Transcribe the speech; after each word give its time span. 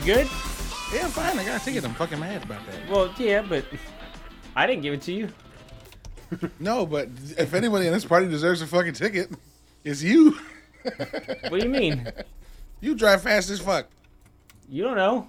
You 0.00 0.06
good? 0.14 0.30
Yeah, 0.94 1.04
I'm 1.04 1.10
fine. 1.10 1.38
I 1.38 1.44
got 1.44 1.60
a 1.60 1.64
ticket. 1.64 1.84
I'm 1.84 1.92
fucking 1.92 2.18
mad 2.18 2.42
about 2.42 2.62
that. 2.66 2.88
Well, 2.88 3.12
yeah, 3.18 3.42
but 3.46 3.66
I 4.56 4.66
didn't 4.66 4.80
give 4.80 4.94
it 4.94 5.02
to 5.02 5.12
you. 5.12 5.28
No, 6.58 6.86
but 6.86 7.08
if 7.36 7.52
anybody 7.52 7.86
in 7.86 7.92
this 7.92 8.06
party 8.06 8.26
deserves 8.26 8.62
a 8.62 8.66
fucking 8.66 8.94
ticket, 8.94 9.30
it's 9.84 10.02
you. 10.02 10.38
What 10.84 11.50
do 11.50 11.58
you 11.58 11.68
mean? 11.68 12.10
You 12.80 12.94
drive 12.94 13.22
fast 13.22 13.50
as 13.50 13.60
fuck. 13.60 13.88
You 14.70 14.84
don't 14.84 14.96
know. 14.96 15.26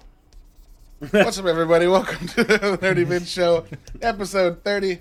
What's 1.10 1.38
up, 1.38 1.44
everybody? 1.44 1.86
Welcome 1.86 2.28
to 2.28 2.44
the 2.44 2.58
Nerdy 2.80 3.04
Vid 3.04 3.26
Show, 3.28 3.66
episode 4.00 4.64
30. 4.64 5.00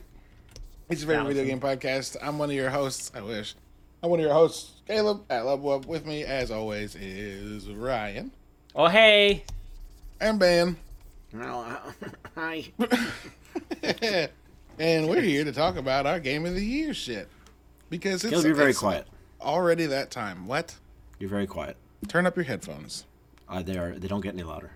It's 0.89 1.02
your 1.02 1.11
favorite 1.11 1.27
video 1.33 1.45
game 1.45 1.61
podcast. 1.61 2.17
I'm 2.22 2.38
one 2.38 2.49
of 2.49 2.55
your 2.58 2.72
hosts. 2.72 3.09
I 3.16 3.22
wish. 3.22 3.55
I'm 4.03 4.09
one 4.09 4.19
of 4.19 4.25
your 4.25 4.33
hosts, 4.33 4.81
Caleb 4.86 5.23
at 5.30 5.44
LubWub. 5.44 5.86
With 5.86 6.05
me, 6.05 6.25
as 6.25 6.52
always, 6.52 6.95
is 6.95 7.69
Ryan 7.69 8.31
Oh, 8.75 8.88
hey. 8.88 9.44
And 10.22 10.39
Ben. 10.39 10.77
Well, 11.33 11.81
hi. 12.36 12.66
and 14.80 15.09
we're 15.09 15.22
here 15.22 15.44
to 15.44 15.52
talk 15.52 15.75
about 15.75 16.05
our 16.05 16.19
game 16.19 16.45
of 16.45 16.55
the 16.55 16.64
year 16.64 16.94
shit. 16.94 17.27
Because 17.89 18.23
it's, 18.23 18.31
Caleb, 18.31 18.45
you're 18.45 18.55
very 18.55 18.69
it's 18.69 18.80
quiet. 18.80 19.08
already 19.42 19.86
that 19.88 20.11
time. 20.11 20.47
What? 20.47 20.75
You're 21.19 21.30
very 21.30 21.47
quiet. 21.47 21.75
Turn 22.08 22.25
up 22.25 22.36
your 22.38 22.45
headphones. 22.45 23.05
Uh, 23.49 23.61
they 23.61 23.77
are. 23.77 23.92
They 23.97 24.08
don't 24.08 24.22
get 24.22 24.33
any 24.33 24.44
louder. 24.44 24.72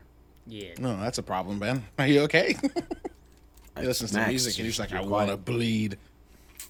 Yeah. 0.48 0.74
No, 0.80 0.98
that's 0.98 1.18
a 1.18 1.24
problem, 1.24 1.60
Ben. 1.60 1.86
Are 1.98 2.08
you 2.08 2.22
okay? 2.22 2.56
I- 3.76 3.82
he 3.82 3.88
listens 3.88 4.12
to 4.12 4.28
music 4.28 4.58
and 4.60 4.66
he's 4.66 4.78
you're- 4.78 4.90
like, 4.90 4.94
I 4.94 5.06
want 5.08 5.30
to 5.30 5.38
bleed. 5.38 5.98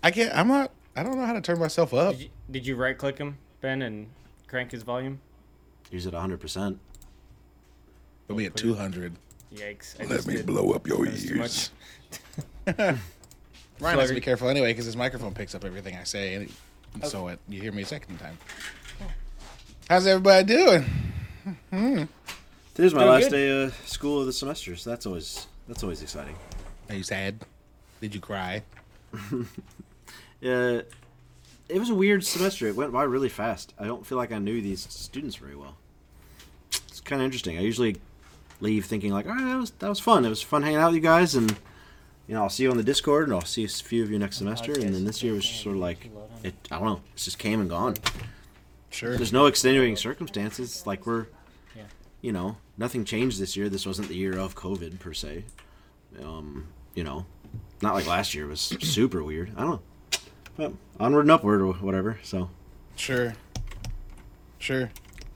I 0.03 0.12
can't. 0.12 0.34
I'm 0.36 0.48
not. 0.48 0.72
I 0.96 1.03
don't 1.03 1.18
know 1.18 1.26
how 1.26 1.34
to 1.34 1.42
turn 1.42 1.59
myself 1.59 1.94
up. 1.94 2.12
Did 2.14 2.22
you, 2.22 2.30
did 2.52 2.68
you 2.68 2.76
right 2.76 2.98
click 2.98 3.18
him, 3.18 3.38
Ben, 3.59 3.81
and 3.81 4.08
crank 4.48 4.72
his 4.72 4.84
volume? 4.84 5.20
Use 5.92 6.06
it 6.06 6.14
100. 6.14 6.40
percent 6.40 6.80
Put 8.28 8.38
me 8.38 8.45
at 8.45 8.56
200. 8.56 9.14
Yikes. 9.54 10.00
I 10.02 10.06
Let 10.06 10.26
me 10.28 10.36
did. 10.36 10.45
blow 10.45 10.72
up 10.72 10.88
your 10.88 11.06
That 11.06 11.18
too 11.20 11.36
ears. 11.36 11.72
much. 12.68 12.78
Ryan 12.78 13.00
So 13.80 14.00
has 14.00 14.09
to 14.09 14.16
be 14.16 14.22
careful 14.22 14.50
anyway 14.50 14.72
because 14.72 14.86
his 14.86 14.95
microphone 14.98 15.34
picks 15.34 15.54
up 15.54 15.64
everything 15.66 15.95
I 15.95 16.04
say, 16.04 16.34
and 16.36 16.44
it, 16.46 17.06
so 17.08 17.28
it, 17.28 17.40
you 17.50 17.62
hear 17.62 17.72
me 17.72 17.84
a 17.84 17.86
second 17.86 18.18
time. 18.18 18.38
How's 19.90 20.08
everybody 20.08 20.46
doing? 20.46 20.86
Hmm. 21.70 22.03
Today's 22.73 22.94
my 22.94 23.02
Doing 23.02 23.12
last 23.12 23.23
good. 23.26 23.31
day 23.31 23.64
of 23.64 23.76
school 23.88 24.20
of 24.22 24.26
the 24.26 24.34
semester, 24.34 24.76
so 24.76 24.90
that's 24.90 25.06
always 25.06 25.48
that's 25.68 25.84
always 25.84 26.02
exciting. 26.02 26.36
Are 26.90 26.96
you 26.96 27.03
sad? 27.03 27.40
Did 28.02 28.16
you 28.16 28.22
cry? 28.22 28.64
Uh, 30.44 30.81
it 31.70 31.80
was 31.80 31.90
a 31.90 31.96
weird 31.96 32.23
semester. 32.23 32.68
It 32.68 32.76
went 32.76 32.92
by 32.92 33.03
really 33.03 33.30
fast. 33.30 33.73
I 33.80 33.86
don't 33.86 34.06
feel 34.06 34.18
like 34.18 34.31
I 34.31 34.38
knew 34.38 34.62
these 34.62 34.86
students 34.92 35.38
very 35.38 35.56
well. 35.56 35.78
It's 36.90 37.00
kind 37.02 37.19
of 37.22 37.25
interesting. 37.25 37.57
I 37.57 37.62
usually 37.62 37.97
leave 38.60 38.86
thinking 38.86 39.12
like, 39.12 39.26
all 39.26 39.34
right, 39.34 39.46
that 39.46 39.58
was 39.58 39.72
that 39.72 39.90
was 39.90 40.00
fun. 40.00 40.26
It 40.26 40.30
was 40.30 40.42
fun 40.42 40.62
hanging 40.64 40.78
out 40.80 40.88
with 40.88 40.96
you 40.96 41.02
guys, 41.02 41.36
and 41.36 41.52
you 42.28 42.34
know, 42.34 42.44
I'll 42.44 42.50
see 42.50 42.64
you 42.64 42.72
on 42.72 42.78
the 42.78 42.84
Discord, 42.84 43.26
and 43.28 43.34
I'll 43.34 43.46
see 43.46 43.64
a 43.64 43.68
few 43.68 44.02
of 44.04 44.10
you 44.10 44.18
next 44.18 44.38
semester. 44.38 44.74
And 44.74 44.96
then 44.96 45.06
this 45.06 45.22
year 45.22 45.34
was 45.34 45.46
just 45.46 45.62
sort 45.62 45.76
of 45.76 45.82
like, 45.82 46.10
it. 46.44 46.56
I 46.72 46.78
don't 46.80 46.86
know. 46.88 47.02
It 47.14 47.18
just 47.20 47.38
came 47.38 47.62
and 47.62 47.70
gone. 47.70 47.96
Sure. 48.90 49.16
There's 49.16 49.34
no 49.34 49.46
extenuating 49.46 49.96
circumstances. 49.96 50.88
Like 50.88 51.06
we're, 51.06 51.28
you 52.22 52.32
know, 52.32 52.58
nothing 52.78 53.06
changed 53.06 53.40
this 53.40 53.56
year. 53.56 53.70
This 53.70 53.86
wasn't 53.86 54.08
the 54.08 54.16
year 54.16 54.38
of 54.38 54.56
COVID 54.56 55.00
per 55.00 55.14
se. 55.14 55.44
Um, 56.24 56.68
you 56.96 57.04
know, 57.04 57.26
not 57.82 57.94
like 57.94 58.08
last 58.08 58.34
year 58.34 58.48
was 58.48 58.60
super 58.82 59.24
weird. 59.24 59.52
I 59.56 59.62
don't 59.62 59.70
know. 59.70 59.82
But 60.58 60.72
onward 61.00 61.22
and 61.26 61.32
upward 61.32 61.62
or 61.62 61.74
whatever. 61.74 62.18
So 62.24 62.50
Sure. 62.96 63.36
Sure. 64.58 64.90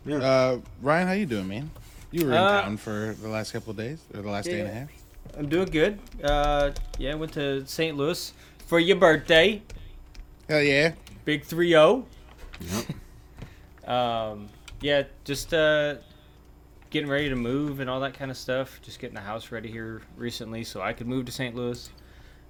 yeah. 0.06 0.18
Uh, 0.18 0.60
Ryan, 0.82 1.08
how 1.08 1.14
you 1.14 1.26
doing, 1.26 1.48
man? 1.48 1.70
You 2.12 2.26
were 2.26 2.32
in 2.32 2.38
Uh, 2.38 2.62
town 2.62 2.78
for 2.78 3.16
the 3.22 3.28
last 3.28 3.52
couple 3.52 3.72
of 3.72 3.78
days, 3.78 4.00
or 4.14 4.22
the 4.22 4.30
last 4.30 4.46
day 4.46 4.60
and 4.62 4.70
a 4.70 4.74
half. 4.74 4.90
I'm 5.38 5.48
doing 5.48 5.68
good. 5.68 6.00
Uh, 6.24 6.72
yeah, 6.98 7.14
went 7.14 7.34
to 7.34 7.66
St. 7.68 7.96
Louis 7.96 8.34
for 8.66 8.80
your 8.80 8.96
birthday. 8.98 9.62
Hell 10.48 10.62
yeah! 10.62 10.94
Big 11.26 11.44
3 11.44 11.70
0. 11.70 12.06
Yep. 12.62 12.86
Um, 13.88 14.50
yeah, 14.82 15.04
just 15.24 15.52
uh, 15.52 15.96
getting 16.92 17.10
ready 17.10 17.28
to 17.30 17.36
move 17.36 17.80
and 17.80 17.90
all 17.90 18.00
that 18.02 18.14
kind 18.14 18.30
of 18.30 18.38
stuff. 18.38 18.80
Just 18.84 19.00
getting 19.00 19.16
the 19.16 19.22
house 19.22 19.52
ready 19.52 19.72
here 19.72 20.04
recently 20.16 20.64
so 20.64 20.80
I 20.80 20.94
could 20.94 21.08
move 21.08 21.26
to 21.26 21.32
St. 21.32 21.56
Louis. 21.56 21.90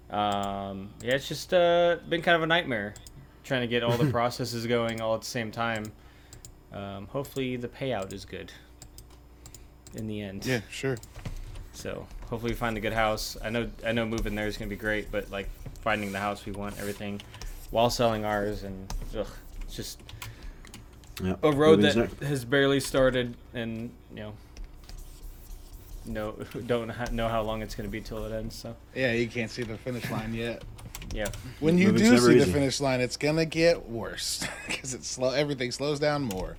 Um, 0.09 0.89
yeah, 1.01 1.13
it's 1.13 1.29
just 1.29 1.53
uh, 1.53 1.95
been 2.09 2.21
kind 2.21 2.35
of 2.35 2.43
a 2.43 2.47
nightmare 2.47 2.93
trying 3.45 3.61
to 3.61 3.67
get 3.67 3.83
all 3.83 3.95
the 3.95 4.11
processes 4.11 4.67
going 4.67 4.99
all 4.99 5.15
at 5.15 5.21
the 5.21 5.27
same 5.27 5.49
time. 5.49 5.85
Um, 6.73 7.07
hopefully, 7.07 7.55
the 7.55 7.69
payout 7.69 8.11
is 8.11 8.25
good 8.25 8.51
in 9.95 10.07
the 10.07 10.22
end. 10.22 10.45
Yeah, 10.45 10.61
sure. 10.69 10.97
So 11.73 12.05
hopefully, 12.29 12.51
we 12.51 12.55
find 12.55 12.75
a 12.77 12.79
good 12.81 12.94
house. 12.94 13.38
I 13.44 13.50
know 13.50 13.69
I 13.85 13.91
know 13.91 14.05
moving 14.05 14.35
there 14.35 14.47
is 14.47 14.57
gonna 14.57 14.69
be 14.69 14.75
great, 14.75 15.11
but 15.11 15.29
like 15.31 15.50
finding 15.81 16.11
the 16.11 16.19
house 16.19 16.45
we 16.45 16.51
want, 16.51 16.77
everything, 16.79 17.22
while 17.72 17.89
selling 17.89 18.25
ours, 18.25 18.63
and 18.63 18.94
ugh, 19.17 19.27
it's 19.61 19.75
just 19.75 20.00
Yep. 21.23 21.39
a 21.44 21.51
road 21.51 21.79
Moving's 21.79 21.95
that 21.95 22.19
there. 22.19 22.29
has 22.29 22.45
barely 22.45 22.79
started, 22.79 23.35
and 23.53 23.89
you 24.11 24.17
know, 24.22 24.33
no, 26.06 26.31
don't 26.67 26.89
ha- 26.89 27.07
know 27.11 27.27
how 27.27 27.41
long 27.41 27.61
it's 27.61 27.75
gonna 27.75 27.89
be 27.89 28.01
till 28.01 28.25
it 28.25 28.31
ends. 28.33 28.56
So 28.56 28.75
Yeah, 28.95 29.11
you 29.13 29.27
can't 29.27 29.51
see 29.51 29.63
the 29.63 29.77
finish 29.77 30.09
line 30.09 30.33
yet. 30.33 30.63
yeah, 31.13 31.27
When 31.59 31.77
you 31.77 31.88
Moving's 31.88 32.09
do 32.09 32.13
never 32.16 32.27
see 32.31 32.39
the 32.39 32.45
finish 32.45 32.79
line, 32.81 33.01
it's 33.01 33.17
gonna 33.17 33.45
get 33.45 33.89
worse 33.89 34.45
because 34.67 34.94
it's 34.94 35.07
slow. 35.07 35.31
Everything 35.31 35.71
slows 35.71 36.00
down 36.00 36.23
more. 36.23 36.56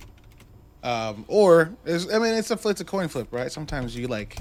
Um, 0.83 1.25
or 1.27 1.71
is 1.85 2.11
I 2.11 2.17
mean, 2.17 2.33
it's 2.33 2.51
a 2.51 2.59
it's 2.67 2.81
a 2.81 2.85
coin 2.85 3.07
flip, 3.07 3.27
right? 3.31 3.51
Sometimes 3.51 3.95
you 3.95 4.07
like, 4.07 4.37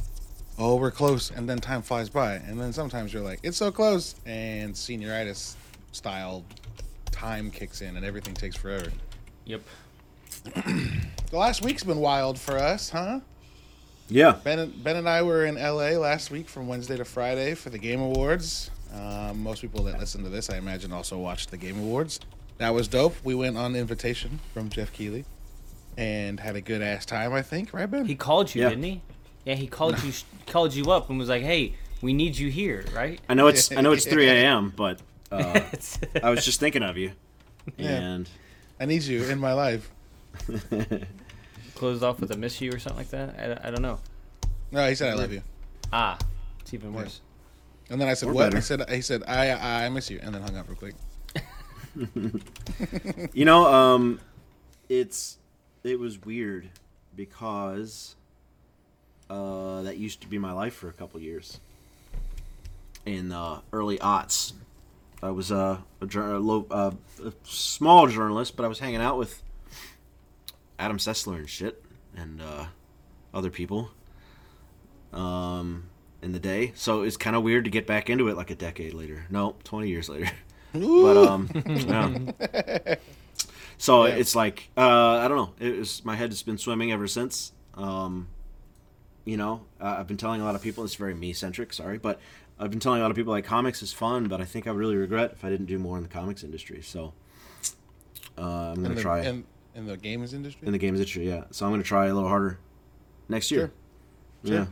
oh, 0.59 0.77
we're 0.77 0.91
close, 0.91 1.31
and 1.31 1.49
then 1.49 1.59
time 1.59 1.83
flies 1.83 2.09
by, 2.09 2.35
and 2.35 2.59
then 2.61 2.73
sometimes 2.73 3.13
you're 3.13 3.23
like, 3.23 3.41
it's 3.43 3.57
so 3.57 3.71
close, 3.71 4.15
and 4.25 4.75
senioritis 4.75 5.55
style 5.93 6.45
time 7.11 7.51
kicks 7.51 7.83
in, 7.83 7.97
and 7.97 8.07
everything 8.07 8.35
takes 8.35 8.57
forever. 8.57 8.91
yep. 9.45 9.63
The 11.31 11.37
last 11.37 11.63
week's 11.63 11.85
been 11.85 12.01
wild 12.01 12.41
for 12.41 12.59
us, 12.59 12.91
huh? 12.91 13.21
Yeah. 14.09 14.33
Ben 14.43 14.59
and, 14.59 14.83
ben 14.83 14.97
and 14.97 15.09
I 15.09 15.23
were 15.23 15.45
in 15.45 15.55
LA 15.55 15.91
last 15.91 16.33
week 16.33 16.49
from 16.49 16.67
Wednesday 16.67 16.97
to 16.97 17.05
Friday 17.05 17.55
for 17.55 17.71
the 17.71 17.79
Game 17.79 18.01
Awards. 18.01 18.73
Um, 18.93 19.41
most 19.41 19.61
people 19.61 19.85
that 19.85 20.01
listen 20.01 20.25
to 20.25 20.29
this, 20.29 20.51
I 20.51 20.57
imagine, 20.57 20.93
also 20.93 21.17
watched 21.19 21.53
the 21.53 21.57
Game 21.57 21.79
Awards. 21.79 22.19
That 22.59 22.75
was 22.75 22.89
dope. 22.89 23.15
We 23.23 23.37
went 23.37 23.57
on 23.57 23.77
invitation 23.77 24.41
from 24.53 24.71
Geoff 24.71 24.93
Keighley 24.93 25.25
and 26.01 26.41
had 26.41 26.57
a 26.57 26.61
good 26.63 26.81
ass 26.83 27.05
time. 27.05 27.33
I 27.35 27.43
think, 27.43 27.73
right, 27.75 27.89
Ben? 27.89 28.07
He 28.07 28.15
called 28.15 28.55
you, 28.55 28.63
Yeah. 28.63 28.71
didn't 28.71 28.85
he? 28.85 29.03
Yeah, 29.45 29.55
he 29.55 29.67
called 29.67 30.03
you. 30.03 30.13
Called 30.47 30.75
you 30.75 30.91
up 30.91 31.11
and 31.11 31.19
was 31.19 31.29
like, 31.29 31.43
"Hey, 31.43 31.75
we 32.03 32.13
need 32.13 32.37
you 32.37 32.51
here, 32.51 32.85
right?" 32.95 33.21
I 33.29 33.35
know 33.35 33.47
it's 33.47 33.71
I 33.71 33.81
know 33.83 33.93
it's 33.93 34.05
3 34.17 34.29
a.m., 34.29 34.73
but 34.75 35.01
uh, 35.31 35.61
I 36.23 36.31
was 36.31 36.45
just 36.45 36.59
thinking 36.61 36.83
of 36.83 36.97
you. 36.97 37.13
Yeah. 37.77 37.89
And 37.91 38.29
I 38.81 38.87
need 38.87 39.03
you 39.03 39.23
in 39.25 39.39
my 39.39 39.53
life. 39.53 39.91
closed 41.75 42.03
off 42.03 42.19
with 42.21 42.31
a 42.31 42.37
miss 42.37 42.61
you 42.61 42.73
or 42.73 42.79
something 42.79 42.99
like 42.99 43.11
that. 43.11 43.61
I, 43.63 43.69
I 43.69 43.71
don't 43.71 43.83
know. 43.83 44.01
No, 44.73 44.89
he 44.89 44.95
said 44.95 45.11
I 45.11 45.15
love 45.15 45.31
you, 45.33 45.43
Ah, 45.93 46.19
it's 46.61 46.73
even 46.75 46.93
worse. 46.95 47.21
and 47.91 48.01
then 48.01 48.09
I 48.09 48.15
said 48.15 48.31
Or 48.31 48.33
what? 48.33 48.45
better. 48.47 48.57
I 48.59 48.61
said 48.61 48.89
he 48.91 49.03
said 49.03 49.23
I 49.29 49.85
I 49.85 49.89
miss 49.91 50.11
you, 50.11 50.21
and 50.23 50.35
then 50.35 50.43
hung 50.43 50.57
up 50.57 50.69
real 50.69 50.77
quick. 50.79 50.95
you 53.35 53.45
know, 53.45 53.67
um, 53.67 54.21
it's 54.89 55.37
it 55.85 55.99
was 55.99 56.23
weird 56.23 56.71
because 57.15 58.17
uh, 59.29 59.83
that 59.83 59.97
used 59.97 60.21
to 60.23 60.29
be 60.29 60.39
my 60.39 60.53
life 60.53 60.75
for 60.75 60.89
a 60.89 60.93
couple 60.93 61.21
years. 61.21 61.61
In 63.07 63.33
uh, 63.33 63.61
early 63.73 63.99
aughts, 63.99 64.53
I 65.23 65.31
was 65.31 65.51
uh, 65.51 65.79
a, 66.01 66.07
jour- 66.07 66.39
low, 66.39 66.67
uh, 66.71 66.91
a 67.25 67.33
small 67.45 68.07
journalist, 68.09 68.57
but 68.57 68.65
I 68.65 68.69
was 68.69 68.79
hanging 68.79 69.01
out 69.01 69.17
with 69.17 69.43
Adam 70.79 70.99
Sessler 70.99 71.37
and 71.37 71.49
shit, 71.49 71.83
and 72.17 72.43
uh, 72.43 72.67
other 73.33 73.51
people 73.51 73.91
um, 75.13 75.85
in 76.23 76.33
the 76.33 76.39
day. 76.39 76.73
So 76.75 77.03
it's 77.03 77.17
kind 77.17 77.37
of 77.37 77.43
weird 77.43 77.65
to 77.65 77.71
get 77.71 77.87
back 77.87 78.11
into 78.11 78.29
it 78.29 78.37
like 78.37 78.51
a 78.51 78.55
decade 78.55 78.95
later. 78.95 79.27
No, 79.31 79.57
twenty 79.65 79.89
years 79.89 80.09
later. 80.09 80.31
but 80.73 81.17
um, 81.17 81.49
yeah. 81.67 82.97
So 83.81 84.05
Yeah. 84.05 84.17
it's 84.17 84.37
like 84.37 84.69
uh, 84.77 85.17
I 85.17 85.27
don't 85.27 85.39
know. 85.39 85.55
It 85.59 85.79
was 85.79 86.05
my 86.05 86.15
head 86.15 86.29
has 86.31 86.43
been 86.43 86.59
swimming 86.59 86.93
ever 86.93 87.07
since. 87.09 87.53
Um, 87.75 88.29
you 89.25 89.39
know, 89.39 89.63
uh, 89.81 89.97
I've 89.99 90.07
been 90.07 90.19
telling 90.19 90.43
a 90.43 90.45
lot 90.45 90.55
of 90.55 90.61
people. 90.61 90.85
It's 90.85 90.97
very 90.97 91.15
me 91.15 91.33
centric. 91.33 91.73
Sorry, 91.73 91.97
but 91.97 92.21
I've 92.59 92.71
been 92.71 92.79
telling 92.81 93.01
a 93.01 93.03
lot 93.03 93.11
of 93.11 93.17
people 93.17 93.33
like 93.33 93.47
comics 93.47 93.83
is 93.83 93.91
fun, 93.91 94.29
but 94.29 94.39
I 94.39 94.45
think 94.45 94.67
I 94.67 94.71
would 94.71 94.79
really 94.79 94.97
regret 94.97 95.33
if 95.33 95.45
I 95.47 95.49
didn't 95.49 95.65
do 95.65 95.79
more 95.79 95.97
in 95.97 96.03
the 96.03 96.11
comics 96.11 96.45
industry. 96.45 96.83
So 96.83 97.15
uh, 98.37 98.43
I'm 98.43 98.83
gonna 98.83 98.97
the, 98.97 99.01
try 99.01 99.23
in, 99.23 99.45
in 99.75 99.87
the 99.87 99.97
games 99.97 100.35
industry. 100.35 100.67
in 100.67 100.73
the 100.73 100.79
games 100.79 100.99
industry. 100.99 101.27
Yeah, 101.27 101.45
so 101.51 101.65
I'm 101.65 101.73
gonna 101.73 101.83
try 101.83 102.09
a 102.09 102.15
little 102.15 102.29
harder 102.29 102.59
next 103.31 103.51
year. 103.51 103.73
Sure. 104.45 104.55
Yeah. 104.55 104.67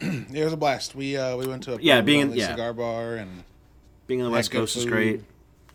Sure. 0.00 0.12
it 0.32 0.44
was 0.44 0.52
a 0.52 0.56
blast. 0.56 0.94
We 0.94 1.16
uh, 1.16 1.36
we 1.36 1.48
went 1.48 1.64
to 1.64 1.74
a 1.74 1.78
Yeah, 1.80 2.00
being 2.00 2.20
in- 2.20 2.32
yeah. 2.34 2.52
cigar 2.52 2.72
bar 2.74 3.16
and 3.16 3.42
being 4.06 4.20
on 4.22 4.26
the 4.30 4.32
West 4.32 4.52
Coast 4.52 4.76
is 4.76 4.84
great. 4.86 5.22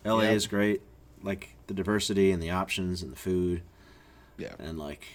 LA 0.05 0.21
Yep. 0.21 0.33
is 0.35 0.47
great. 0.47 0.81
Like 1.21 1.49
the 1.67 1.73
diversity 1.73 2.31
and 2.31 2.41
the 2.41 2.49
options 2.49 3.01
and 3.01 3.11
the 3.11 3.15
food 3.17 3.61
yeah. 4.37 4.53
and 4.59 4.79
like 4.79 5.05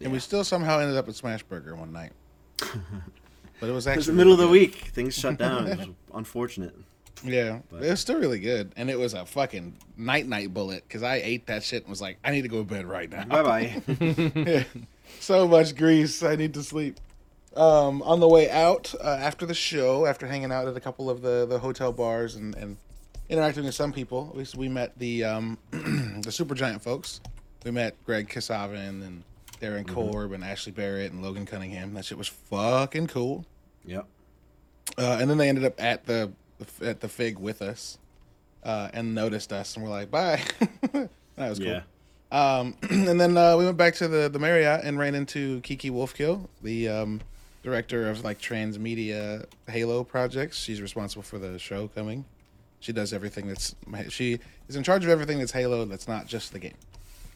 and 0.00 0.12
we 0.12 0.18
still 0.18 0.44
somehow 0.44 0.80
ended 0.80 0.96
up 0.96 1.08
at 1.08 1.14
Smash 1.14 1.42
Burger 1.44 1.76
one 1.76 1.92
night. 1.92 2.12
but 3.60 3.68
it 3.68 3.72
was 3.72 3.86
It 3.86 3.90
actually 3.90 3.98
was 4.00 4.06
the 4.08 4.12
middle 4.14 4.32
of 4.32 4.38
the 4.38 4.48
week. 4.48 4.74
Things 4.92 5.14
shut 5.14 5.38
down. 5.38 5.66
It 5.68 5.78
was 5.78 5.88
unfortunate. 6.14 6.74
Yeah, 7.24 7.60
But- 7.70 7.84
it 7.84 7.90
was 7.90 8.00
still 8.00 8.18
really 8.18 8.40
good, 8.40 8.72
and 8.76 8.90
it 8.90 8.98
was 8.98 9.14
a 9.14 9.24
fucking 9.24 9.76
night 9.96 10.26
night 10.26 10.52
bullet 10.52 10.82
because 10.88 11.04
I 11.04 11.16
ate 11.16 11.46
that 11.46 11.62
shit 11.62 11.82
and 11.84 11.90
was 11.90 12.00
like, 12.00 12.18
I 12.24 12.32
need 12.32 12.42
to 12.42 12.48
go 12.48 12.58
to 12.58 12.64
bed 12.64 12.84
right 12.84 13.08
now. 13.08 13.24
Bye 13.24 13.42
bye. 13.42 13.82
Yeah. 14.34 14.64
so 15.20 15.46
much 15.46 15.76
grease. 15.76 16.22
I 16.24 16.34
need 16.34 16.54
to 16.54 16.64
sleep. 16.64 16.98
Um, 17.54 18.02
on 18.02 18.18
the 18.18 18.28
way 18.28 18.50
out 18.50 18.94
uh, 19.00 19.06
after 19.20 19.44
the 19.46 19.54
show, 19.54 20.06
after 20.06 20.26
hanging 20.26 20.50
out 20.50 20.66
at 20.66 20.76
a 20.76 20.80
couple 20.80 21.10
of 21.10 21.20
the, 21.22 21.46
the 21.46 21.58
hotel 21.58 21.92
bars 21.92 22.34
and, 22.34 22.54
and 22.56 22.78
interacting 23.32 23.64
with 23.64 23.74
some 23.74 23.92
people, 23.92 24.28
at 24.30 24.36
least 24.36 24.56
we 24.56 24.68
met 24.68 24.96
the 24.98 25.24
um, 25.24 25.58
the 25.70 26.30
Super 26.30 26.54
Giant 26.54 26.82
folks. 26.82 27.20
We 27.64 27.70
met 27.70 27.96
Greg 28.04 28.28
Kasavin 28.28 29.02
and 29.02 29.22
Darren 29.60 29.86
Korb 29.86 30.32
and 30.32 30.44
Ashley 30.44 30.72
Barrett 30.72 31.12
and 31.12 31.22
Logan 31.22 31.46
Cunningham. 31.46 31.94
That 31.94 32.04
shit 32.04 32.18
was 32.18 32.28
fucking 32.28 33.06
cool. 33.06 33.46
yep. 33.84 34.06
Uh, 34.98 35.18
and 35.20 35.30
then 35.30 35.38
they 35.38 35.48
ended 35.48 35.64
up 35.64 35.82
at 35.82 36.04
the 36.04 36.32
at 36.82 37.00
the 37.00 37.08
Fig 37.08 37.38
with 37.38 37.62
us 37.62 37.98
uh, 38.62 38.90
and 38.92 39.14
noticed 39.14 39.52
us, 39.52 39.76
and 39.76 39.84
we're 39.84 39.90
like, 39.90 40.10
bye. 40.10 40.42
that 40.92 41.08
was 41.36 41.58
cool. 41.58 41.68
Yeah. 41.68 41.82
Um, 42.30 42.76
and 42.90 43.20
then 43.20 43.36
uh, 43.36 43.56
we 43.56 43.64
went 43.64 43.78
back 43.78 43.94
to 43.96 44.08
the 44.08 44.28
the 44.28 44.38
Marriott 44.38 44.84
and 44.84 44.98
ran 44.98 45.14
into 45.14 45.60
Kiki 45.62 45.90
Wolfkill, 45.90 46.48
the 46.62 46.88
um, 46.88 47.20
director 47.62 48.10
of 48.10 48.24
like 48.24 48.38
transmedia 48.38 49.46
Halo 49.68 50.04
projects. 50.04 50.58
She's 50.58 50.82
responsible 50.82 51.22
for 51.22 51.38
the 51.38 51.58
show 51.58 51.88
coming. 51.88 52.26
She 52.82 52.92
does 52.92 53.12
everything 53.12 53.46
that's 53.46 53.74
she 54.08 54.40
is 54.68 54.76
in 54.76 54.82
charge 54.82 55.04
of 55.04 55.10
everything 55.10 55.38
that's 55.38 55.52
Halo. 55.52 55.84
That's 55.84 56.08
not 56.08 56.26
just 56.26 56.52
the 56.52 56.58
game. 56.58 56.74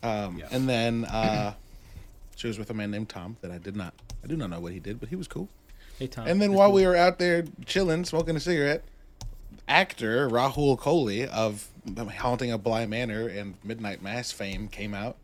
Um, 0.03 0.37
Yeah. 0.37 0.49
And 0.51 0.69
then 0.69 1.05
uh, 1.05 1.55
she 2.37 2.49
was 2.49 2.59
with 2.59 2.69
a 2.71 2.75
man 2.75 2.91
named 2.91 3.09
Tom 3.09 3.37
that 3.41 3.51
I 3.51 3.59
did 3.59 3.77
not 3.77 3.95
I 4.25 4.27
do 4.27 4.37
not 4.37 4.51
know 4.51 4.59
what 4.61 4.73
he 4.73 4.81
did, 4.81 4.99
but 4.99 5.09
he 5.09 5.17
was 5.17 5.29
cool. 5.29 5.49
Hey 5.99 6.09
Tom. 6.09 6.27
And 6.27 6.43
then 6.43 6.53
while 6.53 6.73
we 6.73 6.85
were 6.85 6.97
out 6.97 7.19
there 7.19 7.45
chilling, 7.65 8.05
smoking 8.05 8.35
a 8.37 8.41
cigarette, 8.41 8.85
actor 9.69 10.29
Rahul 10.29 10.79
Kohli 10.79 11.27
of 11.29 11.69
Haunting 12.19 12.51
of 12.51 12.63
Bly 12.65 12.87
Manor 12.87 13.29
and 13.29 13.55
Midnight 13.63 14.03
Mass 14.03 14.33
fame 14.33 14.67
came 14.67 14.95
out, 14.95 15.17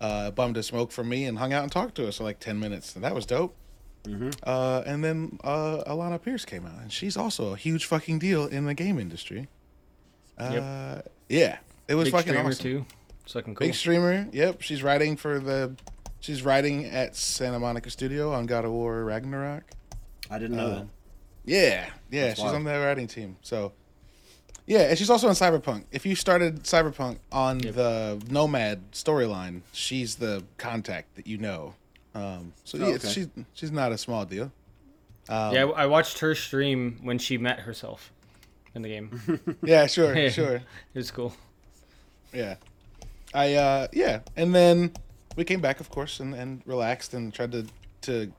uh, 0.00 0.30
bummed 0.30 0.56
a 0.56 0.62
smoke 0.62 0.92
from 0.92 1.10
me, 1.10 1.26
and 1.26 1.38
hung 1.38 1.52
out 1.52 1.62
and 1.62 1.70
talked 1.70 1.94
to 1.96 2.08
us 2.08 2.16
for 2.16 2.24
like 2.24 2.40
10 2.40 2.58
minutes. 2.58 2.94
And 2.94 3.04
that 3.04 3.14
was 3.14 3.26
dope. 3.26 3.54
Uh, 4.42 4.82
and 4.86 5.04
then 5.04 5.38
uh, 5.44 5.82
Alana 5.86 6.20
Pierce 6.22 6.46
came 6.46 6.64
out, 6.64 6.80
and 6.80 6.90
she's 6.90 7.16
also 7.16 7.52
a 7.52 7.56
huge 7.56 7.84
fucking 7.84 8.18
deal 8.18 8.46
in 8.46 8.64
the 8.64 8.72
game 8.72 8.98
industry. 8.98 9.48
Uh, 10.38 11.02
Yeah, 11.28 11.58
it 11.88 11.94
was 11.94 12.06
Big 12.06 12.12
fucking 12.12 12.32
streamer 12.32 12.48
awesome. 12.50 12.62
too. 12.62 12.86
It's 13.24 13.32
fucking 13.32 13.54
cool. 13.54 13.66
Big 13.66 13.74
streamer. 13.74 14.26
Yep, 14.32 14.62
she's 14.62 14.82
writing 14.82 15.16
for 15.16 15.38
the. 15.38 15.74
She's 16.20 16.42
writing 16.42 16.86
at 16.86 17.14
Santa 17.14 17.58
Monica 17.60 17.90
Studio 17.90 18.32
on 18.32 18.46
God 18.46 18.64
of 18.64 18.72
War 18.72 19.04
Ragnarok. 19.04 19.64
I 20.30 20.38
didn't 20.38 20.56
know 20.56 20.66
Uh, 20.66 20.74
that. 20.80 20.86
Yeah, 21.44 21.90
yeah, 22.10 22.26
That's 22.28 22.36
she's 22.40 22.44
wild. 22.44 22.56
on 22.56 22.64
the 22.64 22.72
writing 22.78 23.06
team. 23.06 23.36
So, 23.42 23.72
yeah, 24.66 24.80
and 24.90 24.98
she's 24.98 25.08
also 25.10 25.28
in 25.28 25.34
Cyberpunk. 25.34 25.84
If 25.92 26.04
you 26.04 26.14
started 26.14 26.64
Cyberpunk 26.64 27.18
on 27.32 27.60
Yep. 27.60 27.74
the 27.74 28.22
Nomad 28.30 28.90
storyline, 28.92 29.62
she's 29.72 30.16
the 30.16 30.44
contact 30.58 31.14
that 31.16 31.26
you 31.26 31.38
know. 31.38 31.74
Um, 32.14 32.52
so 32.64 32.78
Oh, 32.78 32.88
yeah, 32.88 32.94
okay. 32.96 33.08
she's 33.08 33.28
she's 33.54 33.70
not 33.70 33.92
a 33.92 33.98
small 33.98 34.24
deal. 34.24 34.50
Um, 35.28 35.54
yeah, 35.54 35.64
I 35.66 35.82
I 35.84 35.86
watched 35.86 36.18
her 36.18 36.34
stream 36.34 36.98
when 37.02 37.18
she 37.18 37.38
met 37.38 37.60
herself 37.60 38.12
in 38.78 38.82
the 38.82 38.88
game. 38.88 39.58
yeah, 39.62 39.86
sure, 39.86 40.30
sure, 40.30 40.54
It 40.56 40.62
was 40.94 41.10
cool. 41.10 41.34
yeah. 42.32 42.56
I 43.34 43.54
uh, 43.54 43.88
yeah, 43.92 44.20
and 44.36 44.54
then 44.54 44.92
we 45.36 45.44
came 45.44 45.60
back, 45.60 45.80
of 45.80 45.90
course, 45.90 46.20
and, 46.20 46.34
and 46.34 46.62
relaxed 46.64 47.12
and 47.12 47.32
tried 47.34 47.52
to 47.52 47.66
to 48.02 48.32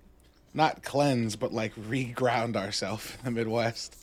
not 0.54 0.82
cleanse, 0.82 1.36
but 1.36 1.54
like 1.54 1.76
reground 1.76 2.56
ourselves 2.56 3.16
in 3.20 3.26
the 3.26 3.32
Midwest. 3.32 3.96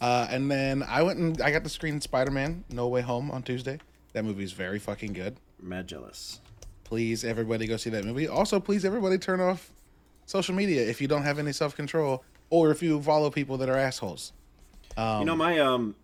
Uh, 0.00 0.26
and 0.30 0.50
then 0.50 0.82
I 0.82 1.02
went 1.02 1.18
and 1.20 1.40
I 1.40 1.52
got 1.52 1.62
to 1.62 1.70
screen 1.70 2.00
Spider 2.00 2.32
Man 2.32 2.64
No 2.68 2.88
Way 2.88 3.02
Home 3.02 3.30
on 3.30 3.44
Tuesday. 3.44 3.78
That 4.14 4.24
movie's 4.24 4.50
very 4.52 4.80
fucking 4.80 5.12
good. 5.12 5.36
Mad 5.60 5.86
jealous. 5.86 6.40
Please, 6.82 7.24
everybody 7.24 7.66
go 7.68 7.76
see 7.76 7.90
that 7.90 8.04
movie. 8.04 8.26
Also, 8.26 8.58
please, 8.58 8.84
everybody 8.84 9.16
turn 9.16 9.40
off 9.40 9.70
social 10.26 10.54
media 10.56 10.82
if 10.82 11.00
you 11.00 11.06
don't 11.06 11.22
have 11.22 11.38
any 11.38 11.52
self 11.52 11.76
control 11.76 12.24
or 12.50 12.72
if 12.72 12.82
you 12.82 13.00
follow 13.00 13.30
people 13.30 13.56
that 13.58 13.68
are 13.68 13.78
assholes. 13.78 14.32
Um, 14.96 15.20
you 15.20 15.24
know, 15.26 15.36
my 15.36 15.58
um, 15.58 15.94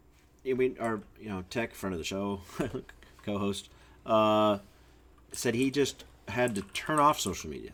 mean, 0.45 0.77
our 0.81 1.01
you 1.21 1.29
know 1.29 1.45
tech 1.51 1.75
friend 1.75 1.95
of 1.95 1.99
the 1.99 2.05
show, 2.05 2.41
co-host, 3.25 3.69
uh, 4.07 4.59
said 5.33 5.55
he 5.55 5.71
just 5.71 6.05
had 6.29 6.55
to 6.55 6.63
turn 6.63 6.99
off 6.99 7.21
social 7.21 7.51
media. 7.51 7.71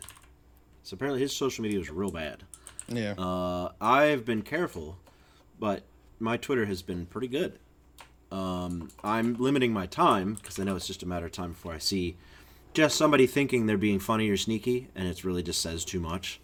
So 0.83 0.95
apparently, 0.95 1.21
his 1.21 1.35
social 1.35 1.63
media 1.63 1.79
was 1.79 1.89
real 1.89 2.11
bad. 2.11 2.43
yeah. 2.87 3.13
Uh, 3.13 3.71
I've 3.81 4.25
been 4.25 4.41
careful, 4.41 4.97
but 5.59 5.83
my 6.19 6.37
Twitter 6.37 6.65
has 6.65 6.81
been 6.81 7.05
pretty 7.05 7.27
good. 7.27 7.59
Um, 8.31 8.89
I'm 9.03 9.35
limiting 9.35 9.71
my 9.71 9.85
time 9.85 10.33
because 10.35 10.59
I 10.59 10.63
know 10.63 10.75
it's 10.75 10.87
just 10.87 11.03
a 11.03 11.07
matter 11.07 11.25
of 11.25 11.31
time 11.31 11.51
before 11.51 11.73
I 11.73 11.77
see 11.77 12.17
just 12.73 12.97
somebody 12.97 13.25
thinking 13.25 13.65
they're 13.65 13.77
being 13.77 13.99
funny 13.99 14.29
or 14.29 14.37
sneaky, 14.37 14.89
and 14.95 15.07
it 15.07 15.23
really 15.23 15.41
just 15.41 15.61
says 15.61 15.85
too 15.85 15.99
much. 15.99 16.39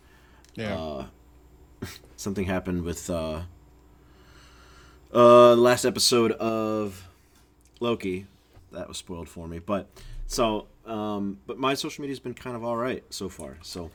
yeah. 0.56 0.76
Uh, 0.76 1.06
something 2.16 2.46
happened 2.46 2.84
with 2.84 3.10
uh, 3.10 3.42
uh, 5.14 5.56
the 5.56 5.62
last 5.62 5.86
episode 5.86 6.32
of 6.34 7.08
Loki. 7.80 8.26
That 8.72 8.88
was 8.88 8.98
spoiled 8.98 9.28
for 9.28 9.48
me, 9.48 9.60
but 9.60 9.88
so 10.28 10.68
um, 10.86 11.40
but 11.46 11.58
my 11.60 11.74
social 11.74 12.02
media's 12.02 12.20
been 12.20 12.34
kind 12.34 12.56
of 12.56 12.64
all 12.64 12.78
right 12.78 13.04
so 13.10 13.28
far. 13.28 13.58
So 13.62 13.92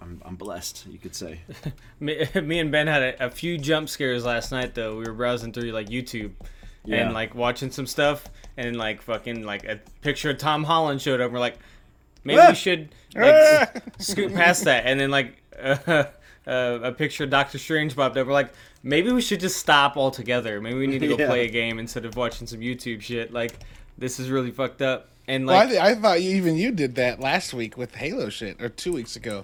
I'm 0.00 0.22
I'm 0.24 0.36
blessed, 0.36 0.86
you 0.88 0.98
could 0.98 1.14
say. 1.16 1.40
Me, 2.00 2.26
me 2.42 2.58
and 2.60 2.70
Ben 2.70 2.86
had 2.86 3.02
a, 3.02 3.26
a 3.26 3.30
few 3.30 3.58
jump 3.58 3.88
scares 3.88 4.24
last 4.24 4.52
night 4.52 4.74
though. 4.74 4.96
We 4.98 5.04
were 5.04 5.12
browsing 5.14 5.52
through 5.52 5.72
like 5.72 5.88
YouTube 5.88 6.32
Yeah. 6.84 6.98
and 7.06 7.12
like 7.14 7.34
watching 7.34 7.70
some 7.72 7.86
stuff 7.86 8.24
and 8.56 8.76
like 8.76 9.02
fucking 9.02 9.42
like 9.44 9.64
a 9.64 9.80
picture 10.02 10.30
of 10.30 10.38
Tom 10.38 10.62
Holland 10.64 11.00
showed 11.02 11.20
up. 11.20 11.32
We're 11.32 11.38
like, 11.40 11.58
maybe 12.22 12.40
Ah! 12.40 12.50
we 12.50 12.54
should 12.54 12.94
like 13.16 13.82
scoot 13.98 14.32
past 14.34 14.64
that. 14.64 14.86
And 14.86 15.00
then 15.00 15.10
like 15.10 15.42
uh, 15.60 16.04
uh, 16.46 16.78
a 16.82 16.92
picture 16.92 17.24
of 17.24 17.30
Doctor 17.30 17.58
Strange 17.58 17.96
popped 17.96 18.16
up. 18.16 18.26
We're 18.26 18.32
like, 18.32 18.52
maybe 18.84 19.10
we 19.10 19.20
should 19.20 19.40
just 19.40 19.56
stop 19.56 19.96
altogether. 19.96 20.60
Maybe 20.60 20.78
we 20.78 20.86
need 20.86 21.00
to 21.00 21.08
go 21.08 21.16
Yeah. 21.18 21.26
play 21.26 21.46
a 21.46 21.50
game 21.50 21.80
instead 21.80 22.04
of 22.04 22.14
watching 22.16 22.46
some 22.46 22.60
YouTube 22.60 23.00
shit. 23.00 23.32
Like 23.32 23.58
this 23.98 24.20
is 24.20 24.30
really 24.30 24.52
fucked 24.52 24.82
up. 24.82 25.08
And 25.26 25.46
Well, 25.46 25.56
like 25.56 25.68
I, 25.68 25.70
th- 25.70 25.80
I 25.80 25.94
thought 25.94 26.22
you, 26.22 26.36
even 26.36 26.56
you 26.56 26.70
did 26.70 26.94
that 26.96 27.18
last 27.18 27.54
week 27.54 27.76
with 27.78 27.94
Halo 27.94 28.28
shit, 28.28 28.62
or 28.62 28.68
two 28.68 28.92
weeks 28.92 29.16
ago. 29.16 29.42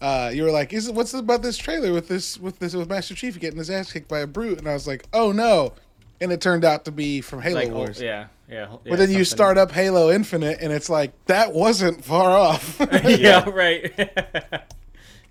Uh, 0.00 0.30
you 0.32 0.44
were 0.44 0.52
like, 0.52 0.72
"Is 0.72 0.86
it 0.86 0.94
what's 0.94 1.12
about 1.12 1.42
this 1.42 1.58
trailer 1.58 1.92
with 1.92 2.06
this 2.06 2.38
with 2.38 2.60
this 2.60 2.72
with 2.72 2.88
Master 2.88 3.16
Chief 3.16 3.38
getting 3.40 3.58
his 3.58 3.68
ass 3.68 3.92
kicked 3.92 4.06
by 4.06 4.20
a 4.20 4.28
brute?" 4.28 4.58
And 4.58 4.68
I 4.68 4.72
was 4.74 4.86
like, 4.86 5.04
"Oh 5.12 5.32
no!" 5.32 5.72
And 6.20 6.30
it 6.30 6.40
turned 6.40 6.64
out 6.64 6.84
to 6.84 6.92
be 6.92 7.20
from 7.20 7.42
Halo 7.42 7.56
like 7.56 7.70
oh, 7.70 7.74
Wars. 7.74 8.00
yeah 8.00 8.28
yeah. 8.48 8.68
yeah 8.84 8.90
But 8.90 9.00
then 9.00 9.10
you 9.10 9.24
start 9.24 9.58
up 9.58 9.72
Halo 9.72 10.10
Infinite, 10.12 10.58
and 10.60 10.72
it's 10.72 10.88
like 10.88 11.12
that 11.26 11.52
wasn't 11.52 12.04
far 12.04 12.30
off. 12.30 12.80
yeah, 13.04 13.48
right. 13.50 13.92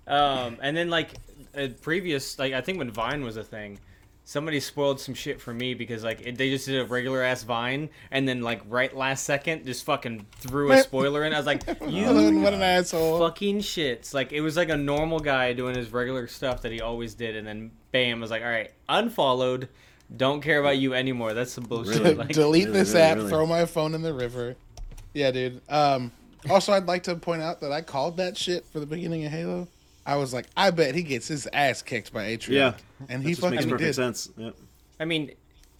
um, 0.06 0.58
and 0.60 0.76
then 0.76 0.90
like 0.90 1.14
a 1.58 1.68
previous, 1.68 2.38
like 2.38 2.52
I 2.52 2.60
think 2.60 2.78
when 2.78 2.90
Vine 2.90 3.22
was 3.24 3.36
a 3.36 3.44
thing, 3.44 3.78
somebody 4.24 4.60
spoiled 4.60 5.00
some 5.00 5.14
shit 5.14 5.40
for 5.40 5.54
me 5.54 5.72
because 5.74 6.04
like 6.04 6.20
it, 6.26 6.36
they 6.36 6.50
just 6.50 6.66
did 6.66 6.80
a 6.80 6.84
regular 6.84 7.22
ass 7.22 7.42
Vine, 7.44 7.88
and 8.10 8.28
then 8.28 8.42
like 8.42 8.60
right 8.68 8.94
last 8.96 9.24
second 9.24 9.64
just 9.66 9.84
fucking 9.84 10.26
threw 10.38 10.70
a 10.72 10.78
spoiler 10.82 11.24
in. 11.24 11.32
I 11.32 11.38
was 11.38 11.46
like, 11.46 11.64
what 11.66 11.90
you 11.90 12.06
an 12.06 12.42
what 12.42 12.54
an 12.54 12.62
asshole! 12.62 13.18
fucking 13.18 13.58
shits. 13.60 14.12
Like 14.14 14.32
it 14.32 14.40
was 14.40 14.56
like 14.56 14.68
a 14.68 14.76
normal 14.76 15.18
guy 15.20 15.52
doing 15.52 15.74
his 15.74 15.90
regular 15.92 16.26
stuff 16.26 16.62
that 16.62 16.72
he 16.72 16.80
always 16.80 17.14
did, 17.14 17.36
and 17.36 17.46
then 17.46 17.70
bam, 17.92 18.18
I 18.18 18.20
was 18.20 18.30
like, 18.30 18.42
all 18.42 18.48
right, 18.48 18.70
unfollowed. 18.88 19.68
Don't 20.16 20.40
care 20.40 20.58
about 20.58 20.78
you 20.78 20.94
anymore. 20.94 21.34
That's 21.34 21.52
some 21.52 21.64
bullshit. 21.64 22.00
Really? 22.02 22.14
Like, 22.14 22.28
Delete 22.28 22.66
Really, 22.68 22.78
this 22.78 22.92
really, 22.94 23.02
app. 23.02 23.16
really. 23.18 23.28
Throw 23.28 23.46
my 23.46 23.66
phone 23.66 23.94
in 23.94 24.00
the 24.00 24.14
river. 24.14 24.56
Yeah, 25.12 25.30
dude. 25.32 25.60
Um, 25.68 26.12
also, 26.48 26.72
I'd 26.72 26.86
like 26.86 27.02
to 27.02 27.14
point 27.16 27.42
out 27.42 27.60
that 27.60 27.72
I 27.72 27.82
called 27.82 28.16
that 28.16 28.34
shit 28.34 28.64
for 28.66 28.80
the 28.80 28.86
beginning 28.86 29.26
of 29.26 29.32
Halo. 29.32 29.68
I 30.08 30.16
was 30.16 30.32
like, 30.32 30.46
I 30.56 30.70
bet 30.70 30.94
he 30.94 31.02
gets 31.02 31.28
his 31.28 31.46
ass 31.52 31.82
kicked 31.82 32.12
by 32.12 32.24
Atriox. 32.36 32.48
Yeah, 32.48 32.72
and 33.08 33.22
he 33.22 33.30
just 33.30 33.42
makes 33.42 33.54
fucking 33.56 33.70
perfect 33.70 33.86
did. 33.86 33.94
sense. 33.94 34.30
Yep. 34.36 34.54
I 34.98 35.04
mean, 35.04 35.30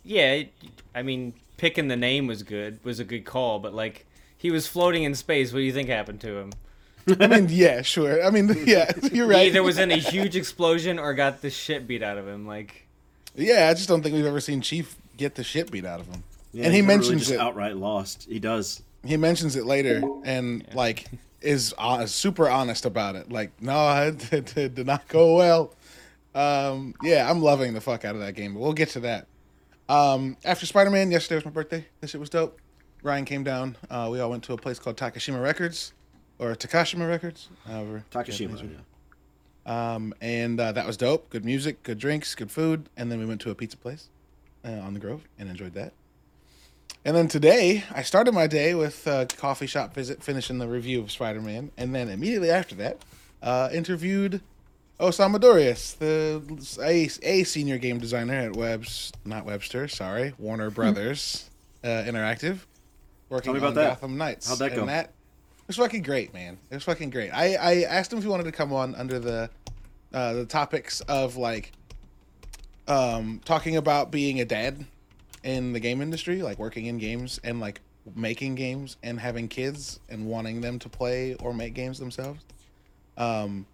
yeah, 0.05 0.33
it- 0.35 0.53
I 0.95 1.03
mean, 1.03 1.33
picking 1.57 1.89
the 1.89 1.97
name 1.97 2.27
was 2.27 2.43
good, 2.43 2.79
was 2.85 3.01
a 3.01 3.05
good 3.05 3.25
call, 3.25 3.59
but 3.59 3.73
like 3.75 4.07
he 4.37 4.51
was 4.51 4.67
floating 4.67 5.03
in 5.05 5.15
space. 5.15 5.53
What 5.53 5.59
do 5.61 5.65
you 5.65 5.73
think 5.73 5.89
happened 5.89 6.21
to 6.21 6.37
him? 6.39 6.53
I 7.21 7.27
mean, 7.27 7.47
yeah, 7.51 7.81
sure. 7.83 8.23
I 8.23 8.31
mean, 8.31 8.49
yeah, 8.67 8.93
you're 9.13 9.27
He 9.27 9.35
right. 9.35 9.47
either 9.47 9.63
was 9.63 9.79
in 9.79 9.91
a 9.91 9.97
huge 9.97 10.37
explosion 10.37 10.99
or 10.99 11.15
got 11.15 11.41
the 11.41 11.49
shit 11.51 11.87
beat 11.89 12.03
out 12.03 12.19
of 12.19 12.29
him. 12.29 12.47
Like, 12.47 12.87
Yeah, 13.35 13.69
I 13.71 13.75
just 13.75 13.89
don't 13.89 14.03
think 14.03 14.15
we've 14.15 14.27
ever 14.27 14.41
seen 14.41 14.61
Chief 14.61 14.95
get 15.17 15.35
the 15.37 15.43
shit 15.43 15.71
beat 15.71 15.87
out 15.87 16.01
of 16.01 16.07
him. 16.07 16.23
Yeah, 16.53 16.67
and 16.67 16.75
he 16.75 16.81
never 16.83 16.89
really 16.93 16.99
mentions 16.99 17.21
just 17.23 17.33
it. 17.33 17.41
outright 17.41 17.77
lost. 17.77 18.27
He 18.29 18.39
does. 18.39 18.83
He 19.05 19.17
mentions 19.17 19.57
it 19.57 19.65
later, 19.65 20.03
and 20.25 20.67
like 20.75 21.07
is 21.41 21.75
uh, 21.79 22.07
super 22.07 22.49
honest 22.49 22.85
about 22.85 23.17
it. 23.17 23.31
Like, 23.31 23.61
no, 23.61 23.89
it, 24.03 24.33
it, 24.57 24.75
did 24.75 24.87
not 24.87 25.07
go 25.09 25.37
well. 25.37 25.75
Um, 26.35 26.95
yeah, 27.03 27.29
I'm 27.29 27.41
loving 27.41 27.75
the 27.75 27.81
fuck 27.81 28.05
out 28.05 28.15
of 28.15 28.21
that 28.21 28.35
game, 28.35 28.55
but 28.55 28.61
we'll 28.61 28.73
get 28.73 28.91
to 28.91 29.01
that. 29.01 29.27
Um, 29.89 30.37
after 30.45 30.67
Spider 30.67 30.91
Man, 30.91 31.11
yesterday 31.11 31.37
was 31.37 31.45
my 31.45 31.51
birthday. 31.51 31.87
This 32.01 32.11
shit 32.11 32.21
was 32.21 32.31
dope. 32.31 32.61
Ryan 33.03 33.25
came 33.25 33.45
down. 33.45 33.77
Uh, 33.89 34.09
we 34.11 34.21
all 34.21 34.31
went 34.31 34.43
to 34.45 34.53
a 34.53 34.57
place 34.57 34.79
called 34.79 34.97
Takashima 34.97 35.43
Records. 35.43 35.93
or 36.39 36.55
Takashima 36.55 37.09
Records, 37.09 37.49
however. 37.67 38.05
Takashima. 38.11 38.71
Yeah. 38.71 39.95
Um, 39.95 40.15
and 40.21 40.59
uh, 40.59 40.73
that 40.73 40.87
was 40.87 40.97
dope. 40.97 41.31
Good 41.31 41.45
music, 41.45 41.83
good 41.83 41.99
drinks, 41.99 42.35
good 42.35 42.51
food. 42.51 42.89
And 42.97 43.11
then 43.11 43.19
we 43.19 43.27
went 43.27 43.41
to 43.43 43.51
a 43.51 43.55
pizza 43.55 43.77
place 43.77 44.09
uh, 44.65 44.71
on 44.71 44.95
the 44.95 45.01
Grove 45.01 45.23
and 45.39 45.49
enjoyed 45.49 45.75
that. 45.75 45.93
And 47.05 47.17
then 47.17 47.29
today, 47.29 47.85
I 47.93 48.03
started 48.03 48.33
my 48.33 48.47
day 48.47 48.75
with 48.75 49.07
a 49.07 49.27
coffee 49.37 49.67
shop 49.67 49.95
visit, 49.95 50.23
finishing 50.23 50.59
the 50.59 50.69
review 50.69 51.01
of 51.01 51.11
Spider 51.11 51.41
Man. 51.41 51.71
And 51.77 51.95
then 51.95 52.09
immediately 52.09 52.51
after 52.51 52.75
that, 52.77 52.99
uh, 53.43 53.71
interviewed 53.73 54.41
Osama 55.01 55.41
Dorias, 55.41 55.93
the 55.95 56.43
a, 56.83 57.09
a 57.23 57.45
senior 57.45 57.79
game 57.79 57.99
designer 57.99 58.35
at 58.35 58.57
Webs, 58.57 59.13
not 59.25 59.45
Webster, 59.45 59.87
sorry, 59.87 60.35
Warner 60.39 60.71
Brothers 60.71 61.49
uh, 61.85 61.87
Interactive, 61.87 62.59
working 63.29 63.53
me 63.53 63.59
about 63.59 63.69
on 63.69 63.75
that. 63.77 63.89
Gotham 63.91 64.19
Knights. 64.19 64.49
How'd 64.49 64.59
that 64.59 64.75
go? 64.75 64.81
And 64.81 64.89
that 64.89 65.07
it 65.07 65.69
was 65.69 65.77
fucking 65.77 66.03
great, 66.03 66.35
man. 66.35 66.59
It 66.71 66.75
was 66.75 66.85
fucking 66.85 67.11
great. 67.11 67.31
I, 67.31 67.55
I 67.55 67.83
asked 67.83 68.13
him 68.13 68.19
if 68.19 68.25
he 68.25 68.31
wanted 68.31 68.45
to 68.45 68.53
come 68.53 68.73
on 68.73 68.95
under 68.97 69.19
the 69.19 69.51
uh, 70.13 70.33
the 70.33 70.47
topics 70.47 71.01
of 71.03 71.37
like 71.37 71.73
um, 72.89 73.41
talking 73.45 73.77
about 73.77 74.11
being 74.11 74.41
a 74.41 74.45
dad 74.45 74.85
in 75.49 75.73
the 75.73 75.81
game 75.81 76.03
industry, 76.03 76.43
like 76.43 76.59
working 76.59 76.87
in 76.87 76.99
games 76.99 77.41
and 77.43 77.59
like 77.59 77.81
making 78.15 78.55
games 78.55 78.97
and 79.03 79.19
having 79.19 79.49
kids 79.49 79.99
and 80.09 80.27
wanting 80.27 80.61
them 80.61 80.79
to 80.79 80.89
play 80.89 81.35
or 81.37 81.55
make 81.55 81.75
games 81.75 81.99
themselves. 81.99 82.45
Um, 83.17 83.67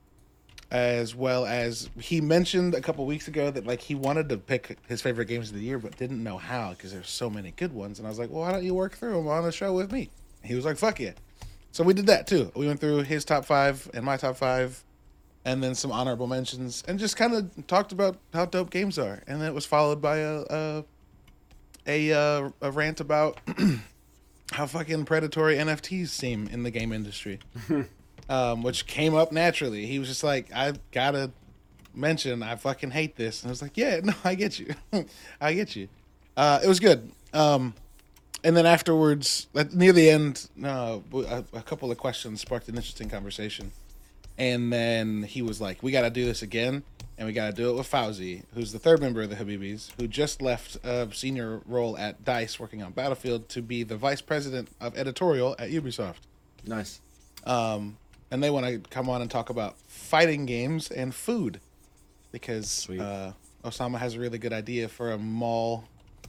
as 0.70 1.14
well 1.14 1.44
as 1.46 1.90
he 2.00 2.20
mentioned 2.20 2.74
a 2.74 2.80
couple 2.80 3.04
weeks 3.06 3.28
ago 3.28 3.50
that 3.50 3.66
like 3.66 3.80
he 3.80 3.94
wanted 3.94 4.28
to 4.28 4.36
pick 4.36 4.78
his 4.88 5.02
favorite 5.02 5.26
games 5.26 5.50
of 5.50 5.56
the 5.56 5.62
year 5.62 5.78
but 5.78 5.96
didn't 5.96 6.22
know 6.22 6.38
how 6.38 6.70
because 6.70 6.92
there's 6.92 7.10
so 7.10 7.28
many 7.28 7.52
good 7.52 7.72
ones. 7.72 7.98
And 7.98 8.06
i 8.06 8.10
was 8.10 8.18
like 8.18 8.30
well 8.30 8.40
why 8.40 8.52
don't 8.52 8.64
you 8.64 8.74
work 8.74 8.94
through 8.94 9.14
them 9.14 9.28
on 9.28 9.44
the 9.44 9.52
show 9.52 9.72
with 9.74 9.92
me? 9.92 10.10
He 10.42 10.54
was 10.54 10.64
like 10.64 10.78
fuck 10.78 11.00
yeah. 11.00 11.12
So 11.72 11.82
we 11.84 11.92
did 11.92 12.06
that 12.06 12.26
too. 12.26 12.50
We 12.54 12.66
went 12.66 12.80
through 12.80 13.02
his 13.02 13.24
top 13.24 13.44
five 13.44 13.90
and 13.94 14.04
my 14.04 14.16
top 14.16 14.36
five 14.36 14.82
and 15.44 15.62
then 15.62 15.74
some 15.74 15.92
honorable 15.92 16.26
mentions 16.26 16.82
and 16.88 16.98
just 16.98 17.16
kind 17.16 17.34
of 17.34 17.66
talked 17.66 17.92
about 17.92 18.16
how 18.32 18.46
dope 18.46 18.70
games 18.70 18.98
are. 18.98 19.22
And 19.26 19.40
then 19.40 19.48
it 19.48 19.54
was 19.54 19.66
followed 19.66 20.00
by 20.00 20.18
a 20.18 20.44
a 20.50 20.84
a, 21.86 22.12
uh, 22.12 22.50
a 22.60 22.70
rant 22.70 23.00
about 23.00 23.40
how 24.52 24.66
fucking 24.66 25.04
predatory 25.04 25.56
nfts 25.56 26.08
seem 26.08 26.48
in 26.48 26.62
the 26.62 26.70
game 26.70 26.92
industry 26.92 27.38
um, 28.28 28.62
which 28.62 28.86
came 28.86 29.14
up 29.14 29.32
naturally. 29.32 29.86
He 29.86 29.98
was 29.98 30.08
just 30.08 30.24
like, 30.24 30.52
I 30.54 30.74
gotta 30.92 31.30
mention, 31.94 32.42
I 32.42 32.56
fucking 32.56 32.90
hate 32.90 33.16
this. 33.16 33.42
And 33.42 33.50
I 33.50 33.52
was 33.52 33.62
like, 33.62 33.76
yeah, 33.76 34.00
no, 34.04 34.14
I 34.24 34.34
get 34.34 34.58
you. 34.58 34.74
I 35.40 35.54
get 35.54 35.76
you. 35.76 35.88
Uh, 36.36 36.60
it 36.62 36.68
was 36.68 36.80
good. 36.80 37.10
Um, 37.32 37.74
and 38.42 38.56
then 38.56 38.66
afterwards, 38.66 39.46
near 39.72 39.92
the 39.92 40.10
end, 40.10 40.48
uh, 40.62 40.98
a, 41.14 41.44
a 41.54 41.62
couple 41.62 41.90
of 41.90 41.98
questions 41.98 42.40
sparked 42.40 42.68
an 42.68 42.76
interesting 42.76 43.08
conversation. 43.08 43.72
And 44.36 44.72
then 44.72 45.22
he 45.22 45.42
was 45.42 45.60
like, 45.60 45.82
we 45.82 45.92
gotta 45.92 46.10
do 46.10 46.24
this 46.24 46.42
again. 46.42 46.82
And 47.16 47.26
we 47.28 47.32
gotta 47.32 47.52
do 47.52 47.70
it 47.70 47.76
with 47.76 47.90
Fawzi, 47.90 48.42
who's 48.54 48.72
the 48.72 48.78
third 48.78 49.00
member 49.00 49.22
of 49.22 49.30
the 49.30 49.36
Habibis, 49.36 49.92
who 49.98 50.08
just 50.08 50.42
left 50.42 50.76
a 50.84 51.08
senior 51.12 51.60
role 51.64 51.96
at 51.96 52.24
DICE 52.24 52.58
working 52.58 52.82
on 52.82 52.92
Battlefield 52.92 53.48
to 53.50 53.62
be 53.62 53.84
the 53.84 53.96
vice 53.96 54.20
president 54.20 54.68
of 54.80 54.96
editorial 54.98 55.54
at 55.58 55.70
Ubisoft. 55.70 56.16
Nice. 56.66 57.00
um, 57.44 57.96
and 58.30 58.42
they 58.42 58.50
want 58.50 58.66
to 58.66 58.78
come 58.90 59.08
on 59.08 59.22
and 59.22 59.30
talk 59.30 59.50
about 59.50 59.76
fighting 59.86 60.44
games 60.46 60.90
and 60.90 61.14
food 61.14 61.60
because 62.32 62.88
uh, 62.90 63.32
Osama 63.64 63.98
has 63.98 64.14
a 64.14 64.18
really 64.18 64.38
good 64.38 64.52
idea 64.52 64.88
for 64.88 65.12
a 65.12 65.18
mall 65.18 65.84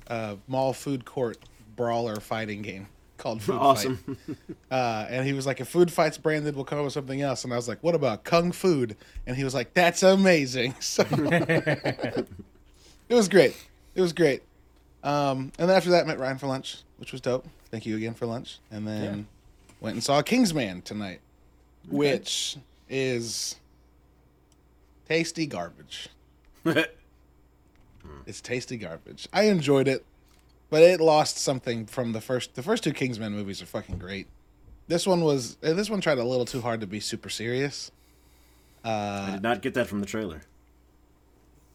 uh, 0.07 0.35
mall 0.47 0.71
food 0.71 1.03
court 1.03 1.37
brawler 1.75 2.17
fighting 2.19 2.61
game 2.61 2.87
called 3.17 3.41
Food 3.43 3.55
Awesome. 3.55 3.97
Fight. 3.97 4.37
Uh, 4.71 5.05
and 5.09 5.25
he 5.25 5.33
was 5.33 5.45
like, 5.45 5.59
if 5.61 5.67
Food 5.67 5.91
Fight's 5.91 6.17
branded, 6.17 6.55
we'll 6.55 6.65
come 6.65 6.79
up 6.79 6.85
with 6.85 6.93
something 6.93 7.21
else. 7.21 7.43
And 7.43 7.53
I 7.53 7.55
was 7.55 7.67
like, 7.67 7.81
what 7.83 7.95
about 7.95 8.23
Kung 8.23 8.51
Food? 8.51 8.95
And 9.25 9.35
he 9.35 9.43
was 9.43 9.53
like, 9.53 9.73
that's 9.73 10.03
amazing. 10.03 10.75
So 10.81 11.03
it 11.13 12.25
was 13.09 13.29
great. 13.29 13.55
It 13.93 14.01
was 14.01 14.13
great. 14.13 14.41
Um, 15.03 15.51
and 15.59 15.69
then 15.69 15.77
after 15.77 15.91
that, 15.91 16.07
met 16.07 16.17
Ryan 16.19 16.37
for 16.37 16.47
lunch, 16.47 16.77
which 16.97 17.11
was 17.11 17.21
dope. 17.21 17.45
Thank 17.69 17.85
you 17.85 17.95
again 17.97 18.13
for 18.15 18.25
lunch. 18.25 18.59
And 18.71 18.87
then 18.87 19.27
went 19.79 19.93
and 19.95 20.03
saw 20.03 20.21
Kingsman 20.23 20.81
tonight, 20.81 21.19
which 21.89 22.57
is 22.89 23.55
tasty 25.07 25.45
garbage. 25.45 26.09
It's 28.27 28.41
tasty 28.41 28.77
garbage. 28.77 29.27
I 29.33 29.43
enjoyed 29.43 29.87
it, 29.87 30.03
but 30.69 30.81
it 30.81 30.99
lost 31.01 31.37
something 31.37 31.85
from 31.85 32.11
the 32.13 32.21
first. 32.21 32.55
The 32.55 32.63
first 32.63 32.83
two 32.83 32.93
Kingsman 32.93 33.33
movies 33.33 33.61
are 33.61 33.65
fucking 33.65 33.97
great. 33.97 34.27
This 34.87 35.07
one 35.07 35.21
was. 35.21 35.57
uh, 35.63 35.73
This 35.73 35.89
one 35.89 36.01
tried 36.01 36.17
a 36.19 36.23
little 36.23 36.45
too 36.45 36.61
hard 36.61 36.81
to 36.81 36.87
be 36.87 36.99
super 36.99 37.29
serious. 37.29 37.91
Uh, 38.83 38.87
I 38.87 38.91
Uh, 38.91 39.31
did 39.33 39.43
not 39.43 39.61
get 39.61 39.73
that 39.75 39.87
from 39.87 39.99
the 39.99 40.05
trailer. 40.05 40.41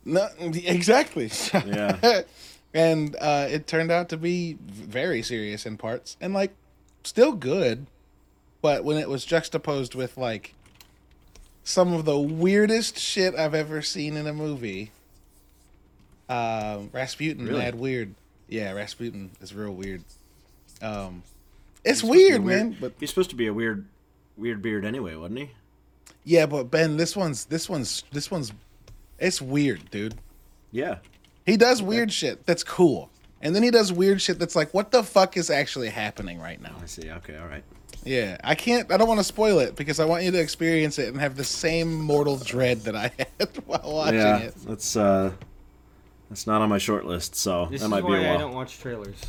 no, 0.04 0.28
exactly. 0.40 1.30
Yeah. 1.52 2.23
and 2.75 3.16
uh, 3.20 3.49
it 3.50 3.66
turned 3.66 3.90
out 3.90 4.09
to 4.11 4.16
be 4.16 4.56
very 4.62 5.23
serious 5.23 5.66
in 5.66 5.76
parts, 5.76 6.16
and 6.20 6.32
like 6.32 6.52
still 7.02 7.32
good, 7.32 7.87
but 8.62 8.85
when 8.85 8.97
it 8.97 9.09
was 9.09 9.25
juxtaposed 9.25 9.94
with 9.97 10.16
like 10.16 10.54
some 11.64 11.92
of 11.92 12.04
the 12.04 12.18
weirdest 12.18 12.99
shit 12.99 13.35
I've 13.35 13.54
ever 13.54 13.82
seen 13.82 14.16
in 14.16 14.26
a 14.26 14.32
movie. 14.32 14.92
Um, 16.28 16.90
Rasputin, 16.92 17.47
Really? 17.47 17.59
mad 17.59 17.75
weird. 17.75 18.14
Yeah, 18.50 18.73
Rasputin 18.73 19.30
is 19.40 19.54
real 19.54 19.73
weird. 19.73 20.02
Um, 20.83 21.23
it's 21.85 22.00
He's 22.00 22.00
supposed 22.00 22.02
to 22.02 22.07
be 22.12 22.19
weird, 22.19 22.45
weird- 22.45 22.62
man. 22.71 22.76
But 22.80 22.92
He's 23.00 23.09
supposed 23.09 23.30
to 23.30 23.37
be 23.37 23.47
a 23.47 23.54
weird, 23.54 23.87
weird 24.37 24.61
beard 24.61 24.85
anyway, 24.85 25.14
wasn't 25.14 25.38
he? 25.38 25.50
yeah, 26.25 26.45
but 26.45 26.64
Ben, 26.71 26.97
this 26.99 27.16
one's 27.16 27.47
this 27.47 27.66
one's 27.69 28.04
this 28.12 28.30
one's 28.30 28.52
it's 29.19 29.40
weird, 29.40 29.90
dude. 29.90 30.14
Yeah. 30.73 30.97
He 31.47 31.57
does 31.57 31.83
weird 31.83 32.12
shit 32.12 32.45
that's 32.47 32.62
cool. 32.62 33.09
And 33.42 33.54
then 33.57 33.62
he 33.62 33.71
does 33.71 33.90
weird 33.92 34.21
shit 34.21 34.38
that's 34.38 34.54
like, 34.54 34.75
what 34.75 34.90
the 34.90 35.02
fuck 35.02 35.37
is 35.38 35.49
actually 35.49 35.88
happening 35.88 36.38
right 36.40 36.61
now? 36.61 36.76
I 36.83 36.87
see. 36.87 37.11
Okay. 37.11 37.37
All 37.38 37.47
right. 37.47 37.64
Yeah, 38.04 38.37
I 38.45 38.54
can't, 38.54 38.90
I 38.92 38.97
don't 38.99 39.09
want 39.09 39.21
to 39.21 39.25
spoil 39.25 39.59
it 39.61 39.76
because 39.76 39.99
I 40.00 40.04
want 40.04 40.25
you 40.25 40.30
to 40.30 40.38
experience 40.40 40.99
it 40.99 41.09
and 41.09 41.19
have 41.21 41.37
the 41.37 41.45
same 41.45 41.95
mortal 41.95 42.37
dread 42.37 42.83
that 42.83 42.95
I 42.97 43.11
had 43.38 43.49
while 43.66 43.80
watching 43.85 44.19
yeah. 44.21 44.38
it. 44.38 44.54
That's 44.66 44.97
uh, 44.97 45.33
that's 46.30 46.46
not 46.46 46.62
on 46.62 46.68
my 46.70 46.78
short 46.78 47.04
list, 47.04 47.34
so 47.34 47.66
This 47.70 47.80
that 47.80 47.87
is 47.87 47.90
might 47.90 48.00
be 48.00 48.06
why 48.08 48.18
a 48.20 48.22
I 48.22 48.30
while. 48.30 48.38
don't 48.38 48.54
watch 48.54 48.78
trailers. 48.78 49.20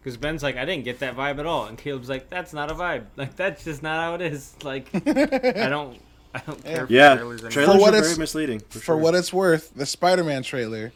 Because 0.00 0.16
Ben's 0.16 0.42
like, 0.42 0.56
I 0.56 0.64
didn't 0.64 0.84
get 0.84 0.98
that 1.00 1.16
vibe 1.16 1.38
at 1.40 1.46
all, 1.46 1.66
and 1.66 1.76
Caleb's 1.78 2.08
like, 2.08 2.28
that's 2.28 2.52
not 2.52 2.70
a 2.70 2.74
vibe. 2.74 3.06
Like 3.16 3.34
that's 3.36 3.64
just 3.64 3.82
not 3.82 4.00
how 4.00 4.14
it 4.14 4.20
is. 4.22 4.54
Like 4.62 4.88
I 4.94 5.68
don't, 5.68 5.98
I 6.34 6.38
don't 6.46 6.62
care 6.64 6.86
for 6.86 6.92
Yeah, 6.92 7.14
trailers. 7.16 7.40
trailers, 7.40 7.56
anymore. 7.56 7.74
For 7.74 7.80
what 7.80 7.94
are 7.94 7.98
it's- 7.98 8.10
very 8.12 8.18
misleading. 8.20 8.60
For, 8.60 8.78
For 8.78 8.84
sure. 8.84 8.96
what 8.98 9.14
it's 9.14 9.32
worth, 9.32 9.74
the 9.74 9.86
Spider 9.86 10.22
Man 10.24 10.42
trailer 10.42 10.92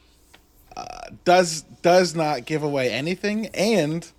uh, 0.76 0.86
does 1.24 1.62
does 1.82 2.14
not 2.14 2.44
give 2.44 2.62
away 2.62 2.90
anything 2.92 3.46
and 3.54 4.10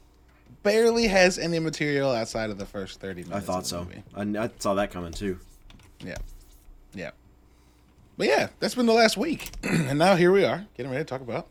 barely 0.64 1.08
has 1.08 1.38
any 1.38 1.60
material 1.60 2.12
outside 2.12 2.50
of 2.50 2.58
the 2.58 2.66
first 2.66 3.00
30 3.00 3.24
minutes. 3.24 3.32
I 3.34 3.38
of 3.40 3.46
thought 3.46 3.64
the 3.64 3.70
so. 3.70 3.84
movie. 3.84 4.40
I, 4.40 4.46
I 4.46 4.50
saw 4.60 4.74
that 4.76 4.90
coming 4.92 5.12
too. 5.14 5.40
Yeah. 6.04 6.18
Yeah. 6.94 7.12
But 8.18 8.28
yeah, 8.28 8.50
that's 8.60 8.76
been 8.76 8.86
the 8.88 8.94
last 8.94 9.16
week. 9.18 9.52
and 9.64 10.00
now 10.00 10.16
here 10.16 10.32
we 10.32 10.44
are, 10.44 10.66
getting 10.76 10.92
ready 10.92 11.04
to 11.04 11.08
talk 11.08 11.22
about 11.22 11.48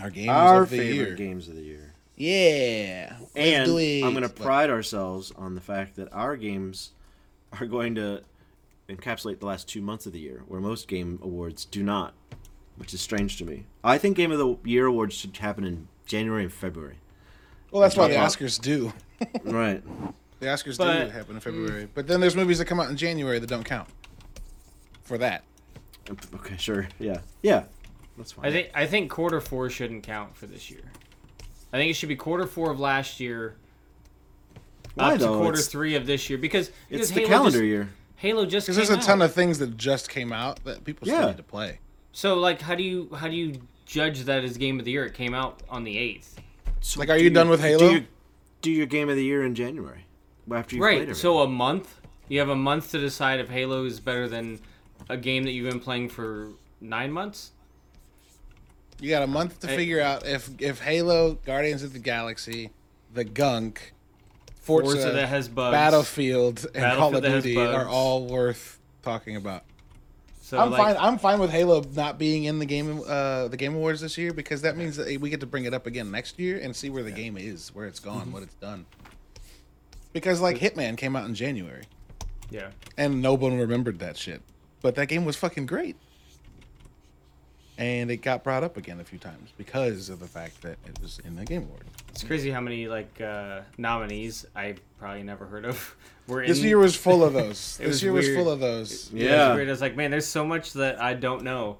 our 0.00 0.08
games 0.10 0.28
Our 0.30 0.62
of 0.62 0.70
the 0.70 0.78
favorite 0.78 0.94
year. 1.08 1.14
games 1.16 1.48
of 1.48 1.54
the 1.56 1.62
year. 1.62 1.92
Yeah. 2.16 3.16
And. 3.36 3.68
I'm 3.70 4.12
going 4.12 4.22
to 4.22 4.28
But- 4.28 4.36
pride 4.36 4.70
ourselves 4.70 5.32
on 5.36 5.54
the 5.54 5.60
fact 5.60 5.96
that 5.96 6.12
our 6.12 6.36
games 6.36 6.92
are 7.60 7.66
going 7.66 7.94
to 7.96 8.22
encapsulate 8.88 9.38
the 9.40 9.46
last 9.46 9.68
two 9.68 9.82
months 9.82 10.06
of 10.06 10.12
the 10.12 10.18
year, 10.20 10.44
where 10.48 10.60
most 10.60 10.88
game 10.88 11.18
awards 11.22 11.64
do 11.66 11.82
not, 11.82 12.14
which 12.76 12.94
is 12.94 13.00
strange 13.00 13.36
to 13.38 13.44
me. 13.44 13.66
I 13.84 13.98
think 13.98 14.16
Game 14.16 14.32
of 14.32 14.38
the 14.38 14.56
Year 14.68 14.86
awards 14.86 15.14
should 15.14 15.36
happen 15.36 15.64
in 15.64 15.88
January 16.06 16.42
and 16.44 16.52
February. 16.52 16.96
Well, 17.70 17.82
that's 17.82 17.96
why 17.96 18.08
the 18.08 18.14
Oscars 18.16 18.60
do. 18.60 18.92
right. 19.44 19.82
The 20.40 20.46
Oscars 20.46 20.78
But- 20.78 21.04
do 21.04 21.10
happen 21.10 21.34
in 21.36 21.40
February. 21.40 21.88
But 21.94 22.06
then 22.06 22.20
there's 22.20 22.34
movies 22.36 22.58
that 22.58 22.64
come 22.64 22.80
out 22.80 22.88
in 22.90 22.96
January 22.96 23.38
that 23.38 23.46
don't 23.46 23.64
count 23.64 23.88
for 25.02 25.18
that. 25.18 25.44
Okay, 26.10 26.56
sure. 26.58 26.88
Yeah. 26.98 27.20
Yeah. 27.42 27.64
That's 28.16 28.32
fine. 28.32 28.46
I 28.46 28.50
think 28.50 28.70
I 28.74 28.86
think 28.86 29.10
quarter 29.10 29.40
four 29.40 29.70
shouldn't 29.70 30.02
count 30.02 30.36
for 30.36 30.46
this 30.46 30.70
year. 30.70 30.82
I 31.72 31.78
think 31.78 31.90
it 31.90 31.94
should 31.94 32.08
be 32.08 32.16
quarter 32.16 32.46
four 32.46 32.70
of 32.70 32.78
last 32.80 33.20
year 33.20 33.56
Why 34.94 35.12
up 35.12 35.18
to 35.18 35.24
though? 35.24 35.38
quarter 35.38 35.58
It's- 35.58 35.68
three 35.68 35.94
of 35.94 36.06
this 36.06 36.28
year 36.28 36.38
because, 36.38 36.70
because 36.88 37.08
It's 37.10 37.14
the 37.18 37.24
calendar 37.24 37.58
just, 37.58 37.64
year. 37.64 37.88
Halo 38.16 38.44
just 38.44 38.66
Because 38.66 38.76
there's 38.76 38.90
a 38.90 38.98
ton 39.04 39.22
of 39.22 39.32
things 39.32 39.58
that 39.58 39.76
just 39.76 40.08
came 40.10 40.32
out 40.32 40.62
that 40.64 40.84
people 40.84 41.06
still 41.06 41.20
Yeah. 41.20 41.26
need 41.28 41.38
to 41.38 41.42
play. 41.42 41.78
So 42.12 42.34
like, 42.34 42.60
how 42.60 42.74
do 42.74 42.82
you 42.82 43.08
how 43.16 43.28
do 43.28 43.34
you 43.34 43.62
judge 43.86 44.20
that 44.24 44.44
as 44.44 44.56
game 44.58 44.78
of 44.78 44.84
the 44.84 44.90
year? 44.92 45.06
It 45.06 45.14
came 45.14 45.32
out 45.34 45.62
on 45.70 45.84
the 45.84 45.96
eighth. 45.96 46.38
So 46.80 47.00
Like, 47.00 47.08
are 47.08 47.16
do 47.18 47.24
you 47.24 47.30
done 47.30 47.48
with 47.48 47.60
Halo? 47.62 47.78
Do 47.78 47.84
Halo? 47.86 47.96
your, 47.96 48.06
do 48.60 48.70
your 48.70 48.86
game 48.86 49.08
of 49.08 49.16
the 49.16 49.24
year 49.24 49.44
in 49.44 49.54
January 49.54 50.04
after 50.52 50.76
you 50.76 50.82
played 50.82 51.08
Right. 51.08 51.16
So 51.16 51.38
a 51.40 51.48
month. 51.48 52.00
You 52.28 52.38
have 52.38 52.48
a 52.48 52.56
month 52.56 52.90
to 52.92 52.98
decide 53.00 53.40
if 53.40 53.48
Halo 53.50 53.84
is 53.84 53.98
better 54.00 54.28
than 54.28 54.60
a 55.08 55.16
game 55.16 55.44
that 55.44 55.52
you've 55.52 55.70
been 55.70 55.80
playing 55.80 56.08
for 56.08 56.48
nine 56.80 57.12
months. 57.12 57.52
You 59.00 59.10
got 59.10 59.22
a 59.22 59.26
month 59.26 59.60
to 59.60 59.66
Hey. 59.66 59.76
figure 59.76 60.00
out 60.00 60.26
if 60.26 60.50
if 60.60 60.80
Halo, 60.80 61.34
Guardians 61.44 61.82
of 61.82 61.92
the 61.92 61.98
Galaxy, 61.98 62.70
the 63.12 63.24
Gunk, 63.24 63.92
Forza, 64.60 64.92
Forza 64.92 65.10
that 65.12 65.28
has 65.28 65.48
bugs. 65.48 65.72
Battlefield, 65.72 66.66
and 66.74 66.96
Call 66.98 67.16
of 67.16 67.22
Duty 67.24 67.56
are 67.56 67.88
all 67.88 68.26
worth 68.26 68.78
talking 69.02 69.34
about. 69.36 69.64
So 70.42 70.58
I'm 70.58 70.70
like, 70.70 70.80
fine. 70.80 70.96
I'm 70.98 71.18
fine 71.18 71.40
with 71.40 71.50
Halo 71.50 71.82
not 71.94 72.18
being 72.18 72.44
in 72.44 72.58
the 72.58 72.66
game, 72.66 73.02
uh, 73.08 73.48
the 73.48 73.56
Game 73.56 73.74
Awards 73.74 74.02
this 74.02 74.18
year 74.18 74.32
because 74.34 74.60
that 74.62 74.76
means 74.76 74.96
that 74.96 75.18
we 75.20 75.30
get 75.30 75.40
to 75.40 75.46
bring 75.46 75.64
it 75.64 75.72
up 75.72 75.86
again 75.86 76.10
next 76.10 76.38
year 76.38 76.58
and 76.62 76.76
see 76.76 76.90
where 76.90 77.02
the 77.02 77.10
game 77.10 77.36
is, 77.38 77.74
where 77.74 77.86
it's 77.86 77.98
gone, 78.00 78.20
Mm-hmm. 78.22 78.32
what 78.32 78.42
it's 78.42 78.54
done. 78.56 78.84
Because 80.12 80.40
like 80.42 80.58
Hitman 80.58 80.96
came 80.98 81.16
out 81.16 81.24
in 81.26 81.34
January 81.34 81.84
Yeah. 82.50 82.68
and 82.98 83.22
no 83.22 83.32
one 83.34 83.56
remembered 83.58 83.98
that 84.00 84.18
shit, 84.18 84.42
but 84.82 84.94
that 84.96 85.06
game 85.06 85.24
was 85.24 85.36
fucking 85.36 85.66
great, 85.66 85.96
and 87.78 88.10
it 88.10 88.18
got 88.18 88.44
brought 88.44 88.62
up 88.62 88.76
again 88.76 89.00
a 89.00 89.04
few 89.04 89.18
times 89.18 89.50
because 89.56 90.08
of 90.08 90.20
the 90.20 90.26
fact 90.26 90.60
that 90.62 90.76
it 90.86 91.00
was 91.00 91.18
in 91.24 91.36
the 91.36 91.44
Game 91.44 91.62
Awards. 91.62 91.84
It's 92.10 92.22
crazy 92.24 92.50
how 92.50 92.60
many 92.60 92.86
like 92.88 93.20
uh, 93.20 93.60
nominees 93.78 94.44
I 94.54 94.74
probably 94.98 95.22
never 95.22 95.46
heard 95.46 95.64
of 95.64 95.96
were 96.26 96.42
in. 96.42 96.48
This 96.48 96.60
year 96.60 96.78
was 96.78 96.94
full 96.94 97.24
of 97.24 97.32
those. 97.34 97.78
It 97.80 97.84
this 97.84 97.88
was 97.88 98.02
year 98.02 98.12
weird. 98.12 98.26
was 98.26 98.36
full 98.44 98.52
of 98.52 98.60
those. 98.60 99.10
Yeah, 99.12 99.24
Yeah. 99.30 99.48
it's 99.48 99.56
weird. 99.56 99.68
I 99.68 99.70
was 99.70 99.80
like, 99.80 99.96
man, 99.96 100.10
there's 100.10 100.26
so 100.26 100.44
much 100.44 100.74
that 100.74 101.00
I 101.00 101.14
don't 101.14 101.42
know. 101.42 101.78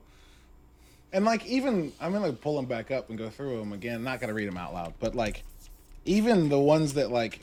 And 1.12 1.26
like 1.26 1.44
even 1.46 1.92
I'm 2.00 2.12
gonna 2.12 2.32
pull 2.32 2.56
them 2.56 2.64
back 2.64 2.90
up 2.90 3.10
and 3.10 3.18
go 3.18 3.28
through 3.28 3.58
them 3.58 3.74
again. 3.74 4.02
Not 4.02 4.20
gonna 4.20 4.32
read 4.32 4.48
them 4.48 4.56
out 4.56 4.72
loud, 4.72 4.94
but 4.98 5.14
like 5.14 5.44
even 6.06 6.48
the 6.48 6.58
ones 6.58 6.94
that 6.94 7.10
like 7.12 7.40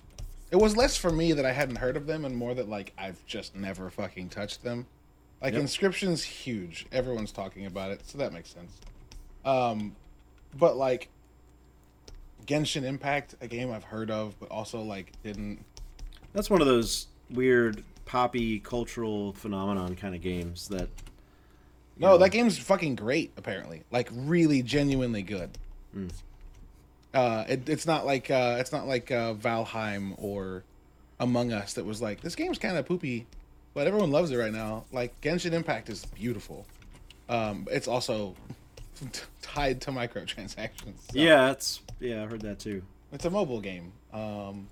it 0.50 0.56
was 0.56 0.76
less 0.76 0.98
for 0.98 1.12
me 1.12 1.34
that 1.34 1.46
I 1.46 1.52
hadn't 1.52 1.76
heard 1.76 1.96
of 1.96 2.08
them 2.08 2.26
and 2.26 2.36
more 2.36 2.56
that 2.56 2.68
like 2.68 2.92
I've 2.98 3.24
just 3.28 3.56
never 3.56 3.92
fucking 3.92 4.30
touched 4.30 4.64
them. 4.64 4.88
Like 5.42 5.54
Yep. 5.54 5.64
Inscryption's 5.64 6.24
huge. 6.24 6.86
Everyone's 6.92 7.32
talking 7.32 7.66
about 7.66 7.92
it, 7.92 8.02
so 8.06 8.18
that 8.18 8.34
makes 8.34 8.50
sense. 8.54 8.72
Um 9.46 9.96
but 10.58 10.76
like 10.78 11.10
Genshin 12.46 12.84
Impact, 12.84 13.36
a 13.42 13.48
game 13.48 13.72
I've 13.72 13.84
heard 13.84 14.10
of, 14.10 14.40
but 14.40 14.50
also 14.50 14.82
like 14.82 15.12
didn't 15.24 15.64
That's 16.34 16.50
one 16.50 16.62
of 16.62 16.68
those 16.68 17.08
weird 17.30 17.84
poppy 18.06 18.60
cultural 18.60 19.34
phenomenon 19.34 19.96
kind 19.96 20.16
of 20.16 20.22
games 20.22 20.68
that. 20.70 20.90
No, 21.98 22.12
know, 22.12 22.18
that 22.20 22.32
game's 22.32 22.58
fucking 22.58 22.96
great. 22.96 23.32
Apparently, 23.38 23.84
like 23.92 24.10
really, 24.12 24.64
genuinely 24.64 25.22
good. 25.22 25.58
Mm. 25.96 26.12
Uh, 27.14 27.44
it, 27.48 27.68
it's 27.68 27.86
not 27.86 28.06
like 28.06 28.32
uh, 28.32 28.58
it's 28.60 28.72
not 28.72 28.88
like 28.88 29.12
uh, 29.12 29.34
Valheim 29.34 30.16
or 30.18 30.64
Among 31.20 31.52
Us 31.52 31.74
that 31.74 31.86
was 31.86 32.02
like 32.02 32.22
this 32.22 32.36
game's 32.36 32.58
kind 32.58 32.78
of 32.78 32.86
poopy, 32.86 33.28
but 33.74 33.88
everyone 33.88 34.12
loves 34.12 34.32
it 34.32 34.38
right 34.38 34.52
now. 34.54 34.86
Like 34.92 35.20
Genshin 35.22 35.54
Impact 35.54 35.90
is 35.90 36.06
beautiful. 36.06 36.66
Um, 37.28 37.68
it's 37.72 37.88
also 37.88 38.36
tied 39.42 39.82
to 39.82 39.92
microtransactions. 39.92 40.96
so- 41.12 41.14
Yeah, 41.14 41.52
it's 41.52 41.82
yeah. 42.00 42.24
I 42.24 42.28
heard 42.28 42.42
that 42.42 42.60
too. 42.60 42.82
it's 43.12 43.26
a 43.26 43.30
mobile 43.30 43.62
game. 43.62 43.92
Um, 44.14 44.68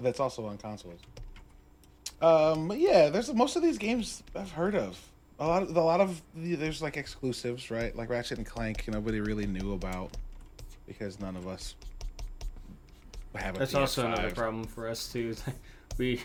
that's 0.00 0.20
also 0.20 0.46
on 0.46 0.58
consoles. 0.58 1.00
Um, 2.20 2.68
but 2.68 2.78
yeah, 2.78 3.10
there's 3.10 3.32
most 3.32 3.56
of 3.56 3.62
these 3.62 3.78
games 3.78 4.22
I've 4.34 4.50
heard 4.50 4.74
of. 4.74 4.98
A 5.38 5.46
lot 5.46 5.62
of 5.62 5.76
a 5.76 5.80
lot 5.80 6.00
of 6.00 6.20
the, 6.34 6.56
there's 6.56 6.82
like 6.82 6.96
exclusives, 6.96 7.70
right? 7.70 7.94
Like 7.94 8.08
Ratchet 8.10 8.38
and 8.38 8.46
Clank, 8.46 8.88
nobody 8.88 9.20
really 9.20 9.46
knew 9.46 9.72
about 9.72 10.10
because 10.88 11.20
none 11.20 11.36
of 11.36 11.46
us 11.46 11.76
have 13.36 13.54
a 13.54 13.58
That's 13.60 13.74
also 13.74 14.06
another 14.06 14.30
problem 14.32 14.64
for 14.64 14.88
us 14.88 15.12
too. 15.12 15.36
we 15.98 16.20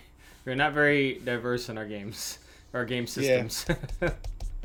we're 0.46 0.56
not 0.56 0.74
very 0.74 1.16
diverse 1.24 1.70
in 1.70 1.78
our 1.78 1.86
games, 1.86 2.40
our 2.74 2.86
game 2.86 3.08
systems. 3.08 3.66
Yeah. 4.02 4.10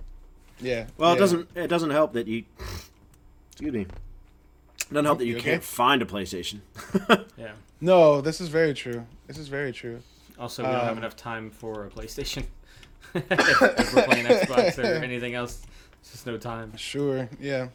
yeah. 0.60 0.86
Well, 0.96 1.12
it 1.12 1.14
yeah. 1.14 1.20
doesn't 1.20 1.48
it 1.54 1.66
doesn't 1.68 1.90
help 1.90 2.12
that 2.14 2.26
you. 2.26 2.44
Excuse 3.52 3.72
me. 3.72 3.80
It 3.82 4.92
doesn't 4.92 5.04
help 5.04 5.18
that 5.18 5.26
you 5.26 5.34
You 5.34 5.40
can't 5.40 5.56
okay? 5.56 5.64
find 5.64 6.02
a 6.02 6.04
PlayStation. 6.04 6.60
yeah. 7.36 7.52
No, 7.80 8.20
this 8.20 8.40
is 8.40 8.48
very 8.48 8.74
true. 8.74 9.06
This 9.26 9.38
is 9.38 9.48
very 9.48 9.72
true. 9.72 10.00
Also, 10.38 10.62
we 10.62 10.70
don't 10.70 10.80
have 10.80 10.92
Um, 10.92 10.98
enough 10.98 11.16
time 11.16 11.50
for 11.50 11.84
a 11.86 11.90
PlayStation. 11.90 12.44
if, 13.14 13.30
if 13.30 13.94
we're 13.94 14.04
playing 14.04 14.26
Xbox 14.26 14.78
or 14.78 15.02
anything 15.02 15.34
else, 15.34 15.62
it's 16.00 16.12
just 16.12 16.26
no 16.26 16.38
time. 16.38 16.76
Sure. 16.76 17.28
Yeah. 17.40 17.68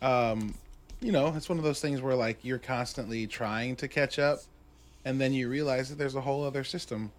Um, 0.00 0.54
you 1.00 1.12
know, 1.12 1.32
it's 1.36 1.48
one 1.48 1.58
of 1.58 1.64
those 1.64 1.80
things 1.80 2.00
where 2.00 2.14
like 2.14 2.38
you're 2.42 2.58
constantly 2.58 3.26
trying 3.26 3.76
to 3.76 3.88
catch 3.88 4.18
up, 4.18 4.40
and 5.04 5.20
then 5.20 5.32
you 5.32 5.48
realize 5.48 5.88
that 5.88 5.96
there's 5.98 6.14
a 6.14 6.20
whole 6.20 6.44
other 6.44 6.64
system 6.64 7.10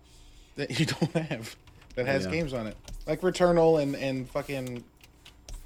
that 0.56 0.80
you 0.80 0.86
don't 1.02 1.14
have 1.28 1.56
that 1.96 2.06
has 2.06 2.26
Yeah. 2.26 2.32
games 2.32 2.54
on 2.54 2.68
it, 2.68 2.78
like 3.08 3.22
Returnal 3.22 3.82
and 3.82 3.96
and 3.96 4.30
fucking 4.30 4.84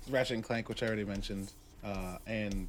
Ratchet 0.10 0.36
and 0.36 0.43
Clank, 0.43 0.69
which 0.69 0.84
I 0.84 0.88
already 0.88 1.03
mentioned, 1.06 1.51
uh, 1.84 2.17
and 2.25 2.67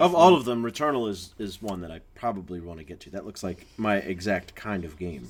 of 0.00 0.14
all 0.14 0.34
of 0.34 0.44
them, 0.44 0.62
Returnal 0.62 1.08
is 1.10 1.34
is 1.38 1.60
one 1.60 1.80
that 1.82 1.90
I 1.90 2.00
probably 2.14 2.60
want 2.60 2.78
to 2.78 2.84
get 2.84 3.00
to. 3.00 3.10
That 3.10 3.26
looks 3.26 3.42
like 3.42 3.66
my 3.76 3.96
exact 3.96 4.54
kind 4.54 4.84
of 4.84 4.98
game. 4.98 5.28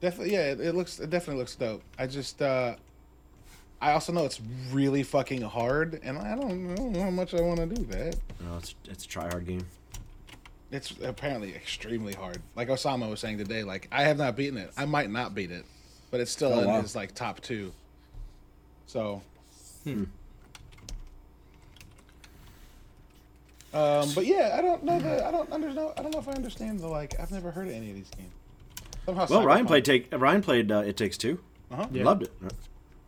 Definitely, 0.00 0.32
yeah. 0.32 0.52
It, 0.52 0.60
it 0.60 0.74
looks. 0.74 0.98
It 0.98 1.10
definitely 1.10 1.40
looks 1.40 1.54
dope. 1.56 1.82
I 1.98 2.06
just. 2.06 2.40
uh 2.42 2.76
I 3.82 3.92
also 3.92 4.12
know 4.12 4.26
it's 4.26 4.40
really 4.72 5.02
fucking 5.02 5.40
hard, 5.40 6.00
and 6.02 6.18
I 6.18 6.34
don't, 6.34 6.70
I 6.72 6.74
don't 6.74 6.92
know 6.92 7.02
how 7.02 7.08
much 7.10 7.32
I 7.32 7.40
want 7.40 7.60
to 7.60 7.66
do 7.66 7.82
that. 7.86 8.14
No, 8.40 8.58
it's 8.58 8.74
it's 8.86 9.04
a 9.04 9.08
try 9.08 9.28
hard 9.28 9.46
game. 9.46 9.66
It's 10.72 10.94
apparently 11.02 11.54
extremely 11.54 12.12
hard. 12.14 12.38
Like 12.54 12.68
Osama 12.68 13.10
was 13.10 13.20
saying 13.20 13.38
today, 13.38 13.62
like 13.64 13.88
I 13.90 14.02
have 14.04 14.18
not 14.18 14.36
beaten 14.36 14.56
it. 14.58 14.70
I 14.76 14.84
might 14.84 15.10
not 15.10 15.34
beat 15.34 15.50
it, 15.50 15.64
but 16.10 16.20
it's 16.20 16.30
still 16.30 16.52
Oh, 16.52 16.60
in 16.60 16.68
wow. 16.68 16.80
his 16.80 16.94
like 16.94 17.14
top 17.14 17.40
two. 17.40 17.72
So. 18.86 19.22
Hmm. 19.84 20.04
Um, 23.72 24.08
but 24.14 24.26
yeah, 24.26 24.56
I 24.58 24.62
don't 24.62 24.82
know 24.84 24.98
the. 24.98 25.24
I 25.26 25.30
don't 25.30 25.50
understand. 25.52 25.92
I 25.96 26.02
don't 26.02 26.12
know 26.12 26.18
if 26.18 26.28
I 26.28 26.32
understand 26.32 26.80
the 26.80 26.88
like. 26.88 27.18
I've 27.20 27.30
never 27.30 27.50
heard 27.52 27.68
of 27.68 27.74
any 27.74 27.90
of 27.90 27.96
these 27.96 28.10
games. 28.10 28.32
Somehow 29.06 29.26
Well, 29.28 29.44
Ryan 29.44 29.66
played 29.66 29.84
take 29.84 30.08
Ryan 30.12 30.42
played 30.42 30.70
uh, 30.72 30.78
It 30.80 30.96
Takes 30.96 31.16
Two. 31.16 31.38
Uh-huh. 31.70 31.86
Yeah. 31.92 32.04
Loved 32.04 32.24
it. 32.24 32.32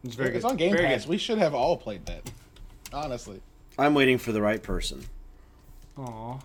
It's 0.04 0.14
very 0.14 0.34
It's 0.34 0.44
good. 0.44 0.50
on 0.52 0.56
Game 0.56 0.72
very 0.72 0.86
Pass. 0.86 1.02
Good. 1.02 1.10
We 1.10 1.18
should 1.18 1.38
have 1.38 1.54
all 1.54 1.76
played 1.76 2.06
that. 2.06 2.30
Honestly. 2.92 3.40
I'm 3.78 3.94
waiting 3.94 4.18
for 4.18 4.30
the 4.32 4.40
right 4.42 4.62
person. 4.62 5.02
Aw. 5.98 6.38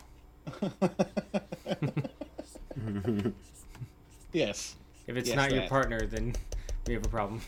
yes. 4.34 4.76
If 5.08 5.16
it's 5.16 5.30
Yes, 5.30 5.36
not 5.36 5.52
your 5.54 5.68
partner, 5.68 6.06
then 6.06 6.34
we 6.86 6.94
have 6.94 7.06
a 7.06 7.10
problem. 7.10 7.42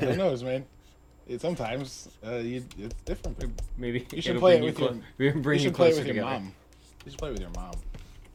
Who 0.00 0.16
knows, 0.16 0.42
man? 0.44 0.64
It, 1.26 1.40
sometimes 1.40 2.08
uh, 2.24 2.36
you, 2.36 2.64
it's 2.78 2.94
different. 3.04 3.38
Maybe 3.76 4.06
You 4.12 4.22
should 4.22 4.38
play 4.38 4.58
it 4.58 4.62
with 4.62 4.78
your. 4.78 4.88
clo- 4.90 5.00
you 5.18 5.32
you 5.52 5.58
should 5.58 5.74
play 5.74 5.88
it 5.90 5.96
with 5.96 6.06
your 6.06 6.14
together. 6.14 6.30
mom. 6.30 6.52
You 7.04 7.10
should 7.10 7.18
play 7.18 7.30
with 7.32 7.40
your 7.40 7.50
mom. 7.56 7.72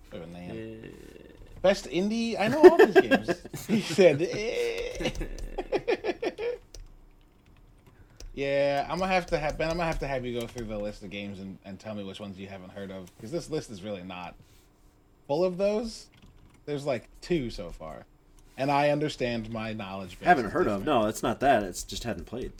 Play 0.09 0.19
with 0.19 0.29
Nan. 0.29 0.81
Uh, 0.83 0.87
Best 1.61 1.85
indie. 1.89 2.39
I 2.39 2.47
know 2.47 2.61
all 2.61 2.77
these 2.77 2.95
games. 2.95 3.29
he 3.67 3.81
said. 3.81 4.21
"Eh." 4.21 5.11
Yeah, 8.33 8.87
I'm 8.89 8.99
gonna 8.99 9.11
have 9.11 9.25
to 9.27 9.37
have 9.37 9.57
Ben. 9.57 9.69
I'm 9.69 9.77
gonna 9.77 9.87
have 9.87 9.99
to 9.99 10.07
have 10.07 10.25
you 10.25 10.39
go 10.39 10.47
through 10.47 10.65
the 10.65 10.77
list 10.77 11.03
of 11.03 11.09
games 11.09 11.39
and, 11.39 11.57
and 11.65 11.79
tell 11.79 11.95
me 11.95 12.03
which 12.03 12.19
ones 12.19 12.37
you 12.37 12.47
haven't 12.47 12.71
heard 12.71 12.91
of 12.91 13.13
because 13.15 13.31
this 13.31 13.49
list 13.49 13.69
is 13.69 13.83
really 13.83 14.03
not 14.03 14.35
full 15.27 15.43
of 15.43 15.57
those. 15.57 16.07
There's 16.65 16.85
like 16.85 17.09
two 17.21 17.49
so 17.49 17.71
far, 17.71 18.05
and 18.57 18.71
I 18.71 18.89
understand 18.89 19.51
my 19.51 19.73
knowledge. 19.73 20.17
base 20.19 20.27
Haven't 20.27 20.51
heard 20.51 20.67
of. 20.67 20.85
No, 20.85 21.05
it's 21.07 21.23
not 21.23 21.39
that. 21.41 21.63
It's 21.63 21.83
just 21.83 22.03
hadn't 22.03 22.25
played. 22.25 22.53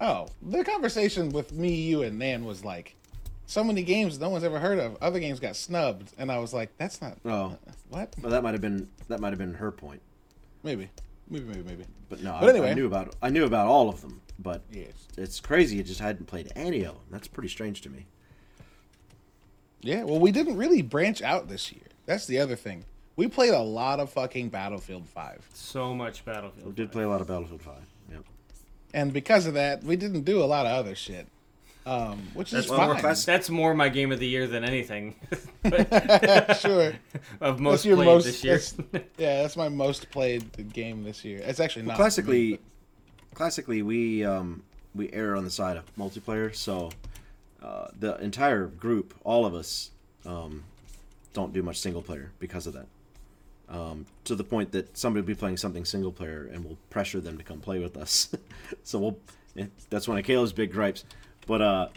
Oh, 0.00 0.26
the 0.42 0.64
conversation 0.64 1.30
with 1.30 1.52
me, 1.52 1.74
you, 1.74 2.02
and 2.02 2.18
Nan 2.18 2.44
was 2.44 2.64
like, 2.64 2.96
so 3.46 3.62
many 3.62 3.82
games 3.82 4.18
no 4.18 4.30
one's 4.30 4.44
ever 4.44 4.58
heard 4.58 4.78
of. 4.78 4.96
Other 5.00 5.20
games 5.20 5.38
got 5.38 5.56
snubbed, 5.56 6.10
and 6.18 6.30
I 6.32 6.38
was 6.38 6.52
like, 6.52 6.76
that's 6.76 7.00
not. 7.00 7.18
Oh. 7.24 7.56
what? 7.88 8.14
Well, 8.20 8.32
that 8.32 8.42
might 8.42 8.52
have 8.52 8.60
been 8.60 8.88
that 9.08 9.20
might 9.20 9.30
have 9.30 9.38
been 9.38 9.54
her 9.54 9.70
point. 9.70 10.02
Maybe, 10.62 10.90
maybe, 11.30 11.44
maybe, 11.44 11.62
maybe. 11.62 11.84
But 12.12 12.22
no, 12.22 12.36
But 12.38 12.48
I, 12.48 12.50
anyway. 12.50 12.70
I 12.72 12.74
knew 12.74 12.84
about 12.86 13.16
I 13.22 13.30
knew 13.30 13.46
about 13.46 13.68
all 13.68 13.88
of 13.88 14.02
them. 14.02 14.20
But 14.38 14.60
Yes. 14.70 14.92
it's 15.16 15.40
crazy. 15.40 15.78
It 15.80 15.84
just 15.84 16.00
hadn't 16.00 16.26
played 16.26 16.52
any 16.54 16.84
of 16.84 16.92
them. 16.94 17.04
That's 17.10 17.26
pretty 17.26 17.48
strange 17.48 17.80
to 17.82 17.88
me. 17.90 18.04
Yeah. 19.80 20.04
Well, 20.04 20.18
we 20.20 20.30
didn't 20.30 20.58
really 20.58 20.82
branch 20.82 21.22
out 21.22 21.48
this 21.48 21.72
year. 21.72 21.86
That's 22.04 22.26
the 22.26 22.38
other 22.38 22.54
thing. 22.54 22.84
We 23.16 23.28
played 23.28 23.54
a 23.54 23.60
lot 23.62 23.98
of 23.98 24.10
fucking 24.10 24.50
Battlefield 24.50 25.08
Five, 25.08 25.48
so 25.54 25.94
much 25.94 26.22
Battlefield. 26.26 26.66
We 26.66 26.72
did 26.74 26.92
play 26.92 27.04
a 27.04 27.08
lot 27.08 27.22
of 27.22 27.28
Battlefield 27.28 27.62
Five. 27.62 27.86
Yep. 28.10 28.24
and 28.92 29.10
because 29.12 29.46
of 29.46 29.54
that, 29.54 29.82
we 29.82 29.96
didn't 29.96 30.24
do 30.24 30.42
a 30.42 30.44
lot 30.44 30.66
of 30.66 30.72
other 30.72 30.94
shit. 30.94 31.28
Um, 31.84 32.28
which 32.34 32.52
That's 32.52 32.66
is 32.66 32.70
well, 32.70 32.86
more 32.86 32.98
fine. 32.98 33.16
That's 33.26 33.50
more 33.50 33.74
my 33.74 33.88
game 33.88 34.12
of 34.12 34.20
the 34.20 34.26
year 34.28 34.46
than 34.46 34.64
anything. 34.64 35.16
But- 35.62 36.54
sure. 36.60 36.92
of 37.40 37.58
most 37.60 37.82
played 37.84 37.96
most- 37.96 38.24
this 38.24 38.44
year. 38.44 38.58
that's- 38.58 39.04
Yeah, 39.18 39.42
that's 39.42 39.56
my 39.56 39.68
most 39.68 40.10
played 40.10 40.72
game 40.72 41.02
this 41.04 41.24
year. 41.24 41.40
It's 41.42 41.58
actually 41.60 41.86
not. 41.86 41.96
classically, 41.96 42.60
classically 43.34 43.82
we 43.82 44.24
um, 44.24 44.62
we 44.94 45.12
err 45.12 45.36
on 45.36 45.44
the 45.44 45.50
side 45.50 45.76
of 45.76 45.84
multiplayer. 45.96 46.54
So 46.54 46.90
uh, 47.62 47.88
the 47.98 48.16
entire 48.18 48.66
group, 48.66 49.14
all 49.24 49.44
of 49.46 49.54
us, 49.54 49.90
um, 50.26 50.62
don't 51.32 51.52
do 51.52 51.62
much 51.62 51.78
single 51.80 52.02
player 52.02 52.30
because 52.38 52.66
of 52.66 52.74
that. 52.74 52.86
Um, 53.68 54.06
to 54.24 54.34
the 54.34 54.44
point 54.44 54.70
that 54.72 54.96
somebody 54.98 55.22
will 55.22 55.28
be 55.28 55.34
playing 55.34 55.56
something 55.56 55.84
single 55.84 56.12
player 56.12 56.48
and 56.52 56.64
we'll 56.64 56.76
pressure 56.90 57.20
them 57.20 57.38
to 57.38 57.44
come 57.44 57.58
play 57.60 57.78
with 57.78 57.96
us. 57.96 58.28
so 58.84 58.98
we'll. 58.98 59.18
eh, 59.56 59.66
That's 59.90 60.06
one 60.06 60.18
of 60.18 60.24
Caleb's 60.24 60.52
big 60.52 60.72
gripes. 60.72 61.04
But 61.46 61.62
uh, 61.62 61.88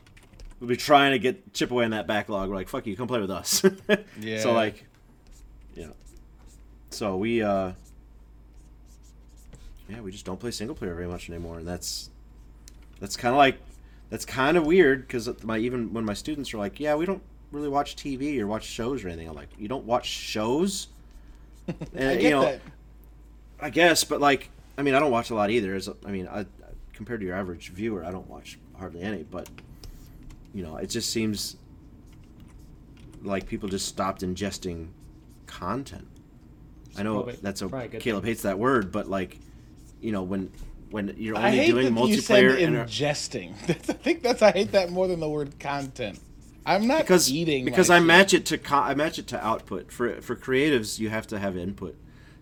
we'll 0.60 0.69
be 0.69 0.77
trying 0.77 1.12
to 1.12 1.19
get 1.19 1.53
chip 1.53 1.71
away 1.71 1.86
in 1.86 1.91
that 1.91 2.08
backlog. 2.08 2.49
We're 2.49 2.55
like, 2.55 2.69
fuck 2.69 2.86
you, 2.88 2.95
come 2.95 3.08
play 3.08 3.21
with 3.21 3.31
us. 3.31 3.63
Yeah. 4.19 4.39
So 4.39 4.53
like, 4.53 4.86
yeah. 5.75 5.89
so 6.89 7.17
we 7.17 7.43
uh, 7.43 7.73
yeah, 9.89 10.01
we 10.01 10.12
just 10.12 10.25
don't 10.25 10.39
play 10.39 10.51
single 10.51 10.75
player 10.75 10.95
very 10.95 11.08
much 11.08 11.29
anymore, 11.29 11.60
and 11.60 11.67
that's 11.67 12.10
that's 12.99 13.17
kind 13.17 13.34
of 13.34 13.38
like 13.38 13.58
that's 14.10 14.25
kind 14.25 14.58
of 14.58 14.65
weird 14.65 15.01
because 15.01 15.43
my 15.43 15.58
even 15.58 15.93
when 15.93 16.05
my 16.05 16.13
students 16.13 16.53
are 16.53 16.58
like, 16.58 16.79
yeah, 16.79 16.95
we 16.95 17.05
don't 17.05 17.21
really 17.51 17.69
watch 17.69 17.95
TV 17.95 18.39
or 18.39 18.47
watch 18.47 18.65
shows 18.65 19.03
or 19.03 19.10
anything. 19.10 19.27
I'm 19.27 19.36
like, 19.36 19.49
you 19.58 19.67
don't 19.67 19.86
watch 19.86 20.08
shows? 20.08 20.88
And, 21.95 22.10
I 22.10 22.13
get 22.13 22.21
you 22.21 22.29
know, 22.29 22.41
that. 22.43 22.62
I 23.60 23.71
guess, 23.71 24.03
but 24.03 24.21
like, 24.21 24.51
I 24.77 24.84
mean, 24.84 24.93
I 24.93 24.99
don't 24.99 25.10
watch 25.10 25.31
a 25.31 25.36
lot 25.36 25.49
either. 25.49 25.73
As 25.73 25.89
I 26.05 26.12
mean, 26.12 26.27
I 26.27 26.45
compared 26.93 27.21
to 27.21 27.25
your 27.25 27.36
average 27.36 27.69
viewer, 27.69 28.05
I 28.05 28.12
don't 28.12 28.29
watch 28.29 28.60
hardly 28.79 29.01
any. 29.01 29.23
But 29.23 29.49
you 30.53 30.63
know, 30.63 30.77
it 30.77 30.88
just 30.88 31.09
seems 31.11 31.57
like 33.23 33.47
people 33.47 33.69
just 33.69 33.88
stopped 33.88 34.21
ingesting 34.21 34.88
content. 35.47 36.07
I 36.97 37.03
know 37.03 37.15
probably- 37.15 37.39
that's 37.41 37.61
a 37.61 37.67
probably 37.67 37.88
a 37.88 37.89
good 37.91 38.01
Caleb 38.01 38.25
hates 38.25 38.43
that 38.43 38.57
word, 38.59 38.91
but 38.91 39.09
like, 39.09 39.39
you 40.01 40.11
know, 40.11 40.23
when 40.23 40.51
when 40.91 41.13
you're 41.17 41.35
I 41.35 41.47
only 41.47 41.57
hate 41.57 41.67
doing 41.71 41.93
that 41.95 42.07
you 42.07 42.21
said 42.21 42.43
multiplayer 42.43 42.63
and 42.63 42.75
are- 42.77 42.85
ingesting. 42.85 43.59
That's- 43.67 43.89
I 43.89 43.93
think 43.93 44.21
that's 44.23 44.41
I 44.41 44.51
hate 44.51 44.71
that 44.71 44.91
more 44.91 45.07
than 45.07 45.19
the 45.19 45.29
word 45.29 45.59
content. 45.59 46.19
I'm 46.67 46.88
not 46.88 47.01
because 47.01 47.31
eating 47.31 47.65
because 47.65 47.89
my 47.89 47.95
I 47.95 47.99
shit. 47.99 48.07
match 48.07 48.33
it 48.33 48.45
to 48.47 48.57
co- 48.57 48.77
I 48.77 48.93
match 48.95 49.19
it 49.19 49.27
to 49.27 49.45
output. 49.45 49.91
For 49.91 50.21
for 50.21 50.35
creatives, 50.35 50.99
you 50.99 51.09
have 51.09 51.27
to 51.27 51.38
have 51.39 51.57
input 51.57 51.95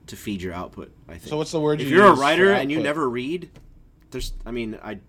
to 0.08 0.16
feed 0.16 0.42
your 0.42 0.54
output. 0.54 0.92
I 1.08 1.14
think. 1.14 1.24
So 1.30 1.38
what's 1.38 1.52
the 1.52 1.60
word 1.60 1.82
If 1.82 1.90
you 1.90 1.96
you're 1.98 2.06
a 2.06 2.10
use 2.10 2.18
for 2.18 2.22
writer 2.22 2.52
and 2.54 2.72
you 2.72 2.82
never 2.82 3.10
read, 3.10 3.50
there's. 4.12 4.34
I 4.46 4.52
mean, 4.52 4.78
I 4.84 5.00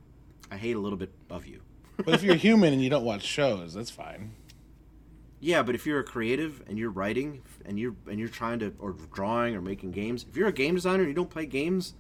I 0.55 0.57
hate 0.57 0.77
a 0.77 0.79
little 0.79 0.97
bit 0.99 1.11
of 1.31 1.47
you. 1.47 1.61
But 1.97 2.15
if 2.15 2.23
you're 2.23 2.37
human 2.37 2.73
and 2.73 2.81
you 2.83 2.89
don't 2.89 3.05
watch 3.05 3.23
shows, 3.25 3.75
that's 3.75 3.91
fine. 3.91 4.33
Yeah, 5.41 5.63
but 5.65 5.75
if 5.75 5.85
you're 5.85 5.99
a 5.99 6.05
creative 6.05 6.63
and 6.69 6.79
you're 6.79 6.91
writing 6.91 7.43
and 7.67 7.79
you're 7.79 7.97
and 8.09 8.19
you're 8.21 8.29
trying 8.29 8.61
to 8.61 8.73
or 8.79 8.93
drawing 9.13 9.57
or 9.57 9.61
making 9.61 9.91
games, 9.91 10.25
if 10.31 10.37
you're 10.37 10.49
a 10.49 10.53
game 10.53 10.77
designer 10.77 11.01
and 11.01 11.09
you 11.09 11.15
don't 11.15 11.29
play 11.29 11.45
games, 11.45 11.95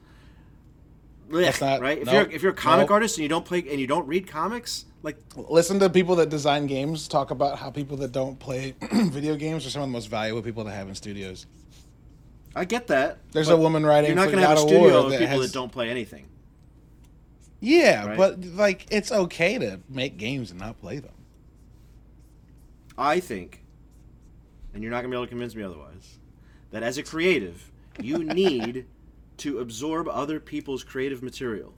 That's 1.28 1.60
not- 1.60 1.80
right. 1.80 1.98
If 1.98 2.06
nope, 2.06 2.14
you're 2.14 2.30
if 2.36 2.42
you're 2.42 2.52
a 2.52 2.56
comic 2.56 2.84
nope. 2.84 2.92
artist 2.92 3.16
and 3.18 3.22
you 3.24 3.28
don't 3.28 3.44
play 3.44 3.64
and 3.68 3.80
you 3.80 3.86
don't 3.86 4.06
read 4.06 4.26
comics, 4.28 4.84
like 5.02 5.16
Listen 5.36 5.78
to 5.80 5.90
people 5.90 6.14
that 6.16 6.28
design 6.28 6.66
games 6.66 7.08
talk 7.08 7.30
about 7.32 7.58
how 7.58 7.70
people 7.70 7.96
that 7.98 8.12
don't 8.12 8.38
play 8.38 8.74
video 8.92 9.34
games 9.36 9.66
are 9.66 9.70
some 9.70 9.82
of 9.82 9.88
the 9.88 9.92
most 9.92 10.06
valuable 10.06 10.42
people 10.42 10.64
to 10.64 10.70
have 10.70 10.88
in 10.88 10.94
studios. 10.94 11.46
I 12.54 12.64
get 12.64 12.86
that. 12.86 13.18
There's 13.32 13.48
a 13.48 13.56
woman 13.56 13.84
writing 13.84 14.10
You're 14.10 14.16
not 14.16 14.26
going 14.26 14.38
to 14.38 14.46
have 14.46 14.58
a 14.58 14.60
studio 14.60 15.06
of 15.06 15.10
people 15.12 15.26
has- 15.26 15.40
that 15.40 15.52
don't 15.52 15.72
play 15.72 15.90
anything. 15.90 16.26
Yeah, 17.64 18.06
Right. 18.06 18.16
but 18.16 18.44
like 18.44 18.86
it's 18.90 19.10
okay 19.10 19.58
to 19.58 19.80
make 19.88 20.16
games 20.16 20.50
and 20.50 20.60
not 20.60 20.78
play 20.80 20.98
them. 20.98 21.14
I 22.96 23.20
think, 23.20 23.64
and 24.72 24.82
you're 24.82 24.90
not 24.92 24.98
gonna 24.98 25.08
be 25.08 25.16
able 25.16 25.24
to 25.26 25.30
convince 25.30 25.54
me 25.54 25.62
otherwise, 25.62 26.18
that 26.70 26.82
as 26.82 26.98
a 26.98 27.02
creative, 27.02 27.72
you 28.00 28.18
need 28.24 28.86
to 29.38 29.58
absorb 29.58 30.08
other 30.08 30.38
people's 30.38 30.84
creative 30.84 31.22
material. 31.22 31.74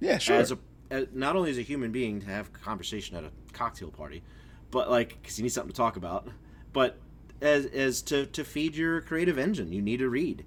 Yeah, 0.00 0.18
sure. 0.18 0.36
As 0.36 0.52
a 0.52 0.58
as, 0.90 1.06
not 1.12 1.36
only 1.36 1.50
as 1.50 1.58
a 1.58 1.62
human 1.62 1.92
being 1.92 2.20
to 2.20 2.26
have 2.26 2.52
conversation 2.52 3.16
at 3.16 3.24
a 3.24 3.30
cocktail 3.52 3.90
party, 3.90 4.22
but 4.70 4.90
like 4.90 5.20
because 5.22 5.38
you 5.38 5.42
need 5.44 5.50
something 5.50 5.72
to 5.72 5.76
talk 5.76 5.96
about, 5.96 6.28
but 6.72 6.98
as 7.40 7.66
as 7.66 8.02
to 8.02 8.26
to 8.26 8.44
feed 8.44 8.74
your 8.74 9.00
creative 9.00 9.38
engine, 9.38 9.72
you 9.72 9.80
need 9.80 9.98
to 9.98 10.08
read. 10.08 10.44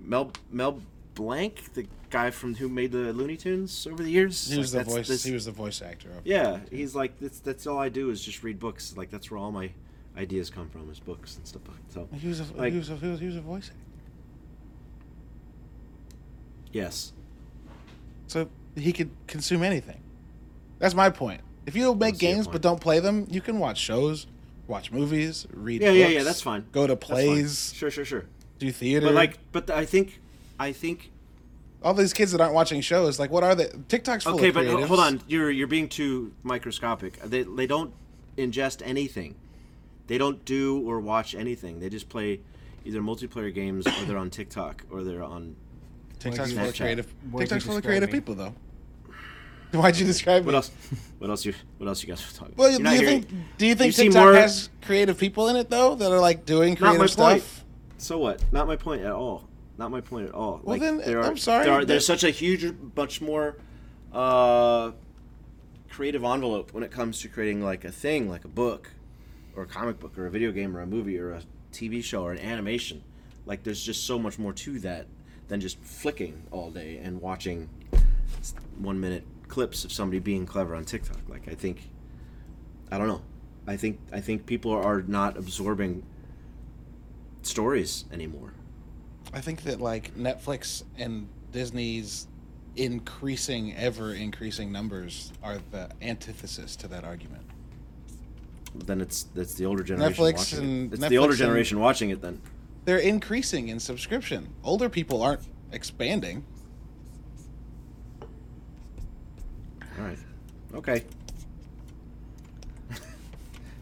Mel 0.00 0.30
Mel 0.50 0.80
Blanc, 1.14 1.72
the 1.74 1.86
guy 2.14 2.30
from 2.30 2.54
who 2.54 2.68
made 2.68 2.92
the 2.92 3.12
Looney 3.12 3.36
Tunes 3.36 3.86
over 3.90 4.02
the 4.02 4.10
years, 4.10 4.48
he 4.50 4.56
was 4.58 4.72
like, 4.74 4.86
the 4.86 4.90
voice. 4.92 5.08
this- 5.08 5.24
he 5.24 5.32
was 5.32 5.44
the 5.46 5.52
voice 5.52 5.82
actor 5.82 6.08
of. 6.10 6.24
yeah, 6.24 6.60
he's 6.70 6.94
like 6.94 7.18
that's 7.18 7.40
that's 7.40 7.66
all 7.66 7.78
I 7.78 7.88
do 7.88 8.10
is 8.10 8.22
just 8.24 8.42
read 8.44 8.58
books. 8.58 8.94
Like 8.96 9.10
that's 9.10 9.30
where 9.30 9.38
all 9.38 9.50
my 9.52 9.70
ideas 10.16 10.48
come 10.50 10.68
from 10.70 10.88
is 10.90 11.00
books 11.00 11.36
and 11.36 11.46
stuff. 11.46 11.62
So 11.88 12.08
He 12.20 12.28
was 12.28 12.38
a 12.40 12.44
Like- 12.54 12.72
he 12.72 12.78
was 12.78 12.88
a, 12.90 12.96
he 12.96 13.08
was, 13.08 13.20
he 13.20 13.26
was 13.26 13.36
a 13.36 13.40
voice 13.40 13.68
actor. 13.68 13.78
yes, 16.72 17.12
So 18.26 18.48
he 18.76 18.92
could 18.92 19.10
consume 19.26 19.62
anything. 19.62 20.00
That's 20.78 20.94
my 20.94 21.10
point. 21.10 21.40
If 21.66 21.74
you 21.76 21.94
make 21.94 22.18
games 22.18 22.46
but 22.46 22.60
don't 22.62 22.80
play 22.80 23.00
them, 23.00 23.26
you 23.30 23.40
can 23.40 23.58
watch 23.58 23.78
shows, 23.78 24.26
watch 24.66 24.90
movies, 24.92 25.46
read 25.52 25.80
yeah, 25.80 25.88
books. 25.88 25.98
yeah, 25.98 26.08
yeah. 26.08 26.22
That's 26.22 26.40
fine. 26.42 26.66
Go 26.72 26.86
to 26.86 26.96
plays, 26.96 27.72
Sure, 27.74 27.90
sure, 27.90 28.04
sure. 28.04 28.24
do 28.58 28.70
theater. 28.70 29.06
But 29.06 29.14
like, 29.14 29.38
but 29.52 29.70
I 29.70 29.84
think, 29.84 30.20
I 30.58 30.72
think. 30.72 31.10
All 31.84 31.94
these 31.94 32.12
kids 32.12 32.32
that 32.32 32.40
aren't 32.40 32.54
watching 32.54 32.80
shows, 32.80 33.20
like 33.20 33.30
what 33.30 33.44
are 33.44 33.54
they? 33.54 33.68
TikTok's 33.88 34.24
full 34.24 34.34
Okay, 34.36 34.48
of 34.48 34.54
but 34.54 34.66
ho- 34.66 34.76
creatives. 34.78 34.86
hold 34.88 35.00
on. 35.00 35.20
You're 35.28 35.50
you're 35.50 35.66
being 35.68 35.88
too 35.88 36.32
microscopic. 36.42 37.20
They 37.22 37.42
they 37.44 37.66
don't 37.66 37.92
ingest 38.36 38.82
anything. 38.84 39.36
They 40.06 40.18
don't 40.18 40.44
do 40.44 40.80
or 40.88 40.98
watch 41.00 41.34
anything. 41.34 41.78
They 41.80 41.88
just 41.88 42.08
play 42.08 42.40
either 42.84 43.00
multiplayer 43.00 43.54
games 43.54 43.86
or 43.86 44.04
they're 44.06 44.18
on 44.18 44.30
TikTok 44.30 44.84
or 44.90 45.04
they're 45.04 45.22
on. 45.22 45.54
TikTok's 46.18 46.52
you- 46.52 46.58
full 46.58 46.68
of 46.68 46.74
creative. 46.76 47.14
TikTok's 47.38 47.64
full 47.64 47.76
of 47.76 47.84
creative 47.84 48.08
me? 48.10 48.18
people, 48.18 48.34
though. 48.34 48.54
Why'd 49.72 49.96
you 49.96 50.06
describe 50.06 50.44
What 50.46 50.52
me? 50.52 50.56
else? 50.56 50.70
What 51.18 51.30
else 51.30 51.44
you? 51.44 51.52
What 51.78 51.88
else 51.88 52.02
you 52.02 52.08
guys 52.08 52.24
were 52.24 52.38
talking? 52.38 52.54
Well, 52.56 52.70
You're 52.70 52.78
do 52.80 52.84
you 52.84 53.00
hearing- 53.00 53.22
think? 53.24 53.44
Do 53.58 53.66
you 53.66 53.74
think 53.74 53.96
you 53.98 54.04
TikTok 54.04 54.22
more- 54.22 54.34
has 54.34 54.70
creative 54.82 55.18
people 55.18 55.48
in 55.48 55.56
it 55.56 55.68
though 55.68 55.94
that 55.96 56.10
are 56.12 56.20
like 56.20 56.46
doing 56.46 56.76
creative 56.76 57.10
stuff? 57.10 57.30
point. 57.32 57.44
So 57.98 58.18
what? 58.18 58.42
Not 58.52 58.66
my 58.66 58.76
point 58.76 59.02
at 59.02 59.12
all. 59.12 59.48
Not 59.76 59.90
my 59.90 60.00
point 60.00 60.28
at 60.28 60.34
all. 60.34 60.60
Well, 60.62 60.74
like, 60.76 60.80
then, 60.80 60.98
there 60.98 61.18
are, 61.18 61.24
I'm 61.24 61.36
sorry, 61.36 61.64
There 61.64 61.74
are, 61.74 61.84
there's 61.84 62.06
such 62.06 62.22
a 62.24 62.30
huge, 62.30 62.72
much 62.96 63.20
more 63.20 63.56
uh, 64.12 64.92
creative 65.90 66.22
envelope 66.24 66.72
when 66.72 66.84
it 66.84 66.90
comes 66.90 67.20
to 67.20 67.28
creating 67.28 67.62
like 67.62 67.84
a 67.84 67.90
thing, 67.90 68.28
like 68.28 68.44
a 68.44 68.48
book, 68.48 68.90
or 69.56 69.64
a 69.64 69.66
comic 69.66 69.98
book, 69.98 70.16
or 70.16 70.26
a 70.26 70.30
video 70.30 70.52
game, 70.52 70.76
or 70.76 70.80
a 70.80 70.86
movie, 70.86 71.18
or 71.18 71.32
a 71.32 71.42
TV 71.72 72.02
show, 72.02 72.22
or 72.22 72.32
an 72.32 72.38
animation. 72.38 73.02
Like, 73.46 73.64
there's 73.64 73.82
just 73.82 74.06
so 74.06 74.18
much 74.18 74.38
more 74.38 74.52
to 74.52 74.78
that 74.80 75.06
than 75.48 75.60
just 75.60 75.78
flicking 75.80 76.42
all 76.50 76.70
day 76.70 76.98
and 76.98 77.20
watching 77.20 77.68
one 78.78 79.00
minute 79.00 79.24
clips 79.48 79.84
of 79.84 79.92
somebody 79.92 80.18
being 80.20 80.46
clever 80.46 80.74
on 80.74 80.84
TikTok. 80.84 81.18
Like, 81.28 81.48
I 81.48 81.54
think, 81.54 81.90
I 82.90 82.98
don't 82.98 83.08
know. 83.08 83.22
I 83.66 83.76
think 83.76 83.98
I 84.12 84.20
think 84.20 84.46
people 84.46 84.72
are 84.72 85.02
not 85.02 85.36
absorbing 85.38 86.04
stories 87.42 88.04
anymore. 88.12 88.52
I 89.34 89.40
think 89.40 89.62
that 89.62 89.80
like 89.80 90.14
Netflix 90.16 90.84
and 90.96 91.28
Disney's 91.52 92.26
increasing, 92.76 93.74
ever 93.76 94.14
increasing 94.14 94.70
numbers 94.72 95.32
are 95.42 95.58
the 95.70 95.88
antithesis 96.02 96.76
to 96.76 96.88
that 96.88 97.04
argument. 97.04 97.42
Then 98.74 99.00
it's 99.00 99.24
that's 99.34 99.54
the 99.54 99.66
older 99.66 99.82
generation 99.82 100.24
Netflix 100.24 100.36
watching 100.36 100.58
and- 100.58 100.92
it. 100.92 100.96
It's 100.98 101.08
the 101.08 101.18
older 101.18 101.34
generation 101.34 101.78
watching 101.80 102.10
it. 102.10 102.20
Then 102.20 102.40
They're 102.84 102.98
increasing 102.98 103.68
in 103.68 103.78
subscription. 103.80 104.48
Older 104.62 104.88
people 104.88 105.22
aren't 105.22 105.42
expanding. 105.72 106.44
all 109.98 110.04
right, 110.04 110.18
okay. 110.74 111.04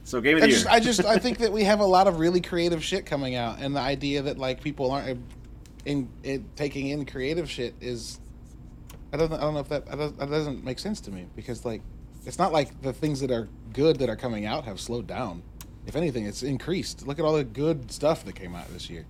so 0.05 0.21
game 0.21 0.37
of 0.37 0.43
I 0.43 0.47
the 0.47 0.53
just. 0.53 0.67
I 0.67 0.79
just, 0.81 1.05
I 1.05 1.17
think 1.25 1.39
that 1.39 1.53
we 1.53 1.65
have 1.65 1.81
a 1.81 1.87
lot 1.87 2.07
of 2.07 2.19
really 2.19 2.41
creative 2.43 2.85
shit 2.85 3.07
coming 3.07 3.35
out, 3.35 3.59
and 3.61 3.75
the 3.75 3.81
idea 3.81 4.21
that 4.23 4.37
like 4.39 4.63
people 4.63 4.91
aren't 4.91 5.09
in, 5.85 6.09
in 6.23 6.49
taking 6.57 6.89
in 6.89 7.05
creative 7.07 7.51
shit 7.51 7.75
is, 7.81 8.21
I 9.13 9.17
don't, 9.17 9.33
I 9.33 9.41
don't 9.41 9.55
know 9.55 9.61
if 9.61 9.69
that 9.69 9.87
that 9.87 9.97
doesn't, 9.97 10.19
that 10.19 10.31
doesn't 10.31 10.65
make 10.65 10.79
sense 10.79 11.01
to 11.03 11.11
me 11.11 11.27
because 11.35 11.65
like, 11.65 11.83
it's 12.25 12.39
not 12.39 12.53
like 12.53 12.83
the 12.83 12.93
things 12.93 13.21
that 13.21 13.31
are 13.31 13.49
good 13.73 13.99
that 13.99 14.09
are 14.09 14.17
coming 14.17 14.47
out 14.47 14.65
have 14.65 14.81
slowed 14.81 15.07
down. 15.07 15.43
If 15.87 15.97
anything, 15.97 16.27
it's 16.27 16.45
increased. 16.45 17.07
Look 17.07 17.19
at 17.19 17.25
all 17.25 17.35
the 17.35 17.45
good 17.45 17.91
stuff 17.91 18.25
that 18.25 18.37
came 18.37 18.55
out 18.55 18.69
this 18.73 18.89
year, 18.89 19.05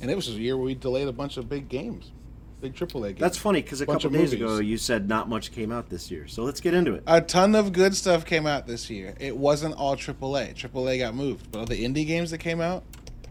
and 0.00 0.10
it 0.10 0.14
was 0.14 0.28
a 0.28 0.32
year 0.32 0.56
where 0.56 0.66
we 0.66 0.74
delayed 0.76 1.08
a 1.08 1.12
bunch 1.12 1.36
of 1.36 1.48
big 1.48 1.68
games, 1.68 2.12
big 2.60 2.74
AAA 2.74 3.02
games. 3.08 3.18
That's 3.18 3.38
funny 3.38 3.60
because 3.62 3.80
a 3.80 3.86
couple 3.86 4.10
days 4.10 4.32
movies. 4.32 4.32
ago 4.34 4.58
you 4.58 4.78
said 4.78 5.08
not 5.08 5.28
much 5.28 5.50
came 5.50 5.72
out 5.72 5.90
this 5.90 6.12
year. 6.12 6.28
So 6.28 6.44
let's 6.44 6.60
get 6.60 6.72
into 6.72 6.94
it. 6.94 7.02
A 7.08 7.20
ton 7.20 7.56
of 7.56 7.72
good 7.72 7.96
stuff 7.96 8.24
came 8.24 8.46
out 8.46 8.68
this 8.68 8.88
year. 8.88 9.16
It 9.18 9.36
wasn't 9.36 9.74
all 9.74 9.96
AAA. 9.96 10.54
AAA 10.54 11.00
got 11.00 11.16
moved, 11.16 11.50
but 11.50 11.58
all 11.58 11.66
the 11.66 11.84
indie 11.84 12.06
games 12.06 12.30
that 12.30 12.38
came 12.38 12.60
out, 12.60 12.84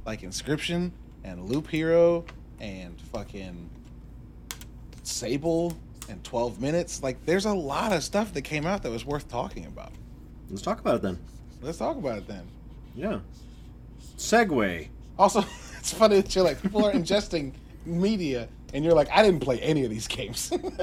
like 0.05 0.21
Inscryption 0.21 0.91
and 1.23 1.45
Loop 1.45 1.69
Hero 1.69 2.25
and 2.63 2.99
fucking 3.11 3.69
Sable 5.03 5.75
and 6.09 6.23
12 6.23 6.61
Minutes, 6.61 7.03
like 7.03 7.23
there's 7.25 7.45
a 7.45 7.53
lot 7.53 7.91
of 7.91 8.03
stuff 8.03 8.33
that 8.33 8.43
came 8.43 8.65
out 8.65 8.83
that 8.83 8.89
was 8.91 9.05
worth 9.05 9.27
talking 9.27 9.65
about. 9.65 9.91
Let's 10.49 10.61
talk 10.61 10.79
about 10.79 10.95
it 10.95 11.01
then. 11.01 11.19
Let's 11.61 11.77
talk 11.77 11.97
about 11.97 12.17
it 12.17 12.27
then. 12.27 12.47
Yeah. 12.95 13.19
Segue. 14.17 14.87
Also, 15.19 15.39
it's 15.77 15.93
funny 15.93 16.17
that 16.21 16.33
you're 16.33 16.43
like 16.45 16.61
people 16.61 16.85
are 16.85 16.93
ingesting 16.93 17.51
media, 17.85 18.47
and 18.73 18.83
you're 18.85 18.93
like, 18.93 19.09
I 19.11 19.21
didn't 19.23 19.41
play 19.41 19.59
any 19.59 19.83
of 19.83 19.89
these 19.89 20.07
games. 20.07 20.49
because, 20.49 20.77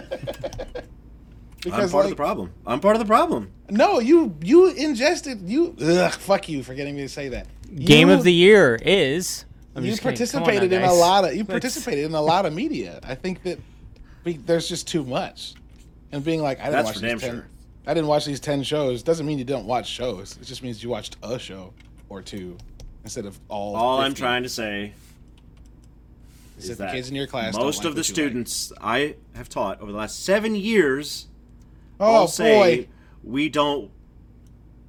I'm 1.72 1.88
part 1.88 2.04
of 2.04 2.10
the 2.10 2.16
problem. 2.16 2.52
I'm 2.66 2.80
part 2.80 2.96
of 2.96 3.00
the 3.00 3.06
problem. 3.06 3.50
No, 3.70 4.00
you 4.00 4.36
you 4.42 4.68
ingested 4.70 5.48
you. 5.48 5.74
Ugh, 5.80 6.12
fuck 6.12 6.48
you 6.48 6.62
for 6.62 6.74
getting 6.74 6.94
me 6.94 7.02
to 7.02 7.08
say 7.08 7.30
that. 7.30 7.46
Game 7.74 8.08
You- 8.08 8.14
of 8.14 8.24
the 8.24 8.32
year 8.34 8.78
is. 8.82 9.46
I'm 9.74 9.84
you 9.84 9.90
just 9.90 10.04
on 10.04 10.12
participated 10.12 10.70
now, 10.70 10.78
in 10.78 10.82
a 10.84 10.92
lot 10.92 11.24
of 11.24 11.32
you 11.32 11.38
Let's- 11.40 11.50
participated 11.50 12.04
in 12.04 12.14
a 12.14 12.20
lot 12.20 12.44
of 12.46 12.52
media. 12.52 13.00
I 13.04 13.14
think 13.14 13.42
that 13.44 13.58
we, 14.24 14.34
there's 14.34 14.68
just 14.68 14.88
too 14.88 15.04
much, 15.04 15.54
and 16.12 16.24
being 16.24 16.42
like 16.42 16.58
I 16.60 16.64
didn't 16.64 16.72
That's 16.72 16.86
watch 16.86 16.94
these 16.96 17.02
damn 17.10 17.18
10, 17.20 17.30
sure. 17.30 17.46
I 17.86 17.94
didn't 17.94 18.08
watch 18.08 18.26
these 18.26 18.40
ten 18.40 18.62
shows. 18.62 19.02
Doesn't 19.02 19.24
mean 19.26 19.38
you 19.38 19.44
don't 19.44 19.66
watch 19.66 19.88
shows. 19.88 20.36
It 20.40 20.44
just 20.44 20.62
means 20.62 20.82
you 20.82 20.90
watched 20.90 21.16
a 21.22 21.38
show 21.38 21.72
or 22.08 22.20
two 22.20 22.56
instead 23.04 23.24
of 23.26 23.38
all. 23.48 23.76
All 23.76 24.00
I'm 24.00 24.14
trying 24.14 24.42
to 24.42 24.48
say 24.48 24.92
is 26.58 26.68
is 26.68 26.76
that 26.78 26.88
the 26.88 26.92
kids 26.92 27.08
in 27.08 27.14
your 27.16 27.26
class. 27.26 27.54
don't 27.54 27.64
most 27.64 27.78
like 27.78 27.86
of 27.86 27.94
the 27.94 28.00
what 28.00 28.08
you 28.08 28.14
like. 28.14 28.20
students 28.22 28.72
I 28.80 29.16
have 29.34 29.48
taught 29.48 29.80
over 29.80 29.90
the 29.92 29.98
last 29.98 30.24
seven 30.24 30.54
years 30.54 31.26
Oh 31.98 32.04
all 32.06 32.28
say 32.28 32.82
boy, 32.82 32.88
we 33.22 33.48
don't 33.48 33.90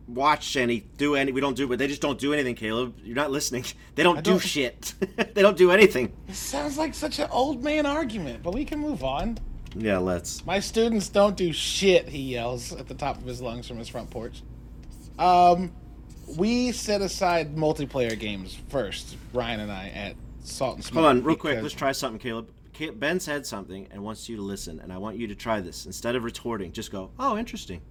watch 0.07 0.55
any, 0.55 0.81
do 0.97 1.15
any, 1.15 1.31
we 1.31 1.41
don't 1.41 1.55
do, 1.55 1.67
but 1.67 1.79
they 1.79 1.87
just 1.87 2.01
don't 2.01 2.19
do 2.19 2.33
anything. 2.33 2.55
Caleb, 2.55 2.95
you're 3.03 3.15
not 3.15 3.31
listening. 3.31 3.65
They 3.95 4.03
don't, 4.03 4.17
I 4.19 4.21
do 4.21 4.31
don't- 4.31 4.39
shit. 4.39 4.93
they 5.33 5.41
don't 5.41 5.57
do 5.57 5.69
anything. 5.71 6.13
this 6.27 6.37
sounds 6.37 6.77
like 6.77 6.93
such 6.93 7.19
an 7.19 7.27
old 7.29 7.63
man 7.63 7.85
argument, 7.85 8.41
but 8.41 8.53
we 8.53 8.63
can 8.65 8.79
move 8.79 9.03
on. 9.03 9.37
Yeah, 9.75 9.97
let's. 9.99 10.45
My 10.45 10.59
students 10.59 11.09
don't 11.09 11.35
do 11.37 11.51
shit, 11.53 12.07
he 12.09 12.19
yells 12.19 12.71
at 12.73 12.87
the 12.87 12.93
top 12.93 13.17
of 13.17 13.25
his 13.25 13.41
lungs 13.41 13.67
from 13.67 13.77
his 13.77 13.87
front 13.89 14.09
porch. 14.09 14.43
Um, 15.19 15.71
we 16.37 16.71
set 16.71 17.01
aside 17.01 17.55
multiplayer 17.55 18.17
games 18.17 18.57
first, 18.69 19.17
Ryan 19.33 19.59
and 19.61 19.71
I, 19.71 19.89
at 19.89 20.15
Salt 20.43 20.75
and 20.77 20.83
Smoke. 20.85 21.03
Hold 21.03 21.17
on, 21.17 21.23
real 21.23 21.35
quick. 21.35 21.61
Let's 21.61 21.75
try 21.75 21.91
something, 21.91 22.19
Caleb. 22.19 22.49
Ben 22.95 23.19
said 23.19 23.45
something 23.45 23.87
and 23.91 24.01
wants 24.03 24.27
you 24.27 24.37
to 24.37 24.41
listen, 24.41 24.79
and 24.79 24.91
I 24.91 24.97
want 24.97 25.15
you 25.17 25.27
to 25.27 25.35
try 25.35 25.61
this. 25.61 25.85
Instead 25.85 26.15
of 26.15 26.23
retorting, 26.23 26.71
just 26.71 26.91
go, 26.91 27.11
"Oh, 27.19 27.37
interesting." 27.37 27.81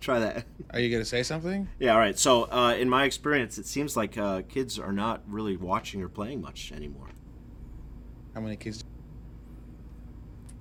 Try 0.00 0.18
that. 0.20 0.44
Are 0.70 0.80
you 0.80 0.90
gonna 0.90 1.04
say 1.04 1.22
something? 1.22 1.68
Yeah, 1.78 1.92
all 1.92 1.98
right. 1.98 2.18
So, 2.18 2.44
uh, 2.50 2.74
in 2.78 2.88
my 2.88 3.04
experience, 3.04 3.58
it 3.58 3.66
seems 3.66 3.96
like 3.96 4.16
uh, 4.18 4.42
kids 4.48 4.78
are 4.78 4.92
not 4.92 5.22
really 5.26 5.56
watching 5.56 6.02
or 6.02 6.08
playing 6.08 6.40
much 6.40 6.72
anymore. 6.72 7.08
How 8.34 8.40
many 8.40 8.56
kids? 8.56 8.84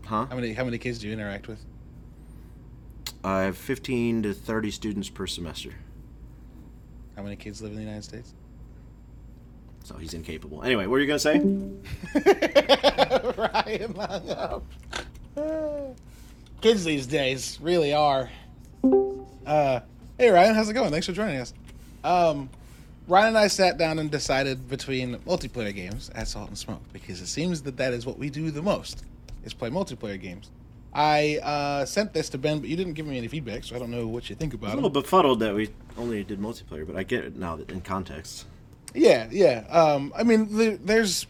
Huh? 0.06 0.26
How 0.30 0.36
many? 0.36 0.54
How 0.54 0.64
many 0.64 0.78
kids 0.78 1.00
do 1.00 1.08
you 1.08 1.14
interact 1.14 1.48
with? 1.48 1.64
I 3.24 3.42
have 3.42 3.58
15 3.58 4.24
to 4.24 4.34
30 4.34 4.72
students 4.72 5.10
per 5.10 5.28
semester, 5.28 5.74
How 7.18 7.24
many 7.24 7.36
kids 7.36 7.62
live 7.62 7.72
in 7.72 7.78
the 7.78 7.84
United 7.84 8.04
States? 8.04 8.34
so 9.84 9.96
he's 9.98 10.14
incapable. 10.14 10.64
Anyway, 10.64 10.86
what 10.86 10.98
are 10.98 11.00
you 11.00 11.08
gonna 11.08 11.20
say? 11.20 11.40
Ryan 13.38 13.96
hung 13.96 14.30
up. 14.30 14.64
Kids 16.62 16.84
these 16.84 17.08
days 17.08 17.58
really 17.62 17.94
are. 17.94 18.30
Uh, 19.46 19.80
hey 20.18 20.30
Ryan, 20.30 20.56
how's 20.56 20.70
it 20.70 20.74
going? 20.74 20.92
Thanks 20.92 21.08
for 21.08 21.14
joining 21.14 21.38
us. 21.38 21.54
Um, 22.04 22.50
Ryan 23.08 23.30
and 23.30 23.38
I 23.38 23.48
sat 23.48 23.78
down 23.78 24.00
and 24.00 24.12
decided 24.12 24.70
between 24.70 25.18
multiplayer 25.20 25.74
games 25.74 26.12
at 26.14 26.28
Salt 26.28 26.50
and 26.50 26.58
Smoke 26.58 26.82
because 26.94 27.22
it 27.22 27.28
seems 27.28 27.62
that 27.64 27.78
that 27.78 27.94
is 27.94 28.06
what 28.06 28.18
we 28.20 28.30
do 28.30 28.52
the 28.52 28.62
most 28.62 29.04
is 29.44 29.54
play 29.54 29.70
multiplayer 29.70 30.20
games. 30.20 30.52
I 30.94 31.38
uh, 31.44 31.86
sent 31.86 32.14
this 32.14 32.30
to 32.30 32.38
Ben, 32.38 32.60
but 32.60 32.70
you 32.70 32.76
didn't 32.76 32.94
give 32.94 33.06
me 33.06 33.18
any 33.18 33.28
feedback, 33.28 33.64
so 33.64 33.76
I 33.76 33.80
don't 33.80 33.92
know 33.92 34.08
what 34.08 34.30
you 34.30 34.36
think 34.36 34.54
I'm 34.54 34.60
about 34.60 34.70
a 34.70 34.74
it. 34.74 34.76
little 34.76 34.90
befuddled 34.90 35.40
that 35.40 35.54
we 35.54 35.70
only 35.98 36.24
did 36.24 36.40
multiplayer, 36.40 36.86
but 36.86 36.96
I 36.96 37.04
get 37.04 37.24
it 37.24 37.36
now 37.36 37.60
in 37.70 37.82
context. 37.82 38.46
Yeah, 38.96 39.28
yeah. 39.32 39.66
Um, 39.70 40.12
I 40.16 40.24
mean, 40.24 40.56
the, 40.56 40.80
there's 40.84 41.28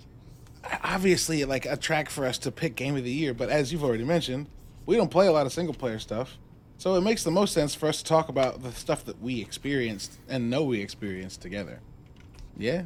obviously 0.83 1.43
like 1.43 1.65
a 1.65 1.75
track 1.75 2.09
for 2.09 2.25
us 2.25 2.37
to 2.39 2.51
pick 2.51 2.75
game 2.75 2.95
of 2.95 3.03
the 3.03 3.11
year, 3.11 3.33
but 3.33 3.49
as 3.49 3.71
you've 3.73 3.83
already 3.83 4.05
mentioned, 4.05 4.47
we 4.85 4.95
don't 4.95 5.11
play 5.11 5.27
a 5.27 5.31
lot 5.31 5.45
of 5.45 5.51
single 5.51 5.73
player 5.73 5.99
stuff, 5.99 6.37
so 6.79 6.95
it 6.95 7.01
makes 7.01 7.23
the 7.23 7.31
most 7.31 7.53
sense 7.53 7.75
for 7.75 7.87
us 7.87 7.99
to 7.99 8.05
talk 8.05 8.29
about 8.29 8.63
the 8.63 8.71
stuff 8.71 9.05
that 9.05 9.21
we 9.21 9.41
experienced 9.41 10.17
and 10.27 10.49
know 10.49 10.63
we 10.63 10.81
experienced 10.81 11.41
together. 11.41 11.83
Yeah. 12.57 12.85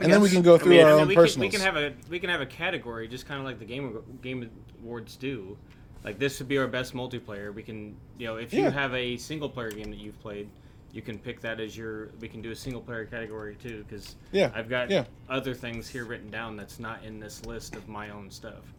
And 0.00 0.12
then 0.12 0.20
we 0.22 0.30
can 0.30 0.42
go 0.42 0.56
I 0.56 0.58
through 0.58 0.70
mean, 0.70 0.80
our 0.80 0.86
I 0.86 0.92
And 0.92 1.00
own 1.02 1.08
we 1.08 1.16
can, 1.16 1.40
we 1.40 1.48
can 1.48 1.60
have 1.60 1.76
a 1.76 1.94
we 2.08 2.18
can 2.20 2.30
have 2.30 2.40
a 2.40 2.46
category 2.46 3.08
just 3.08 3.26
kind 3.26 3.40
of 3.40 3.46
like 3.46 3.58
the 3.58 3.64
game 3.64 3.98
game 4.22 4.50
awards 4.82 5.16
do. 5.16 5.58
Like 6.04 6.18
this 6.18 6.38
would 6.38 6.48
be 6.48 6.58
our 6.58 6.68
best 6.68 6.94
multiplayer. 6.94 7.52
We 7.54 7.62
can 7.62 7.96
you 8.18 8.26
know 8.26 8.36
if 8.36 8.52
you 8.52 8.70
have 8.70 8.94
a 8.94 9.16
single 9.16 9.48
player 9.48 9.70
game 9.70 9.90
that 9.90 9.98
you've 9.98 10.18
played, 10.20 10.50
you 10.92 11.02
can 11.02 11.18
pick 11.18 11.40
that 11.40 11.60
as 11.60 11.76
your. 11.76 12.10
We 12.20 12.28
can 12.28 12.42
do 12.42 12.50
a 12.52 12.56
single 12.56 12.82
player 12.82 13.06
category 13.06 13.56
too 13.56 13.84
because 13.88 14.16
Yeah, 14.32 14.50
I've 14.54 14.68
got 14.68 14.90
yeah. 14.90 15.04
other 15.28 15.54
things 15.54 15.88
here 15.88 16.04
written 16.04 16.30
down 16.30 16.56
that's 16.56 16.78
not 16.78 17.04
in 17.04 17.18
this 17.20 17.44
list 17.46 17.74
of 17.74 17.88
my 17.88 18.10
own 18.10 18.30
stuff. 18.30 18.72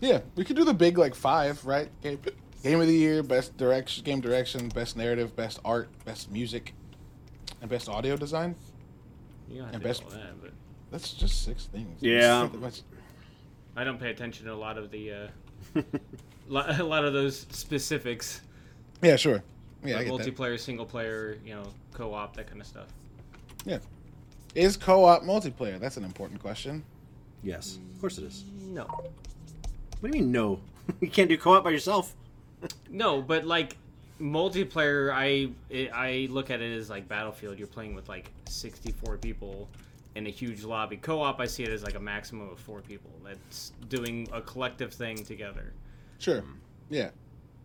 yeah, 0.00 0.20
we 0.36 0.44
could 0.44 0.56
do 0.56 0.64
the 0.64 0.74
big 0.74 0.98
like 0.98 1.14
five, 1.14 1.64
right? 1.66 1.88
Game, 2.62 2.72
game 2.72 2.80
of 2.80 2.86
the 2.86 2.94
year, 2.94 3.22
best 3.22 3.56
direction, 3.56 4.04
game 4.04 4.20
direction, 4.20 4.68
best 4.68 4.96
narrative, 4.96 5.34
best 5.36 5.60
art, 5.64 5.88
best 6.04 6.30
music, 6.30 6.74
and 7.60 7.70
best 7.70 7.88
audio 7.88 8.16
design. 8.16 8.54
You 9.48 9.58
don't 9.58 9.66
have 9.66 9.74
And 9.74 9.82
best, 9.82 10.02
all 10.04 10.10
that, 10.10 10.40
but 10.42 10.50
that's 10.90 11.12
just 11.12 11.44
six 11.44 11.66
things. 11.66 11.96
Yeah. 12.00 12.16
It's 12.16 12.26
not 12.26 12.52
that 12.52 12.60
much- 12.60 12.82
I 13.76 13.84
don't 13.84 14.00
pay 14.00 14.10
attention 14.10 14.46
to 14.46 14.52
a 14.52 14.56
lot 14.56 14.76
of 14.76 14.90
the 14.90 15.12
uh, 15.12 15.28
a 16.50 16.82
lot 16.82 17.04
of 17.04 17.12
those 17.12 17.46
specifics. 17.50 18.40
Yeah, 19.02 19.14
sure. 19.14 19.42
Yeah, 19.84 19.94
I 19.94 19.98
like 19.98 20.06
get 20.08 20.18
that. 20.18 20.36
multiplayer, 20.36 20.58
single 20.58 20.84
player, 20.84 21.38
you 21.44 21.54
know, 21.54 21.62
co-op, 21.92 22.34
that 22.36 22.48
kind 22.48 22.60
of 22.60 22.66
stuff. 22.66 22.88
Yeah. 23.64 23.78
Is 24.56 24.76
co-op 24.76 25.22
multiplayer? 25.22 25.78
That's 25.78 25.96
an 25.96 26.04
important 26.04 26.40
question. 26.40 26.82
Yes, 27.44 27.78
of 27.94 28.00
course 28.00 28.18
it 28.18 28.24
is. 28.24 28.42
No. 28.60 28.82
What 28.82 30.10
do 30.10 30.18
you 30.18 30.24
mean 30.24 30.32
no? 30.32 30.58
you 31.00 31.08
can't 31.08 31.28
do 31.28 31.38
co-op 31.38 31.62
by 31.62 31.70
yourself. 31.70 32.16
No, 32.90 33.22
but 33.22 33.44
like 33.44 33.76
multiplayer, 34.20 35.12
I 35.12 35.50
it, 35.70 35.90
I 35.92 36.28
look 36.30 36.50
at 36.50 36.60
it 36.60 36.76
as 36.76 36.90
like 36.90 37.08
Battlefield. 37.08 37.58
You're 37.58 37.68
playing 37.68 37.94
with 37.94 38.08
like 38.08 38.30
64 38.46 39.18
people 39.18 39.68
in 40.14 40.26
a 40.26 40.30
huge 40.30 40.64
lobby. 40.64 40.96
Co-op, 40.96 41.40
I 41.40 41.46
see 41.46 41.62
it 41.62 41.70
as 41.70 41.82
like 41.82 41.94
a 41.94 42.00
maximum 42.00 42.50
of 42.50 42.58
four 42.58 42.80
people. 42.80 43.10
That's 43.24 43.72
doing 43.88 44.28
a 44.32 44.40
collective 44.40 44.92
thing 44.92 45.24
together. 45.24 45.72
Sure. 46.18 46.42
Yeah, 46.90 47.10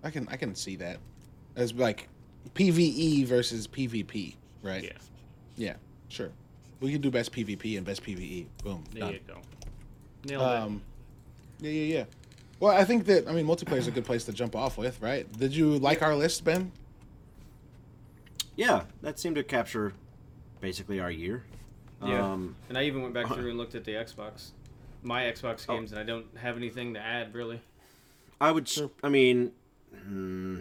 I 0.03 0.09
can 0.09 0.27
I 0.29 0.37
can 0.37 0.55
see 0.55 0.75
that 0.77 0.97
as 1.55 1.73
like 1.73 2.07
PVE 2.53 3.25
versus 3.25 3.67
PvP, 3.67 4.35
right? 4.61 4.83
Yeah, 4.83 4.91
Yeah, 5.55 5.73
sure. 6.09 6.29
We 6.79 6.91
can 6.91 7.01
do 7.01 7.09
best 7.09 7.31
PvP 7.31 7.77
and 7.77 7.85
best 7.85 8.03
PVE. 8.03 8.45
Boom. 8.63 8.83
there 8.91 9.01
Done. 9.01 9.13
you 9.13 9.19
go. 9.25 9.41
Nailed 10.25 10.43
Um, 10.43 10.81
yeah, 11.59 11.71
yeah, 11.71 11.97
yeah. 11.97 12.03
Well, 12.63 12.71
I 12.73 12.85
think 12.85 13.07
that 13.07 13.27
I 13.27 13.33
mean 13.33 13.45
multiplayer 13.45 13.75
is 13.79 13.87
a 13.87 13.91
good 13.91 14.05
place 14.05 14.23
to 14.23 14.31
jump 14.31 14.55
off 14.55 14.77
with, 14.77 15.01
right? 15.01 15.29
Did 15.37 15.53
you 15.53 15.77
like 15.79 16.01
our 16.01 16.15
list, 16.15 16.45
Ben? 16.45 16.71
Yeah, 18.55 18.83
that 19.01 19.19
seemed 19.19 19.35
to 19.35 19.43
capture 19.43 19.91
basically 20.61 21.01
our 21.01 21.11
year. 21.11 21.43
Yeah, 22.01 22.23
Um, 22.23 22.55
and 22.69 22.77
I 22.77 22.83
even 22.83 23.01
went 23.01 23.13
back 23.13 23.27
through 23.33 23.49
and 23.49 23.57
looked 23.57 23.75
at 23.75 23.83
the 23.83 23.91
Xbox, 23.91 24.51
my 25.01 25.23
Xbox 25.23 25.67
games, 25.67 25.91
and 25.91 25.99
I 25.99 26.03
don't 26.03 26.25
have 26.37 26.55
anything 26.55 26.93
to 26.93 27.01
add 27.01 27.35
really. 27.35 27.59
I 28.39 28.49
would. 28.51 28.71
I 29.03 29.09
mean, 29.09 29.51
hmm, 29.93 30.59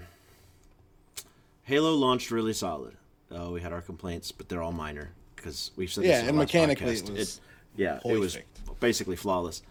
Halo 1.62 1.94
launched 1.94 2.32
really 2.32 2.52
solid. 2.52 2.96
Uh, 3.30 3.50
we 3.50 3.60
had 3.60 3.72
our 3.72 3.80
complaints, 3.80 4.32
but 4.32 4.48
they're 4.48 4.62
all 4.62 4.72
minor 4.72 5.12
because 5.36 5.70
we've 5.76 5.92
said 5.92 6.02
Yeah, 6.02 6.10
this 6.14 6.22
in 6.22 6.28
and 6.30 6.36
the 6.38 6.40
last 6.40 6.48
mechanically 6.52 6.96
podcast. 6.96 7.08
it 7.10 7.12
was 7.12 7.40
yeah, 7.76 8.00
it 8.04 8.18
was 8.18 8.38
basically 8.80 9.14
flawless. 9.14 9.62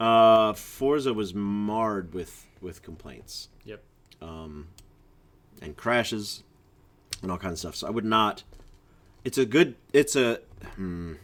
Uh, 0.00 0.52
Forza 0.54 1.12
was 1.14 1.34
marred 1.34 2.12
with 2.14 2.46
with 2.60 2.82
complaints 2.82 3.48
Yep. 3.64 3.82
um, 4.20 4.68
and 5.60 5.76
crashes 5.76 6.42
and 7.22 7.30
all 7.30 7.38
kinds 7.38 7.52
of 7.54 7.58
stuff. 7.58 7.76
So 7.76 7.86
I 7.86 7.90
would 7.90 8.04
not. 8.04 8.42
It's 9.24 9.38
a 9.38 9.44
good. 9.46 9.76
It's 9.92 10.16
a. 10.16 10.40
Hmm, 10.76 11.14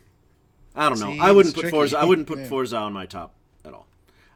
I 0.76 0.88
don't 0.88 1.00
know. 1.00 1.12
See, 1.12 1.18
I 1.20 1.32
wouldn't 1.32 1.54
put 1.54 1.62
tricky. 1.62 1.76
Forza. 1.76 1.98
I 1.98 2.04
wouldn't 2.04 2.26
put 2.28 2.38
Yeah. 2.40 2.48
Forza 2.48 2.76
on 2.76 2.92
my 2.92 3.06
top 3.06 3.34
at 3.64 3.72
all. 3.74 3.86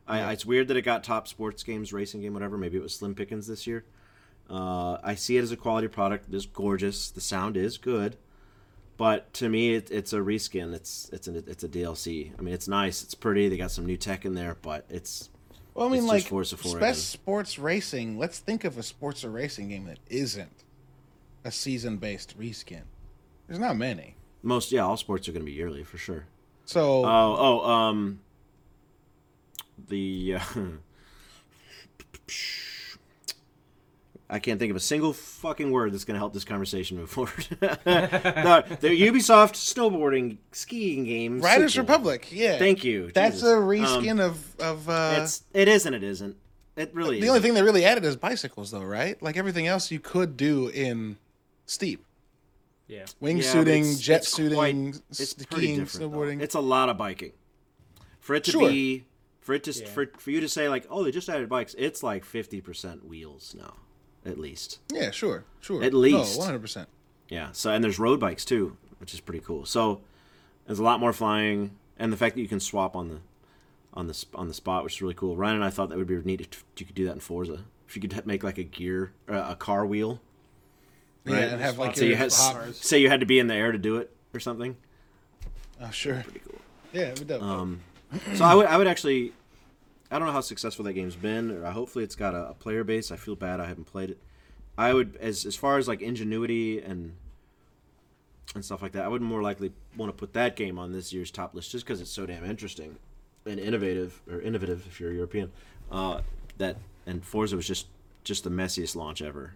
I, 0.08 0.18
Yeah. 0.18 0.30
It's 0.30 0.44
weird 0.46 0.68
that 0.68 0.76
it 0.76 0.82
got 0.82 1.04
top 1.04 1.28
sports 1.28 1.62
games, 1.62 1.92
racing 1.92 2.20
game, 2.22 2.34
whatever. 2.34 2.58
Maybe 2.58 2.76
it 2.76 2.82
was 2.82 2.94
Slim 2.94 3.14
Pickens 3.14 3.46
this 3.46 3.66
year. 3.66 3.84
Uh, 4.50 4.98
I 5.04 5.14
see 5.14 5.36
it 5.36 5.42
as 5.42 5.52
a 5.52 5.56
quality 5.56 5.86
product. 5.88 6.32
It's 6.32 6.46
gorgeous. 6.46 7.10
The 7.10 7.20
sound 7.20 7.56
is 7.56 7.78
good, 7.78 8.16
but 9.02 9.32
to 9.34 9.48
me, 9.48 9.74
it, 9.74 9.90
it's 9.90 10.12
a 10.12 10.18
reskin. 10.18 10.72
It's 10.72 11.10
it's 11.12 11.26
a 11.26 11.38
it's 11.38 11.64
a 11.64 11.68
DLC. 11.68 12.30
I 12.38 12.40
mean, 12.40 12.54
it's 12.54 12.68
nice. 12.68 13.02
It's 13.02 13.16
pretty. 13.16 13.48
They 13.48 13.56
got 13.56 13.72
some 13.72 13.84
new 13.84 13.96
tech 13.96 14.24
in 14.24 14.34
there, 14.34 14.56
but 14.62 14.84
it's 14.88 15.28
Well, 15.74 15.88
I 15.88 15.90
mean, 15.90 16.06
like 16.06 16.28
Forza 16.28 16.56
4 16.56 16.78
best 16.78 16.82
again. 16.82 16.94
sports 16.94 17.58
racing. 17.58 18.16
Let's 18.16 18.38
think 18.38 18.62
of 18.62 18.78
a 18.78 18.82
sports 18.84 19.24
or 19.24 19.30
racing 19.30 19.70
game 19.70 19.86
that 19.86 19.98
isn't 20.08 20.62
a 21.44 21.50
season-based 21.50 22.38
reskin. 22.38 22.82
There's 23.48 23.58
not 23.58 23.76
many. 23.76 24.14
most 24.44 24.70
yeah. 24.70 24.82
All 24.82 24.96
sports 24.96 25.26
are 25.28 25.32
going 25.32 25.42
to 25.42 25.46
be 25.46 25.52
yearly 25.52 25.82
for 25.82 25.98
sure. 25.98 26.26
So 26.64 27.04
Oh, 27.04 27.36
oh, 27.64 27.68
um, 27.68 28.20
the 29.88 30.36
uh, 30.38 30.44
I 34.32 34.38
can't 34.38 34.58
think 34.58 34.70
of 34.70 34.76
a 34.76 34.80
single 34.80 35.12
fucking 35.12 35.70
word 35.70 35.92
that's 35.92 36.04
going 36.04 36.14
to 36.14 36.18
help 36.18 36.32
this 36.32 36.44
conversation 36.44 36.96
move 36.96 37.10
forward. 37.10 37.46
the, 37.60 38.64
the 38.80 38.88
Ubisoft 38.88 39.52
snowboarding 39.54 40.38
skiing 40.52 41.04
game, 41.04 41.40
Riders 41.40 41.74
sequel. 41.74 41.86
Republic, 41.86 42.28
yeah. 42.32 42.58
Thank 42.58 42.82
you. 42.82 43.10
That's 43.12 43.36
Jesus. 43.36 43.48
a 43.50 43.56
Um, 43.58 43.64
reskin 43.68 44.20
of 44.20 44.56
of. 44.60 44.88
Uh, 44.88 45.18
it's 45.18 45.42
it 45.52 45.68
is 45.68 45.84
and 45.86 45.94
it 45.94 46.02
isn't. 46.02 46.36
It 46.76 46.94
really 46.94 47.18
the 47.20 47.24
is. 47.24 47.28
only 47.28 47.40
thing 47.42 47.52
they 47.54 47.62
really 47.62 47.84
added 47.84 48.04
is 48.06 48.16
bicycles, 48.16 48.70
though, 48.70 48.82
right? 48.82 49.22
Like 49.22 49.36
everything 49.36 49.66
else 49.66 49.90
you 49.90 50.00
could 50.00 50.38
do 50.38 50.68
in 50.68 51.18
Steep, 51.66 52.02
Yeah. 52.88 53.00
Yeah, 53.00 53.04
wingsuiting, 53.20 53.80
it's- 53.80 54.00
jet 54.00 54.20
it's 54.22 54.32
suiting, 54.32 54.56
quite- 54.56 55.00
it's 55.10 55.30
skiing, 55.42 55.80
different, 55.80 56.10
though. 56.12 56.18
snowboarding. 56.18 56.40
It's 56.40 56.54
a 56.54 56.60
lot 56.60 56.88
of 56.88 56.96
biking. 56.96 57.32
For 58.20 58.34
it 58.34 58.44
to 58.44 58.52
Sure. 58.52 58.70
be 58.70 59.04
For 59.40 59.52
it 59.54 59.64
to 59.64 59.72
Yeah. 59.72 59.86
for 59.88 60.06
for 60.16 60.30
you 60.30 60.40
to 60.40 60.48
say 60.48 60.70
like, 60.70 60.86
oh, 60.88 61.04
they 61.04 61.10
just 61.10 61.28
added 61.28 61.50
bikes, 61.50 61.74
it's 61.76 62.02
like 62.02 62.24
fifty 62.24 62.60
percent 62.62 63.04
wheels 63.04 63.54
now, 63.58 63.74
at 64.24 64.38
least. 64.38 64.78
Yeah, 64.92 65.10
sure, 65.10 65.44
sure. 65.60 65.82
At 65.82 65.94
least. 65.94 66.38
one 66.38 66.46
hundred 66.46 66.60
percent. 66.60 66.88
Yeah. 67.28 67.48
So 67.52 67.70
and 67.70 67.82
there's 67.82 67.98
road 67.98 68.20
bikes 68.20 68.44
too, 68.44 68.76
which 68.98 69.14
is 69.14 69.20
pretty 69.20 69.40
cool. 69.44 69.64
So 69.64 70.00
there's 70.66 70.78
a 70.78 70.84
lot 70.84 71.00
more 71.00 71.12
flying, 71.12 71.72
and 71.98 72.12
the 72.12 72.16
fact 72.16 72.34
that 72.34 72.42
you 72.42 72.48
can 72.48 72.60
swap 72.60 72.94
on 72.94 73.08
the 73.08 73.18
on 73.94 74.06
the 74.06 74.24
on 74.34 74.48
the 74.48 74.54
spot, 74.54 74.84
which 74.84 74.94
is 74.96 75.02
really 75.02 75.14
cool. 75.14 75.36
Ryan 75.36 75.56
and 75.56 75.64
I 75.64 75.70
thought 75.70 75.88
that 75.88 75.98
would 75.98 76.06
be 76.06 76.16
neat 76.16 76.40
if 76.40 76.64
you 76.78 76.86
could 76.86 76.94
do 76.94 77.04
that 77.06 77.12
in 77.12 77.20
Forza. 77.20 77.64
If 77.88 77.96
you 77.96 78.02
could 78.02 78.26
make 78.26 78.42
like 78.42 78.58
a 78.58 78.64
gear, 78.64 79.12
uh, 79.28 79.48
a 79.50 79.56
car 79.56 79.84
wheel. 79.84 80.20
Yeah, 81.24 81.36
and 81.36 81.60
have 81.60 81.78
like 81.78 81.96
So 81.96 82.04
you 82.04 82.16
had 82.16 82.32
say 82.32 82.98
you 82.98 83.08
had 83.08 83.20
to 83.20 83.26
be 83.26 83.38
in 83.38 83.46
the 83.46 83.54
air 83.54 83.70
to 83.70 83.78
do 83.78 83.96
it 83.96 84.10
or 84.34 84.40
something. 84.40 84.76
Oh, 85.80 85.90
sure. 85.90 86.22
Pretty 86.22 86.40
cool. 86.40 86.60
Yeah, 86.92 87.08
it'd. 87.10 87.30
Um, 87.30 87.80
so 88.34 88.44
I 88.44 88.54
would 88.54 88.66
I 88.66 88.76
would 88.78 88.86
actually 88.86 89.32
I 90.12 90.18
don't 90.18 90.26
know 90.26 90.32
how 90.32 90.42
successful 90.42 90.84
that 90.84 90.92
game's 90.92 91.16
been. 91.16 91.50
Or 91.50 91.70
hopefully 91.70 92.04
it's 92.04 92.14
got 92.14 92.34
a, 92.34 92.50
a 92.50 92.54
player 92.54 92.84
base. 92.84 93.10
I 93.10 93.16
feel 93.16 93.34
bad 93.34 93.60
I 93.60 93.66
haven't 93.66 93.86
played 93.86 94.10
it. 94.10 94.18
I 94.76 94.92
would 94.92 95.16
as 95.20 95.44
as 95.44 95.56
far 95.56 95.78
as 95.78 95.88
like 95.88 96.02
ingenuity 96.02 96.80
and 96.80 97.14
and 98.54 98.64
stuff 98.64 98.82
like 98.82 98.92
that. 98.92 99.04
I 99.04 99.08
would 99.08 99.22
more 99.22 99.42
likely 99.42 99.72
want 99.96 100.12
to 100.12 100.16
put 100.16 100.34
that 100.34 100.56
game 100.56 100.78
on 100.78 100.92
this 100.92 101.12
year's 101.12 101.30
top 101.30 101.54
list 101.54 101.70
just 101.70 101.84
because 101.84 102.00
it's 102.00 102.10
so 102.10 102.26
damn 102.26 102.44
interesting 102.44 102.96
and 103.46 103.58
innovative 103.58 104.20
or 104.30 104.40
innovative 104.40 104.86
if 104.86 105.00
you're 105.00 105.12
European. 105.12 105.50
Uh, 105.90 106.20
that 106.58 106.76
and 107.06 107.24
Forza 107.24 107.56
was 107.56 107.66
just 107.66 107.86
just 108.24 108.44
the 108.44 108.50
messiest 108.50 108.94
launch 108.94 109.22
ever. 109.22 109.54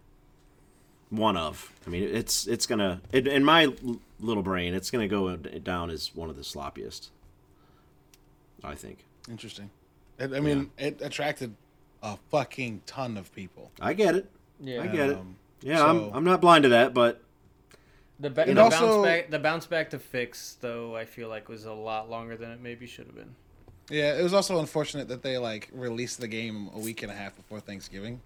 One 1.10 1.36
of. 1.36 1.72
I 1.86 1.90
mean, 1.90 2.02
it's 2.02 2.46
it's 2.46 2.66
gonna 2.66 3.00
it, 3.12 3.26
in 3.26 3.44
my 3.44 3.72
little 4.20 4.42
brain, 4.42 4.74
it's 4.74 4.90
gonna 4.90 5.08
go 5.08 5.36
down 5.36 5.90
as 5.90 6.14
one 6.14 6.30
of 6.30 6.36
the 6.36 6.42
sloppiest. 6.42 7.10
I 8.64 8.74
think. 8.74 9.04
Interesting. 9.30 9.70
It, 10.18 10.32
I 10.32 10.40
mean, 10.40 10.70
it 10.78 11.00
attracted 11.02 11.54
a 12.02 12.16
fucking 12.30 12.82
ton 12.86 13.16
of 13.16 13.32
people. 13.34 13.70
I 13.80 13.92
get 13.92 14.14
it. 14.14 14.30
Yeah. 14.60 14.82
I 14.82 14.86
get 14.86 15.10
it. 15.10 15.16
Um, 15.16 15.36
Yeah, 15.62 15.78
so- 15.78 15.88
I'm 15.88 16.16
I'm 16.16 16.24
not 16.24 16.40
blind 16.40 16.62
to 16.64 16.70
that, 16.70 16.94
but 16.94 17.22
The, 18.20 18.30
ba- 18.30 18.44
the 18.46 18.58
also- 18.60 19.02
bounce 19.02 19.06
back, 19.06 19.30
the 19.30 19.38
bounce 19.38 19.66
back 19.66 19.90
to 19.90 19.98
fix 19.98 20.56
though, 20.60 20.96
I 20.96 21.04
feel 21.04 21.28
like 21.28 21.48
was 21.48 21.64
a 21.64 21.72
lot 21.72 22.08
longer 22.08 22.36
than 22.36 22.50
it 22.50 22.60
maybe 22.60 22.86
should 22.86 23.06
have 23.06 23.16
been. 23.16 23.34
Yeah, 23.90 24.18
it 24.18 24.22
was 24.22 24.34
also 24.34 24.58
unfortunate 24.58 25.08
that 25.08 25.22
they 25.22 25.38
like 25.38 25.68
released 25.72 26.20
the 26.20 26.28
game 26.28 26.70
a 26.74 26.78
week 26.78 27.02
and 27.02 27.12
a 27.12 27.14
half 27.14 27.36
before 27.36 27.60
Thanksgiving. 27.60 28.20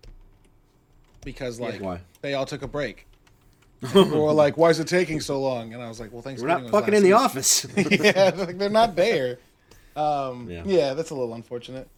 Because 1.22 1.60
like 1.60 1.80
why? 1.80 2.00
they 2.22 2.34
all 2.34 2.46
took 2.46 2.62
a 2.62 2.68
break. 2.68 3.06
People 3.92 4.24
were 4.24 4.32
like, 4.32 4.56
"Why 4.58 4.68
is 4.70 4.78
it 4.78 4.86
taking 4.88 5.20
so 5.20 5.40
long?" 5.40 5.72
And 5.72 5.82
I 5.82 5.88
was 5.88 6.00
like, 6.00 6.12
"Well, 6.12 6.22
Thanksgiving." 6.22 6.54
we're 6.54 6.60
not 6.62 6.72
was 6.72 6.80
fucking 6.80 6.92
last 6.94 6.98
in 6.98 7.02
the 7.02 7.12
office. 7.14 7.66
yeah, 7.76 8.32
like 8.36 8.58
they're 8.58 8.68
not 8.68 8.94
there. 8.94 9.38
Um, 9.96 10.50
Yeah. 10.50 10.62
yeah. 10.64 10.94
that's 10.94 11.10
a 11.10 11.14
little 11.14 11.34
unfortunate, 11.34 11.88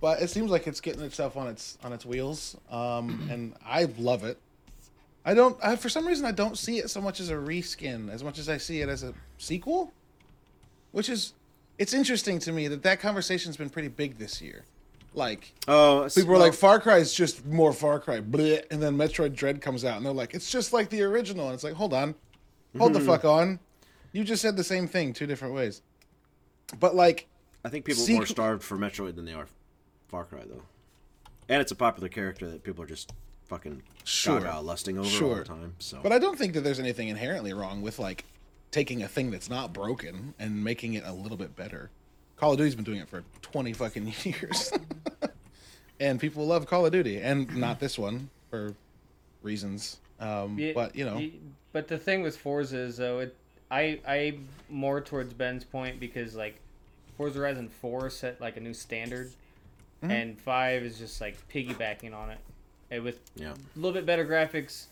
but 0.00 0.20
it 0.22 0.30
seems 0.30 0.50
like 0.50 0.66
it's 0.66 0.80
getting 0.80 1.02
itself 1.02 1.36
on 1.36 1.48
its 1.48 1.78
on 1.82 1.92
its 1.92 2.06
wheels, 2.06 2.56
um, 2.70 3.26
and 3.30 3.54
I 3.64 3.84
love 3.98 4.24
it. 4.24 4.38
I 5.24 5.34
don't, 5.34 5.58
I, 5.62 5.76
for 5.76 5.90
some 5.90 6.06
reason, 6.06 6.24
I 6.24 6.32
don't 6.32 6.56
see 6.56 6.78
it 6.78 6.88
so 6.88 7.00
much 7.00 7.20
as 7.20 7.28
a 7.28 7.34
reskin 7.34 8.10
as 8.10 8.24
much 8.24 8.38
as 8.38 8.48
I 8.48 8.56
see 8.56 8.80
it 8.80 8.88
as 8.88 9.02
a 9.02 9.12
sequel, 9.36 9.92
which 10.92 11.10
is, 11.10 11.34
it's 11.76 11.92
interesting 11.92 12.38
to 12.38 12.52
me 12.52 12.68
that 12.68 12.82
that 12.84 13.00
conversation's 13.00 13.56
been 13.58 13.68
pretty 13.68 13.88
big 13.88 14.16
this 14.16 14.40
year. 14.40 14.64
Like 15.12 15.52
oh, 15.68 16.08
people 16.14 16.30
were 16.30 16.38
like, 16.38 16.54
Far 16.54 16.78
Cry 16.80 16.98
is 16.98 17.12
just 17.12 17.44
more 17.44 17.72
Far 17.72 17.98
Cry, 17.98 18.20
bleh, 18.20 18.62
and 18.70 18.80
then 18.82 18.96
Metroid 18.96 19.34
Dread 19.34 19.60
comes 19.60 19.84
out, 19.84 19.96
and 19.96 20.06
they're 20.06 20.12
like, 20.12 20.34
it's 20.34 20.50
just 20.50 20.72
like 20.72 20.88
the 20.88 21.02
original, 21.02 21.46
and 21.46 21.54
it's 21.54 21.64
like, 21.64 21.74
hold 21.74 21.92
on, 21.92 22.14
hold 22.78 22.92
the 22.94 23.00
fuck 23.00 23.24
on, 23.24 23.58
you 24.12 24.22
just 24.24 24.40
said 24.40 24.56
the 24.56 24.64
same 24.64 24.86
thing 24.86 25.12
two 25.12 25.26
different 25.26 25.52
ways, 25.52 25.82
but 26.78 26.94
like. 26.94 27.26
I 27.64 27.68
think 27.68 27.84
people 27.84 28.04
are 28.04 28.12
more 28.12 28.26
starved 28.26 28.62
for 28.62 28.76
Metroid 28.78 29.16
than 29.16 29.24
they 29.24 29.32
are 29.34 29.46
Far 30.08 30.24
Cry 30.24 30.42
though, 30.46 30.62
and 31.48 31.60
it's 31.60 31.72
a 31.72 31.76
popular 31.76 32.08
character 32.08 32.48
that 32.50 32.62
people 32.62 32.82
are 32.82 32.86
just 32.86 33.12
fucking 33.46 33.82
Sure. 34.04 34.40
gaga 34.40 34.60
lusting 34.60 34.96
over 34.98 35.24
all 35.24 35.34
the 35.36 35.44
time. 35.44 35.74
So 35.78 36.00
But 36.02 36.12
I 36.12 36.18
don't 36.18 36.38
think 36.38 36.54
that 36.54 36.60
there's 36.62 36.78
anything 36.80 37.08
inherently 37.08 37.52
wrong 37.52 37.82
with 37.82 37.98
like 37.98 38.24
taking 38.70 39.02
a 39.02 39.08
thing 39.08 39.30
that's 39.30 39.50
not 39.50 39.72
broken 39.72 40.34
and 40.38 40.62
making 40.64 40.94
it 40.94 41.02
a 41.04 41.12
little 41.12 41.36
bit 41.36 41.56
better. 41.56 41.90
Call 42.36 42.52
of 42.52 42.58
Duty's 42.58 42.74
been 42.76 42.84
doing 42.84 43.00
it 43.00 43.08
for 43.08 43.24
20 43.42 43.72
fucking 43.72 44.14
years. 44.24 44.72
and 46.00 46.18
people 46.20 46.46
love 46.46 46.66
Call 46.66 46.86
of 46.86 46.92
Duty 46.92 47.18
and 47.20 47.54
not 47.56 47.80
this 47.80 47.98
one 47.98 48.30
for 48.48 48.74
reasons. 49.42 49.98
Um, 50.20 50.58
Yeah, 50.58 50.72
but 50.74 50.94
you 50.94 51.04
know, 51.04 51.16
y- 51.16 51.32
But 51.72 51.88
the 51.88 51.98
thing 51.98 52.22
with 52.22 52.36
Forza 52.36 52.78
is 52.78 52.96
though, 52.96 53.18
it 53.20 53.36
I 53.70 54.00
I 54.06 54.38
more 54.68 55.00
towards 55.00 55.34
Ben's 55.34 55.64
point 55.64 55.98
because 56.00 56.34
like 56.34 56.56
Forza 57.20 57.38
Horizon 57.38 57.68
Four 57.68 58.08
set 58.08 58.40
like 58.40 58.56
a 58.56 58.60
new 58.60 58.72
standard, 58.72 59.30
Mm-hmm. 60.02 60.10
and 60.10 60.40
Five 60.40 60.82
is 60.82 60.98
just 60.98 61.20
like 61.20 61.36
piggybacking 61.52 62.14
on 62.14 62.30
it, 62.30 62.38
and 62.90 63.04
with 63.04 63.20
yeah, 63.36 63.50
a 63.52 63.56
little 63.78 63.92
bit 63.92 64.06
better 64.06 64.24
graphics. 64.24 64.86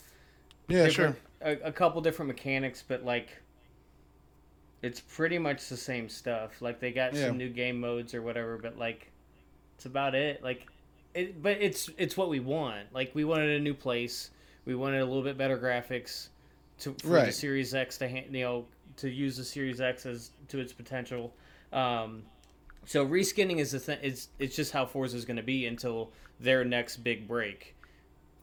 yeah, 0.67 0.87
sure. 0.89 1.17
A, 1.41 1.53
a 1.63 1.71
couple 1.71 1.99
different 2.01 2.27
mechanics, 2.27 2.83
but 2.87 3.03
like. 3.03 3.29
It's 4.81 4.99
pretty 5.01 5.37
much 5.39 5.67
the 5.67 5.75
same 5.75 6.07
stuff. 6.07 6.61
Like 6.61 6.79
they 6.79 6.91
got 6.91 7.13
Yeah. 7.15 7.27
some 7.27 7.37
new 7.37 7.49
game 7.49 7.79
modes 7.81 8.13
or 8.13 8.21
whatever, 8.21 8.57
but 8.57 8.77
like, 8.77 9.11
it's 9.75 9.85
about 9.87 10.13
it. 10.15 10.41
Like, 10.43 10.67
it. 11.15 11.41
But 11.41 11.57
it's 11.59 11.89
it's 11.97 12.15
what 12.15 12.29
we 12.29 12.39
want. 12.39 12.93
Like 12.93 13.13
we 13.15 13.25
wanted 13.25 13.49
a 13.49 13.59
new 13.59 13.73
place. 13.73 14.29
We 14.65 14.75
wanted 14.75 15.01
a 15.01 15.05
little 15.05 15.23
bit 15.23 15.37
better 15.37 15.57
graphics 15.57 16.27
to 16.81 16.93
for 17.01 17.25
the 17.25 17.31
Series 17.31 17.73
X 17.73 17.97
to 17.97 18.07
ha- 18.07 18.25
you 18.31 18.41
know 18.43 18.65
to 18.97 19.09
use 19.09 19.35
the 19.37 19.43
Series 19.43 19.81
X 19.81 20.05
as 20.05 20.29
to 20.49 20.59
its 20.59 20.71
potential. 20.71 21.33
Um, 21.71 22.23
so 22.85 23.05
reskinning 23.05 23.57
is 23.57 23.71
the 23.71 23.79
thing. 23.79 23.99
It's 24.01 24.29
it's 24.39 24.55
just 24.55 24.71
how 24.71 24.85
Forza 24.85 25.15
is 25.17 25.25
going 25.25 25.37
to 25.37 25.43
be 25.43 25.65
until 25.65 26.11
their 26.39 26.63
next 26.65 26.97
big 26.97 27.27
break. 27.27 27.75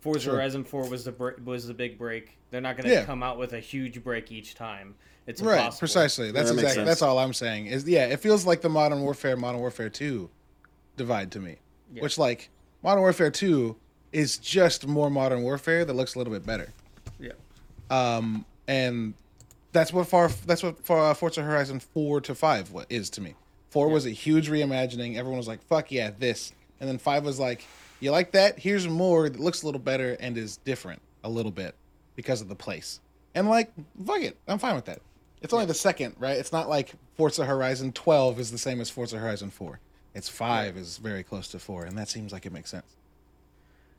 Forza 0.00 0.20
Sure. 0.20 0.34
Horizon 0.36 0.62
Four 0.64 0.88
was 0.88 1.04
the 1.04 1.12
br- 1.12 1.40
was 1.44 1.66
the 1.66 1.74
big 1.74 1.98
break. 1.98 2.36
They're 2.50 2.60
not 2.60 2.76
going 2.76 2.88
to 2.88 2.94
Yeah. 2.94 3.04
come 3.04 3.22
out 3.22 3.38
with 3.38 3.52
a 3.54 3.60
huge 3.60 4.04
break 4.04 4.30
each 4.30 4.54
time. 4.54 4.94
It's 5.26 5.42
Right, 5.42 5.56
impossible. 5.58 5.78
precisely. 5.80 6.30
That's 6.30 6.50
that 6.50 6.54
exactly 6.60 6.84
that's 6.84 7.02
all 7.02 7.18
I'm 7.18 7.32
saying. 7.32 7.66
Is 7.66 7.88
yeah, 7.88 8.06
it 8.06 8.20
feels 8.20 8.46
like 8.46 8.60
the 8.60 8.68
Modern 8.68 9.00
Warfare 9.00 9.36
Modern 9.36 9.60
Warfare 9.60 9.88
2 9.90 10.30
divide 10.96 11.32
to 11.32 11.40
me. 11.40 11.56
Yeah. 11.92 12.02
Which 12.02 12.16
like 12.18 12.50
Modern 12.84 13.00
Warfare 13.00 13.32
2 13.32 13.74
is 14.12 14.38
just 14.38 14.86
more 14.86 15.10
Modern 15.10 15.42
Warfare 15.42 15.84
that 15.84 15.92
looks 15.94 16.14
a 16.14 16.18
little 16.18 16.32
bit 16.32 16.46
better. 16.46 16.72
Yeah. 17.18 17.32
um, 17.90 18.44
and 18.68 19.14
that's 19.76 19.92
what 19.92 20.06
far 20.06 20.28
that's 20.46 20.62
what 20.62 20.84
for, 20.84 20.98
uh, 20.98 21.14
Forza 21.14 21.42
Horizon 21.42 21.80
four 21.80 22.20
to 22.22 22.34
five 22.34 22.72
what 22.72 22.86
is 22.90 23.10
to 23.10 23.20
me. 23.20 23.34
Four 23.70 23.88
was 23.88 24.06
a 24.06 24.10
huge 24.10 24.48
reimagining. 24.48 25.16
Everyone 25.16 25.38
was 25.38 25.48
like, 25.48 25.62
"Fuck 25.64 25.92
yeah, 25.92 26.10
this," 26.18 26.52
and 26.80 26.88
then 26.88 26.98
five 26.98 27.24
was 27.24 27.38
like, 27.38 27.64
"You 28.00 28.10
like 28.10 28.32
that? 28.32 28.58
Here's 28.58 28.88
more 28.88 29.28
that 29.28 29.38
looks 29.38 29.62
a 29.62 29.66
little 29.66 29.80
better 29.80 30.16
and 30.18 30.38
is 30.38 30.56
different 30.58 31.02
a 31.22 31.28
little 31.28 31.52
bit 31.52 31.74
because 32.14 32.40
of 32.40 32.48
the 32.48 32.54
place." 32.54 33.00
And 33.34 33.48
like, 33.48 33.70
fuck 34.06 34.22
it, 34.22 34.38
I'm 34.48 34.58
fine 34.58 34.76
with 34.76 34.86
that. 34.86 35.00
It's 35.42 35.52
only 35.52 35.66
the 35.66 35.74
second, 35.74 36.16
right? 36.18 36.38
It's 36.38 36.52
not 36.52 36.70
like 36.70 36.94
Forza 37.16 37.44
Horizon 37.44 37.92
twelve 37.92 38.40
is 38.40 38.50
the 38.50 38.58
same 38.58 38.80
as 38.80 38.88
Forza 38.88 39.18
Horizon 39.18 39.50
four. 39.50 39.80
It's 40.14 40.30
five 40.30 40.78
is 40.78 40.96
very 40.96 41.22
close 41.22 41.48
to 41.48 41.58
four, 41.58 41.84
and 41.84 41.98
that 41.98 42.08
seems 42.08 42.32
like 42.32 42.46
it 42.46 42.52
makes 42.52 42.70
sense. 42.70 42.96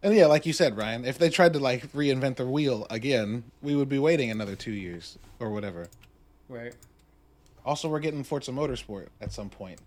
And 0.04 0.14
yeah, 0.16 0.28
like 0.28 0.46
you 0.46 0.54
said, 0.54 0.78
Ryan, 0.78 1.06
if 1.06 1.18
they 1.18 1.30
tried 1.30 1.54
to 1.54 1.60
like 1.60 1.92
reinvent 1.92 2.36
the 2.36 2.46
wheel 2.48 2.86
again, 2.90 3.44
we 3.62 3.76
would 3.76 3.90
be 3.90 4.00
waiting 4.00 4.30
another 4.32 4.56
two 4.56 4.72
years 4.72 5.18
or 5.40 5.50
whatever. 5.50 5.88
Right. 6.50 6.74
Also, 7.66 7.90
we're 7.90 8.00
getting 8.00 8.24
Forza 8.24 8.52
Motorsport 8.52 9.08
at 9.20 9.34
some 9.34 9.50
point, 9.50 9.80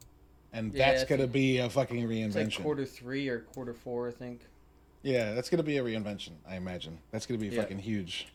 and 0.52 0.74
Yeah, 0.74 0.90
that's 0.92 1.04
I 1.04 1.06
gonna 1.16 1.26
be 1.28 1.58
a 1.58 1.70
fucking 1.70 1.98
It's 2.10 2.34
like 2.34 2.46
reinvention. 2.48 2.62
quarter 2.62 2.84
three 2.84 3.28
or 3.28 3.40
quarter 3.40 3.72
four, 3.72 4.08
I 4.08 4.10
think. 4.10 4.40
yeah, 5.02 5.32
that's 5.32 5.48
gonna 5.48 5.62
be 5.62 5.78
a 5.78 5.82
reinvention. 5.82 6.32
I 6.46 6.56
imagine 6.56 6.98
that's 7.10 7.24
gonna 7.24 7.38
be 7.38 7.48
Yeah. 7.48 7.62
fucking 7.62 7.78
huge. 7.78 8.26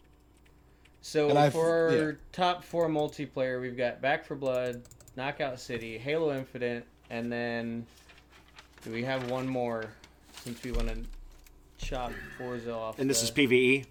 So 1.02 1.30
And 1.30 1.54
for 1.54 1.70
our 1.70 1.92
yeah. 2.12 2.12
top 2.32 2.64
four 2.64 2.88
multiplayer, 2.90 3.62
we've 3.62 3.78
got 3.78 4.02
Back 4.02 4.26
for 4.26 4.34
Blood, 4.36 4.82
Knockout 5.16 5.60
City, 5.60 6.00
Halo 6.00 6.36
Infinite, 6.36 6.86
and 7.12 7.32
then 7.32 7.86
do 8.84 8.92
we 8.92 9.04
have 9.04 9.30
one 9.30 9.48
more 9.48 9.86
since 10.44 10.64
we 10.64 10.72
want 10.72 10.88
to 10.88 10.98
chop 11.78 12.12
Forza 12.38 12.74
off? 12.74 13.00
and 13.00 13.10
this 13.10 13.20
the- 13.22 13.26
is 13.26 13.32
PVE 13.50 13.86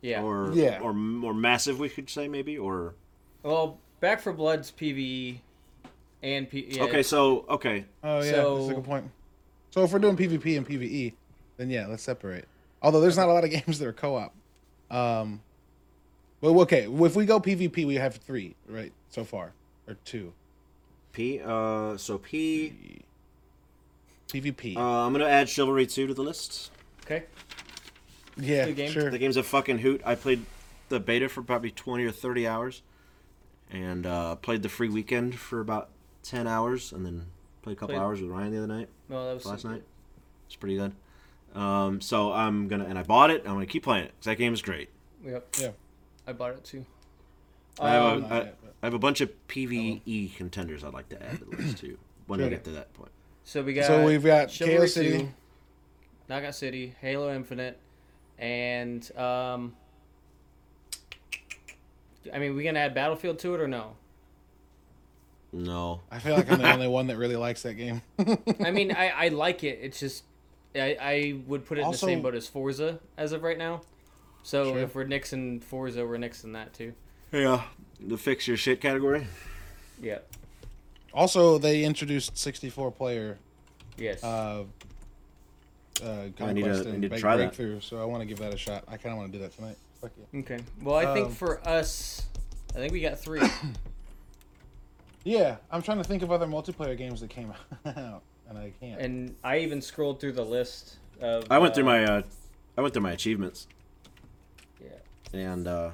yeah. 0.00 0.22
or 0.22 0.52
Yeah. 0.52 0.80
or 0.80 0.92
more 0.92 1.34
massive, 1.34 1.78
we 1.78 1.88
could 1.88 2.08
say 2.10 2.28
maybe 2.28 2.58
or 2.58 2.94
well, 3.42 3.78
Back 4.00 4.20
for 4.20 4.32
Blood's 4.32 4.70
PVE 4.70 5.38
and 6.22 6.48
P. 6.48 6.66
Yeah, 6.70 6.84
okay. 6.84 7.02
So 7.02 7.44
okay, 7.48 7.84
Oh 8.02 8.20
yeah, 8.22 8.30
So- 8.32 8.58
that's 8.58 8.70
a 8.70 8.74
good 8.74 8.84
point. 8.84 9.10
So 9.70 9.82
if 9.82 9.92
we're 9.92 9.98
doing 9.98 10.16
PvP 10.16 10.56
and 10.56 10.66
PvE, 10.66 11.14
then 11.56 11.70
yeah, 11.70 11.86
let's 11.86 12.02
separate. 12.02 12.46
Although 12.82 13.00
there's 13.00 13.16
not 13.16 13.28
a 13.28 13.32
lot 13.32 13.44
of 13.44 13.50
games 13.66 13.78
that 13.78 13.88
are 13.88 13.92
co-op. 13.92 14.32
Um, 14.90 15.40
well, 16.40 16.60
okay, 16.60 16.82
if 16.84 17.16
we 17.16 17.24
go 17.26 17.40
PvP, 17.40 17.86
we 17.86 17.94
have 17.94 18.16
three 18.16 18.54
right 18.68 18.92
so 19.08 19.24
far, 19.24 19.52
or 19.88 19.96
two. 20.04 20.32
P. 21.12 21.40
Uh, 21.44 21.96
so 21.96 22.18
P. 22.18 23.00
PvP. 24.28 24.76
Uh, 24.76 24.80
I'm 24.80 25.12
gonna 25.12 25.24
add 25.26 25.48
Chivalry 25.48 25.86
2 25.86 26.06
to 26.08 26.14
the 26.14 26.22
list. 26.22 26.70
Okay. 27.04 27.24
yeah, 28.36 28.64
good 28.66 28.76
game. 28.76 28.90
sure. 28.90 29.10
The 29.10 29.18
game's 29.18 29.36
a 29.36 29.42
fucking 29.42 29.78
hoot. 29.78 30.00
I 30.04 30.14
played 30.14 30.44
the 30.88 31.00
beta 31.00 31.28
for 31.28 31.42
probably 31.42 31.70
20 31.70 32.04
or 32.04 32.10
30 32.12 32.46
hours, 32.48 32.82
and 33.70 34.06
uh, 34.06 34.36
played 34.36 34.62
the 34.62 34.68
free 34.68 34.88
weekend 34.88 35.38
for 35.38 35.60
about 35.60 35.90
10 36.22 36.46
hours, 36.46 36.92
and 36.92 37.04
then 37.04 37.26
Played 37.62 37.78
a 37.78 37.80
couple 37.80 37.94
Played- 37.94 38.02
hours 38.04 38.20
with 38.20 38.30
Ryan 38.30 38.50
the 38.52 38.58
other 38.58 38.66
night, 38.66 38.88
No, 39.08 39.26
that 39.26 39.34
was 39.34 39.46
last 39.46 39.64
night. 39.64 39.82
It's 40.46 40.56
pretty 40.56 40.76
good. 40.76 40.92
Um, 41.54 42.00
so 42.02 42.30
I'm 42.32 42.68
gonna 42.68 42.84
and 42.84 42.98
I 42.98 43.02
bought 43.04 43.30
it. 43.30 43.42
I'm 43.46 43.54
gonna 43.54 43.64
keep 43.64 43.84
playing 43.84 44.04
it 44.04 44.08
because 44.12 44.26
that 44.26 44.36
game 44.36 44.52
is 44.52 44.60
great. 44.60 44.90
Yep. 45.24 45.54
Yeah. 45.60 45.70
I 46.26 46.32
bought 46.34 46.50
it 46.50 46.64
too. 46.64 46.84
I 47.80 47.90
have, 47.92 48.02
Um, 48.02 48.20
not 48.22 48.30
a, 48.30 48.34
I, 48.34 48.38
yet, 48.38 48.58
but- 48.62 48.74
I 48.82 48.86
have 48.86 48.92
a 48.94 48.98
bunch 48.98 49.22
of 49.22 49.30
PVE 49.48 50.36
contenders 50.36 50.84
I'd 50.84 50.92
like 50.92 51.08
to 51.08 51.22
add 51.22 51.38
to 51.38 51.44
the 51.46 51.56
list 51.56 51.78
too 51.78 51.96
when 52.26 52.38
we 52.40 52.44
Sure. 52.44 52.50
get 52.50 52.64
to 52.64 52.70
that 52.72 52.92
point. 52.92 53.12
so 53.44 53.62
we 53.62 53.72
got. 53.72 53.86
So 53.86 54.04
we've 54.04 54.22
got 54.22 54.50
Chivalry 54.50 54.76
Chaos 54.80 54.92
City. 54.92 55.28
2, 56.28 56.32
Knockout 56.32 56.54
City, 56.54 56.94
Halo 57.00 57.34
Infinite, 57.34 57.78
and 58.38 59.16
um. 59.16 59.74
I 62.32 62.38
mean, 62.38 62.56
we 62.56 62.64
gonna 62.64 62.78
add 62.78 62.94
Battlefield 62.94 63.38
to 63.40 63.54
it 63.54 63.60
or 63.60 63.68
no? 63.68 63.96
No, 65.52 66.00
I 66.10 66.18
feel 66.18 66.34
like 66.34 66.50
I'm 66.50 66.58
the 66.58 66.72
only 66.72 66.88
one 66.88 67.06
that 67.08 67.16
really 67.18 67.36
likes 67.36 67.62
that 67.62 67.74
game. 67.74 68.00
I 68.64 68.70
mean, 68.70 68.92
I, 68.92 69.08
I 69.10 69.28
like 69.32 69.62
it. 69.62 69.78
It's 69.82 70.00
just 70.00 70.24
I, 70.74 70.96
I 71.00 71.40
would 71.46 71.64
put 71.66 71.78
it 71.78 71.82
in 71.82 71.90
the 71.90 71.96
same 71.98 72.22
boat 72.22 72.34
as 72.34 72.48
Forza 72.48 72.98
as 73.16 73.32
of 73.32 73.42
right 73.42 73.58
now. 73.58 73.82
So 74.42 74.64
Sure. 74.72 74.78
if 74.78 74.94
we're 74.94 75.04
nixing 75.04 75.62
Forza, 75.62 76.04
we're 76.06 76.16
nixing 76.18 76.52
that 76.54 76.72
too. 76.74 76.94
yeah, 77.30 77.62
the 78.00 78.16
fix 78.18 78.48
your 78.48 78.56
shit 78.56 78.80
category. 78.80 79.26
Yeah. 80.02 80.18
also, 81.12 81.56
they 81.58 81.84
introduced 81.84 82.36
64 82.36 82.90
player 82.90 83.38
Yes. 83.96 84.24
uh, 84.24 84.64
uh, 86.02 86.26
I 86.40 86.52
need 86.52 86.64
to- 86.64 86.70
I 86.88 86.92
need 86.92 87.02
to 87.02 87.08
Break- 87.10 87.20
try 87.20 87.36
that. 87.36 87.44
Breakthrough, 87.56 87.80
so 87.80 88.00
I 88.00 88.04
want 88.04 88.20
to 88.22 88.26
give 88.26 88.38
that 88.38 88.52
a 88.54 88.56
shot. 88.56 88.84
I 88.88 88.96
kind 88.96 89.12
of 89.12 89.18
want 89.18 89.32
to 89.32 89.38
do 89.38 89.42
that 89.44 89.54
tonight. 89.54 89.76
Fuck 90.00 90.12
yeah. 90.32 90.40
okay. 90.40 90.58
Well, 90.82 90.96
I 90.96 91.12
think 91.14 91.26
um, 91.28 91.32
for 91.32 91.66
us, 91.66 92.22
I 92.70 92.78
think 92.78 92.92
we 92.92 93.00
got 93.00 93.18
three. 93.18 93.40
Yeah, 95.24 95.56
I'm 95.70 95.80
trying 95.82 95.96
to 95.98 96.04
think 96.04 96.22
of 96.22 96.30
other 96.30 96.46
multiplayer 96.46 96.96
games 96.98 97.20
that 97.22 97.30
came 97.30 97.50
out, 97.86 98.22
and 98.48 98.58
I 98.58 98.72
can't. 98.78 99.00
and 99.00 99.34
I 99.42 99.60
even 99.60 99.80
scrolled 99.80 100.20
through 100.20 100.32
the 100.32 100.44
list 100.44 100.98
of. 101.20 101.44
I 101.50 101.56
went 101.58 101.74
through 101.74 101.84
uh, 101.84 101.86
my 101.86 102.04
uh, 102.04 102.22
I 102.76 102.80
went 102.82 102.92
through 102.92 103.04
my 103.04 103.12
achievements 103.12 103.66
Yeah. 104.82 104.88
and 105.32 105.66
uh, 105.66 105.90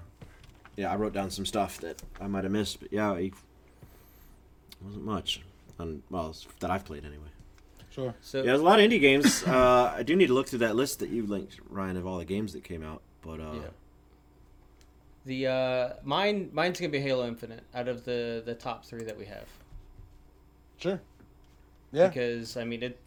yeah, 0.76 0.90
I 0.92 0.96
wrote 0.96 1.12
down 1.12 1.30
some 1.30 1.46
stuff 1.46 1.78
that 1.80 2.02
I 2.20 2.26
might 2.26 2.42
have 2.42 2.52
missed, 2.52 2.80
but 2.80 2.92
yeah, 2.92 3.12
it 3.14 3.32
wasn't 4.82 5.04
much. 5.04 5.42
On, 5.78 6.02
well, 6.10 6.34
that 6.58 6.70
I've 6.72 6.84
played 6.84 7.04
anyway. 7.04 7.28
Sure. 7.90 8.14
So 8.20 8.38
Yeah, 8.38 8.44
there's 8.44 8.60
a 8.60 8.64
lot 8.64 8.80
of 8.80 8.90
indie 8.90 9.00
games. 9.00 9.42
uh, 9.46 9.92
I 9.96 10.02
do 10.02 10.16
need 10.16 10.28
to 10.28 10.34
look 10.34 10.48
through 10.48 10.60
that 10.60 10.76
list 10.76 10.98
that 11.00 11.10
you 11.10 11.26
linked, 11.26 11.60
Ryan, 11.68 11.96
of 11.96 12.06
all 12.06 12.18
the 12.18 12.24
games 12.24 12.52
that 12.54 12.64
came 12.64 12.82
out. 12.82 13.02
But 13.22 13.40
uh, 13.40 13.52
Yeah. 13.54 13.60
the 15.26 15.46
uh, 15.46 15.92
mine 16.04 16.50
mine's 16.52 16.80
gonna 16.80 16.90
be 16.90 17.00
Halo 17.00 17.26
Infinite 17.26 17.62
out 17.74 17.88
of 17.88 18.04
the 18.04 18.42
the 18.44 18.54
top 18.54 18.84
three 18.84 19.04
that 19.04 19.18
we 19.18 19.26
have 19.26 19.46
Sure. 20.78 21.00
Yeah. 21.92 22.08
because 22.08 22.56
I 22.56 22.64
mean 22.64 22.82
it, 22.82 22.98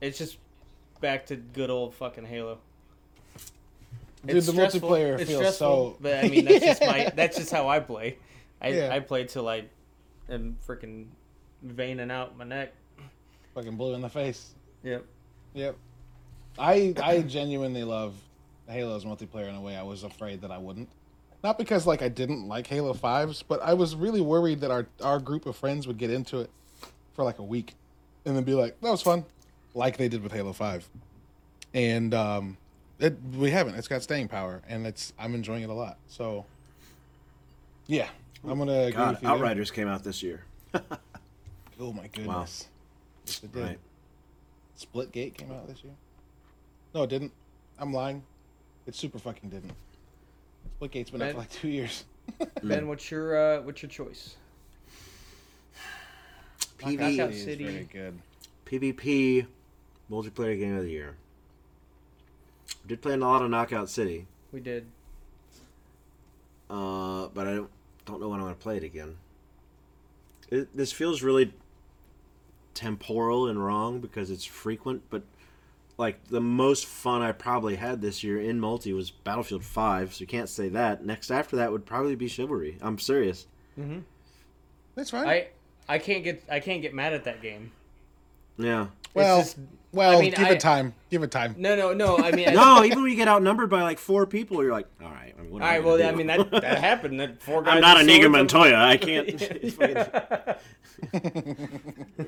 it's 0.00 0.18
just 0.18 0.38
back 1.00 1.26
to 1.26 1.36
good 1.36 1.70
old 1.70 1.94
fucking 1.94 2.24
Halo. 2.24 2.58
Dude, 4.24 4.36
the 4.36 4.42
stressful. 4.42 4.88
multiplayer 4.90 5.20
It's 5.20 5.30
feels 5.30 5.40
stressful, 5.40 5.92
so. 5.92 5.96
But 6.00 6.24
I 6.24 6.28
mean, 6.28 6.46
that's 6.46 6.64
just 6.64 6.80
my 6.80 7.12
that's 7.14 7.36
just 7.36 7.52
how 7.52 7.68
I 7.68 7.78
play. 7.78 8.18
I 8.60 8.68
Yeah. 8.70 8.88
I 8.92 8.98
play 9.00 9.24
till 9.24 9.46
I 9.48 9.66
am 10.28 10.56
freaking 10.66 11.06
veining 11.62 12.10
out 12.10 12.36
my 12.36 12.44
neck. 12.44 12.72
Fucking 13.56 13.76
blue 13.76 13.94
in 13.94 14.02
the 14.02 14.08
face. 14.08 14.54
Yep. 14.84 15.04
Yep. 15.54 15.76
I 16.58 16.94
I 17.02 17.22
genuinely 17.26 17.82
love 17.82 18.14
Halo's 18.68 19.04
multiplayer 19.04 19.48
in 19.48 19.54
a 19.54 19.60
way 19.60 19.76
I 19.76 19.82
was 19.82 20.04
afraid 20.04 20.42
that 20.42 20.50
I 20.50 20.58
wouldn't. 20.58 20.88
Not 21.42 21.58
because 21.58 21.86
like 21.86 22.02
I 22.02 22.08
didn't 22.08 22.46
like 22.48 22.66
Halo 22.66 22.92
5s, 22.92 23.42
but 23.48 23.62
I 23.62 23.72
was 23.74 23.94
really 23.96 24.20
worried 24.20 24.60
that 24.60 24.70
our 24.70 24.86
our 25.02 25.18
group 25.18 25.46
of 25.46 25.56
friends 25.56 25.86
would 25.86 25.96
get 25.98 26.10
into 26.10 26.40
it 26.40 26.50
for 27.14 27.24
like 27.24 27.38
a 27.38 27.42
week 27.42 27.74
and 28.26 28.36
then 28.36 28.44
be 28.44 28.54
like, 28.54 28.78
"That 28.82 28.90
was 28.90 29.02
fun." 29.02 29.24
Like 29.74 29.96
they 29.96 30.08
did 30.08 30.22
with 30.22 30.32
Halo 30.32 30.52
5. 30.52 30.88
And 31.72 32.12
um 32.12 32.56
it 32.98 33.16
we 33.34 33.50
haven't. 33.50 33.74
It's 33.76 33.88
got 33.88 34.02
staying 34.02 34.28
power 34.28 34.62
and 34.68 34.86
it's 34.86 35.14
I'm 35.18 35.34
enjoying 35.34 35.62
it 35.62 35.70
a 35.70 35.74
lot. 35.74 35.96
So 36.08 36.44
yeah, 37.86 38.08
I'm 38.44 38.58
going 38.58 38.68
to 38.68 38.80
agree 38.80 38.92
God, 38.92 39.14
with 39.14 39.22
you. 39.22 39.28
there. 39.28 39.36
Outriders 39.36 39.70
came 39.70 39.86
out 39.86 40.02
this 40.04 40.22
year. 40.22 40.44
Oh 41.78 41.92
my 41.92 42.06
goodness. 42.06 42.68
Yes, 43.26 43.40
it 43.42 43.52
did. 43.52 43.62
Right. 43.62 43.78
Splitgate 44.78 45.34
came 45.34 45.50
out 45.52 45.66
this 45.68 45.82
year. 45.82 45.92
No, 46.94 47.02
it 47.04 47.10
didn't. 47.10 47.32
I'm 47.78 47.92
lying. 47.92 48.22
It 48.86 48.94
super 48.94 49.18
fucking 49.18 49.50
didn't. 49.50 49.72
Splitgate's 50.80 51.10
been 51.10 51.22
out 51.22 51.32
for 51.32 51.38
like 51.38 51.50
two 51.50 51.68
years. 51.68 52.04
Ben, 52.62 52.86
what's 52.88 53.10
your 53.10 53.36
uh, 53.58 53.62
what's 53.62 53.82
your 53.82 53.88
choice? 53.90 54.36
PV 56.78 57.16
Knockout 57.16 57.32
is 57.32 57.42
City. 57.44 57.64
very 57.64 57.88
good. 57.92 58.18
PvP 58.66 59.46
multiplayer 60.10 60.58
game 60.58 60.76
of 60.76 60.82
the 60.82 60.90
year. 60.90 61.16
Did 62.86 63.00
play 63.02 63.14
in 63.14 63.22
a 63.22 63.26
lot 63.26 63.42
of 63.42 63.50
Knockout 63.50 63.88
City, 63.88 64.26
We 64.52 64.60
did. 64.60 64.86
uh, 66.70 67.28
but 67.34 67.46
I 67.48 67.54
don't, 67.54 67.70
don't 68.04 68.20
know 68.20 68.28
when 68.28 68.38
I'm 68.40 68.44
going 68.46 68.54
to 68.54 68.60
play 68.60 68.76
it 68.76 68.84
again. 68.84 69.16
It, 70.50 70.76
this 70.76 70.92
feels 70.92 71.22
really 71.22 71.52
temporal 72.76 73.48
and 73.48 73.64
wrong 73.64 73.98
because 74.00 74.30
it's 74.30 74.44
frequent, 74.44 75.02
but 75.10 75.22
like 75.98 76.22
the 76.28 76.40
most 76.40 76.86
fun 76.86 77.22
I 77.22 77.32
probably 77.32 77.76
had 77.76 78.00
this 78.00 78.22
year 78.22 78.40
in 78.40 78.60
multi 78.60 78.92
was 78.92 79.10
Battlefield 79.10 79.64
5, 79.64 80.14
so 80.14 80.20
you 80.20 80.26
can't 80.26 80.48
say 80.48 80.68
that. 80.68 81.04
Next 81.04 81.30
after 81.30 81.56
that 81.56 81.72
would 81.72 81.86
probably 81.86 82.14
be 82.14 82.28
Chivalry. 82.28 82.78
I'm 82.80 82.98
serious. 82.98 83.46
Mm-hmm. 83.78 84.00
That's 84.94 85.10
fine. 85.10 85.26
I 85.26 85.48
I 85.88 85.98
can't 85.98 86.22
get 86.22 86.44
I 86.50 86.60
can't 86.60 86.82
get 86.82 86.94
mad 86.94 87.12
at 87.14 87.24
that 87.24 87.42
game. 87.42 87.72
Yeah. 88.58 88.88
well, 89.14 89.40
it's 89.40 89.54
just- 89.54 89.66
well, 89.96 90.18
I 90.18 90.20
mean, 90.20 90.30
give 90.30 90.46
I- 90.46 90.50
it 90.50 90.60
time. 90.60 90.94
Give 91.10 91.22
it 91.22 91.30
time. 91.30 91.54
No, 91.58 91.74
no, 91.74 91.92
no. 91.94 92.18
I 92.18 92.30
mean, 92.32 92.52
No, 92.54 92.84
even 92.84 93.02
when 93.02 93.10
you 93.10 93.16
get 93.16 93.26
outnumbered 93.28 93.68
by 93.70 93.82
like 93.82 93.98
four 93.98 94.26
people, 94.26 94.62
you're 94.62 94.72
like, 94.72 94.86
all 95.02 95.08
right. 95.10 95.34
I 95.38 95.42
mean, 95.42 95.50
what 95.50 95.62
All 95.62 95.68
am 95.68 95.74
I 95.74 95.78
Well, 95.80 96.06
I 96.08 96.12
mean 96.12 96.26
that 96.28 96.50
that 96.50 96.78
happened. 96.90 97.18
That 97.20 97.42
four 97.42 97.62
guys. 97.62 97.74
I'm 97.74 97.80
not 97.80 97.96
a 97.96 98.00
Inigo 98.00 98.22
swords, 98.32 98.32
Montoya. 98.52 98.76
I 98.76 98.96
can't. 98.96 99.40
Yeah. 99.80 100.56
Yeah. 102.18 102.24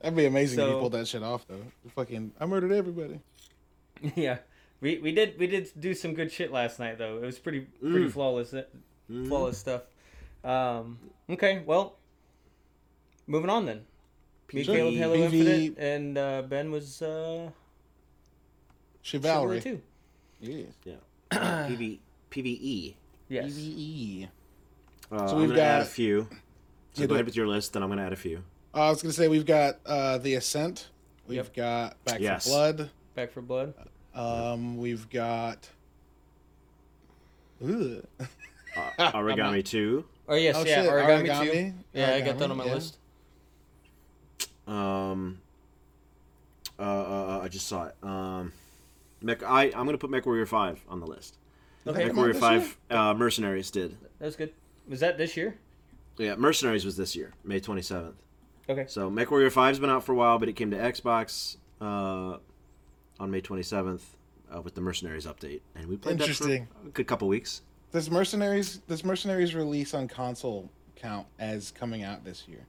That'd 0.00 0.16
be 0.16 0.26
amazing 0.26 0.60
if 0.60 0.68
you 0.68 0.78
pulled 0.78 0.92
that 0.92 1.08
shit 1.08 1.22
off, 1.22 1.46
though. 1.48 1.62
Fucking, 1.94 2.32
I 2.40 2.46
murdered 2.46 2.72
everybody. 2.72 3.20
yeah. 4.14 4.38
We 4.80 4.98
we 4.98 5.10
did 5.12 5.38
we 5.38 5.46
did 5.46 5.70
do 5.80 5.94
some 5.94 6.12
good 6.14 6.30
shit 6.30 6.52
last 6.52 6.78
night 6.78 6.98
though. 6.98 7.16
It 7.16 7.22
was 7.22 7.38
pretty 7.38 7.60
pretty 7.80 8.06
Mm. 8.06 8.12
flawless 8.12 8.52
uh, 8.52 8.64
Mhm. 9.10 9.26
flawless 9.28 9.56
stuff. 9.58 9.82
Um. 10.44 10.98
Okay. 11.30 11.62
Well. 11.64 11.96
Moving 13.26 13.48
on 13.50 13.64
then. 13.66 13.86
Me 14.52 14.62
Sure. 14.62 14.74
Caleb 14.76 14.94
Halo 14.94 15.16
PV 15.16 15.22
Infinite 15.32 15.78
and 15.78 16.18
uh, 16.18 16.42
Ben 16.42 16.70
was 16.70 17.02
uh, 17.02 17.50
Chivalry 19.02 19.60
Chivalry. 19.60 19.60
too. 19.60 19.82
Yes. 20.40 20.98
PV, 21.32 21.98
PVE. 22.30 22.94
Yes. 23.28 23.52
PvE. 23.52 24.28
Uh, 25.10 25.26
So 25.26 25.34
I'm 25.34 25.40
we've 25.40 25.48
gonna 25.50 25.60
add 25.62 25.82
a 25.82 25.84
few. 25.86 26.28
So 26.92 27.02
Yeah, 27.02 27.06
go 27.08 27.14
ahead 27.14 27.26
with 27.26 27.36
your 27.36 27.48
list, 27.48 27.72
then 27.72 27.82
I'm 27.82 27.88
gonna 27.88 28.04
add 28.06 28.12
a 28.12 28.16
few. 28.16 28.42
Uh, 28.74 28.82
I 28.86 28.90
was 28.90 29.02
gonna 29.02 29.12
say 29.12 29.26
we've 29.28 29.46
got 29.46 29.78
uh, 29.86 30.18
the 30.18 30.34
Ascent. 30.34 30.90
We've 31.26 31.36
Yep. 31.36 31.54
got 31.54 32.04
Back 32.04 32.20
Yes. 32.20 32.44
for 32.44 32.50
Blood. 32.50 32.90
Back 33.14 33.32
for 33.32 33.40
Blood. 33.42 33.74
Um, 34.14 34.76
we've 34.78 35.08
got. 35.10 35.68
Ugh. 37.64 38.04
Uh, 38.18 39.12
Aragami 39.12 39.64
two. 39.64 40.04
Oh 40.28 40.34
yes, 40.36 40.54
Oh, 40.56 40.64
yeah, 40.64 40.82
shit, 40.82 40.90
Aragami, 40.90 41.24
too. 41.24 41.50
Aragami. 41.50 41.74
Yeah, 41.94 42.14
I 42.14 42.20
got 42.20 42.38
that 42.38 42.50
on 42.50 42.56
my 42.58 42.64
yeah. 42.66 42.74
list. 42.74 42.98
Um. 44.66 45.40
Uh, 46.78 46.82
uh, 46.82 46.84
uh, 47.38 47.40
I 47.42 47.48
just 47.48 47.68
saw 47.68 47.86
it. 47.86 47.94
Um, 48.02 48.52
Mech, 49.22 49.42
I 49.42 49.64
I'm 49.66 49.86
gonna 49.86 49.96
put 49.98 50.10
Mech 50.10 50.26
Warrior 50.26 50.46
five 50.46 50.82
on 50.88 51.00
the 51.00 51.06
list. 51.06 51.38
Okay, 51.86 52.00
Come 52.00 52.08
Mech 52.08 52.10
on, 52.10 52.16
Warrior 52.16 52.34
five. 52.34 52.76
Uh, 52.90 53.14
Mercenaries 53.14 53.70
did. 53.70 53.96
that's 54.18 54.36
good. 54.36 54.52
Was 54.88 55.00
that 55.00 55.16
this 55.18 55.36
year? 55.36 55.56
Yeah, 56.18 56.34
Mercenaries 56.36 56.84
was 56.84 56.96
this 56.96 57.14
year, 57.16 57.32
May 57.44 57.60
27th. 57.60 58.14
Okay. 58.68 58.84
So 58.88 59.10
Mech 59.10 59.30
Warrior 59.30 59.50
5's 59.50 59.78
been 59.78 59.90
out 59.90 60.02
for 60.04 60.12
a 60.12 60.14
while, 60.14 60.38
but 60.38 60.48
it 60.48 60.54
came 60.54 60.70
to 60.70 60.76
Xbox 60.76 61.56
uh, 61.80 62.38
on 63.20 63.30
May 63.30 63.40
27th 63.42 64.00
uh, 64.54 64.60
with 64.62 64.74
the 64.74 64.80
Mercenaries 64.80 65.26
update, 65.26 65.60
and 65.74 65.86
we 65.88 65.96
played 65.96 66.18
that 66.18 66.22
Interesting. 66.22 66.68
for 66.82 66.88
a 66.88 66.90
good 66.90 67.06
couple 67.06 67.28
weeks. 67.28 67.62
Does 67.92 68.10
Mercenaries 68.10 68.78
does 68.88 69.04
Mercenaries 69.04 69.54
release 69.54 69.94
on 69.94 70.08
console 70.08 70.70
count 70.96 71.26
as 71.38 71.70
coming 71.70 72.02
out 72.02 72.24
this 72.24 72.46
year? 72.48 72.66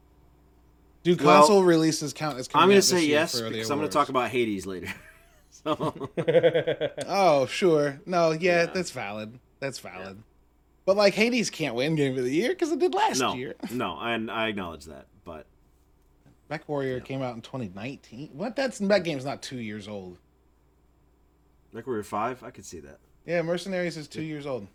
Do 1.15 1.15
Well, 1.23 1.39
console 1.39 1.63
releases 1.63 2.11
count 2.11 2.37
as 2.37 2.49
coming 2.49 2.63
I'm 2.63 2.69
going 2.69 2.81
to 2.81 2.85
say 2.85 3.05
yes 3.05 3.39
because 3.39 3.71
I'm 3.71 3.77
going 3.77 3.87
to 3.89 3.93
talk 3.93 4.09
about 4.09 4.29
Hades 4.29 4.65
later. 4.65 4.93
so 5.49 6.09
Oh, 7.07 7.45
sure. 7.45 8.01
No, 8.05 8.31
yeah, 8.31 8.63
Yeah. 8.63 8.65
that's 8.65 8.91
valid. 8.91 9.39
That's 9.61 9.79
valid. 9.79 10.21
But 10.85 10.97
like 10.97 11.13
Hades 11.13 11.49
can't 11.49 11.75
win 11.75 11.95
Game 11.95 12.17
of 12.17 12.25
the 12.25 12.29
Year 12.29 12.49
because 12.49 12.73
it 12.73 12.79
did 12.79 12.93
last 12.93 13.21
no, 13.21 13.35
year. 13.35 13.55
no, 13.71 13.97
and 13.97 14.29
I 14.29 14.49
acknowledge 14.49 14.83
that, 14.85 15.05
but 15.23 15.45
Mech 16.49 16.67
Warrior 16.67 16.99
came 16.99 17.21
out 17.21 17.35
in 17.35 17.41
2019. 17.41 18.31
What? 18.33 18.57
That's 18.57 18.79
that 18.79 19.05
game's 19.05 19.23
not 19.23 19.41
two 19.41 19.59
years 19.59 19.87
old. 19.87 20.17
Mech 21.71 21.87
Warrior 21.87 22.03
5, 22.03 22.43
I 22.43 22.51
could 22.51 22.65
see 22.65 22.81
that. 22.81 22.99
Yeah, 23.25 23.41
Mercenaries 23.43 23.95
is 23.95 24.09
two 24.09 24.23
years 24.23 24.45
old. 24.45 24.67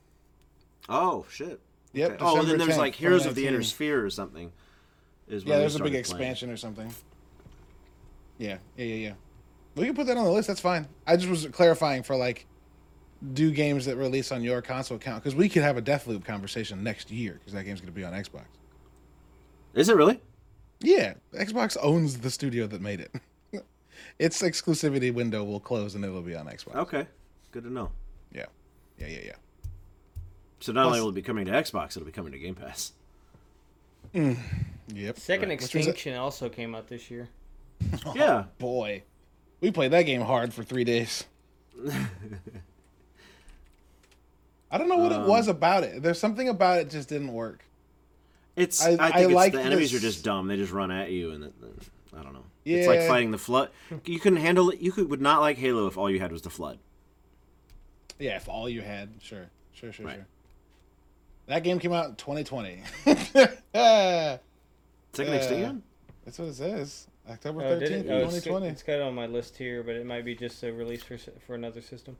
Oh 0.88 1.26
shit. 1.30 1.60
Yep. 1.92 2.10
Okay. 2.12 2.24
Oh, 2.24 2.40
and 2.40 2.48
then 2.48 2.56
there's 2.56 2.70
10th, 2.70 2.78
like 2.78 2.94
Heroes 2.94 3.26
of 3.26 3.34
the 3.34 3.46
Inner 3.46 3.62
Sphere 3.62 4.02
or 4.02 4.08
something. 4.08 4.50
Is 5.32 5.44
Yeah, 5.44 5.58
there's 5.58 5.76
a 5.76 5.78
big 5.82 5.92
started 5.92 6.16
playing. 6.16 6.30
expansion 6.30 6.50
or 6.50 6.56
something. 6.56 6.92
Yeah, 8.38 8.58
yeah, 8.76 8.84
yeah, 8.84 8.94
yeah. 9.08 9.12
We 9.74 9.86
can 9.86 9.94
put 9.94 10.06
that 10.06 10.16
on 10.16 10.24
the 10.24 10.30
list. 10.30 10.48
That's 10.48 10.60
fine. 10.60 10.86
I 11.06 11.16
just 11.16 11.28
was 11.28 11.46
clarifying 11.46 12.02
for 12.02 12.14
like, 12.16 12.46
do 13.32 13.50
games 13.50 13.86
that 13.86 13.96
release 13.96 14.30
on 14.32 14.42
your 14.42 14.60
console 14.60 14.98
count? 14.98 15.22
Because 15.22 15.34
we 15.34 15.48
could 15.48 15.62
have 15.62 15.76
a 15.76 15.82
Deathloop 15.82 16.24
conversation 16.24 16.82
next 16.82 17.10
year 17.10 17.34
because 17.34 17.52
that 17.54 17.64
game's 17.64 17.80
going 17.80 17.92
to 17.92 17.98
be 17.98 18.04
on 18.04 18.12
Xbox. 18.12 18.44
Is 19.74 19.88
it 19.88 19.96
really? 19.96 20.20
Yeah, 20.80 21.14
Xbox 21.32 21.76
owns 21.80 22.18
the 22.18 22.30
studio 22.30 22.66
that 22.66 22.80
made 22.82 23.00
it. 23.00 23.14
its 24.18 24.42
exclusivity 24.42 25.14
window 25.14 25.44
will 25.44 25.60
close 25.60 25.94
and 25.94 26.04
it'll 26.04 26.20
be 26.20 26.34
on 26.34 26.46
Xbox. 26.46 26.74
Okay, 26.74 27.06
good 27.52 27.62
to 27.62 27.72
know. 27.72 27.90
Yeah, 28.32 28.46
yeah, 28.98 29.06
yeah, 29.06 29.20
yeah. 29.26 29.32
So 30.60 30.72
not 30.72 30.82
Plus- 30.82 30.86
only 30.96 31.00
will 31.00 31.10
it 31.10 31.14
be 31.14 31.22
coming 31.22 31.46
to 31.46 31.52
Xbox, 31.52 31.96
it'll 31.96 32.04
be 32.04 32.12
coming 32.12 32.32
to 32.32 32.38
Game 32.38 32.54
Pass. 32.56 32.92
Mm. 34.14 34.36
Yep. 34.88 35.18
Second 35.18 35.48
Right. 35.50 35.60
Which 35.60 35.74
was 35.74 35.86
it? 35.86 35.90
Extinction 35.90 36.14
also 36.16 36.48
came 36.48 36.74
out 36.74 36.88
this 36.88 37.10
year. 37.10 37.28
Yeah, 38.14 38.44
Boy, 38.58 39.02
we 39.60 39.70
played 39.70 39.90
that 39.92 40.02
game 40.02 40.20
hard 40.22 40.52
for 40.54 40.62
three 40.62 40.84
days. 40.84 41.24
I 44.70 44.78
don't 44.78 44.88
know 44.88 44.96
what 44.96 45.12
Um, 45.12 45.22
it 45.22 45.28
was 45.28 45.48
about 45.48 45.84
it. 45.84 46.02
There's 46.02 46.18
something 46.18 46.48
about 46.48 46.78
it 46.80 46.90
just 46.90 47.08
didn't 47.08 47.32
work. 47.32 47.64
it's. 48.56 48.82
I- 48.84 48.90
I, 48.92 48.94
I 49.08 49.12
think 49.12 49.24
it's 49.26 49.34
like 49.34 49.52
the 49.52 49.60
enemies 49.60 49.92
this- 49.92 50.00
are 50.00 50.02
just 50.02 50.24
dumb. 50.24 50.46
They 50.48 50.56
just 50.56 50.72
run 50.72 50.90
at 50.90 51.10
you, 51.10 51.32
and 51.32 51.42
then, 51.42 51.52
then- 51.60 51.74
I 52.18 52.22
don't 52.22 52.32
know. 52.34 52.44
It's 52.64 52.86
like 52.86 53.02
fighting 53.08 53.32
the 53.32 53.38
flood. 53.38 53.70
You 54.04 54.20
couldn't 54.20 54.38
handle 54.38 54.70
it. 54.70 54.78
You 54.80 54.92
could 54.92 55.10
would 55.10 55.20
not 55.20 55.40
like 55.40 55.58
Halo 55.58 55.86
if 55.88 55.98
all 55.98 56.08
you 56.10 56.20
had 56.20 56.30
was 56.30 56.42
the 56.42 56.50
flood. 56.50 56.78
Yeah, 58.20 58.36
if 58.36 58.48
all 58.48 58.68
you 58.68 58.82
had, 58.82 59.08
sure, 59.20 59.46
sure, 59.72 59.92
sure, 59.92 60.06
Right. 60.06 60.14
sure. 60.16 60.26
That 61.46 61.64
game 61.64 61.80
came 61.80 61.92
out 61.92 62.08
in 62.10 62.14
2020. 62.14 62.82
That's 65.12 65.16
Second 65.28 65.32
Uh, 65.32 65.36
Extinction. 65.36 65.82
what 66.24 66.38
it 66.48 66.54
says. 66.54 67.06
October 67.28 67.60
Oh, 67.62 67.78
13th, 67.78 67.82
it? 67.82 68.10
Oh, 68.10 68.18
it's, 68.24 68.34
2020. 68.44 68.66
it's 68.68 68.82
got 68.82 68.94
it 68.94 69.02
on 69.02 69.14
my 69.14 69.26
list 69.26 69.56
here, 69.56 69.82
but 69.82 69.94
it 69.94 70.06
might 70.06 70.24
be 70.24 70.34
just 70.34 70.62
a 70.64 70.72
release 70.72 71.02
for 71.02 71.16
for 71.46 71.54
another 71.54 71.80
system. 71.80 72.16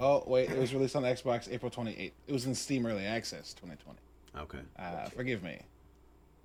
Oh, 0.00 0.22
wait, 0.26 0.50
it 0.50 0.58
was 0.58 0.74
released 0.74 0.96
on 0.96 1.04
Xbox 1.04 1.50
April 1.52 1.70
28th. 1.70 2.12
It 2.26 2.32
was 2.32 2.44
in 2.46 2.54
Steam 2.54 2.84
Early 2.86 3.04
Access 3.06 3.54
2020. 3.54 3.98
Okay. 4.36 4.58
Uh, 4.78 5.06
forgive 5.10 5.42
me. 5.42 5.60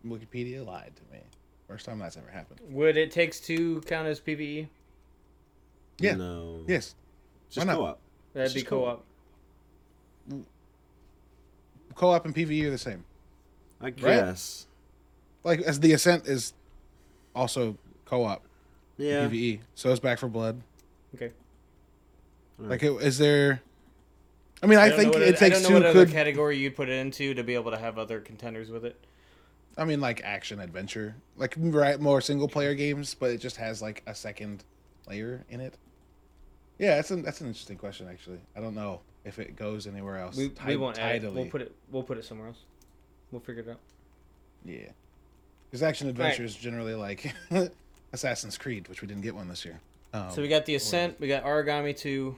Wikipedia 0.05 0.66
lied 0.66 0.93
to 0.95 1.01
me. 1.14 1.22
First 1.68 1.86
time 1.86 1.99
that's 1.99 2.16
ever 2.18 2.30
happened. 2.30 2.60
Would 2.70 2.95
it 2.97 3.12
takes 3.12 3.39
two 3.39 3.82
count 3.82 4.08
as 4.08 4.20
PVE? 4.22 4.68
Yeah. 5.99 6.16
No. 6.16 6.62
Yes. 6.68 6.93
Just 7.49 7.66
Why 7.66 7.74
not? 7.74 7.80
co-op. 7.80 7.99
That'd 8.34 8.45
It's 8.45 8.53
be 8.53 8.62
co-op. 8.64 9.03
co-op. 10.30 10.45
Co-op 11.95 12.26
and 12.26 12.36
PvE 12.36 12.66
are 12.66 12.70
the 12.72 12.78
same. 12.78 13.03
I 13.82 13.89
guess. 13.89 14.68
Like 15.48 15.62
as 15.62 15.80
the 15.80 15.93
Ascent 15.93 16.28
is 16.28 16.54
also 17.34 17.78
co-op 18.06 18.43
Yeah. 18.98 19.28
PvE. 19.28 19.62
So 19.76 19.89
it's 19.91 20.00
Back 20.02 20.20
for 20.20 20.28
Blood. 20.28 20.62
Okay. 21.16 21.32
Hmm. 22.58 22.70
Like, 22.70 22.84
it- 22.84 22.91
is 23.02 23.18
there? 23.18 23.62
I 24.62 24.66
mean, 24.66 24.80
I, 24.80 24.89
don't 24.89 24.98
think 24.98 25.14
what 25.14 25.22
it 25.22 25.36
I 25.36 25.38
takes 25.38 25.62
don't 25.62 25.64
know 25.64 25.68
two 25.70 25.74
what 25.76 25.86
other 25.86 26.06
could. 26.06 26.14
category 26.14 26.58
you'd 26.58 26.76
put 26.76 26.89
it 26.89 26.93
into 27.00 27.34
to 27.36 27.43
be 27.43 27.54
able 27.54 27.72
to 27.72 27.78
have 27.78 27.98
other 28.00 28.20
contenders 28.20 28.70
with 28.72 28.86
it. 28.86 29.00
I 29.78 29.86
mean, 29.86 30.02
like 30.02 30.22
action 30.24 30.60
adventure, 30.60 31.16
like 31.38 31.54
right, 31.58 32.00
more 32.00 32.20
single 32.22 32.48
player 32.48 32.74
games, 32.74 33.14
but 33.14 33.30
it 33.30 33.38
just 33.38 33.58
has 33.58 33.82
like 33.84 34.02
a 34.08 34.16
second 34.16 34.64
layer 35.08 35.45
in 35.50 35.62
it. 35.62 35.76
Yeah, 36.80 36.95
that's 36.95 37.12
an 37.12 37.22
that's 37.22 37.39
an 37.41 37.48
interesting 37.48 37.78
question. 37.78 38.08
Actually, 38.10 38.39
I 38.56 38.60
don't 38.60 38.74
know 38.74 39.02
if 39.24 39.38
it 39.38 39.56
goes 39.56 39.86
anywhere 39.86 40.18
else. 40.18 40.36
We, 40.36 40.52
we 40.66 40.76
won't 40.76 40.98
add 40.98 41.24
it. 41.24 41.32
We'll 41.32 41.45
put 41.45 41.62
it. 41.62 41.76
We'll 41.91 42.02
put 42.04 42.18
it 42.18 42.26
somewhere 42.26 42.48
else. 42.48 42.64
We'll 43.32 43.41
figure 43.41 43.62
it 43.62 43.70
out. 43.70 43.80
Yeah, 44.66 44.89
because 45.70 45.84
action 45.84 46.07
adventure 46.09 46.43
is 46.43 46.55
generally 46.55 46.95
like 46.95 47.34
Assassin's 48.13 48.57
Creed, 48.57 48.88
which 48.88 49.01
we 49.01 49.07
didn't 49.07 49.24
get 49.24 49.36
one 49.36 49.47
this 49.47 49.65
year. 49.65 49.80
Um, 50.13 50.32
so 50.32 50.41
we 50.41 50.47
got 50.47 50.65
the 50.65 50.76
Ascent. 50.76 51.20
We 51.20 51.28
got 51.28 51.43
Aragami 51.43 51.95
two, 51.97 52.38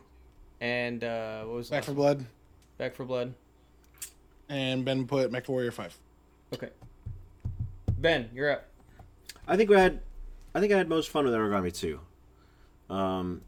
and 0.60 1.04
uh, 1.04 1.44
what 1.44 1.56
was 1.56 1.70
Back 1.70 1.84
for 1.84 1.92
one? 1.92 1.96
Blood, 1.96 2.26
Back 2.78 2.96
for 2.96 3.06
Blood. 3.06 3.34
and 4.50 4.84
Ben 4.84 5.06
put 5.06 5.32
Mech 5.32 5.48
Warrior 5.48 5.72
Five. 5.72 5.96
Okay. 6.54 6.70
Ben, 7.98 8.30
you're 8.34 8.52
up. 8.52 8.66
I 9.48 9.58
think 9.58 9.70
we 9.70 9.76
had. 9.76 10.00
I 10.56 10.60
think 10.60 10.74
I 10.74 10.78
had 10.78 10.90
most 10.90 11.10
fun 11.10 11.26
with 11.26 11.34
Aragami 11.34 11.72
Two, 11.72 12.00
Um, 12.90 13.42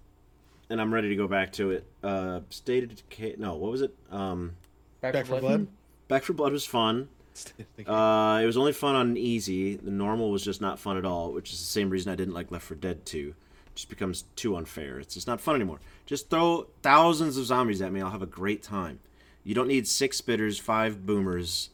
and 0.69 0.79
I'm 0.79 0.93
ready 0.93 1.09
to 1.09 1.15
go 1.15 1.27
back 1.27 1.51
to 1.53 1.71
it. 1.71 1.86
Uh, 2.03 2.41
State 2.49 2.84
of 2.84 2.95
Decay. 2.95 3.36
No, 3.39 3.55
what 3.55 3.71
was 3.71 3.82
it? 3.82 3.95
Um, 4.11 4.53
Back, 5.01 5.13
Back 5.13 5.25
for 5.25 5.39
Blood. 5.39 5.67
Back 6.07 6.23
for 6.23 6.34
Blood 6.34 6.51
was 6.51 6.65
fun. 6.65 7.09
Uh, 7.87 8.39
it 8.41 8.45
was 8.45 8.57
only 8.57 8.73
fun 8.73 8.95
on 8.95 9.17
easy. 9.17 9.75
The 9.75 9.89
normal 9.91 10.29
was 10.31 10.43
just 10.43 10.61
not 10.61 10.79
fun 10.79 10.97
at 10.97 11.05
all, 11.05 11.31
which 11.31 11.51
is 11.51 11.59
the 11.59 11.65
same 11.65 11.89
reason 11.89 12.11
I 12.11 12.15
didn't 12.15 12.33
like 12.35 12.51
Left 12.51 12.65
4 12.65 12.77
Dead 12.77 13.05
2. 13.05 13.29
It 13.29 13.75
just 13.75 13.89
becomes 13.89 14.25
too 14.35 14.55
unfair. 14.55 14.99
It's 14.99 15.13
just 15.15 15.25
not 15.27 15.41
fun 15.41 15.55
anymore. 15.55 15.79
Just 16.05 16.29
throw 16.29 16.67
thousands 16.83 17.37
of 17.37 17.45
zombies 17.45 17.81
at 17.81 17.91
me. 17.91 18.01
I'll 18.01 18.11
have 18.11 18.21
a 18.21 18.27
great 18.27 18.61
time. 18.61 18.99
You 19.43 19.55
don't 19.55 19.67
need 19.67 19.87
six 19.87 20.21
spitters, 20.21 20.59
five 20.59 21.05
boomers, 21.05 21.69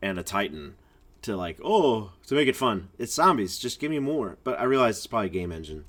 and 0.00 0.18
a 0.18 0.22
titan 0.22 0.74
to 1.22 1.36
like 1.36 1.58
oh 1.62 2.12
to 2.26 2.34
make 2.34 2.48
it 2.48 2.56
fun. 2.56 2.88
It's 2.98 3.12
zombies. 3.14 3.58
Just 3.58 3.78
give 3.80 3.90
me 3.90 3.98
more. 3.98 4.38
But 4.44 4.58
I 4.58 4.64
realize 4.64 4.96
it's 4.98 5.06
probably 5.06 5.26
a 5.26 5.30
game 5.30 5.52
engine. 5.52 5.84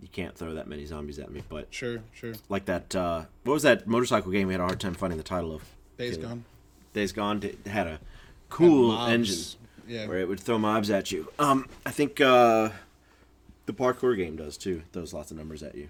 You 0.00 0.08
can't 0.08 0.36
throw 0.36 0.54
that 0.54 0.66
many 0.66 0.84
zombies 0.86 1.18
at 1.18 1.30
me. 1.30 1.42
But 1.48 1.68
Sure, 1.70 2.02
sure. 2.12 2.32
like 2.48 2.64
that, 2.66 2.94
uh, 2.96 3.24
what 3.44 3.52
was 3.54 3.62
that 3.64 3.86
motorcycle 3.86 4.32
game 4.32 4.46
we 4.48 4.54
had 4.54 4.60
a 4.60 4.64
hard 4.64 4.80
time 4.80 4.94
finding 4.94 5.18
the 5.18 5.22
title 5.24 5.54
of? 5.54 5.62
Days 5.98 6.16
Gone. 6.16 6.44
Days 6.94 7.12
Gone 7.12 7.42
had 7.66 7.86
a 7.86 8.00
cool 8.50 8.92
engine 9.06 9.58
Yeah. 9.88 10.06
where 10.06 10.18
it 10.18 10.28
would 10.28 10.40
throw 10.40 10.58
mobs 10.58 10.90
at 10.90 11.10
you. 11.10 11.32
Um, 11.38 11.66
I 11.86 11.90
think 11.90 12.20
uh, 12.20 12.70
the 13.66 13.72
parkour 13.72 14.16
game 14.16 14.36
does 14.36 14.56
too. 14.56 14.82
Throws 14.92 15.12
lots 15.14 15.30
of 15.30 15.36
numbers 15.38 15.62
at 15.62 15.74
you. 15.74 15.88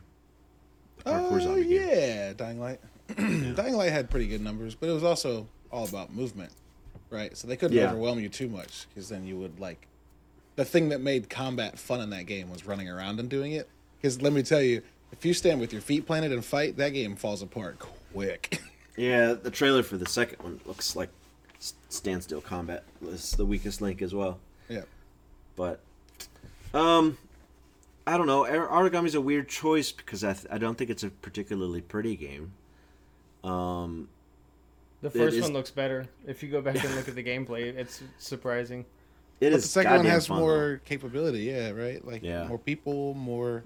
The 0.98 1.10
parkour 1.10 1.32
Oh 1.32 1.38
zombie 1.40 1.62
game. 1.64 1.88
yeah, 1.88 2.32
Dying 2.34 2.60
Light. 2.60 2.80
Dying 3.16 3.74
Light 3.74 3.90
had 3.92 4.08
pretty 4.10 4.28
good 4.28 4.40
numbers, 4.40 4.74
but 4.74 4.88
it 4.88 4.92
was 4.92 5.02
also 5.04 5.46
all 5.72 5.84
about 5.88 6.12
movement, 6.14 6.52
right? 7.10 7.36
So 7.36 7.48
they 7.48 7.56
couldn't 7.56 7.76
Yeah. 7.76 7.88
overwhelm 7.88 8.20
you 8.20 8.28
too 8.28 8.48
much 8.48 8.86
because 8.88 9.08
then 9.08 9.26
you 9.26 9.36
would 9.38 9.58
like. 9.58 9.86
The 10.56 10.64
thing 10.64 10.90
that 10.90 11.00
made 11.00 11.30
combat 11.30 11.78
fun 11.78 12.00
in 12.00 12.10
that 12.10 12.26
game 12.26 12.50
was 12.50 12.66
running 12.66 12.88
around 12.88 13.18
and 13.18 13.28
doing 13.30 13.52
it. 13.52 13.68
Because 14.00 14.20
let 14.20 14.32
me 14.32 14.42
tell 14.42 14.60
you, 14.60 14.82
if 15.12 15.24
you 15.24 15.32
stand 15.34 15.60
with 15.60 15.72
your 15.72 15.80
feet 15.82 16.06
planted 16.06 16.32
and 16.32 16.44
fight, 16.44 16.76
that 16.76 16.90
game 16.90 17.16
falls 17.16 17.42
apart 17.42 17.78
quick. 18.12 18.60
Yeah, 18.96 19.32
the 19.32 19.50
trailer 19.50 19.82
for 19.82 19.96
the 19.96 20.04
second 20.04 20.42
one 20.42 20.60
looks 20.66 20.94
like 20.94 21.08
standstill 21.88 22.40
combat 22.40 22.84
was 23.00 23.32
the 23.32 23.44
weakest 23.44 23.80
link 23.80 24.02
as 24.02 24.14
well. 24.14 24.38
yeah. 24.68 24.82
But, 25.56 25.80
um, 26.72 27.18
I 28.06 28.16
don't 28.16 28.26
know. 28.26 28.46
Or- 28.46 28.68
Aragami's 28.68 29.14
a 29.14 29.20
weird 29.20 29.48
choice 29.48 29.92
because 29.92 30.24
I, 30.24 30.32
th- 30.32 30.46
I 30.50 30.56
don't 30.58 30.76
think 30.78 30.88
it's 30.90 31.02
a 31.02 31.10
particularly 31.10 31.80
pretty 31.82 32.16
game. 32.16 32.52
Um, 33.44 34.08
The 35.02 35.10
first 35.10 35.36
is- 35.36 35.42
one 35.42 35.52
looks 35.52 35.70
better. 35.70 36.06
If 36.26 36.42
you 36.42 36.48
go 36.50 36.60
back 36.62 36.82
and 36.82 36.94
look 36.96 37.08
at 37.08 37.14
the 37.14 37.22
gameplay, 37.24 37.74
it's 37.76 38.02
surprising. 38.18 38.80
it 39.40 39.50
But 39.50 39.52
is 39.54 39.62
the 39.64 39.68
second 39.68 39.96
one 39.96 40.04
has 40.06 40.26
fun, 40.26 40.38
though. 40.38 40.42
more 40.44 40.80
capability, 40.86 41.40
yeah, 41.40 41.70
right? 41.70 42.02
Like 42.04 42.22
Yeah. 42.22 42.46
more 42.46 42.58
people, 42.58 43.14
more. 43.14 43.64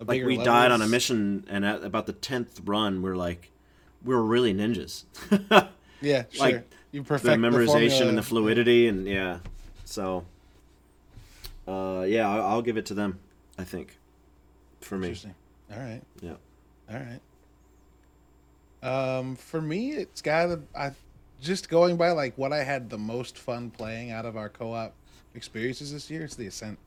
a 0.00 0.04
like 0.04 0.08
bigger 0.16 0.26
we 0.26 0.36
died 0.38 0.70
on 0.72 0.80
a 0.82 0.86
mission 0.88 1.44
and 1.48 1.64
at 1.64 1.84
about 1.84 2.06
the 2.06 2.12
10th 2.14 2.60
run 2.64 3.00
we're 3.00 3.14
like 3.16 3.50
we're 4.04 4.20
really 4.20 4.52
ninjas 4.52 5.04
Yeah, 6.00 6.24
sure. 6.30 6.44
like, 6.46 6.70
you 6.94 7.02
the 7.02 7.18
memorization 7.18 7.66
formula. 7.66 8.08
and 8.08 8.18
the 8.18 8.22
fluidity 8.22 8.86
and 8.86 9.06
yeah 9.06 9.38
so 9.84 10.24
uh 11.66 12.04
yeah 12.06 12.28
I'll, 12.30 12.46
I'll 12.46 12.62
give 12.62 12.76
it 12.76 12.86
to 12.86 12.94
them 12.94 13.18
i 13.58 13.64
think 13.64 13.98
for 14.80 14.96
me 14.96 15.08
Interesting. 15.08 15.34
All 15.72 15.78
right. 15.78 16.02
yeah 16.20 16.34
All 16.90 16.96
right. 16.96 17.20
Um, 18.84 19.34
for 19.36 19.62
me, 19.62 19.92
it's 19.92 20.20
got 20.20 20.46
to 20.46 20.60
I 20.76 20.92
just 21.40 21.70
going 21.70 21.96
by 21.96 22.10
like 22.10 22.36
what 22.36 22.52
I 22.52 22.62
had 22.62 22.90
the 22.90 22.98
most 22.98 23.38
fun 23.38 23.70
playing 23.70 24.10
out 24.10 24.26
of 24.26 24.36
our 24.36 24.50
co-op 24.50 24.92
experiences 25.34 25.90
this 25.90 26.10
year. 26.10 26.24
It's 26.24 26.36
the 26.36 26.46
Ascent. 26.46 26.78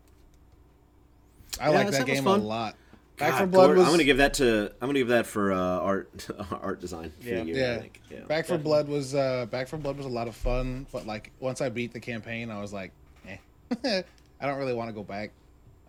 I 1.60 1.72
Yeah, 1.72 1.76
like 1.76 1.86
that 1.88 1.94
Ascent 1.94 2.08
game 2.08 2.28
a 2.28 2.38
lot. 2.38 2.76
Back 3.18 3.32
God, 3.32 3.38
for 3.40 3.48
Blood 3.48 3.66
Gord- 3.68 3.78
was 3.80 3.88
i'm 3.88 3.94
gonna 3.94 4.04
give 4.04 4.18
that 4.18 4.36
to 4.36 4.72
i'm 4.80 4.88
gonna 4.88 5.00
give 5.00 5.08
that 5.08 5.26
for 5.26 5.52
uh 5.52 5.58
art 5.58 6.28
art 6.62 6.80
design 6.80 7.12
Yeah. 7.22 7.40
the 7.40 7.46
year, 7.48 7.56
yeah. 7.58 7.76
I 7.76 7.80
think. 7.80 8.02
yeah 8.12 8.20
Back 8.26 8.46
for. 8.46 8.58
Blood 8.60 8.88
was 8.88 9.16
uh 9.16 9.48
Back 9.48 9.68
for 9.68 9.78
Blood 9.78 9.98
was 9.98 10.06
a 10.06 10.10
lot 10.10 10.28
of 10.28 10.36
fun, 10.36 10.86
but 10.92 11.08
like 11.08 11.32
once 11.40 11.60
I 11.62 11.70
beat 11.70 11.94
the 11.94 12.00
campaign, 12.00 12.52
I 12.52 12.62
was 12.62 12.72
like, 12.74 12.92
eh. 13.28 13.38
I 14.40 14.46
don't 14.48 14.58
really 14.60 14.74
want 14.76 14.90
to 14.90 14.94
go 14.94 15.04
back. 15.04 15.32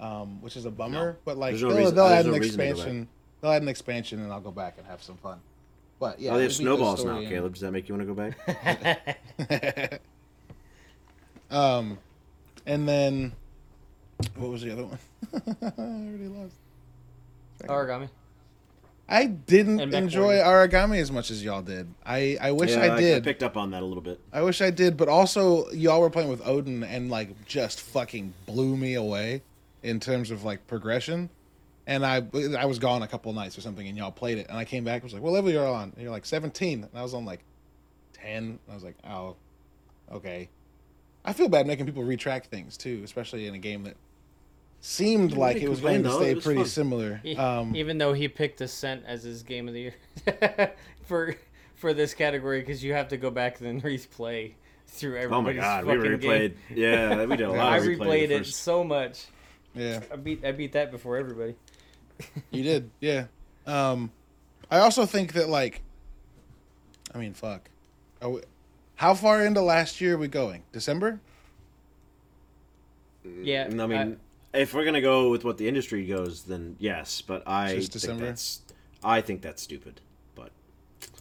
Um, 0.00 0.40
which 0.40 0.56
is 0.56 0.64
a 0.64 0.70
bummer, 0.70 1.12
No. 1.12 1.16
but 1.24 1.36
like 1.36 1.54
no 1.56 1.68
they'll, 1.68 1.76
reason- 1.76 1.94
they'll 1.96 2.06
add 2.06 2.24
no 2.26 2.32
an 2.34 2.40
reason 2.40 2.52
to 2.52 2.56
go 2.56 2.62
back. 2.64 2.70
expansion. 2.76 3.08
They'll 3.40 3.50
add 3.52 3.62
an 3.62 3.68
expansion, 3.68 4.20
and 4.22 4.32
I'll 4.32 4.40
go 4.40 4.50
back 4.52 4.74
and 4.78 4.86
have 4.86 5.02
some 5.02 5.16
fun. 5.16 5.40
But 6.00 6.20
yeah, 6.20 6.30
oh 6.32 6.36
they 6.36 6.44
have 6.44 6.52
we 6.52 6.54
beat 6.58 6.58
the 6.58 6.62
snowballs 6.76 7.04
now 7.04 7.18
and- 7.18 7.28
caleb 7.28 7.52
does 7.54 7.60
that 7.62 7.72
make 7.72 7.88
you 7.88 7.96
want 7.96 8.08
to 8.08 8.14
go 8.14 8.32
back 8.78 10.00
um, 11.50 11.98
and 12.66 12.88
then 12.88 13.32
what 14.36 14.50
was 14.50 14.62
the 14.62 14.72
other 14.72 14.84
one? 14.86 14.98
I 15.60 15.82
already 15.82 16.28
lost. 16.28 16.54
Aragami. 17.66 18.08
I 19.10 19.24
didn't 19.24 19.94
enjoy 19.94 20.34
Aragami 20.34 21.00
as 21.00 21.10
much 21.10 21.30
as 21.30 21.42
y'all 21.42 21.62
did. 21.62 21.88
I 22.04 22.36
I 22.40 22.52
wish 22.52 22.72
yeah, 22.72 22.94
I 22.94 23.00
did. 23.00 23.22
I 23.22 23.24
picked 23.24 23.42
up 23.42 23.56
on 23.56 23.70
that 23.70 23.82
a 23.82 23.86
little 23.86 24.02
bit 24.02 24.20
I 24.32 24.42
wish 24.42 24.60
I 24.60 24.70
did, 24.70 24.96
but 24.98 25.08
also 25.08 25.70
y'all 25.70 26.00
were 26.00 26.10
playing 26.10 26.28
with 26.28 26.46
Odin 26.46 26.84
and 26.84 27.10
like 27.10 27.46
just 27.46 27.80
fucking 27.80 28.34
blew 28.46 28.76
me 28.76 28.94
away. 28.94 29.42
in 29.82 30.00
terms 30.00 30.30
of 30.30 30.44
like 30.44 30.66
progression. 30.66 31.30
And 31.86 32.04
I 32.04 32.22
I 32.58 32.66
was 32.66 32.78
gone 32.78 33.02
a 33.02 33.08
couple 33.08 33.32
nights 33.32 33.56
or 33.56 33.62
something, 33.62 33.88
and 33.88 33.96
y'all 33.96 34.10
played 34.12 34.36
it, 34.36 34.46
and 34.50 34.58
I 34.58 34.66
came 34.66 34.84
back. 34.84 34.96
and 34.96 35.04
was 35.04 35.14
like, 35.14 35.22
"What 35.22 35.32
level 35.32 35.50
you're 35.50 35.66
on?" 35.66 35.92
And 35.94 36.02
you're 36.02 36.10
like 36.10 36.26
17, 36.26 36.84
and 36.84 36.90
I 36.94 37.02
was 37.02 37.14
on 37.14 37.24
like 37.24 37.40
10. 38.12 38.36
And 38.44 38.58
I 38.70 38.74
was 38.74 38.84
like, 38.84 38.96
"Oh, 39.08 39.36
okay." 40.12 40.50
I 41.24 41.32
feel 41.32 41.48
bad 41.48 41.66
making 41.66 41.86
people 41.86 42.04
retract 42.04 42.48
things 42.48 42.76
too, 42.76 43.00
especially 43.04 43.46
in 43.46 43.54
a 43.54 43.58
game 43.58 43.84
that 43.84 43.96
seemed 44.80 45.32
Yeah, 45.32 45.38
like 45.38 45.56
it 45.58 45.68
was 45.68 45.80
going 45.80 46.02
to 46.04 46.12
stay 46.12 46.30
It 46.32 46.42
pretty 46.42 46.60
fun. 46.60 46.68
similar. 46.68 47.20
Um, 47.38 47.74
Even 47.76 47.98
though 47.98 48.12
he 48.12 48.28
picked 48.28 48.60
Ascent 48.60 49.04
as 49.06 49.22
his 49.22 49.42
game 49.42 49.68
of 49.68 49.74
the 49.74 49.80
year 49.80 49.94
for 51.04 51.34
for 51.76 51.94
this 51.94 52.12
category, 52.14 52.60
because 52.60 52.82
you 52.82 52.92
have 52.94 53.08
to 53.08 53.16
go 53.16 53.30
back 53.30 53.60
and 53.60 53.82
replay 53.84 54.52
through 54.86 55.18
Oh 55.18 55.42
my 55.42 55.50
everybody's 55.52 55.60
god, 55.60 55.84
we 55.84 55.92
replayed. 55.94 56.20
game. 56.20 56.54
Yeah, 56.78 57.24
we 57.26 57.36
did 57.36 57.46
a 57.48 57.52
lot. 57.52 57.72
I 57.72 57.76
of 57.78 57.84
replay 57.84 57.98
replayed 58.26 58.30
it 58.30 58.46
so 58.46 58.82
much. 58.84 59.26
yeah. 59.74 60.00
I 60.12 60.16
beat 60.16 60.44
I 60.44 60.52
beat 60.52 60.72
that 60.72 60.90
before 60.90 61.16
everybody. 61.16 61.54
You 62.50 62.62
did, 62.64 62.90
yeah. 63.00 63.26
Um, 63.66 64.10
I 64.70 64.78
also 64.78 65.06
think 65.06 65.34
that 65.34 65.48
like, 65.48 65.82
I 67.14 67.18
mean, 67.18 67.32
fuck. 67.34 67.68
Are 68.20 68.30
we, 68.30 68.40
how 68.96 69.14
far 69.14 69.44
into 69.44 69.60
last 69.60 70.00
year 70.00 70.14
are 70.14 70.18
we 70.18 70.26
going? 70.26 70.64
December? 70.72 71.20
Yeah, 73.42 73.68
I 73.70 73.86
mean, 73.86 74.16
if 74.54 74.74
we're 74.74 74.84
gonna 74.84 75.00
go 75.00 75.30
with 75.30 75.44
what 75.44 75.58
the 75.58 75.68
industry 75.68 76.06
goes, 76.06 76.42
then 76.44 76.76
yes. 76.78 77.20
But 77.20 77.42
I 77.46 77.74
Just 77.74 77.92
think 77.92 77.92
December? 77.92 78.24
that's 78.26 78.62
I 79.02 79.20
think 79.20 79.42
that's 79.42 79.62
stupid. 79.62 80.00
But 80.34 80.50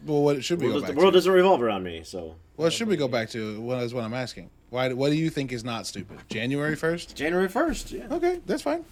Well, 0.06 0.22
what 0.24 0.38
it 0.38 0.44
should 0.44 0.60
we 0.60 0.66
world 0.68 0.76
go 0.76 0.80
does- 0.82 0.90
back 0.90 0.96
the 0.96 1.02
world 1.02 1.14
to? 1.14 1.18
doesn't 1.18 1.32
revolve 1.32 1.62
around 1.62 1.84
me, 1.84 2.02
so 2.04 2.36
Well, 2.56 2.70
should 2.70 2.88
we 2.88 2.96
go 2.98 3.08
back 3.08 3.30
to? 3.32 3.62
What 3.62 3.82
is 3.84 3.94
what 3.94 4.04
I'm 4.04 4.14
asking. 4.14 4.50
Why? 4.70 4.92
What 4.94 5.10
do 5.12 5.16
you 5.16 5.30
think 5.30 5.52
is 5.54 5.64
not 5.64 5.88
stupid? 5.88 6.20
January 6.30 6.76
first? 6.76 7.16
January 7.16 7.48
first. 7.48 7.92
Yeah. 7.92 8.08
Okay, 8.12 8.42
that's 8.46 8.64
fine. 8.64 8.84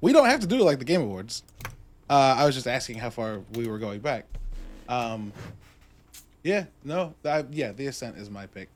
We 0.00 0.12
don't 0.12 0.26
have 0.26 0.40
to 0.40 0.46
do 0.46 0.56
it 0.60 0.64
like 0.64 0.78
the 0.78 0.84
Game 0.84 1.02
Awards. 1.02 1.42
Uh, 2.08 2.36
I 2.38 2.46
was 2.46 2.54
just 2.54 2.66
asking 2.66 2.98
how 2.98 3.10
far 3.10 3.40
we 3.54 3.66
were 3.66 3.78
going 3.78 4.00
back. 4.00 4.24
Um, 4.88 5.32
yeah, 6.42 6.64
no, 6.84 7.14
I, 7.24 7.44
yeah, 7.50 7.72
The 7.72 7.88
Ascent 7.88 8.16
is 8.16 8.30
my 8.30 8.46
pick. 8.46 8.68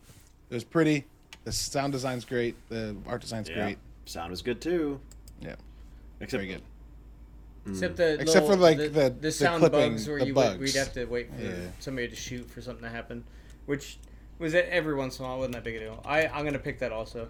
It 0.50 0.54
was 0.54 0.64
pretty. 0.64 1.06
The 1.44 1.52
sound 1.52 1.92
design's 1.92 2.24
great. 2.26 2.54
The 2.68 2.94
art 3.06 3.22
design's 3.22 3.48
Yeah. 3.48 3.54
great. 3.64 3.78
Sound 4.04 4.30
was 4.30 4.42
good 4.42 4.60
too. 4.60 5.00
Yeah, 5.40 5.54
Except 6.20 6.42
very 6.42 6.46
good. 6.52 6.62
Except 7.66 7.96
the 7.96 8.02
mm. 8.02 8.20
Except 8.20 8.46
for, 8.46 8.56
like, 8.56 8.76
the, 8.76 8.88
the- 8.88 9.00
the 9.10 9.10
the 9.20 9.32
sound 9.32 9.60
clipping, 9.60 9.92
bugs 9.92 10.08
where 10.08 10.18
the 10.18 10.26
you 10.26 10.34
would, 10.34 10.58
we'd 10.60 10.74
have 10.74 10.92
to 10.94 11.04
wait 11.04 11.32
for 11.34 11.42
Yeah. 11.42 11.52
somebody 11.78 12.08
to 12.08 12.16
shoot 12.16 12.50
for 12.50 12.60
something 12.60 12.82
to 12.82 12.90
happen, 12.90 13.22
which 13.66 13.98
was 14.38 14.54
it 14.54 14.66
every 14.70 14.94
once 14.94 15.18
in 15.18 15.24
a 15.24 15.28
while 15.28 15.38
wasn't 15.38 15.54
that 15.54 15.64
big 15.64 15.76
a 15.76 15.80
deal. 15.80 16.02
I 16.04 16.26
I'm 16.26 16.44
gonna 16.44 16.58
pick 16.58 16.80
that 16.80 16.90
also 16.92 17.18
Sure. 17.20 17.28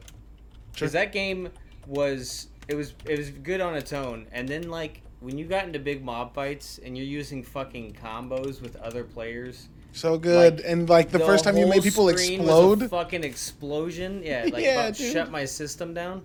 because 0.73 0.93
that 0.93 1.13
game 1.13 1.51
was 1.87 2.49
it 2.69 2.75
was 2.75 2.95
it 3.05 3.19
was 3.19 3.29
good 3.31 3.61
on 3.61 3.75
its 3.75 3.93
own, 3.93 4.27
and 4.33 4.49
then 4.49 4.71
like 4.71 5.03
when 5.21 5.37
you 5.37 5.45
got 5.45 5.67
into 5.67 5.79
big 5.79 6.03
mob 6.03 6.35
fights 6.35 6.81
and 6.85 6.97
you're 6.97 7.07
using 7.07 7.43
fucking 7.43 7.93
combos 8.03 8.61
with 8.63 8.75
other 8.77 9.05
players. 9.05 9.69
So 9.93 10.17
good. 10.17 10.57
Like, 10.57 10.65
and 10.67 10.89
like 10.89 11.11
the, 11.11 11.19
first 11.19 11.45
time 11.45 11.57
you 11.59 11.67
made 11.67 11.83
people 11.83 12.09
screen 12.09 12.41
was 12.41 12.49
a 12.49 12.53
explode. 12.73 12.89
fucking 12.91 13.23
explosion. 13.23 14.23
Yeah, 14.25 14.49
like 14.53 14.65
Yeah, 14.65 14.91
dude. 14.91 15.13
shut 15.13 15.31
my 15.31 15.45
system 15.45 15.93
down. 15.93 16.23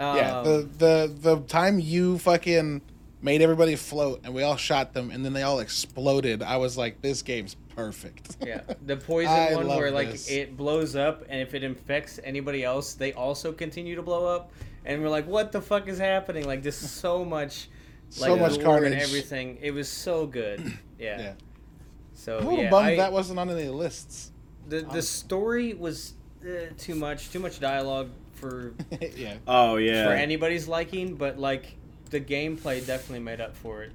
Yeah, 0.00 0.38
Um, 0.38 0.44
the 0.44 0.68
the 0.78 1.14
the 1.20 1.40
time 1.42 1.78
you 1.78 2.18
fucking 2.18 2.80
made 3.22 3.42
everybody 3.42 3.76
float 3.76 4.20
and 4.24 4.32
we 4.34 4.42
all 4.42 4.56
shot 4.56 4.94
them 4.94 5.10
and 5.10 5.22
then 5.24 5.32
they 5.34 5.42
all 5.42 5.60
exploded. 5.60 6.42
I 6.42 6.56
was 6.56 6.78
like, 6.78 7.02
this 7.02 7.20
game's 7.22 7.54
perfect. 7.76 8.36
Yeah, 8.44 8.62
the 8.86 8.96
poison 8.96 9.54
one 9.56 9.66
where 9.68 9.90
like 9.90 10.10
this. 10.12 10.30
it 10.30 10.56
blows 10.56 10.96
up, 10.96 11.24
and 11.28 11.40
if 11.40 11.54
it 11.54 11.62
infects 11.62 12.18
anybody 12.24 12.64
else, 12.64 12.94
they 12.94 13.12
also 13.12 13.52
continue 13.52 13.94
to 13.96 14.02
blow 14.02 14.26
up. 14.26 14.52
And 14.86 15.02
we're 15.02 15.10
like, 15.10 15.26
what 15.26 15.52
the 15.52 15.60
fuck 15.60 15.88
is 15.88 15.98
happening? 15.98 16.46
Like, 16.46 16.62
just 16.62 16.80
so 17.00 17.22
much, 17.24 17.68
So 18.08 18.30
like, 18.32 18.40
much 18.40 18.52
lore 18.56 18.64
carnage. 18.64 18.92
and 18.94 19.02
everything. 19.02 19.58
It 19.60 19.72
was 19.72 19.88
so 19.88 20.26
good. 20.26 20.60
Yeah. 20.98 21.18
Yeah. 21.20 21.32
So 22.14 22.36
I'm 22.38 22.44
a 22.46 22.48
little 22.50 22.64
yeah, 22.64 22.70
bummed 22.70 22.88
I- 22.88 22.96
that 22.96 23.12
wasn't 23.12 23.38
on 23.38 23.48
any 23.50 23.68
lists. 23.68 24.32
the 24.68 24.80
the 24.82 25.00
story 25.02 25.72
was 25.74 26.12
uh, 26.44 26.72
too 26.76 26.94
much, 26.94 27.30
too 27.30 27.38
much 27.38 27.58
dialogue 27.60 28.10
for 28.40 28.74
yeah. 29.16 29.34
Oh 29.46 29.76
yeah. 29.76 30.04
for 30.06 30.12
anybody's 30.12 30.66
liking, 30.66 31.14
but 31.14 31.38
like 31.38 31.76
the 32.10 32.20
gameplay 32.20 32.84
definitely 32.84 33.20
made 33.20 33.40
up 33.40 33.54
for 33.56 33.82
it. 33.82 33.92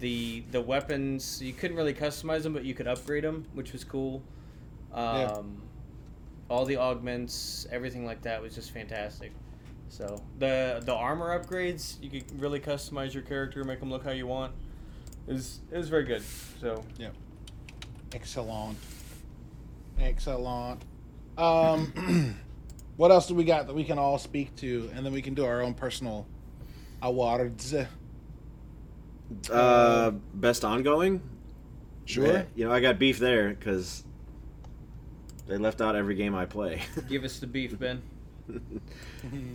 The 0.00 0.42
the 0.50 0.60
weapons 0.60 1.40
you 1.42 1.52
couldn't 1.52 1.76
really 1.76 1.94
customize 1.94 2.42
them, 2.42 2.52
but 2.52 2.64
you 2.64 2.74
could 2.74 2.88
upgrade 2.88 3.24
them, 3.24 3.46
which 3.54 3.72
was 3.72 3.84
cool. 3.84 4.22
Um, 4.92 5.16
Yeah. 5.16 5.42
All 6.50 6.64
the 6.66 6.76
augments, 6.76 7.66
everything 7.70 8.04
like 8.04 8.22
that 8.22 8.42
was 8.42 8.54
just 8.54 8.72
fantastic. 8.72 9.32
So 9.88 10.22
the 10.38 10.82
the 10.84 10.92
armor 10.94 11.38
upgrades, 11.38 12.02
you 12.02 12.10
could 12.10 12.40
really 12.40 12.60
customize 12.60 13.14
your 13.14 13.22
character, 13.22 13.62
make 13.64 13.80
them 13.80 13.90
look 13.90 14.04
how 14.04 14.10
you 14.10 14.26
want. 14.26 14.52
It 15.28 15.32
was 15.34 15.60
it 15.70 15.76
was 15.78 15.88
very 15.88 16.04
good. 16.04 16.22
So 16.60 16.84
yeah, 16.98 17.10
Excellent. 18.14 18.76
Excellent. 19.98 20.82
Um, 21.38 22.36
what 22.96 23.10
else 23.10 23.26
do 23.26 23.34
we 23.34 23.44
got 23.44 23.66
that 23.66 23.74
we 23.74 23.84
can 23.84 23.98
all 23.98 24.18
speak 24.18 24.54
to, 24.56 24.90
and 24.94 25.04
then 25.04 25.12
we 25.12 25.22
can 25.22 25.34
do 25.34 25.44
our 25.44 25.62
own 25.62 25.74
personal 25.74 26.26
awards? 27.00 27.74
uh, 29.50 30.10
best 30.34 30.64
ongoing. 30.64 31.20
Sure. 32.04 32.26
Yeah, 32.26 32.44
you 32.54 32.64
know, 32.66 32.72
I 32.72 32.80
got 32.80 32.98
beef 32.98 33.18
there 33.18 33.50
because 33.50 34.04
they 35.46 35.56
left 35.56 35.80
out 35.80 35.96
every 35.96 36.14
game 36.14 36.34
I 36.34 36.46
play. 36.46 36.82
give 37.08 37.24
us 37.24 37.38
the 37.38 37.46
beef, 37.46 37.78
Ben. 37.78 38.02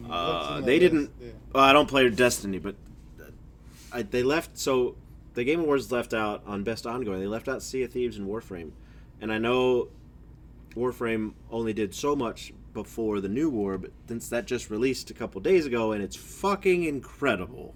Uh, 0.09 0.61
they 0.61 0.79
list? 0.79 0.91
didn't. 0.93 1.11
Yeah. 1.19 1.31
Well, 1.53 1.63
I 1.63 1.73
don't 1.73 1.89
play 1.89 2.09
Destiny, 2.09 2.57
but 2.57 2.75
I, 3.91 4.03
they 4.03 4.23
left. 4.23 4.57
So 4.57 4.95
the 5.33 5.43
Game 5.43 5.59
Awards 5.59 5.91
left 5.91 6.13
out 6.13 6.41
on 6.47 6.63
Best 6.63 6.87
Ongoing. 6.87 7.19
They 7.19 7.27
left 7.27 7.49
out 7.49 7.61
Sea 7.61 7.83
of 7.83 7.91
Thieves 7.91 8.17
and 8.17 8.29
Warframe, 8.29 8.71
and 9.19 9.29
I 9.31 9.39
know 9.39 9.89
Warframe 10.73 11.33
only 11.51 11.73
did 11.73 11.93
so 11.93 12.15
much 12.15 12.53
before 12.83 13.19
the 13.21 13.27
new 13.27 13.49
war, 13.49 13.79
but 13.79 13.91
since 14.07 14.29
that 14.29 14.45
just 14.45 14.69
released 14.69 15.09
a 15.09 15.13
couple 15.15 15.41
days 15.41 15.65
ago, 15.65 15.93
and 15.93 16.03
it's 16.03 16.15
fucking 16.15 16.83
incredible. 16.83 17.73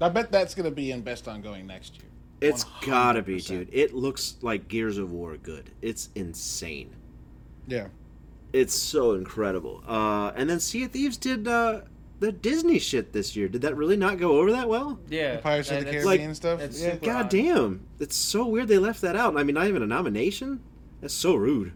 I 0.00 0.08
bet 0.08 0.32
that's 0.32 0.56
gonna 0.56 0.72
be 0.72 0.90
in 0.90 1.02
best 1.02 1.28
ongoing 1.28 1.68
next 1.68 1.98
year. 1.98 2.10
It's 2.40 2.64
gotta 2.84 3.22
be, 3.22 3.40
dude. 3.40 3.68
It 3.72 3.94
looks 3.94 4.36
like 4.42 4.66
Gears 4.66 4.98
of 4.98 5.12
War 5.12 5.36
good. 5.36 5.70
It's 5.82 6.08
insane. 6.16 6.90
Yeah. 7.68 7.86
It's 8.52 8.74
so 8.74 9.12
incredible. 9.12 9.84
Uh, 9.86 10.32
and 10.34 10.50
then 10.50 10.58
Sea 10.58 10.84
of 10.84 10.90
Thieves 10.90 11.16
did 11.16 11.46
uh, 11.46 11.82
the 12.18 12.32
Disney 12.32 12.80
shit 12.80 13.12
this 13.12 13.36
year. 13.36 13.48
Did 13.48 13.62
that 13.62 13.76
really 13.76 13.96
not 13.96 14.18
go 14.18 14.38
over 14.38 14.50
that 14.50 14.68
well? 14.68 14.98
Yeah, 15.08 15.36
Pirates 15.36 15.70
of 15.70 15.78
the 15.78 15.84
that's- 15.84 16.04
Caribbean 16.04 16.28
like- 16.30 16.36
stuff. 16.36 16.60
Yeah. 16.72 16.96
God 16.96 17.26
odd. 17.26 17.30
damn. 17.30 17.86
It's 18.00 18.16
so 18.16 18.46
weird 18.46 18.66
they 18.66 18.78
left 18.78 19.00
that 19.02 19.14
out. 19.14 19.36
I 19.36 19.44
mean, 19.44 19.54
not 19.54 19.68
even 19.68 19.82
a 19.82 19.86
nomination? 19.86 20.60
That's 21.00 21.14
so 21.14 21.36
rude. 21.36 21.72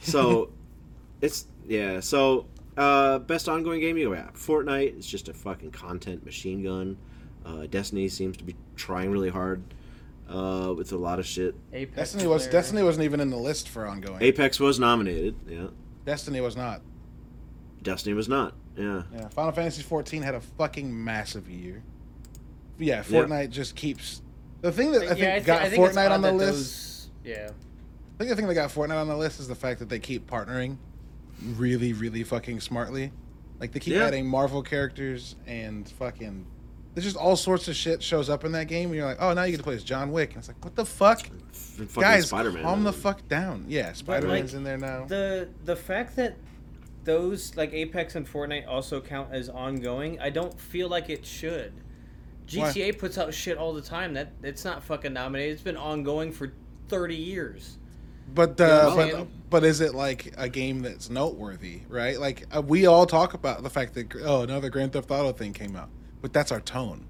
So, 0.00 0.50
it's, 1.22 1.46
yeah. 1.66 2.00
So, 2.00 2.46
uh, 2.76 3.18
best 3.20 3.48
ongoing 3.48 3.80
game 3.80 3.96
you 3.96 4.12
have. 4.12 4.34
Fortnite 4.34 4.98
is 4.98 5.06
just 5.06 5.28
a 5.28 5.34
fucking 5.34 5.70
content 5.72 6.24
machine 6.24 6.62
gun. 6.62 6.96
Uh, 7.44 7.66
Destiny 7.66 8.08
seems 8.08 8.36
to 8.38 8.44
be 8.44 8.56
trying 8.76 9.10
really 9.10 9.28
hard 9.28 9.62
uh, 10.28 10.72
with 10.76 10.92
a 10.92 10.96
lot 10.96 11.18
of 11.18 11.26
shit. 11.26 11.54
Apex 11.72 11.96
Destiny 11.96 12.26
was 12.26 12.44
there. 12.44 12.52
Destiny 12.52 12.82
wasn't 12.82 13.04
even 13.04 13.20
in 13.20 13.30
the 13.30 13.36
list 13.36 13.68
for 13.68 13.86
ongoing. 13.86 14.22
Apex 14.22 14.58
was 14.58 14.80
nominated. 14.80 15.36
Yeah. 15.46 15.66
Destiny 16.04 16.40
was 16.40 16.56
not. 16.56 16.80
Destiny 17.82 18.14
was 18.14 18.28
not. 18.28 18.54
Yeah. 18.76 19.02
Yeah. 19.14 19.28
Final 19.28 19.52
Fantasy 19.52 19.82
14 19.82 20.22
had 20.22 20.34
a 20.34 20.40
fucking 20.40 21.04
massive 21.04 21.48
year. 21.50 21.82
Yeah, 22.78 22.96
Yeah. 22.96 23.02
Fortnite 23.22 23.50
just 23.50 23.76
keeps. 23.76 24.22
The 24.62 24.72
thing 24.72 24.92
that 24.92 25.02
I 25.02 25.08
think 25.08 25.18
Yeah, 25.20 25.38
thi- 25.38 25.44
got 25.44 25.68
think 25.68 25.84
Fortnite 25.84 26.10
on 26.10 26.22
the 26.22 26.32
list. 26.32 26.50
those- 26.52 27.10
yeah. 27.24 27.50
I 27.50 28.16
think 28.18 28.30
the 28.30 28.36
thing 28.36 28.46
that 28.46 28.54
got 28.54 28.70
Fortnite 28.70 29.00
on 29.00 29.08
the 29.08 29.16
list 29.16 29.38
is 29.38 29.46
the 29.48 29.54
fact 29.54 29.80
that 29.80 29.88
they 29.90 29.98
keep 29.98 30.26
partnering 30.28 30.78
really, 31.56 31.92
really 31.92 32.22
fucking 32.24 32.60
smartly. 32.60 33.12
Like 33.60 33.72
they 33.72 33.80
keep 33.80 33.94
Yeah. 33.94 34.04
adding 34.06 34.26
Marvel 34.26 34.62
characters 34.62 35.36
and 35.46 35.88
fucking. 35.88 36.46
There's 36.94 37.04
just 37.04 37.16
all 37.16 37.34
sorts 37.36 37.66
of 37.66 37.74
shit 37.74 38.02
shows 38.02 38.30
up 38.30 38.44
in 38.44 38.52
that 38.52 38.68
game, 38.68 38.88
and 38.90 38.94
you're 38.96 39.04
like, 39.06 39.16
oh, 39.20 39.32
now 39.34 39.42
you 39.42 39.50
get 39.50 39.56
to 39.58 39.62
play 39.64 39.74
as 39.74 39.82
John 39.82 40.12
Wick, 40.12 40.30
and 40.30 40.38
it's 40.38 40.46
like, 40.48 40.62
what 40.64 40.76
the 40.76 40.84
fuck, 40.84 41.22
guys, 41.96 42.28
Spider-Man. 42.28 42.62
calm 42.62 42.84
the 42.84 42.92
fuck 42.92 43.26
down. 43.26 43.64
Yeah, 43.68 43.92
Spider 43.94 44.28
Man's 44.28 44.52
like, 44.52 44.58
in 44.58 44.64
there 44.64 44.78
now. 44.78 45.04
The 45.06 45.48
the 45.64 45.74
fact 45.74 46.14
that 46.16 46.36
those 47.02 47.56
like 47.56 47.72
Apex 47.72 48.14
and 48.14 48.26
Fortnite 48.26 48.66
also 48.68 49.00
count 49.00 49.32
as 49.32 49.48
ongoing, 49.48 50.20
I 50.20 50.30
don't 50.30 50.58
feel 50.58 50.88
like 50.88 51.10
it 51.10 51.26
should. 51.26 51.72
Why? 52.54 52.70
GTA 52.70 52.96
puts 52.98 53.18
out 53.18 53.32
shit 53.34 53.58
all 53.58 53.72
the 53.74 53.82
time. 53.82 54.14
That 54.14 54.32
it's 54.42 54.64
not 54.64 54.84
fucking 54.84 55.12
nominated. 55.12 55.54
It's 55.54 55.62
been 55.62 55.76
ongoing 55.76 56.30
for 56.30 56.52
thirty 56.88 57.16
years. 57.16 57.78
But 58.32 58.60
uh, 58.60 58.94
I'm 58.96 59.10
but 59.10 59.26
but 59.50 59.64
is 59.64 59.80
it 59.80 59.94
like 59.94 60.34
a 60.36 60.48
game 60.48 60.80
that's 60.80 61.10
noteworthy, 61.10 61.82
right? 61.88 62.18
Like 62.18 62.46
uh, 62.54 62.62
we 62.62 62.86
all 62.86 63.06
talk 63.06 63.34
about 63.34 63.62
the 63.62 63.70
fact 63.70 63.94
that 63.94 64.14
oh 64.22 64.42
another 64.42 64.70
Grand 64.70 64.92
Theft 64.92 65.10
Auto 65.10 65.32
thing 65.32 65.52
came 65.52 65.76
out, 65.76 65.90
but 66.22 66.32
that's 66.32 66.50
our 66.50 66.60
tone. 66.60 67.06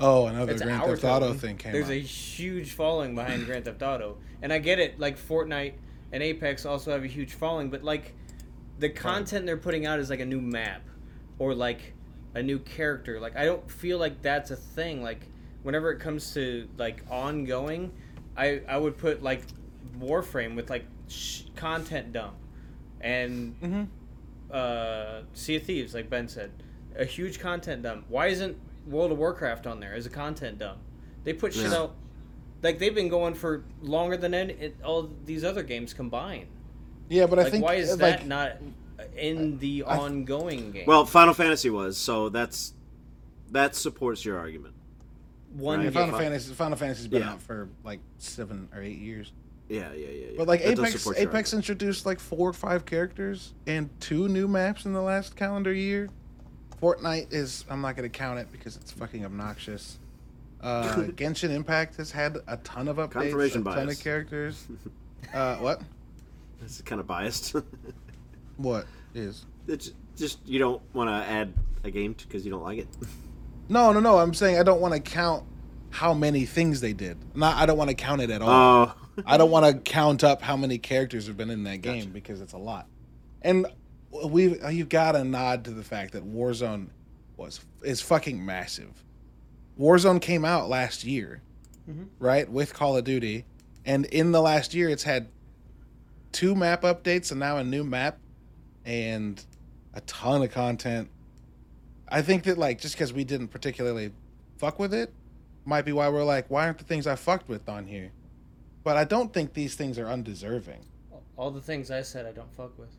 Oh, 0.00 0.26
another 0.26 0.52
It's 0.52 0.62
Grand 0.62 0.82
Theft 0.82 1.04
Auto 1.04 1.28
tone. 1.28 1.38
thing 1.38 1.56
came 1.56 1.72
There's 1.72 1.84
out. 1.84 1.88
There's 1.88 2.04
a 2.04 2.06
huge 2.06 2.72
following 2.72 3.14
behind 3.14 3.46
Grand 3.46 3.64
Theft 3.64 3.82
Auto, 3.82 4.18
and 4.42 4.52
I 4.52 4.58
get 4.58 4.78
it. 4.78 4.98
Like 4.98 5.18
Fortnite 5.18 5.74
and 6.12 6.22
Apex 6.22 6.64
also 6.64 6.92
have 6.92 7.04
a 7.04 7.08
huge 7.08 7.34
following, 7.34 7.70
but 7.70 7.84
like 7.84 8.14
the 8.78 8.88
content 8.88 9.46
they're 9.46 9.56
putting 9.56 9.86
out 9.86 9.98
is 9.98 10.10
like 10.10 10.20
a 10.20 10.26
new 10.26 10.40
map, 10.40 10.82
or 11.38 11.54
like 11.54 11.94
a 12.34 12.42
new 12.42 12.58
character. 12.58 13.20
Like 13.20 13.36
I 13.36 13.44
don't 13.44 13.70
feel 13.70 13.98
like 13.98 14.22
that's 14.22 14.50
a 14.50 14.56
thing. 14.56 15.02
Like 15.02 15.26
whenever 15.62 15.90
it 15.90 15.98
comes 15.98 16.32
to 16.34 16.68
like 16.76 17.04
ongoing, 17.10 17.92
I 18.36 18.62
I 18.68 18.78
would 18.78 18.96
put 18.96 19.22
like 19.22 19.42
Warframe 20.00 20.54
with 20.56 20.70
like 20.70 20.84
sh- 21.08 21.42
content 21.56 22.12
dump 22.12 22.34
and 23.00 23.54
Mm-hmm. 23.60 23.82
uh, 24.50 25.20
Sea 25.34 25.56
of 25.56 25.62
Thieves, 25.64 25.94
like 25.94 26.08
Ben 26.10 26.28
said, 26.28 26.50
a 26.96 27.04
huge 27.04 27.38
content 27.40 27.82
dump. 27.82 28.04
Why 28.08 28.28
isn't 28.28 28.56
World 28.86 29.12
of 29.12 29.18
Warcraft 29.18 29.66
on 29.66 29.80
there 29.80 29.94
as 29.94 30.06
a 30.06 30.10
content 30.10 30.58
dump? 30.58 30.78
They 31.24 31.32
put 31.32 31.52
shit 31.54 31.70
Yeah. 31.70 31.78
out 31.78 31.94
like 32.62 32.78
they've 32.80 32.94
been 32.94 33.08
going 33.08 33.34
for 33.34 33.64
longer 33.82 34.16
than 34.16 34.34
any, 34.34 34.52
it, 34.54 34.76
all 34.84 35.10
these 35.24 35.44
other 35.44 35.62
games 35.62 35.94
combined. 35.94 36.48
Yeah, 37.08 37.26
but 37.26 37.38
I 37.38 37.48
think 37.50 37.64
why 37.64 37.74
is 37.74 37.92
uh, 37.92 37.96
that 37.96 38.18
like, 38.20 38.26
not 38.26 38.56
in 39.16 39.58
the 39.58 39.84
I- 39.84 39.96
ongoing 39.98 40.72
game? 40.72 40.84
Well, 40.86 41.04
Final 41.06 41.34
Fantasy 41.34 41.70
was, 41.70 41.96
so 41.96 42.28
that's 42.28 42.74
that 43.52 43.74
supports 43.76 44.24
your 44.24 44.38
argument. 44.38 44.74
one 45.54 45.84
right. 45.84 45.92
Final 45.92 46.18
Fantasy 46.18 46.52
Final 46.52 46.76
Fantasy's 46.76 47.06
been 47.08 47.22
Yeah. 47.22 47.30
out 47.32 47.42
for 47.42 47.68
like 47.84 48.00
seven 48.18 48.68
or 48.74 48.82
eight 48.82 48.98
years. 48.98 49.32
Yeah, 49.68 49.92
yeah, 49.92 50.06
yeah. 50.06 50.08
yeah. 50.10 50.26
But 50.36 50.48
like 50.48 50.62
That 50.62 50.78
Apex, 50.78 51.06
Apex 51.16 51.54
introduced 51.54 52.06
like 52.06 52.20
four 52.20 52.48
or 52.48 52.52
five 52.52 52.84
characters 52.84 53.54
and 53.66 53.90
two 54.00 54.28
new 54.28 54.48
maps 54.48 54.86
in 54.86 54.92
the 54.92 55.02
last 55.02 55.36
calendar 55.36 55.72
year. 55.72 56.08
Fortnite 56.82 57.32
is 57.32 57.64
I'm 57.68 57.80
not 57.80 57.96
gonna 57.96 58.08
count 58.08 58.38
it 58.38 58.50
because 58.52 58.76
it's 58.76 58.92
fucking 58.92 59.24
obnoxious. 59.24 59.98
Uh, 60.60 60.94
Genshin 61.16 61.50
Impact 61.50 61.96
has 61.96 62.10
had 62.10 62.38
a 62.46 62.56
ton 62.58 62.88
of 62.88 62.96
updates, 62.96 63.12
Confirmation 63.12 63.66
a 63.66 63.74
ton 63.74 63.88
of 63.88 64.00
characters. 64.00 64.66
Uh, 65.34 65.56
what? 65.56 65.82
This 66.62 66.76
is 66.76 66.82
kind 66.82 67.00
of 67.00 67.06
biased. 67.06 67.54
What 68.56 68.86
is? 69.14 69.44
it's 69.68 69.92
just 70.16 70.38
you 70.46 70.58
don't 70.58 70.82
want 70.94 71.10
to 71.10 71.30
add 71.30 71.52
a 71.84 71.90
game 71.90 72.14
because 72.14 72.44
you 72.44 72.50
don't 72.50 72.62
like 72.62 72.78
it. 72.78 72.88
No, 73.68 73.92
no, 73.92 74.00
no. 74.00 74.18
I'm 74.18 74.34
saying 74.34 74.58
I 74.58 74.62
don't 74.62 74.80
want 74.80 74.94
to 74.94 75.00
count 75.00 75.44
how 75.90 76.14
many 76.14 76.44
things 76.44 76.80
they 76.80 76.92
did. 76.92 77.18
Not 77.36 77.56
I 77.56 77.66
don't 77.66 77.76
want 77.78 77.90
to 77.90 77.94
count 77.94 78.22
it 78.22 78.30
at 78.30 78.42
all. 78.42 78.48
Oh, 78.48 79.07
I 79.26 79.36
don't 79.36 79.50
want 79.50 79.66
to 79.66 79.80
count 79.90 80.24
up 80.24 80.42
how 80.42 80.56
many 80.56 80.78
characters 80.78 81.26
have 81.26 81.36
been 81.36 81.50
in 81.50 81.64
that 81.64 81.82
game 81.82 81.98
Gotcha. 82.00 82.08
because 82.10 82.40
it's 82.40 82.52
a 82.52 82.58
lot. 82.58 82.86
And 83.42 83.66
we've 84.26 84.58
you've 84.70 84.88
got 84.88 85.12
to 85.12 85.24
nod 85.24 85.64
to 85.66 85.70
the 85.70 85.82
fact 85.84 86.12
that 86.12 86.24
Warzone 86.24 86.88
was 87.36 87.60
is 87.82 88.00
fucking 88.00 88.44
massive. 88.44 89.04
Warzone 89.78 90.20
came 90.20 90.44
out 90.44 90.68
last 90.68 91.04
year, 91.04 91.40
Mhm. 91.88 92.08
right, 92.18 92.50
with 92.50 92.74
Call 92.74 92.96
of 92.96 93.04
Duty, 93.04 93.44
and 93.84 94.06
in 94.06 94.32
the 94.32 94.40
last 94.40 94.74
year 94.74 94.88
it's 94.88 95.04
had 95.04 95.28
two 96.32 96.54
map 96.54 96.82
updates 96.82 97.30
and 97.30 97.38
now 97.40 97.56
a 97.58 97.64
new 97.64 97.84
map 97.84 98.18
and 98.84 99.44
a 99.94 100.00
ton 100.02 100.42
of 100.42 100.50
content. 100.52 101.08
I 102.08 102.22
think 102.22 102.44
that 102.44 102.58
like 102.58 102.80
just 102.80 102.94
because 102.94 103.12
we 103.12 103.24
didn't 103.24 103.48
particularly 103.48 104.12
fuck 104.56 104.78
with 104.78 104.92
it 104.94 105.12
might 105.64 105.82
be 105.84 105.92
why 105.92 106.08
we're 106.08 106.24
like, 106.24 106.50
why 106.50 106.64
aren't 106.66 106.78
the 106.78 106.84
things 106.84 107.06
I 107.06 107.14
fucked 107.14 107.48
with 107.48 107.68
on 107.68 107.86
here? 107.86 108.10
But 108.84 108.96
I 108.96 109.04
don't 109.04 109.32
think 109.32 109.52
these 109.54 109.74
things 109.74 109.98
are 109.98 110.06
undeserving. 110.08 110.84
All 111.36 111.50
the 111.50 111.60
things 111.60 111.90
I 111.90 112.02
said 112.02 112.26
I 112.26 112.32
don't 112.32 112.52
fuck 112.56 112.76
with. 112.78 112.90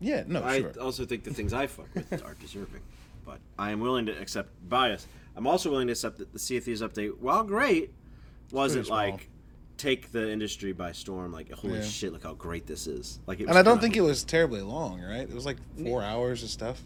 Yeah, 0.00 0.24
no, 0.26 0.42
I 0.42 0.60
sure. 0.60 0.72
also 0.80 1.04
think 1.04 1.24
the 1.24 1.32
things 1.32 1.52
I 1.52 1.66
fuck 1.66 1.86
with 1.94 2.24
are 2.24 2.34
deserving, 2.40 2.80
but 3.24 3.38
I 3.58 3.70
am 3.70 3.80
willing 3.80 4.06
to 4.06 4.12
accept 4.20 4.50
bias. 4.68 5.06
I'm 5.36 5.46
also 5.46 5.70
willing 5.70 5.86
to 5.86 5.92
accept 5.92 6.18
that 6.18 6.32
the 6.32 6.38
Sea 6.38 6.56
of 6.56 6.64
Thieves 6.64 6.82
update, 6.82 7.18
while 7.20 7.44
great, 7.44 7.92
wasn't 8.50 8.86
small. 8.86 8.98
like 8.98 9.28
take 9.78 10.10
the 10.12 10.30
industry 10.30 10.72
by 10.72 10.92
storm. 10.92 11.32
Like 11.32 11.52
holy 11.52 11.78
Yeah. 11.78 11.84
shit, 11.84 12.12
look 12.12 12.24
how 12.24 12.34
great 12.34 12.66
this 12.66 12.86
is! 12.86 13.20
Like, 13.26 13.38
it 13.40 13.44
was 13.44 13.50
And 13.50 13.58
I 13.58 13.62
don't 13.62 13.74
kinda- 13.76 13.82
think 13.82 13.96
it 13.96 14.00
was 14.00 14.24
terribly 14.24 14.60
long, 14.60 15.00
right? 15.00 15.20
It 15.28 15.32
was 15.34 15.46
like 15.46 15.58
four 15.84 16.02
hours 16.02 16.42
of 16.42 16.48
stuff. 16.50 16.82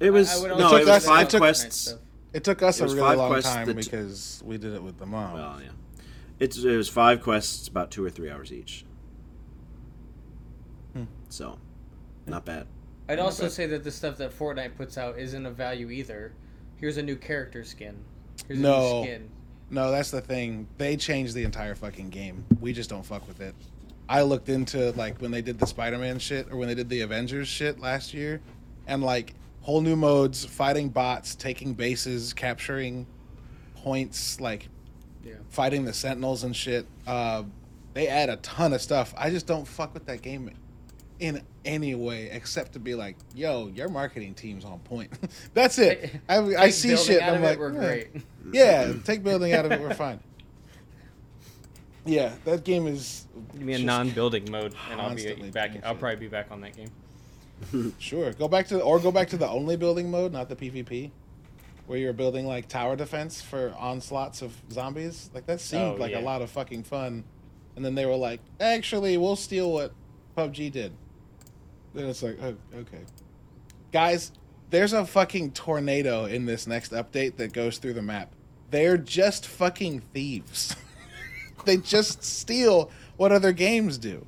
It 0.00 0.10
was 0.10 0.28
I- 0.30 0.44
I 0.44 0.48
no, 0.58 0.64
also 0.64 0.76
It 0.76 0.80
it 0.82 0.84
took 0.84 0.88
was 0.88 0.88
us- 0.88 1.04
five 1.06 1.26
it 1.26 1.30
took- 1.30 1.40
quests. 1.40 1.94
It 2.34 2.44
took 2.44 2.62
us 2.62 2.80
It 2.80 2.84
a 2.90 2.94
really 2.94 3.16
long 3.16 3.40
time 3.42 3.66
that- 3.66 3.76
because 3.76 4.42
we 4.44 4.58
did 4.58 4.74
it 4.74 4.82
with 4.82 4.98
the 4.98 5.06
mom. 5.06 5.34
Well, 5.34 5.60
yeah, 5.62 5.70
it's 6.42 6.58
it 6.58 6.76
was 6.76 6.88
five 6.88 7.22
quests, 7.22 7.68
about 7.68 7.90
two 7.92 8.04
or 8.04 8.10
three 8.10 8.28
hours 8.28 8.52
each. 8.52 8.84
Hmm. 10.92 11.04
So, 11.28 11.58
not 12.26 12.44
bad. 12.44 12.66
I'd 13.08 13.18
also 13.18 13.44
bad. 13.44 13.52
say 13.52 13.66
that 13.66 13.84
the 13.84 13.90
stuff 13.90 14.16
that 14.18 14.36
Fortnite 14.36 14.76
puts 14.76 14.98
out 14.98 15.18
isn't 15.18 15.46
of 15.46 15.56
value 15.56 15.90
either. 15.90 16.32
Here's 16.76 16.96
a 16.96 17.02
new 17.02 17.16
character 17.16 17.62
skin. 17.64 17.96
Here's 18.48 18.58
a 18.58 18.62
No. 18.62 18.98
new 19.02 19.04
skin. 19.06 19.30
No, 19.70 19.90
that's 19.90 20.10
the 20.10 20.20
thing. 20.20 20.66
They 20.78 20.96
changed 20.96 21.34
the 21.34 21.44
entire 21.44 21.74
fucking 21.74 22.10
game. 22.10 22.44
We 22.60 22.72
just 22.72 22.90
don't 22.90 23.04
fuck 23.06 23.26
with 23.28 23.40
it. 23.40 23.54
I 24.08 24.22
looked 24.22 24.48
into 24.48 24.90
like 24.92 25.20
when 25.22 25.30
they 25.30 25.42
did 25.42 25.58
the 25.60 25.66
Spider-Man 25.66 26.18
shit 26.18 26.50
or 26.50 26.56
when 26.56 26.68
they 26.68 26.74
did 26.74 26.88
the 26.88 27.00
Avengers 27.02 27.48
shit 27.48 27.78
last 27.78 28.12
year, 28.12 28.40
and 28.86 29.02
like 29.02 29.34
whole 29.60 29.80
new 29.80 29.94
modes, 29.96 30.44
fighting 30.44 30.88
bots, 30.88 31.34
taking 31.36 31.72
bases, 31.72 32.32
capturing 32.32 33.06
points, 33.76 34.40
like 34.40 34.68
Yeah. 35.24 35.34
fighting 35.50 35.84
the 35.84 35.92
Sentinels 35.92 36.44
and 36.44 36.54
shit. 36.54 36.86
Uh, 37.06 37.44
they 37.94 38.08
add 38.08 38.28
a 38.28 38.36
ton 38.36 38.72
of 38.72 38.80
stuff. 38.80 39.14
I 39.16 39.30
just 39.30 39.46
don't 39.46 39.66
fuck 39.66 39.94
with 39.94 40.06
that 40.06 40.22
game 40.22 40.50
in 41.20 41.42
any 41.64 41.94
way 41.94 42.28
except 42.32 42.72
to 42.72 42.78
be 42.80 42.94
like, 42.94 43.16
"Yo, 43.34 43.68
your 43.68 43.88
marketing 43.88 44.34
team's 44.34 44.64
on 44.64 44.78
point." 44.80 45.12
That's 45.54 45.78
it. 45.78 46.10
I, 46.28 46.38
I 46.56 46.70
see 46.70 46.96
shit. 46.96 47.22
out 47.22 47.34
and 47.34 47.36
I'm 47.36 47.44
it, 47.44 47.46
like, 47.46 47.58
we're 47.58 47.76
"Eh." 47.82 47.86
great. 47.86 48.08
Yeah, 48.52 48.92
take 49.04 49.22
building 49.22 49.52
out 49.54 49.64
of 49.64 49.72
it. 49.72 49.80
We're 49.80 49.94
fine. 49.94 50.18
Yeah, 52.04 52.32
that 52.44 52.64
game 52.64 52.86
is. 52.86 53.26
Give 53.52 53.62
me 53.62 53.74
a 53.74 53.78
non-building 53.78 54.50
mode, 54.50 54.74
and 54.90 55.00
I'll 55.00 55.14
be 55.14 55.50
back. 55.50 55.70
I'll 55.84 55.94
probably 55.94 56.16
be 56.16 56.28
back 56.28 56.48
on 56.50 56.60
that 56.62 56.76
game. 56.76 56.90
Sure, 58.00 58.32
go 58.32 58.48
back 58.48 58.66
to 58.66 58.74
the, 58.78 58.82
or 58.82 58.98
go 58.98 59.12
back 59.12 59.28
to 59.28 59.36
the 59.36 59.48
only 59.48 59.76
building 59.76 60.10
mode, 60.10 60.32
not 60.32 60.48
the 60.48 60.56
PvP, 60.56 61.12
where 61.92 62.00
you're 62.00 62.14
building 62.14 62.46
like 62.46 62.68
tower 62.68 62.96
defense 62.96 63.42
for 63.42 63.74
onslaughts 63.78 64.40
of 64.40 64.56
zombies. 64.72 65.28
Like 65.34 65.44
that 65.44 65.60
seemed 65.60 65.82
Oh, 65.82 65.96
like 65.96 66.12
yeah. 66.12 66.20
a 66.20 66.22
lot 66.22 66.40
of 66.40 66.48
fucking 66.50 66.84
fun, 66.84 67.22
and 67.76 67.84
then 67.84 67.94
they 67.94 68.06
were 68.06 68.16
like, 68.16 68.40
actually, 68.58 69.18
we'll 69.18 69.36
steal 69.36 69.70
what 69.70 69.92
PUBG 70.34 70.72
did. 70.72 70.94
Then 71.92 72.06
it's 72.06 72.22
like, 72.22 72.38
oh, 72.42 72.56
okay, 72.74 73.00
guys, 73.92 74.32
there's 74.70 74.94
a 74.94 75.04
fucking 75.04 75.50
tornado 75.50 76.24
in 76.24 76.46
this 76.46 76.66
next 76.66 76.92
update 76.92 77.36
that 77.36 77.52
goes 77.52 77.76
through 77.76 77.92
the 77.92 78.00
map. 78.00 78.32
They're 78.70 78.96
just 78.96 79.46
fucking 79.46 80.00
thieves. 80.14 80.74
they 81.66 81.76
just 81.76 82.24
steal 82.24 82.90
what 83.18 83.32
other 83.32 83.52
games 83.52 83.98
do. 83.98 84.24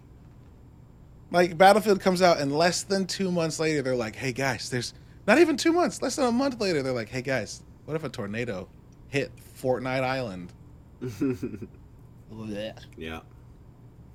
Like 1.31 1.57
Battlefield 1.57 2.03
comes 2.03 2.21
out 2.21 2.41
and 2.41 2.53
less 2.53 2.83
than 2.83 3.07
two 3.07 3.31
months 3.33 3.59
later, 3.59 3.81
they're 3.81 3.97
like, 3.97 4.17
"Hey 4.17 4.33
guys, 4.33 4.69
there's 4.69 4.93
not 5.27 5.39
even 5.39 5.57
two 5.57 5.73
months. 5.73 6.01
Less 6.03 6.17
than 6.17 6.27
a 6.27 6.33
month 6.33 6.61
later, 6.61 6.83
they're 6.83 6.93
like, 6.93 7.09
"Hey 7.09 7.23
guys, 7.23 7.63
what 7.85 7.95
if 7.95 8.05
a 8.05 8.09
tornado 8.09 8.69
hit 9.09 9.31
Fortnite 9.61 10.03
Island?" 10.05 10.53
Yeah. 12.97 13.21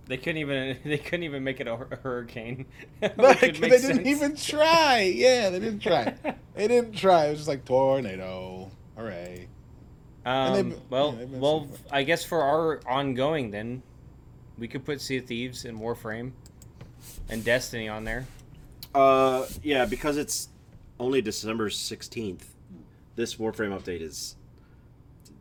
They 0.08 0.18
couldn't 0.18 0.38
even. 0.38 0.78
They 0.84 0.98
couldn't 0.98 1.24
even 1.24 1.44
make 1.44 1.60
it 1.60 1.68
a, 1.68 1.76
hur- 1.76 1.88
a 1.92 1.96
hurricane. 1.96 2.66
Which 3.00 3.18
Like, 3.18 3.40
they 3.40 3.52
make 3.52 3.72
didn't 3.72 3.82
sense. 3.82 4.08
even 4.08 4.36
try. 4.36 5.02
Yeah, 5.16 5.50
they 5.52 5.60
didn't 5.60 5.80
try. 5.80 6.16
they 6.56 6.68
didn't 6.68 6.94
try. 6.94 7.28
It 7.28 7.30
was 7.32 7.40
just 7.40 7.48
like 7.48 7.64
tornado. 7.66 8.72
Hooray! 8.98 9.48
Um, 10.26 10.54
they've- 10.54 10.80
well, 10.90 11.16
yeah, 11.18 11.26
well, 11.30 11.68
super- 11.72 11.78
I 11.96 12.04
guess 12.04 12.24
for 12.26 12.42
our 12.42 12.82
ongoing, 12.88 13.52
then 13.52 13.82
we 14.58 14.68
could 14.68 14.84
put 14.84 15.00
Sea 15.00 15.18
of 15.18 15.26
Thieves 15.26 15.64
and 15.66 15.80
Warframe 15.80 16.32
and 17.30 17.44
Destiny 17.46 17.88
on 17.88 18.04
there. 18.04 18.26
Uh, 18.94 19.46
yeah, 19.64 19.86
because 19.86 20.18
it's 20.18 20.50
only 21.00 21.22
December 21.22 21.70
sixteenth. 21.70 22.54
This 23.16 23.36
Warframe 23.36 23.78
update 23.78 24.02
is 24.02 24.36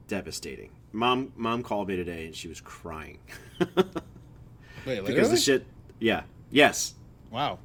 devastating. 0.09 0.71
Mom, 0.93 1.33
mom 1.37 1.63
called 1.63 1.89
me 1.89 1.97
today 1.97 2.27
and 2.27 2.35
she 2.35 2.49
was 2.49 2.61
crying 2.61 3.19
Wait, 4.87 5.05
because 5.05 5.31
the 5.31 5.37
shit. 5.37 5.67
Yeah. 6.01 6.23
Yes. 6.51 6.95
Wow. 7.31 7.59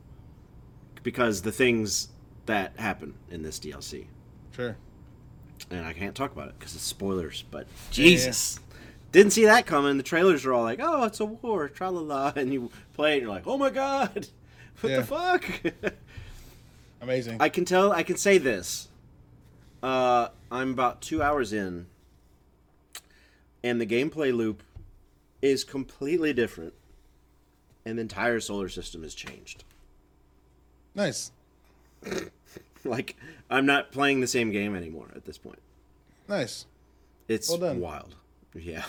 Because 1.03 1.41
the 1.41 1.51
things 1.51 2.09
that 2.45 2.77
happen 2.77 3.13
in 3.31 3.41
this 3.43 3.59
DLC, 3.59 4.07
Sure. 4.55 4.75
and 5.71 5.85
I 5.85 5.93
can't 5.93 6.13
talk 6.15 6.31
about 6.33 6.49
it 6.49 6.59
because 6.59 6.75
it's 6.75 6.83
spoilers. 6.83 7.43
But 7.49 7.67
Yeah, 7.93 8.03
yeah. 8.03 8.09
Jesus, 8.09 8.59
didn't 9.13 9.31
see 9.31 9.45
that 9.45 9.65
coming. 9.65 9.95
The 9.97 10.03
trailers 10.03 10.45
are 10.45 10.53
all 10.53 10.63
like, 10.63 10.79
"Oh, 10.81 11.03
it's 11.05 11.19
a 11.21 11.25
war, 11.25 11.69
tra 11.69 11.89
la 11.91 12.01
la," 12.01 12.33
and 12.35 12.51
you 12.53 12.69
play 12.93 13.11
it, 13.13 13.13
and 13.15 13.21
you're 13.23 13.31
like, 13.31 13.47
"Oh 13.47 13.57
my 13.57 13.69
god, 13.69 14.27
what 14.81 14.89
Yeah. 14.89 14.97
the 14.99 15.03
fuck." 15.05 15.45
Amazing. 17.03 17.37
I 17.39 17.49
can 17.49 17.65
tell. 17.65 17.91
I 17.91 18.01
can 18.03 18.15
say 18.17 18.37
this. 18.37 18.87
Uh, 19.83 20.29
I'm 20.49 20.71
about 20.71 21.01
two 21.01 21.21
hours 21.21 21.51
in, 21.51 21.87
and 23.63 23.79
the 23.81 23.85
gameplay 23.85 24.33
loop 24.33 24.63
is 25.41 25.63
completely 25.65 26.31
different, 26.31 26.73
and 27.85 27.97
the 27.97 28.01
entire 28.01 28.39
solar 28.39 28.69
system 28.69 29.03
has 29.03 29.13
changed. 29.13 29.63
nice. 30.95 31.31
Like 32.85 33.15
I'm 33.49 33.65
not 33.65 33.93
playing 33.93 34.19
the 34.19 34.27
same 34.27 34.51
game 34.51 34.75
anymore 34.75 35.07
at 35.15 35.23
this 35.23 35.37
point. 35.37 35.59
Nice. 36.27 36.65
It's 37.29 37.47
Well 37.47 37.57
done. 37.59 37.79
wild. 37.79 38.15
Yeah. 38.53 38.83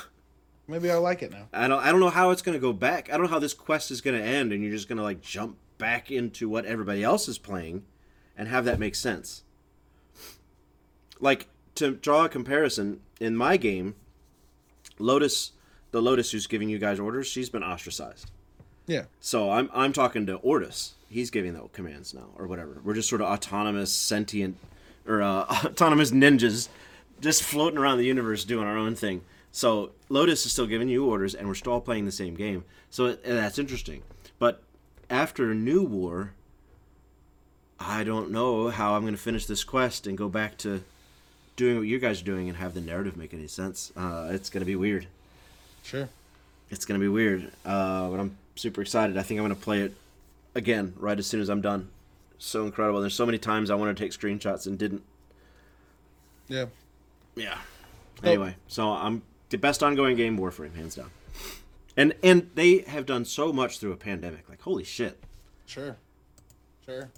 Maybe 0.67 0.91
I 0.91 0.97
like 0.97 1.23
it 1.23 1.31
now. 1.31 1.47
I 1.53 1.69
don't. 1.69 1.79
I 1.81 1.93
don't 1.93 2.01
know 2.01 2.11
how 2.11 2.31
it's 2.31 2.43
gonna 2.43 2.59
go 2.59 2.73
back. 2.73 3.09
I 3.09 3.12
don't 3.17 3.27
know 3.27 3.31
how 3.31 3.39
this 3.39 3.55
quest 3.55 3.93
is 3.93 4.01
gonna 4.01 4.19
end, 4.19 4.53
and 4.53 4.62
you're 4.65 4.73
just 4.73 4.89
gonna 4.89 5.05
like 5.05 5.21
jump 5.21 5.59
back 5.79 6.11
into 6.11 6.49
what 6.49 6.65
everybody 6.65 7.05
else 7.05 7.29
is 7.29 7.39
playing, 7.39 7.85
and 8.37 8.49
have 8.49 8.64
that 8.64 8.78
make 8.78 8.95
sense. 8.95 9.43
like 11.20 11.49
to 11.76 11.93
draw 11.93 12.24
a 12.24 12.28
comparison 12.28 13.01
in 13.20 13.37
my 13.37 13.57
game, 13.57 13.95
Lotus, 14.99 15.53
the 15.91 16.03
Lotus 16.03 16.32
who's 16.32 16.47
giving 16.47 16.68
you 16.68 16.78
guys 16.78 17.01
orders, 17.01 17.26
she's 17.26 17.49
been 17.49 17.62
ostracized. 17.62 18.30
Yeah. 18.87 19.05
So 19.20 19.51
I'm 19.51 19.70
I'm 19.72 19.93
talking 19.93 20.26
to 20.26 20.37
Ordis. 20.37 20.95
He's 21.09 21.30
giving 21.30 21.55
the 21.55 21.62
commands 21.72 22.12
now, 22.12 22.28
or 22.37 22.47
whatever. 22.47 22.80
We're 22.85 22.95
just 22.95 23.09
sort 23.09 23.20
of 23.20 23.28
autonomous, 23.28 23.93
sentient, 23.93 24.57
or 25.07 25.22
uh, 25.22 25.45
autonomous 25.64 26.11
ninjas, 26.11 26.68
just 27.20 27.43
floating 27.43 27.78
around 27.78 27.99
the 27.99 28.05
universe 28.05 28.45
doing 28.45 28.66
our 28.66 28.76
own 28.76 28.95
thing. 28.95 29.22
So 29.53 29.93
Lotus 30.09 30.45
is 30.45 30.53
still 30.53 30.66
giving 30.66 30.89
you 30.89 31.07
orders, 31.07 31.35
and 31.35 31.47
we're 31.47 31.55
still 31.55 31.74
all 31.74 31.80
playing 31.80 32.05
the 32.07 32.12
same 32.12 32.35
game. 32.35 32.64
So 32.91 33.12
that's 33.12 33.59
interesting. 33.59 34.03
But 34.39 34.62
after 35.09 35.55
New 35.55 35.82
War, 35.82 36.35
I 37.79 38.05
don't 38.05 38.31
know 38.31 38.68
how 38.68 38.95
I'm 38.95 39.03
going 39.03 39.14
to 39.14 39.20
finish 39.20 39.47
this 39.47 39.64
quest 39.64 40.07
and 40.07 40.16
go 40.16 40.29
back 40.29 40.57
to 40.59 40.83
doing 41.57 41.77
what 41.79 41.87
you 41.87 41.99
guys 41.99 42.20
are 42.20 42.25
doing 42.25 42.49
and 42.49 42.57
have 42.59 42.75
the 42.75 42.81
narrative 42.81 43.16
make 43.16 43.35
any 43.35 43.47
sense. 43.47 43.93
Uh, 43.97 44.29
it's 44.31 44.51
going 44.51 44.61
to 44.61 44.66
be 44.66 44.77
weird. 44.77 45.07
Sure. 45.83 46.09
It's 46.70 46.85
going 46.85 46.99
to 46.99 47.05
be 47.05 47.09
weird, 47.09 47.53
uh, 47.64 48.09
but 48.09 48.20
I'm 48.20 48.37
super 48.57 48.81
excited. 48.81 49.16
I 49.16 49.22
think 49.22 49.39
I'm 49.39 49.47
going 49.47 49.57
to 49.57 49.62
play 49.62 49.83
it 49.83 49.95
again 50.55 50.95
right 50.99 51.18
as 51.18 51.27
soon 51.27 51.41
as 51.41 51.49
I'm 51.49 51.61
done. 51.61 51.89
So 52.39 52.64
incredible. 52.64 53.01
There's 53.01 53.14
so 53.14 53.27
many 53.27 53.39
times 53.39 53.70
I 53.70 53.75
wanted 53.75 53.97
to 53.97 54.03
take 54.03 54.12
screenshots 54.12 54.66
and 54.66 54.79
didn't. 54.79 55.03
Yeah. 56.49 56.66
Yeah. 57.37 57.59
Anyway, 58.22 58.57
so 58.68 58.91
I'm 58.91 59.22
the 59.51 59.59
best 59.59 59.83
ongoing 59.83 60.16
game 60.16 60.39
Warframe 60.39 60.75
hands 60.75 60.95
down. 60.95 61.11
And 61.97 62.14
and 62.22 62.51
they 62.55 62.79
have 62.79 63.07
done 63.07 63.25
so 63.25 63.53
much 63.53 63.79
through 63.79 63.93
a 63.93 63.97
pandemic. 63.97 64.49
Like 64.49 64.61
holy 64.62 64.85
shit. 64.85 65.22
Sure. 65.66 65.97
Sure. 66.85 67.11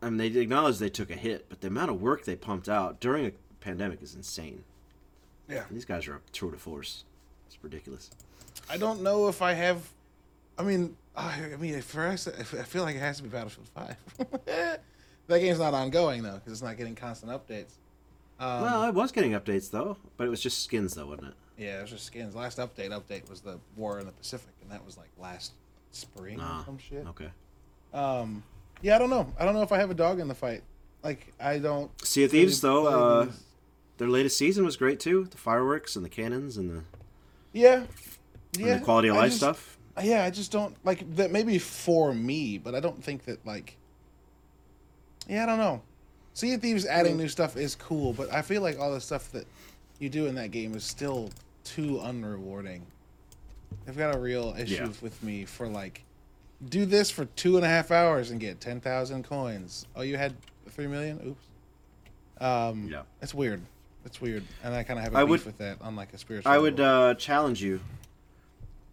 I 0.00 0.10
mean, 0.10 0.32
they 0.32 0.40
acknowledge 0.40 0.78
they 0.78 0.88
took 0.90 1.10
a 1.10 1.16
hit, 1.16 1.46
but 1.48 1.60
the 1.60 1.68
amount 1.68 1.90
of 1.90 2.00
work 2.00 2.24
they 2.24 2.36
pumped 2.36 2.68
out 2.68 3.00
during 3.00 3.26
a 3.26 3.32
pandemic 3.60 4.02
is 4.02 4.14
insane. 4.14 4.62
Yeah. 5.48 5.64
These 5.70 5.84
guys 5.84 6.06
are 6.06 6.14
a 6.16 6.20
tour 6.32 6.50
de 6.52 6.56
force. 6.56 7.04
It's 7.46 7.58
ridiculous. 7.62 8.10
I 8.70 8.76
don't 8.76 9.02
know 9.02 9.28
if 9.28 9.42
I 9.42 9.54
have. 9.54 9.88
I 10.58 10.62
mean, 10.62 10.96
I, 11.16 11.40
I 11.54 11.56
mean, 11.56 11.80
for 11.82 12.06
us, 12.06 12.28
I 12.28 12.42
feel 12.42 12.82
like 12.82 12.96
it 12.96 13.00
has 13.00 13.16
to 13.18 13.22
be 13.22 13.28
Battlefield 13.28 13.68
Five. 13.68 13.96
that 14.46 14.80
game's 15.28 15.58
not 15.58 15.74
ongoing 15.74 16.22
though, 16.22 16.34
because 16.34 16.52
it's 16.52 16.62
not 16.62 16.76
getting 16.76 16.94
constant 16.94 17.32
updates. 17.32 17.72
Um, 18.40 18.62
well, 18.62 18.82
I 18.82 18.90
was 18.90 19.10
getting 19.10 19.32
updates 19.32 19.70
though, 19.70 19.96
but 20.16 20.26
it 20.26 20.30
was 20.30 20.40
just 20.40 20.62
skins 20.62 20.94
though, 20.94 21.06
wasn't 21.06 21.28
it? 21.28 21.34
yeah, 21.56 21.78
it 21.78 21.82
was 21.82 21.90
just 21.90 22.04
skins. 22.04 22.36
Last 22.36 22.58
update 22.58 22.90
update 22.90 23.28
was 23.28 23.40
the 23.40 23.58
war 23.76 23.98
in 23.98 24.06
the 24.06 24.12
Pacific, 24.12 24.52
and 24.62 24.70
that 24.70 24.84
was 24.86 24.96
like 24.96 25.08
last 25.18 25.52
spring 25.90 26.38
Ah, 26.40 26.60
or 26.60 26.64
some 26.64 26.78
shit. 26.78 27.04
Okay. 27.08 27.30
Um, 27.92 28.42
yeah, 28.82 28.96
I 28.96 28.98
don't 28.98 29.10
know. 29.10 29.32
I 29.38 29.44
don't 29.44 29.54
know 29.54 29.62
if 29.62 29.72
I 29.72 29.78
have 29.78 29.90
a 29.90 29.94
dog 29.94 30.20
in 30.20 30.28
the 30.28 30.34
fight. 30.34 30.62
Like, 31.02 31.32
I 31.40 31.58
don't. 31.58 31.90
Sea 32.04 32.24
of 32.24 32.30
Thieves 32.32 32.62
really 32.62 32.74
though, 32.74 32.86
uh, 32.88 33.24
these. 33.26 33.40
their 33.98 34.08
latest 34.08 34.36
season 34.38 34.64
was 34.64 34.76
great 34.76 34.98
too. 35.00 35.24
The 35.30 35.36
fireworks 35.36 35.96
and 35.96 36.04
the 36.04 36.08
cannons 36.08 36.56
and 36.56 36.70
the, 36.70 36.82
Yeah. 37.52 37.84
and 38.58 38.80
the 38.80 38.84
quality 38.84 39.08
of 39.08 39.14
I 39.16 39.18
life 39.20 39.28
just- 39.28 39.38
stuff. 39.38 39.78
yeah 40.02 40.22
i 40.24 40.30
just 40.30 40.52
don't 40.52 40.76
like 40.84 41.16
that 41.16 41.32
maybe 41.32 41.58
for 41.58 42.14
me 42.14 42.56
but 42.56 42.72
i 42.72 42.78
don't 42.78 43.02
think 43.02 43.24
that 43.24 43.44
like 43.44 43.76
yeah 45.28 45.42
i 45.42 45.46
don't 45.46 45.58
know 45.58 45.82
sea 46.34 46.54
of 46.54 46.60
thieves 46.62 46.86
adding 46.86 47.16
new 47.16 47.26
stuff 47.28 47.56
is 47.56 47.74
cool 47.74 48.12
but 48.12 48.32
i 48.32 48.40
feel 48.40 48.62
like 48.62 48.78
all 48.78 48.92
the 48.92 49.00
stuff 49.00 49.32
that 49.32 49.44
you 49.98 50.08
do 50.08 50.26
in 50.26 50.36
that 50.36 50.52
game 50.52 50.76
is 50.76 50.84
still 50.84 51.30
too 51.64 51.98
unrewarding 52.02 52.82
they've 53.84 53.96
got 53.98 54.14
a 54.14 54.18
real 54.20 54.54
issue 54.56 54.74
Yeah. 54.84 54.88
with 55.02 55.20
me 55.22 55.44
for 55.44 55.66
like 55.66 56.02
do 56.66 56.84
this 56.86 57.10
for 57.10 57.24
two 57.24 57.56
and 57.56 57.64
a 57.64 57.68
half 57.68 57.90
hours 57.90 58.30
and 58.30 58.40
get 58.40 58.60
10000 58.60 59.22
coins 59.22 59.86
oh 59.94 60.02
you 60.02 60.16
had 60.16 60.34
3 60.70 60.86
million 60.88 61.20
oops 61.26 61.44
um 62.40 62.88
Yeah. 62.90 63.02
it's 63.22 63.32
weird 63.34 63.62
it's 64.04 64.20
weird 64.20 64.42
and 64.64 64.74
i 64.74 64.82
kind 64.82 64.98
of 64.98 65.04
have 65.04 65.14
a 65.14 65.18
I 65.18 65.22
beef 65.22 65.30
would- 65.30 65.44
with 65.46 65.58
that 65.58 65.80
on 65.80 65.94
like 65.96 66.12
a 66.12 66.18
spiritual 66.18 66.50
I 66.50 66.58
would 66.58 66.78
level. 66.78 67.10
uh, 67.10 67.14
challenge 67.14 67.62
you 67.62 67.80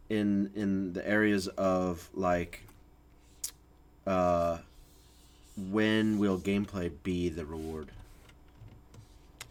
in 0.09 0.51
in 0.55 0.93
the 0.93 1.07
areas 1.07 1.47
of 1.47 2.07
like 2.13 2.61
uh 4.05 4.59
when 5.71 6.19
will 6.19 6.37
gameplay 6.37 6.91
be 7.03 7.29
the 7.29 7.45
reward? 7.45 7.89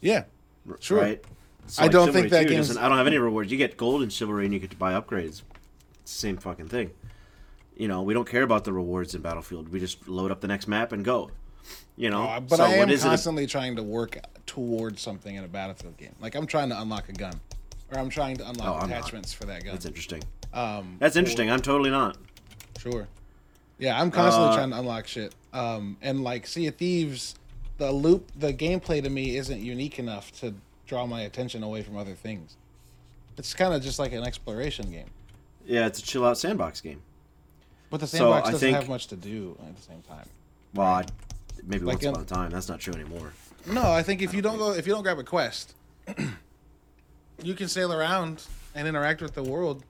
yeah 0.01 0.25
Sure. 0.81 1.01
Right? 1.01 1.25
I 1.79 1.89
don't 1.89 2.13
think 2.13 2.31
that 2.31 2.47
2 2.49 2.79
I 2.79 2.89
don't 2.89 2.97
have 2.99 3.07
any 3.07 3.19
rewards. 3.19 3.51
You 3.53 3.59
get 3.59 3.77
gold 3.77 4.03
in 4.03 4.09
chivalry 4.11 4.45
and 4.47 4.53
you 4.55 4.61
get 4.61 4.71
to 4.71 4.77
buy 4.77 4.93
upgrades. 4.99 5.43
It's 6.03 6.13
the 6.13 6.19
same 6.21 6.37
fucking 6.39 6.69
thing. 6.69 6.91
You 7.77 7.89
know, 7.89 8.03
we 8.03 8.15
don't 8.15 8.29
care 8.29 8.43
about 8.43 8.65
the 8.65 8.73
rewards 8.73 9.15
in 9.15 9.21
Battlefield. 9.23 9.69
We 9.71 9.81
just 9.81 10.07
load 10.09 10.31
up 10.31 10.41
the 10.41 10.47
next 10.49 10.69
map 10.69 10.93
and 10.93 11.05
go. 11.05 11.31
You 11.97 12.11
know, 12.11 12.23
Uh, 12.25 12.41
but 12.41 12.57
So 12.57 12.65
I 12.65 12.69
am 12.71 12.79
what 12.81 12.91
is 12.91 13.05
it- 13.05 13.09
constantly 13.09 13.47
trying 13.47 13.77
to 13.77 13.83
work 13.83 14.19
towards 14.47 15.01
something 15.01 15.35
in 15.35 15.45
a 15.45 15.49
Battlefield 15.49 15.97
game. 15.97 16.15
Like 16.21 16.35
I'm 16.35 16.47
trying 16.47 16.69
to 16.71 16.81
unlock 16.81 17.09
a 17.09 17.13
gun, 17.13 17.41
or 17.93 17.99
I'm 17.99 18.11
trying 18.11 18.37
to 18.39 18.45
Oh, 18.45 18.51
unlock 18.51 18.81
not. 18.83 18.91
attachments 18.91 19.33
for 19.33 19.45
that 19.47 19.65
gun. 19.65 19.73
That's 19.75 19.87
interesting. 19.87 20.23
Um, 20.53 20.97
That's 21.01 21.17
interesting. 21.17 21.51
I'm 21.51 21.61
totally 21.63 21.91
not. 21.91 22.17
Sure. 22.79 23.09
Yeah, 23.79 24.01
I'm 24.01 24.11
constantly 24.11 24.51
Uh, 24.51 24.57
trying 24.57 24.71
to 24.71 24.79
unlock 24.79 25.07
shit. 25.09 25.35
Um, 25.53 25.97
and 26.03 26.23
like 26.23 26.47
Sea 26.47 26.67
of 26.69 26.77
Thieves, 26.77 27.35
the 27.79 27.91
loop, 27.91 28.31
the 28.39 28.53
gameplay 28.53 29.03
to 29.03 29.11
me 29.11 29.37
isn't 29.37 29.61
unique 29.61 29.99
enough 29.99 30.31
to 30.41 30.55
draw 30.87 31.07
my 31.07 31.23
attention 31.23 31.63
away 31.65 31.83
from 31.83 31.97
other 31.97 32.15
things. 32.15 32.57
It's 33.37 33.53
kind 33.55 33.75
of 33.75 33.83
just 33.83 33.99
like 33.99 34.13
an 34.13 34.23
exploration 34.23 34.93
game, 34.93 35.11
Yeah, 35.67 35.87
it's 35.87 35.99
a 35.99 36.03
chill 36.03 36.25
out 36.25 36.39
sandbox 36.39 36.81
game. 36.81 37.03
But 37.95 38.01
the 38.01 38.09
So, 38.09 38.19
sandbox 38.19 38.49
I 38.49 38.51
doesn't 38.51 38.67
think- 38.67 38.77
have 38.77 38.89
much 38.89 39.07
to 39.07 39.17
do 39.17 39.57
at 39.69 39.77
the 39.77 39.83
same 39.83 40.03
time. 40.03 40.29
Well, 40.75 40.87
I, 40.89 41.05
maybe 41.63 41.85
Like 41.85 41.99
once 41.99 42.03
in- 42.03 42.09
upon 42.11 42.23
a 42.23 42.27
time. 42.27 42.51
That's 42.51 42.69
not 42.69 42.81
true 42.81 42.93
anymore. 42.93 43.33
No, 43.67 43.93
I 43.93 44.03
think 44.03 44.21
if 44.21 44.35
you 44.35 44.43
don't 44.43 44.59
go, 44.59 44.73
if 44.73 44.85
you 44.85 44.93
don't 44.93 45.05
grab 45.05 45.21
a 45.21 45.23
quest, 45.23 45.75
you 47.43 47.55
can 47.55 47.69
sail 47.69 47.93
around 47.93 48.43
and 48.75 48.89
interact 48.89 49.23
with 49.23 49.35
the 49.35 49.45
world 49.45 49.85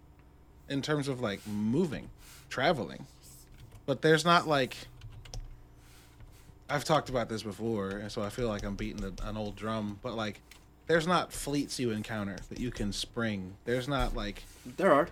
in 0.68 0.82
terms 0.82 1.09
of 1.09 1.22
like 1.22 1.40
moving, 1.46 2.11
traveling. 2.50 3.07
But 3.86 4.02
there's 4.02 4.22
not 4.26 4.46
like 4.46 4.76
I've 6.68 6.84
talked 6.84 7.09
about 7.09 7.30
this 7.30 7.42
before, 7.42 7.88
and 7.88 8.12
so 8.12 8.20
I 8.22 8.28
feel 8.28 8.48
like 8.48 8.64
I'm 8.64 8.74
beating 8.74 9.02
a, 9.02 9.28
an 9.28 9.38
old 9.38 9.57
drum. 9.57 9.98
But 10.02 10.14
like, 10.14 10.40
there's 10.88 11.07
not 11.07 11.32
fleets 11.32 11.78
you 11.80 11.90
encounter 11.90 12.36
that 12.50 12.61
you 12.61 12.70
can 12.70 12.92
spring. 12.92 13.55
There's 13.64 13.88
not 13.88 14.14
like 14.14 14.42
There 14.76 14.92
are. 14.92 15.09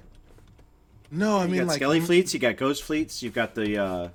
No, 1.12 1.36
I 1.36 1.40
mean, 1.42 1.50
You 1.50 1.52
mean 1.52 1.60
got 1.60 1.68
like 1.68 1.76
Skelly 1.76 2.00
fleets. 2.00 2.34
You 2.34 2.40
got 2.40 2.56
Ghost 2.56 2.82
fleets. 2.82 3.22
You've 3.22 3.34
got 3.34 3.54
the 3.54 3.78
uh, 3.78 4.08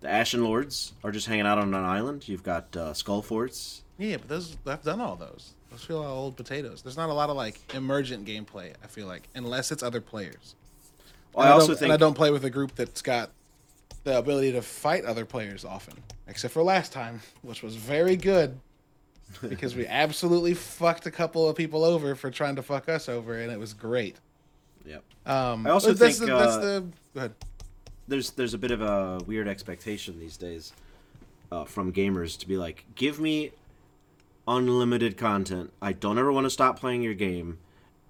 the 0.00 0.08
Ashen 0.08 0.42
Lords 0.42 0.94
are 1.04 1.12
just 1.12 1.26
hanging 1.26 1.46
out 1.46 1.58
on 1.58 1.74
an 1.74 1.84
island. 1.84 2.26
You've 2.28 2.42
got 2.42 2.74
uh, 2.76 2.94
Skull 2.94 3.22
Forts. 3.22 3.82
Yeah, 3.98 4.16
but 4.16 4.28
those 4.28 4.56
I've 4.66 4.82
done 4.82 5.00
all 5.00 5.16
those. 5.16 5.54
Those 5.70 5.84
feel 5.84 6.00
like 6.00 6.08
old 6.08 6.36
potatoes. 6.36 6.82
There's 6.82 6.96
not 6.96 7.10
a 7.10 7.12
lot 7.12 7.30
of 7.30 7.36
like 7.36 7.60
emergent 7.74 8.26
gameplay. 8.26 8.72
I 8.82 8.86
feel 8.86 9.06
like 9.06 9.28
unless 9.34 9.70
it's 9.70 9.82
other 9.82 10.00
players. 10.00 10.54
Well, 11.34 11.44
And 11.44 11.52
I 11.52 11.54
also 11.54 11.74
think 11.74 11.92
I 11.92 11.96
don't 11.96 12.14
play 12.14 12.30
with 12.30 12.44
a 12.44 12.50
group 12.50 12.74
that's 12.74 13.02
got 13.02 13.30
the 14.04 14.18
ability 14.18 14.52
to 14.52 14.62
fight 14.62 15.04
other 15.04 15.26
players 15.26 15.64
often, 15.64 15.94
except 16.26 16.54
for 16.54 16.62
last 16.62 16.92
time, 16.92 17.20
which 17.42 17.62
was 17.62 17.76
very 17.76 18.16
good 18.16 18.58
because 19.46 19.76
we 19.76 19.86
absolutely 19.88 20.54
fucked 20.54 21.06
a 21.06 21.10
couple 21.10 21.46
of 21.48 21.56
people 21.56 21.84
over 21.84 22.14
for 22.14 22.30
trying 22.30 22.56
to 22.56 22.62
fuck 22.62 22.88
us 22.88 23.08
over, 23.08 23.38
and 23.38 23.52
it 23.52 23.58
was 23.58 23.74
great. 23.74 24.16
Yep. 24.88 25.04
Um, 25.26 25.66
I 25.66 25.70
also 25.70 25.92
that's 25.92 26.18
think, 26.18 26.30
the, 26.30 26.36
that's 26.38 26.54
uh, 26.54 26.60
the 26.60 26.80
go 27.14 27.18
ahead. 27.20 27.34
There's 28.08 28.30
there's 28.30 28.54
a 28.54 28.58
bit 28.58 28.70
of 28.70 28.80
a 28.80 29.18
weird 29.26 29.46
expectation 29.46 30.18
these 30.18 30.38
days 30.38 30.72
uh, 31.52 31.64
from 31.64 31.92
gamers 31.92 32.38
to 32.38 32.48
be 32.48 32.56
like, 32.56 32.84
give 32.94 33.20
me 33.20 33.52
unlimited 34.46 35.18
content. 35.18 35.72
I 35.82 35.92
don't 35.92 36.18
ever 36.18 36.32
want 36.32 36.46
to 36.46 36.50
stop 36.50 36.80
playing 36.80 37.02
your 37.02 37.12
game, 37.12 37.58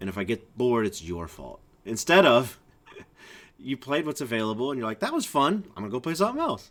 and 0.00 0.08
if 0.08 0.16
I 0.16 0.22
get 0.22 0.56
bored, 0.56 0.86
it's 0.86 1.02
your 1.02 1.26
fault. 1.26 1.60
Instead 1.84 2.24
of 2.24 2.60
you 3.58 3.76
played 3.76 4.06
what's 4.06 4.20
available 4.20 4.70
and 4.70 4.78
you're 4.78 4.88
like, 4.88 5.00
that 5.00 5.12
was 5.12 5.26
fun. 5.26 5.64
I'm 5.76 5.82
gonna 5.82 5.90
go 5.90 6.00
play 6.00 6.14
something 6.14 6.40
else. 6.40 6.70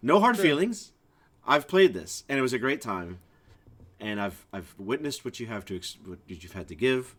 No 0.00 0.20
hard 0.20 0.38
feelings. 0.38 0.92
I've 1.44 1.66
played 1.66 1.94
this 1.94 2.22
and 2.28 2.38
it 2.38 2.42
was 2.42 2.52
a 2.52 2.58
great 2.60 2.80
time, 2.80 3.18
and 3.98 4.20
I've 4.20 4.46
I've 4.52 4.72
witnessed 4.78 5.24
what 5.24 5.40
you 5.40 5.46
have 5.46 5.64
to 5.64 5.76
ex- 5.76 5.98
what 6.04 6.20
you've 6.28 6.52
had 6.52 6.68
to 6.68 6.76
give, 6.76 7.16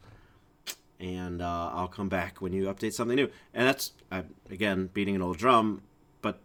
and 0.99 1.41
uh, 1.41 1.71
I'll 1.73 1.87
come 1.87 2.09
back 2.09 2.41
when 2.41 2.53
you 2.53 2.65
update 2.65 2.93
something 2.93 3.15
new. 3.15 3.29
And 3.53 3.67
that's 3.67 3.93
I, 4.11 4.23
again 4.49 4.89
beating 4.93 5.15
an 5.15 5.21
old 5.21 5.37
drum, 5.37 5.81
but 6.21 6.39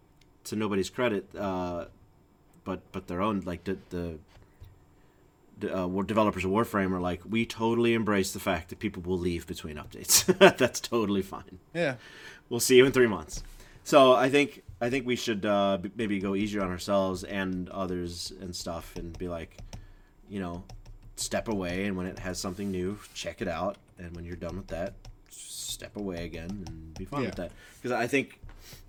to 0.45 0.57
nobody's 0.57 0.91
credit, 0.91 1.29
uh, 1.37 1.87
but 2.65 2.81
but 2.93 3.07
their 3.07 3.21
own 3.23 3.41
like 3.41 3.65
the 3.65 3.79
the. 3.91 4.19
Uh, 5.63 5.87
developers 6.03 6.45
of 6.45 6.51
Warframe 6.51 6.93
are 6.93 7.01
like, 7.01 7.23
we 7.25 7.47
totally 7.47 7.95
embrace 7.95 8.33
the 8.33 8.41
fact 8.41 8.71
that 8.71 8.81
people 8.81 9.01
will 9.03 9.19
leave 9.19 9.47
between 9.47 9.77
updates. 9.77 10.27
That's 10.59 10.81
totally 10.81 11.23
fine 11.23 11.61
Yeah, 11.73 11.95
we'll 12.51 12.59
see 12.59 12.77
you 12.77 12.85
in 12.85 12.91
three 12.91 13.07
months. 13.07 13.45
So 13.85 14.15
I 14.15 14.29
think 14.29 14.65
I 14.81 14.91
think 14.91 15.07
we 15.07 15.15
should 15.15 15.47
uh, 15.47 15.79
b- 15.81 15.93
maybe 15.95 16.19
go 16.19 16.35
easier 16.35 16.61
on 16.63 16.71
ourselves 16.71 17.23
and 17.23 17.69
others 17.69 18.33
and 18.41 18.55
stuff, 18.55 18.97
and 18.97 19.17
be 19.17 19.29
like, 19.29 19.57
you 20.29 20.41
know, 20.41 20.65
step 21.17 21.49
away, 21.49 21.85
and 21.85 21.97
when 21.97 22.07
it 22.07 22.19
has 22.19 22.39
something 22.39 22.71
new, 22.71 22.99
check 23.15 23.41
it 23.41 23.49
out, 23.49 23.77
and 23.99 24.15
when 24.17 24.25
you're 24.25 24.37
done 24.37 24.57
with 24.57 24.69
that, 24.69 24.95
step 25.31 25.97
away 25.97 26.25
again 26.25 26.65
and 26.67 26.95
be 26.99 27.05
fine 27.05 27.25
with 27.25 27.35
that. 27.37 27.53
Because 27.81 27.93
I 27.93 28.07
think 28.07 28.41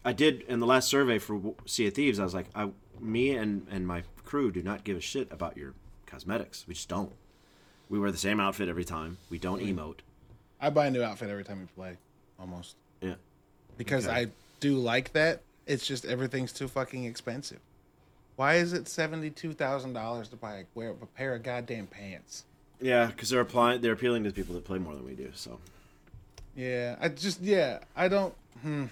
I 0.03 0.13
did 0.13 0.41
in 0.43 0.59
the 0.59 0.65
last 0.65 0.87
survey 0.87 1.19
for 1.19 1.55
Sea 1.65 1.87
of 1.87 1.93
Thieves, 1.93 2.19
I 2.19 2.23
was 2.23 2.33
like, 2.33 2.47
I, 2.55 2.69
me 2.99 3.31
and 3.35 3.67
and 3.69 3.85
my 3.87 4.03
crew 4.23 4.51
do 4.51 4.61
not 4.63 4.83
give 4.83 4.97
a 4.97 5.01
shit 5.01 5.31
about 5.31 5.57
your 5.57 5.73
cosmetics. 6.05 6.65
We 6.67 6.73
just 6.73 6.89
don't. 6.89 7.11
We 7.89 7.99
wear 7.99 8.11
the 8.11 8.17
same 8.17 8.39
outfit 8.39 8.67
every 8.69 8.85
time. 8.85 9.17
We 9.29 9.37
don't 9.37 9.61
emote. 9.61 9.99
I 10.59 10.69
buy 10.69 10.87
a 10.87 10.91
new 10.91 11.03
outfit 11.03 11.29
every 11.29 11.43
time 11.43 11.59
we 11.59 11.65
play, 11.75 11.97
almost 12.39 12.75
Yeah. 13.01 13.15
because 13.77 14.07
Okay. 14.07 14.15
I 14.21 14.27
do 14.59 14.75
like 14.77 15.11
that. 15.13 15.41
It's 15.67 15.85
just 15.85 16.05
everything's 16.05 16.51
too 16.51 16.67
fucking 16.67 17.03
expensive. 17.05 17.59
Why 18.37 18.55
is 18.55 18.73
it 18.73 18.87
seventy 18.87 19.29
two 19.29 19.53
thousand 19.53 19.93
dollars 19.93 20.29
to 20.29 20.35
buy 20.35 20.55
a, 20.59 20.63
wear 20.73 20.91
a 20.91 21.05
pair 21.05 21.35
of 21.35 21.43
goddamn 21.43 21.87
pants? 21.87 22.45
Yeah, 22.85 23.07
because 23.07 23.29
they're 23.29 23.41
applying. 23.41 23.81
They're 23.81 23.93
appealing 23.93 24.25
to 24.25 24.31
people 24.31 24.53
that 24.53 24.63
play 24.63 24.77
more 24.77 24.93
than 24.93 25.03
we 25.05 25.15
do. 25.15 25.31
So 25.33 25.57
Yeah, 26.55 26.97
I 27.01 27.09
just 27.09 27.41
yeah, 27.41 27.79
I 27.95 28.07
don't. 28.07 28.35
Hmm. 28.61 28.85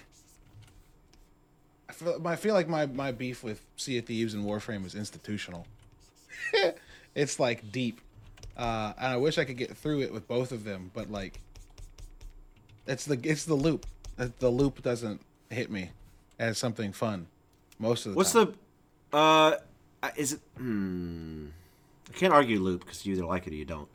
I 1.88 1.92
feel 1.92 2.20
I 2.26 2.34
feel 2.34 2.54
like 2.54 2.68
my 2.68 2.86
my 2.86 3.12
beef 3.12 3.44
with 3.44 3.62
Sea 3.76 3.98
of 3.98 4.06
Thieves 4.06 4.34
and 4.34 4.44
Warframe 4.44 4.84
is 4.84 4.96
institutional. 4.96 5.64
it's 7.14 7.38
like 7.38 7.70
deep, 7.70 8.00
uh, 8.56 8.94
and 8.98 9.06
I 9.06 9.16
wish 9.16 9.38
I 9.38 9.44
could 9.44 9.56
get 9.56 9.76
through 9.76 10.02
it 10.02 10.12
with 10.12 10.26
both 10.26 10.50
of 10.50 10.64
them, 10.64 10.90
but 10.92 11.08
like, 11.12 11.38
it's 12.88 13.04
the 13.04 13.16
it's 13.22 13.44
the 13.44 13.54
loop. 13.54 13.86
The- 14.16 14.50
loop 14.50 14.82
doesn't 14.82 15.20
hit 15.50 15.70
me 15.70 15.90
as 16.40 16.58
something 16.58 16.92
fun 16.92 17.28
most 17.78 18.06
of 18.06 18.12
the 18.12 18.16
what's 18.16 18.32
time. 18.32 18.54
the? 19.12 19.16
Uh, 19.16 19.56
is 20.16 20.32
it? 20.32 20.40
Hmm. 20.56 21.46
I 22.10 22.16
can't 22.16 22.32
argue 22.32 22.58
loop 22.60 22.84
because 22.84 23.04
you 23.06 23.14
either 23.14 23.24
like 23.26 23.46
it 23.46 23.52
or 23.52 23.56
you 23.56 23.64
don't. 23.64 23.88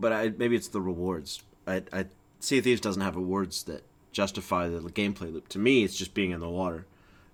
But 0.00 0.12
I, 0.12 0.28
maybe 0.36 0.56
it's 0.56 0.68
the 0.68 0.80
rewards. 0.80 1.42
I, 1.66 1.82
I 1.92 2.06
Sea 2.40 2.58
of 2.58 2.64
Thieves 2.64 2.80
doesn't 2.80 3.02
have 3.02 3.16
rewards 3.16 3.64
that 3.64 3.82
justify 4.12 4.68
the 4.68 4.80
gameplay 4.80 5.32
loop. 5.32 5.48
To 5.48 5.58
me, 5.58 5.84
it's 5.84 5.96
just 5.96 6.14
being 6.14 6.30
in 6.30 6.40
the 6.40 6.48
water 6.48 6.86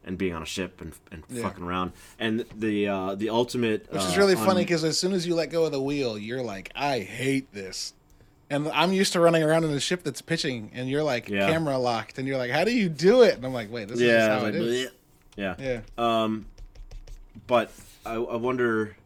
and 0.06 0.16
being 0.18 0.34
on 0.34 0.42
a 0.42 0.46
ship 0.46 0.80
and, 0.80 0.92
and 1.10 1.22
Yeah. 1.30 1.42
fucking 1.42 1.64
around. 1.64 1.92
And 2.18 2.44
the 2.56 2.88
uh, 2.88 3.14
the 3.14 3.30
ultimate, 3.30 3.90
Which 3.92 4.02
is 4.02 4.16
uh, 4.16 4.20
really 4.20 4.34
funny 4.36 4.62
because 4.62 4.84
as 4.84 4.98
soon 4.98 5.12
as 5.12 5.26
you 5.26 5.34
let 5.34 5.50
go 5.50 5.64
of 5.64 5.72
the 5.72 5.80
wheel, 5.82 6.18
you're 6.18 6.42
like, 6.42 6.70
I 6.74 7.00
hate 7.00 7.52
this. 7.52 7.92
And 8.50 8.68
I'm 8.68 8.92
used 8.92 9.14
to 9.14 9.20
running 9.20 9.42
around 9.42 9.64
in 9.64 9.70
a 9.70 9.80
ship 9.80 10.02
that's 10.04 10.20
pitching, 10.22 10.70
and 10.74 10.88
you're 10.88 11.02
like 11.02 11.28
Yeah. 11.28 11.50
camera 11.50 11.78
locked, 11.78 12.18
and 12.18 12.28
you're 12.28 12.36
like, 12.36 12.50
how 12.50 12.64
do 12.64 12.70
you 12.72 12.88
do 12.90 13.22
it? 13.22 13.34
And 13.36 13.44
I'm 13.44 13.54
like, 13.54 13.70
wait, 13.72 13.88
this 13.88 13.98
is 13.98 14.02
just 14.06 14.28
yeah, 14.28 14.36
how 14.38 14.42
like, 14.44 14.54
it 14.54 14.60
is. 14.60 14.86
bleh. 14.86 14.90
yeah, 15.36 15.54
Yeah. 15.58 16.22
Um, 16.22 16.46
but 17.46 17.70
I, 18.04 18.14
I 18.14 18.36
wonder, 18.36 18.96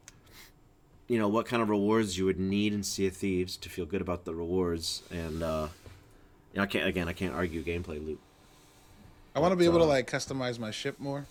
you 1.08 1.18
know, 1.18 1.28
what 1.28 1.46
kind 1.46 1.62
of 1.62 1.68
rewards 1.70 2.18
you 2.18 2.24
would 2.26 2.38
need 2.38 2.72
in 2.72 2.82
Sea 2.82 3.06
of 3.06 3.16
Thieves 3.16 3.56
to 3.58 3.68
feel 3.68 3.86
good 3.86 4.00
about 4.02 4.24
the 4.24 4.34
rewards, 4.34 5.02
and 5.10 5.42
uh, 5.42 5.68
you 6.52 6.58
know, 6.58 6.62
I 6.62 6.66
can't 6.66 6.86
again, 6.86 7.08
I 7.08 7.12
can't 7.12 7.34
argue 7.34 7.62
gameplay 7.64 8.04
loop. 8.04 8.20
I 9.34 9.40
want 9.40 9.52
to 9.52 9.56
be 9.56 9.64
able 9.64 9.78
to 9.78 9.84
uh, 9.84 9.88
like 9.88 10.10
customize 10.10 10.58
my 10.58 10.70
ship 10.70 10.98
more 11.00 11.26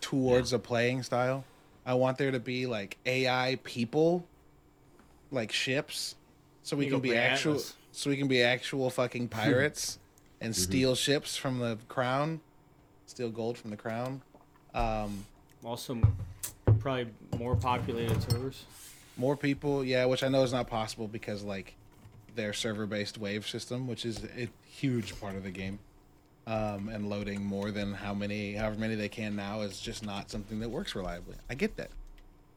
towards 0.00 0.52
a 0.52 0.58
playing 0.58 1.02
style. 1.02 1.44
I 1.86 1.94
want 1.94 2.18
there 2.18 2.30
to 2.30 2.40
be 2.40 2.66
like 2.66 2.98
AI 3.06 3.58
people, 3.64 4.26
like 5.30 5.50
ships, 5.52 6.14
so 6.62 6.76
we 6.76 6.86
You 6.86 6.92
can 6.92 7.00
be 7.00 7.16
actual, 7.16 7.52
Atlas. 7.54 7.74
so 7.92 8.10
we 8.10 8.16
can 8.16 8.28
be 8.28 8.42
actual 8.42 8.90
fucking 8.90 9.28
pirates 9.28 9.98
and 10.42 10.52
Mm-hmm. 10.54 10.62
steal 10.62 10.94
ships 10.94 11.36
from 11.36 11.58
the 11.58 11.76
crown, 11.88 12.40
steal 13.06 13.30
gold 13.30 13.58
from 13.58 13.70
the 13.70 13.76
crown. 13.76 14.22
Um, 14.74 15.24
Also, 15.62 15.98
probably 16.78 17.08
more 17.38 17.54
populated 17.56 18.22
servers. 18.30 18.64
More 19.20 19.36
people 19.36 19.84
yeah 19.84 20.06
which 20.06 20.22
i 20.22 20.28
know 20.28 20.42
is 20.42 20.52
not 20.52 20.66
possible 20.66 21.06
because 21.06 21.42
like 21.42 21.74
their 22.34 22.52
server 22.52 22.86
based 22.86 23.18
wave 23.18 23.46
system 23.46 23.86
which 23.86 24.06
is 24.06 24.24
a 24.36 24.48
huge 24.64 25.18
part 25.20 25.36
of 25.36 25.44
the 25.44 25.50
game 25.50 25.78
um, 26.46 26.88
and 26.88 27.08
loading 27.08 27.44
more 27.44 27.70
than 27.70 27.92
how 27.92 28.14
many 28.14 28.54
however 28.54 28.76
many 28.76 28.94
they 28.94 29.08
can 29.08 29.36
now 29.36 29.60
is 29.60 29.78
just 29.78 30.04
not 30.04 30.30
something 30.30 30.58
that 30.60 30.68
works 30.68 30.94
reliably. 30.94 31.36
I 31.48 31.54
get 31.54 31.76
that. 31.76 31.90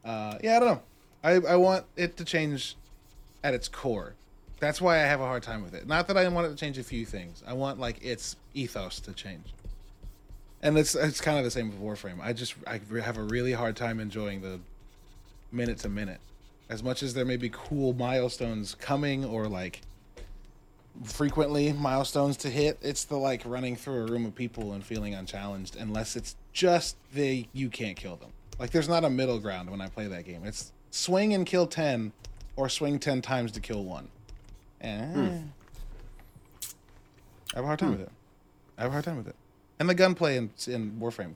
Uh, 0.04 0.38
yeah 0.42 0.58
i 0.58 0.60
don't 0.60 0.70
know. 0.70 0.82
I, 1.24 1.54
I 1.54 1.56
want 1.58 1.86
it 1.96 2.18
to 2.18 2.26
change 2.26 2.76
at 3.44 3.54
its 3.54 3.68
core. 3.68 4.14
That's 4.60 4.82
why 4.82 4.96
i 4.96 5.04
have 5.04 5.22
a 5.22 5.26
hard 5.26 5.44
time 5.44 5.64
with 5.64 5.74
it. 5.74 5.86
Not 5.86 6.08
that 6.08 6.18
i 6.18 6.28
want 6.28 6.48
it 6.48 6.52
to 6.52 6.56
change 6.56 6.78
a 6.78 6.84
few 6.84 7.06
things. 7.06 7.44
I 7.46 7.54
want 7.54 7.80
like 7.80 8.04
its 8.04 8.36
ethos 8.54 9.00
to 9.02 9.12
change. 9.14 9.54
And 10.62 10.78
it's 10.78 10.96
it's 10.96 11.20
kind 11.20 11.38
of 11.38 11.44
the 11.44 11.52
same 11.52 11.70
with 11.70 11.80
warframe. 11.82 12.20
I 12.22 12.34
just 12.34 12.56
i 12.66 12.80
have 13.02 13.18
a 13.18 13.24
really 13.24 13.54
hard 13.54 13.76
time 13.76 14.00
enjoying 14.00 14.42
the 14.42 14.60
minute 15.52 15.80
to 15.80 15.90
minute. 15.90 16.20
As 16.70 16.82
much 16.82 17.04
as 17.04 17.14
there 17.14 17.26
may 17.26 17.38
be 17.38 17.50
cool 17.50 17.94
milestones 17.94 18.76
coming 18.76 19.26
or 19.26 19.48
like 19.48 19.82
frequently 21.04 21.74
milestones 21.74 22.38
to 22.38 22.50
hit, 22.50 22.78
it's 22.82 23.04
the 23.04 23.18
like 23.18 23.42
running 23.46 23.76
through 23.76 24.04
a 24.04 24.06
room 24.06 24.26
of 24.26 24.36
people 24.36 24.74
and 24.74 24.84
feeling 24.84 25.14
unchallenged 25.14 25.76
unless 25.76 26.16
it's 26.16 26.36
just 26.54 26.96
they 27.14 27.48
you 27.54 27.70
can't 27.70 27.98
kill 27.98 28.16
them. 28.16 28.32
Like 28.60 28.72
there's 28.72 28.90
not 28.90 29.04
a 29.04 29.10
middle 29.10 29.40
ground 29.40 29.70
when 29.70 29.82
I 29.82 29.88
play 29.88 30.08
that 30.08 30.26
game. 30.26 30.44
It's 30.46 30.72
swing 30.92 31.34
and 31.34 31.46
kill 31.46 31.68
10 31.68 32.12
or 32.56 32.70
swing 32.70 33.00
10 33.00 33.22
times 33.22 33.52
to 33.54 33.60
kill 33.60 33.84
one. 33.84 34.10
Eh. 34.82 35.40
I 37.54 37.58
have 37.58 37.64
a 37.64 37.68
hard 37.68 37.80
time 37.80 37.92
with 37.92 38.02
it. 38.02 38.12
I 38.78 38.84
have 38.84 38.92
a 38.92 38.94
hard 38.94 39.06
time 39.06 39.18
with 39.18 39.28
it. 39.28 39.36
And 39.80 39.90
the 39.90 39.96
gunplay 39.96 40.38
in, 40.38 40.52
in 40.68 40.94
Warframe, 41.00 41.34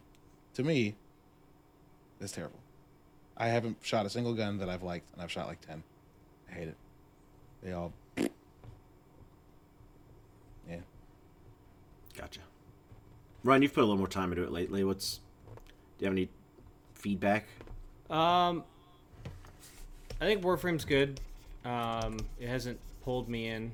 to 0.55 0.63
me, 0.63 0.95
is 2.19 2.32
terrible. 2.32 2.59
I 3.38 3.48
haven't 3.48 3.78
shot 3.82 4.06
a 4.06 4.10
single 4.10 4.34
gun 4.34 4.58
that 4.58 4.70
I've 4.70 4.84
liked, 4.84 5.14
and 5.14 5.22
I've 5.22 5.32
shot 5.32 5.48
like 5.48 5.62
ten. 5.62 5.84
I 6.50 6.54
hate 6.54 6.68
it. 6.70 6.78
They 7.64 7.74
all. 7.74 7.94
Yeah. 10.70 10.80
Gotcha. 12.18 12.42
Ryan, 13.44 13.62
you've 13.62 13.74
put 13.74 13.82
a 13.82 13.86
little 13.86 13.98
more 13.98 14.08
time 14.08 14.32
into 14.34 14.44
it 14.44 14.52
lately. 14.52 14.84
What's? 14.84 15.20
Do 15.98 16.04
you 16.04 16.06
have 16.08 16.14
any 16.14 16.28
feedback? 16.94 17.46
Um, 18.10 18.64
I 20.20 20.26
think 20.26 20.44
Warframe's 20.44 20.84
good. 20.84 21.22
Um, 21.64 22.18
it 22.40 22.48
hasn't 22.50 22.80
pulled 23.04 23.30
me 23.30 23.48
in, 23.48 23.74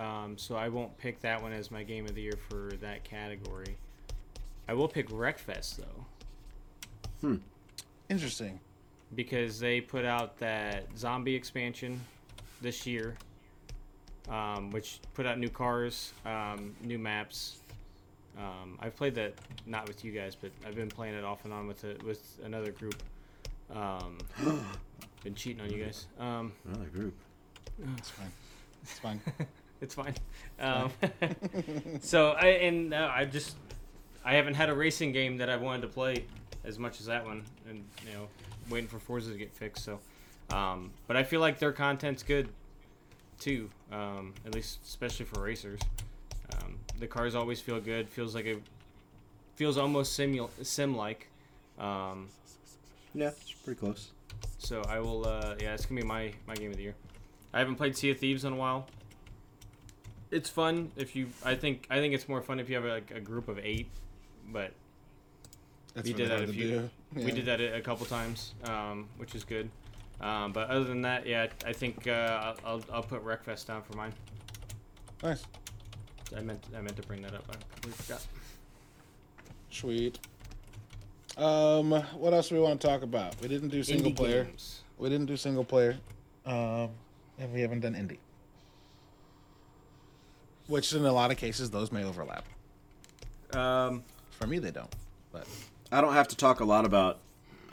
um, 0.00 0.36
so 0.36 0.56
I 0.56 0.68
won't 0.68 0.96
pick 0.98 1.20
that 1.20 1.40
one 1.40 1.52
as 1.52 1.70
my 1.70 1.84
game 1.84 2.04
of 2.06 2.14
the 2.16 2.22
year 2.22 2.38
for 2.48 2.72
that 2.80 3.04
category. 3.04 3.76
I 4.68 4.74
will 4.74 4.88
pick 4.88 5.08
Wreckfest 5.08 5.76
though, 5.76 6.04
Hmm. 7.20 7.36
Interesting. 8.08 8.58
Because 9.14 9.58
they 9.58 9.80
put 9.80 10.04
out 10.04 10.38
that 10.38 10.86
zombie 10.96 11.34
expansion 11.34 12.00
this 12.60 12.86
year, 12.86 13.16
um, 14.28 14.70
which 14.70 15.00
put 15.14 15.26
out 15.26 15.38
new 15.38 15.48
cars, 15.48 16.12
um, 16.26 16.74
new 16.82 16.98
maps. 16.98 17.58
Um, 18.38 18.78
I've 18.80 18.94
played 18.94 19.14
that 19.16 19.34
not 19.66 19.88
with 19.88 20.04
you 20.04 20.12
guys, 20.12 20.34
but 20.34 20.50
I've 20.66 20.76
been 20.76 20.88
playing 20.88 21.14
it 21.14 21.24
off 21.24 21.44
and 21.44 21.52
on 21.52 21.66
with 21.66 21.82
a, 21.84 21.96
with 22.04 22.38
another 22.44 22.70
group. 22.70 23.02
Um, 23.74 24.18
been 25.24 25.34
cheating 25.34 25.60
on 25.60 25.70
you 25.70 25.84
guys. 25.84 26.06
Um, 26.18 26.52
Another 26.66 26.86
group. 26.86 27.14
It's 27.96 28.10
fine. 28.10 28.32
It's 28.82 28.98
fine. 28.98 29.20
it's 29.80 29.94
fine. 29.94 30.14
Um, 30.60 30.92
so 32.00 32.32
I 32.32 32.46
and 32.46 32.94
uh, 32.94 33.10
I 33.12 33.24
just 33.24 33.56
I 34.24 34.34
haven't 34.34 34.54
had 34.54 34.68
a 34.68 34.74
racing 34.74 35.12
game 35.12 35.36
that 35.38 35.48
I 35.48 35.56
wanted 35.56 35.82
to 35.82 35.88
play 35.88 36.24
as 36.64 36.78
much 36.78 37.00
as 37.00 37.06
that 37.06 37.24
one, 37.24 37.44
and 37.68 37.84
you 38.04 38.12
know, 38.12 38.28
waiting 38.70 38.88
for 38.88 38.98
Forza 38.98 39.32
to 39.32 39.38
get 39.38 39.52
fixed. 39.52 39.84
So, 39.84 39.98
um, 40.50 40.90
but 41.06 41.16
I 41.16 41.22
feel 41.24 41.40
like 41.40 41.58
their 41.58 41.72
content's 41.72 42.22
good 42.22 42.48
too. 43.38 43.70
Um, 43.92 44.34
at 44.46 44.54
least 44.54 44.78
especially 44.84 45.26
for 45.26 45.40
racers. 45.42 45.80
Um, 46.54 46.78
the 46.98 47.06
cars 47.06 47.34
always 47.34 47.60
feel 47.60 47.80
good. 47.80 48.08
Feels 48.08 48.34
like 48.34 48.46
it 48.46 48.62
feels 49.56 49.76
almost 49.78 50.14
simul 50.14 50.50
sim 50.62 50.96
like. 50.96 51.28
Um, 51.78 52.28
Yeah, 53.14 53.28
it's 53.28 53.52
pretty 53.52 53.78
close. 53.78 54.10
so 54.58 54.82
I 54.88 54.98
will. 55.00 55.26
Uh, 55.26 55.54
yeah, 55.60 55.74
it's 55.74 55.86
gonna 55.86 56.00
be 56.00 56.06
my 56.06 56.32
my 56.46 56.54
game 56.54 56.70
of 56.70 56.76
the 56.76 56.82
year. 56.82 56.94
I 57.52 57.58
haven't 57.60 57.76
played 57.76 57.96
Sea 57.96 58.10
of 58.10 58.18
Thieves 58.18 58.44
in 58.44 58.52
a 58.52 58.56
while. 58.56 58.86
It's 60.30 60.50
fun 60.50 60.90
if 60.96 61.16
you. 61.16 61.28
I 61.44 61.54
think. 61.54 61.86
I 61.90 61.98
think 61.98 62.14
it's 62.14 62.28
more 62.28 62.42
fun 62.42 62.60
if 62.60 62.68
you 62.68 62.76
have 62.76 62.84
like 62.84 63.10
a 63.10 63.20
group 63.20 63.48
of 63.48 63.58
eight. 63.58 63.88
But 64.50 64.72
That's 65.94 66.06
we 66.06 66.12
really 66.14 66.24
did 66.24 66.30
that 66.30 66.38
hard 66.38 66.48
a 66.50 66.90
do. 67.14 67.24
We 67.24 67.32
did 67.32 67.46
that 67.46 67.60
a 67.60 67.76
a 67.76 67.80
couple 67.80 68.06
times, 68.06 68.54
um, 68.64 69.08
which 69.16 69.34
is 69.34 69.44
good. 69.44 69.70
Um, 70.20 70.52
but 70.52 70.68
other 70.68 70.84
than 70.84 71.02
that, 71.02 71.26
yeah, 71.26 71.46
I 71.64 71.72
think 71.72 72.06
uh, 72.08 72.10
I'll, 72.10 72.56
I'll 72.64 72.84
I'll 72.94 73.02
put 73.02 73.24
Wreckfest 73.24 73.66
down 73.66 73.82
for 73.82 73.96
mine. 73.96 74.12
Nice. 75.22 75.44
I 76.36 76.40
meant 76.40 76.64
I 76.76 76.80
meant 76.80 76.96
to 76.96 77.02
bring 77.02 77.22
that 77.22 77.34
up. 77.34 77.44
I 77.48 77.54
completely 77.74 78.02
forgot. 78.04 78.26
Sweet. 79.70 80.18
Um, 81.36 81.92
what 82.16 82.34
else 82.34 82.48
do 82.48 82.56
we 82.56 82.60
want 82.60 82.80
to 82.80 82.86
talk 82.88 83.02
about? 83.02 83.40
We 83.40 83.46
didn't 83.48 83.68
do 83.68 83.82
single 83.84 84.10
Indie 84.10 84.16
player. 84.16 84.44
games. 84.44 84.80
We 84.98 85.08
didn't 85.08 85.26
do 85.26 85.36
single 85.36 85.64
player. 85.64 85.96
Um, 86.44 86.90
and 87.38 87.52
we 87.52 87.60
haven't 87.60 87.80
done 87.80 87.94
indie. 87.94 88.18
Which 90.66 90.92
in 90.92 91.04
a 91.04 91.12
lot 91.12 91.30
of 91.30 91.36
cases 91.36 91.70
those 91.70 91.92
may 91.92 92.02
overlap. 92.04 92.44
Um, 93.54 94.02
For 94.30 94.46
me 94.46 94.58
they 94.58 94.70
don't. 94.72 94.92
But 95.32 95.46
I 95.90 96.00
don't 96.00 96.12
have 96.12 96.28
to 96.28 96.36
talk 96.36 96.60
a 96.60 96.64
lot 96.64 96.84
about 96.84 97.18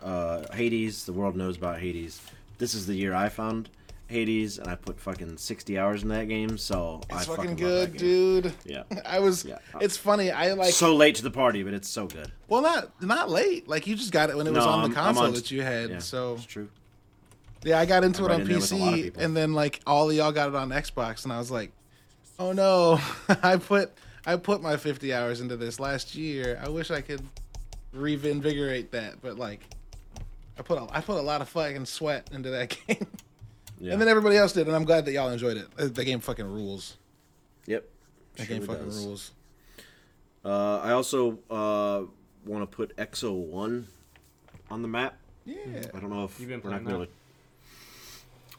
uh, 0.01 0.43
Hades. 0.53 1.05
The 1.05 1.13
world 1.13 1.35
knows 1.35 1.57
about 1.57 1.79
Hades. 1.79 2.21
This 2.57 2.73
is 2.73 2.85
the 2.87 2.95
year 2.95 3.13
I 3.13 3.29
found 3.29 3.69
Hades, 4.07 4.57
and 4.59 4.67
I 4.67 4.75
put 4.75 4.99
fucking 4.99 5.37
sixty 5.37 5.77
hours 5.77 6.03
in 6.03 6.09
that 6.09 6.27
game. 6.29 6.57
So 6.57 7.01
I 7.11 7.17
it's 7.17 7.25
fucking, 7.25 7.51
fucking 7.57 7.65
love 7.67 7.91
good, 7.91 7.97
dude. 7.97 8.53
Yeah. 8.65 8.83
I 9.05 9.19
was 9.19 9.43
Yeah. 9.43 9.57
it's 9.81 9.97
funny. 9.97 10.31
I 10.31 10.53
like 10.53 10.73
so 10.73 10.95
late 10.95 11.15
to 11.15 11.23
the 11.23 11.31
party, 11.31 11.63
but 11.63 11.73
it's 11.73 11.89
so 11.89 12.07
good. 12.07 12.31
well 12.47 12.61
not 12.61 13.01
not 13.03 13.29
late. 13.29 13.67
Like 13.67 13.87
you 13.87 13.95
just 13.95 14.11
got 14.11 14.29
it 14.29 14.37
when 14.37 14.47
it 14.47 14.53
was 14.53 14.65
on 14.65 14.81
I'm- 14.81 14.89
the 14.89 14.95
console 14.95 15.25
on- 15.25 15.33
that 15.33 15.51
you 15.51 15.61
had. 15.61 15.89
Yeah, 15.89 15.99
so 15.99 16.35
it's 16.35 16.45
true. 16.45 16.69
Yeah, 17.63 17.79
I 17.79 17.85
got 17.87 18.03
into 18.03 18.23
I'm 18.25 18.29
it 18.29 18.33
on 18.35 18.41
in 18.41 18.47
there 18.47 18.57
with 18.59 18.71
a 18.71 18.75
lot 18.75 18.93
of 18.93 18.99
PC, 18.99 19.17
and 19.17 19.35
then 19.35 19.53
like 19.53 19.81
all 19.87 20.09
of 20.09 20.15
y'all 20.15 20.31
got 20.31 20.49
it 20.49 20.55
on 20.55 20.69
Xbox, 20.69 21.23
and 21.23 21.33
I 21.33 21.39
was 21.39 21.49
like, 21.49 21.71
"Oh 22.37 22.51
no, 22.51 22.99
I 23.43 23.57
put 23.57 23.91
I 24.25 24.35
put 24.37 24.61
my 24.61 24.77
50 24.77 25.11
hours 25.15 25.41
into 25.41 25.57
this 25.57 25.79
last 25.79 26.13
year. 26.15 26.61
I 26.63 26.69
wish 26.69 26.91
I 26.91 27.01
could 27.01 27.21
reinvigorate 27.95 28.91
that, 28.91 29.21
but 29.21 29.37
like, 29.37 29.61
I 30.57 30.61
put 30.61 30.77
a, 30.77 30.87
I 30.91 31.01
put 31.01 31.17
a 31.17 31.21
lot 31.21 31.41
of 31.41 31.49
fucking 31.49 31.85
sweat 31.85 32.29
into 32.31 32.49
that 32.51 32.69
game, 32.87 33.07
Yeah. 33.79 33.93
and 33.93 34.01
then 34.01 34.07
everybody 34.07 34.37
else 34.37 34.53
did, 34.53 34.67
and 34.67 34.75
I'm 34.75 34.85
glad 34.85 35.05
that 35.05 35.11
y'all 35.11 35.29
enjoyed 35.29 35.57
it. 35.57 35.67
Uh, 35.77 35.87
The 35.87 36.05
game 36.05 36.19
fucking 36.19 36.45
rules. 36.45 36.97
yep. 37.65 37.87
That 38.35 38.47
Sure 38.47 38.57
game 38.57 38.67
fucking 38.67 38.85
does. 38.85 39.05
rules. 39.05 39.31
Uh, 40.43 40.77
I 40.79 40.91
also 40.91 41.39
uh, 41.49 42.03
want 42.45 42.69
to 42.69 42.75
put 42.75 42.95
Exo 42.97 43.33
One 43.33 43.87
on 44.69 44.81
the 44.81 44.87
map. 44.87 45.17
Yeah. 45.45 45.55
I 45.93 45.99
don't 45.99 46.09
know 46.09 46.23
if 46.25 46.39
You've 46.39 46.49
been 46.49 46.61
we're 46.61 46.71
not 46.71 46.83
playing 46.83 47.07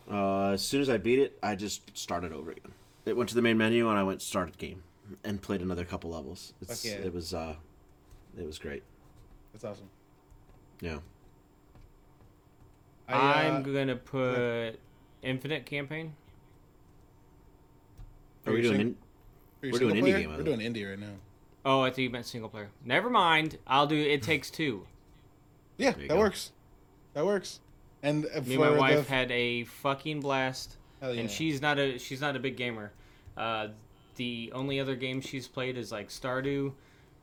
gonna. 0.09 0.51
Uh, 0.51 0.53
as 0.53 0.62
soon 0.62 0.80
as 0.80 0.89
I 0.89 0.99
beat 0.99 1.18
it, 1.18 1.37
I 1.43 1.55
just 1.57 1.97
started 1.97 2.32
over 2.32 2.51
again. 2.53 2.72
It 3.05 3.16
went 3.16 3.28
to 3.30 3.34
the 3.34 3.43
main 3.43 3.59
menu 3.59 3.89
and 3.89 3.99
I 3.99 4.03
went 4.03 4.22
started 4.22 4.57
game 4.59 4.82
and 5.24 5.41
played 5.41 5.62
another 5.62 5.84
couple 5.84 6.11
levels. 6.11 6.53
It's, 6.62 6.84
yeah. 6.84 6.95
It 6.95 7.12
was 7.14 7.34
uh, 7.34 7.55
it 8.39 8.47
was 8.47 8.59
great. 8.59 8.82
That's 9.57 9.65
awesome. 9.65 9.89
Yeah. 10.83 10.99
I, 13.09 13.13
uh, 13.15 13.17
I'm 13.53 13.63
gonna 13.63 13.97
put 13.97 14.73
Infinite 15.23 15.65
Campaign. 15.65 16.13
Are 18.47 18.53
we 18.53 18.61
doing? 18.63 18.75
saying- 18.75 18.81
In- 18.89 18.95
for 18.95 18.99
we're 19.63 19.79
doing 19.79 19.81
single 19.81 19.97
indie 19.97 20.01
player? 20.03 20.19
game, 20.21 20.37
We're 20.37 20.43
doing 20.43 20.61
indie 20.61 20.89
right 20.89 20.99
now. 20.99 21.15
Oh, 21.65 21.81
I 21.81 21.89
think 21.91 22.05
you 22.05 22.11
meant 22.11 22.27
single 22.27 22.51
player. 22.51 22.69
Never 22.85 23.09
mind. 23.11 23.59
I'll 23.67 23.87
do 23.87 23.97
It 23.97 24.23
Takes 24.23 24.51
Two. 24.51 24.87
Yeah, 25.79 25.91
that 25.93 26.09
go. 26.09 26.19
works. 26.19 26.53
That 27.15 27.25
works. 27.27 27.61
And 28.03 28.27
uh, 28.35 28.41
Me 28.43 28.57
for 28.57 28.67
and 28.69 28.77
my 28.79 28.91
the- 28.93 28.97
wife 28.99 29.09
had 29.09 29.31
a 29.31 29.65
fucking 29.65 30.21
blast. 30.21 30.77
Yeah. 31.03 31.11
and 31.11 31.31
she's 31.31 31.61
not 31.63 31.79
a 31.79 31.99
she's 31.99 32.21
not 32.21 32.35
a 32.37 32.39
big 32.39 32.57
gamer. 32.57 32.93
Uh, 33.37 33.69
the 34.17 34.51
only 34.55 34.81
other 34.81 34.97
game 34.97 35.21
she's 35.21 35.47
played 35.49 35.77
is 35.77 35.93
like 35.93 36.09
Stardew, 36.09 36.73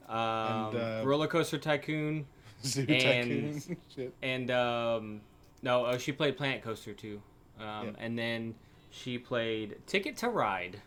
um, 0.10 0.18
And, 0.18 0.76
uh, 0.76 1.02
Roller 1.06 1.28
Coaster 1.28 1.58
Tycoon, 1.58 2.26
Zoo 2.64 2.86
and- 2.88 3.62
Tycoon. 3.62 3.78
Shit. 3.96 4.14
and 4.22 4.52
um, 4.52 5.22
no, 5.62 5.86
uh, 5.86 5.98
she 5.98 6.12
played 6.12 6.38
Planet 6.38 6.62
Coaster 6.64 6.94
too. 6.94 7.22
Um, 7.60 7.66
Yeah. 7.88 7.92
And 8.00 8.18
then 8.18 8.56
she 8.92 9.18
played 9.18 9.78
Ticket 9.88 10.18
to 10.18 10.30
Ride, 10.30 10.80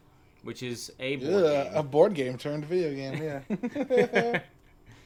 which 0.42 0.62
is 0.62 0.92
a 1.00 1.16
board 1.16 1.44
Yeah, 1.44 1.50
a 1.50 1.72
game. 1.74 1.86
board 1.88 2.14
game 2.14 2.38
turned 2.38 2.64
video 2.66 2.94
game. 2.94 3.42
Yeah. 3.50 4.40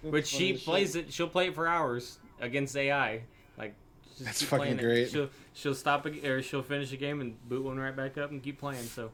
Which 0.03 0.27
she 0.27 0.55
plays 0.55 0.97
it. 0.97 1.13
She'll 1.13 1.29
play 1.29 1.49
it 1.49 1.55
for 1.55 1.67
hours 1.69 2.19
against 2.41 2.75
AI. 2.77 3.21
Like 3.59 3.75
That's 4.19 4.43
fucking 4.43 4.79
it. 4.79 4.83
great. 4.83 5.11
She'll 5.11 5.29
she'll 5.53 5.75
stop 5.75 6.07
a, 6.07 6.27
or 6.27 6.41
she'll 6.43 6.63
finish 6.63 6.91
a 6.93 6.97
game 6.97 7.21
and 7.21 7.37
boot 7.51 7.63
one 7.65 7.79
right 7.79 7.95
back 7.95 8.17
up 8.17 8.31
and 8.31 8.43
keep 8.43 8.59
playing. 8.59 8.85
So, 8.85 9.11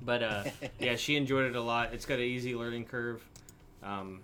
but 0.00 0.22
uh, 0.22 0.44
yeah, 0.78 0.96
she 0.96 1.16
enjoyed 1.16 1.44
it 1.50 1.56
a 1.56 1.60
lot. 1.60 1.92
It's 1.92 2.06
got 2.06 2.14
an 2.14 2.24
easy 2.24 2.54
learning 2.54 2.86
curve. 2.86 3.22
Um, 3.82 4.20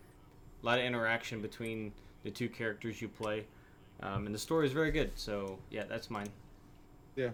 a 0.62 0.66
lot 0.66 0.78
of 0.78 0.84
interaction 0.84 1.40
between 1.42 1.92
the 2.22 2.30
two 2.30 2.48
characters 2.48 3.00
you 3.02 3.08
play, 3.08 3.44
um, 4.02 4.26
and 4.26 4.34
the 4.34 4.38
story 4.38 4.66
is 4.66 4.72
very 4.72 4.90
good. 4.90 5.10
So 5.14 5.58
yeah, 5.70 5.84
that's 5.88 6.10
mine. 6.10 6.28
Yeah, 7.16 7.30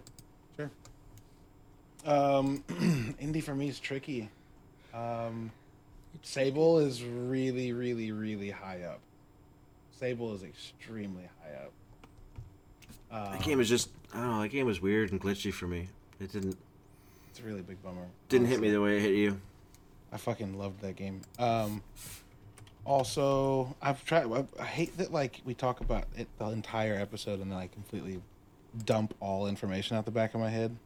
sure. 0.56 0.70
Um, 2.04 2.64
indie 3.20 3.42
for 3.42 3.54
me 3.54 3.68
is 3.68 3.78
tricky. 3.78 4.28
Um, 4.94 5.50
Sable 6.22 6.78
is 6.78 7.04
really, 7.04 7.72
really, 7.72 8.10
really 8.12 8.50
high 8.50 8.82
up. 8.82 9.00
Sable 9.92 10.34
is 10.34 10.42
extremely 10.42 11.28
high 11.42 11.54
up. 11.64 11.72
Um, 13.12 13.32
That 13.32 13.42
game 13.42 13.58
was 13.58 13.68
just 13.68 13.90
I 14.12 14.18
don't 14.18 14.30
know. 14.30 14.42
That 14.42 14.48
game 14.48 14.66
was 14.66 14.80
weird 14.80 15.12
and 15.12 15.20
glitchy 15.20 15.52
for 15.52 15.66
me. 15.66 15.88
It 16.20 16.32
didn't 16.32 16.56
It's 17.30 17.40
a 17.40 17.42
really 17.42 17.62
big 17.62 17.82
bummer. 17.82 18.06
didn't 18.28 18.48
hit 18.48 18.60
me 18.60 18.70
the 18.70 18.80
way 18.80 18.96
it 18.96 19.02
hit 19.02 19.14
you. 19.14 19.40
I 20.12 20.16
fucking 20.16 20.58
loved 20.58 20.80
that 20.80 20.96
game. 20.96 21.20
Um, 21.38 21.82
also, 22.84 23.76
I've 23.80 24.04
tried. 24.04 24.26
I, 24.26 24.44
I 24.58 24.64
hate 24.64 24.96
that 24.98 25.12
like 25.12 25.40
we 25.44 25.54
talk 25.54 25.80
about 25.80 26.04
it 26.16 26.28
the 26.38 26.46
entire 26.46 26.94
episode 26.96 27.40
and 27.40 27.50
then 27.50 27.58
I 27.58 27.66
completely 27.68 28.20
dump 28.84 29.14
all 29.20 29.46
information 29.46 29.96
out 29.96 30.04
the 30.04 30.11
back 30.11 30.34
of 30.34 30.40
my 30.40 30.50
head. 30.50 30.76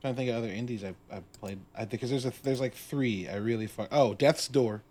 trying 0.00 0.14
to 0.14 0.18
think 0.18 0.30
of 0.30 0.36
other 0.36 0.48
indies 0.48 0.84
I've, 0.84 0.96
I've 1.10 1.32
played. 1.34 1.60
I 1.76 1.84
because 1.84 2.10
there's 2.10 2.26
a 2.26 2.32
there's 2.42 2.60
like 2.60 2.74
three 2.74 3.28
I 3.28 3.36
really 3.36 3.66
fuck. 3.66 3.88
Oh, 3.90 4.14
Death's 4.14 4.48
Door. 4.48 4.82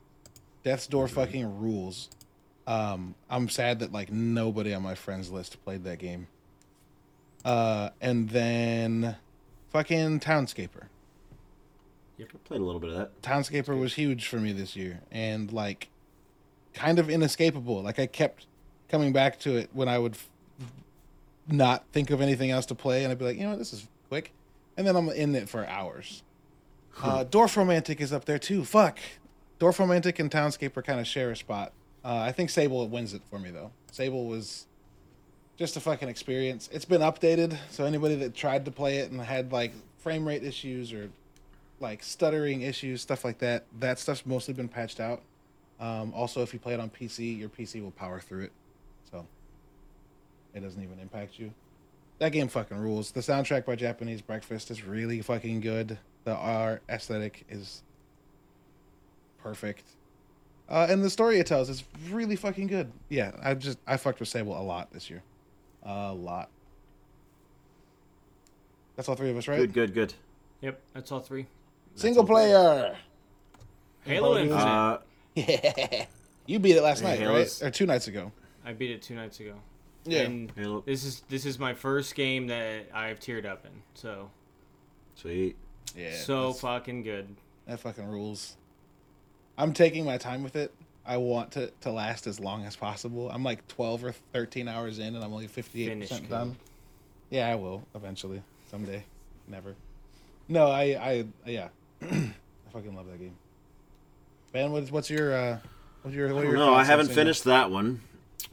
Death's 0.63 0.88
Door 0.88 1.09
fucking 1.09 1.59
rules. 1.59 2.09
Um, 2.65 3.15
I'm 3.29 3.47
sad 3.47 3.79
that 3.79 3.91
like 3.91 4.11
nobody 4.11 4.73
on 4.73 4.83
my 4.83 4.95
friends 4.95 5.31
list 5.31 5.63
played 5.63 5.83
that 5.85 5.99
game. 5.99 6.27
Uh, 7.45 7.91
and 8.01 8.29
then 8.29 9.15
fucking 9.71 10.19
Townscaper. 10.19 10.88
I 12.20 12.24
played 12.45 12.61
a 12.61 12.63
little 12.63 12.80
bit 12.80 12.91
of 12.91 12.97
that. 12.97 13.22
Townscaper 13.22 13.80
was 13.80 13.93
huge 13.93 14.28
for 14.28 14.38
me 14.38 14.51
this 14.51 14.76
year 14.76 15.01
and 15.11 15.51
like 15.51 15.89
kind 16.74 16.99
of 16.99 17.09
inescapable. 17.09 17.84
Like 17.84 17.99
I 17.99 18.07
kept 18.07 18.47
coming 18.89 19.13
back 19.13 19.39
to 19.41 19.55
it 19.57 19.70
when 19.74 19.88
I 19.88 19.99
would 19.99 20.13
f- 20.13 20.30
not 21.47 21.86
think 21.91 22.09
of 22.09 22.22
anything 22.22 22.51
else 22.51 22.65
to 22.68 22.76
play 22.76 23.03
and 23.03 23.11
I'd 23.11 23.20
be 23.20 23.26
like, 23.26 23.38
you 23.38 23.43
know 23.43 23.49
what, 23.49 23.59
this 23.59 23.74
is 23.74 23.88
quick. 24.09 24.32
And 24.78 24.86
then 24.86 24.95
I'm 24.95 25.09
in 25.09 25.36
it 25.36 25.49
for 25.49 25.65
hours. 25.68 26.24
Uh, 27.01 27.24
Dorfromantik 27.24 27.99
is 28.01 28.11
up 28.11 28.26
there 28.26 28.39
too. 28.39 28.65
Fuck. 28.65 28.99
Dorfromantik 29.59 30.20
and 30.20 30.32
Townscaper 30.32 30.84
kind 30.84 30.99
of 30.99 31.07
share 31.07 31.31
a 31.31 31.35
spot. 31.35 31.73
Uh, 32.03 32.18
I 32.18 32.31
think 32.31 32.49
Sable 32.49 32.88
wins 32.88 33.14
it 33.14 33.22
for 33.30 33.38
me 33.38 33.52
though. 33.52 33.72
Sable 33.91 34.26
was 34.26 34.65
just 35.57 35.77
a 35.77 35.80
fucking 35.80 36.10
experience. 36.10 36.69
It's 36.72 36.85
been 36.85 37.02
updated, 37.02 37.57
so 37.72 37.85
anybody 37.85 38.15
that 38.15 38.34
tried 38.35 38.65
to 38.65 38.72
play 38.72 38.98
it 38.98 39.11
and 39.11 39.19
had 39.19 39.52
like 39.52 39.73
frame 39.99 40.27
rate 40.27 40.44
issues 40.44 40.94
or 40.94 41.10
like 41.79 42.03
stuttering 42.03 42.61
issues, 42.61 43.01
stuff 43.01 43.23
like 43.23 43.39
that. 43.39 43.65
That 43.79 43.99
stuff's 43.99 44.25
mostly 44.25 44.53
been 44.53 44.67
patched 44.67 44.99
out. 44.99 45.21
Um, 45.79 46.13
also, 46.13 46.41
if 46.41 46.53
you 46.53 46.59
play 46.59 46.73
it 46.73 46.79
on 46.79 46.89
PC, 46.89 47.37
your 47.37 47.49
PC 47.49 47.81
will 47.81 47.91
power 47.91 48.19
through 48.19 48.45
it, 48.45 48.51
so 49.11 49.25
it 50.53 50.61
doesn't 50.61 50.81
even 50.81 50.99
impact 50.99 51.37
you. 51.37 51.53
That 52.19 52.31
game 52.31 52.47
fucking 52.47 52.77
rules. 52.77 53.11
The 53.11 53.19
soundtrack 53.19 53.65
by 53.65 53.75
Japanese 53.75 54.21
Breakfast 54.21 54.71
is 54.71 54.83
really 54.83 55.21
fucking 55.21 55.61
good. 55.61 55.99
The 56.23 56.33
art 56.33 56.81
aesthetic 56.89 57.45
is 57.47 57.83
perfect, 59.37 59.83
uh, 60.67 60.87
and 60.89 61.03
the 61.03 61.11
story 61.11 61.39
it 61.39 61.45
tells 61.45 61.69
is 61.69 61.83
really 62.09 62.35
fucking 62.35 62.67
good. 62.67 62.91
Yeah, 63.09 63.33
I 63.41 63.53
just 63.53 63.77
I 63.85 63.97
fucked 63.97 64.19
with 64.19 64.29
Sable 64.29 64.59
a 64.59 64.63
lot 64.63 64.91
this 64.91 65.11
year, 65.11 65.21
a 65.83 66.11
lot. 66.11 66.49
That's 68.95 69.07
all 69.07 69.15
three 69.15 69.29
of 69.29 69.37
us, 69.37 69.47
right? 69.47 69.57
Good, 69.57 69.73
good, 69.73 69.93
good. 69.93 70.13
Yep, 70.61 70.81
that's 70.95 71.11
all 71.11 71.19
three. 71.19 71.45
Single 71.98 72.26
player. 72.26 72.95
Halo 74.06 74.34
Oh, 74.34 74.38
Infinite. 74.38 74.61
Uh, 74.61 74.98
Yeah. 75.36 76.06
You 76.45 76.60
beat 76.60 76.78
it 76.78 76.82
last 76.82 77.03
night, 77.03 77.19
Halo's- 77.19 77.61
right? 77.61 77.68
Or 77.68 77.72
two 77.72 77.86
nights 77.86 78.07
ago. 78.07 78.32
I 78.64 78.72
beat 78.72 78.90
it 78.91 79.02
two 79.02 79.15
nights 79.15 79.41
ago. 79.41 79.56
Yeah. 80.06 80.22
And 80.22 80.49
Halo. 80.56 80.82
this 80.86 81.03
is 81.03 81.24
this 81.28 81.45
is 81.45 81.60
my 81.60 81.74
first 81.74 82.15
game 82.15 82.48
that 82.48 82.86
I've 82.94 83.19
teared 83.19 83.45
up 83.45 83.65
in. 83.65 83.72
So 83.95 84.32
Sweet. 85.15 85.57
Yeah. 85.94 86.15
so 86.15 86.53
fucking 86.53 87.03
good. 87.03 87.36
that 87.65 87.82
fucking 87.82 88.06
rules. 88.07 88.56
I'm 89.57 89.74
taking 89.74 90.06
my 90.06 90.18
time 90.18 90.41
with 90.41 90.56
it. 90.56 90.74
I 91.06 91.18
want 91.18 91.52
to 91.53 91.72
to 91.82 91.91
last 91.91 92.28
as 92.28 92.40
long 92.40 92.64
as 92.64 92.78
possible. 92.78 93.30
I'm 93.30 93.44
like 93.44 93.68
12 93.68 94.06
or 94.06 94.14
13 94.32 94.69
hours 94.69 94.99
in, 94.99 95.15
and 95.15 95.24
I'm 95.24 95.34
only 95.34 95.48
58 95.48 95.90
Finish 95.90 96.07
percent 96.10 96.30
game. 96.30 96.32
done. 96.32 96.56
Yeah, 97.30 97.49
I 97.49 97.56
will 97.56 97.84
eventually, 97.94 98.41
someday, 98.72 99.03
never. 99.49 99.76
No, 100.48 100.68
I 100.68 100.84
I 100.95 101.26
yeah, 101.45 101.68
I 102.02 102.34
fucking 102.72 102.95
love 102.95 103.07
that 103.07 103.19
game. 103.19 103.36
Ben, 104.52 104.72
what's 104.72 104.91
what's 104.91 105.10
your 105.10 105.34
uh, 105.34 105.60
what's 106.02 106.15
your 106.15 106.34
what 106.34 106.44
your 106.44 106.53
No, 106.53 106.74
I 106.74 106.84
haven't 106.84 107.11
finished 107.11 107.44
that 107.45 107.69
one. 107.72 108.02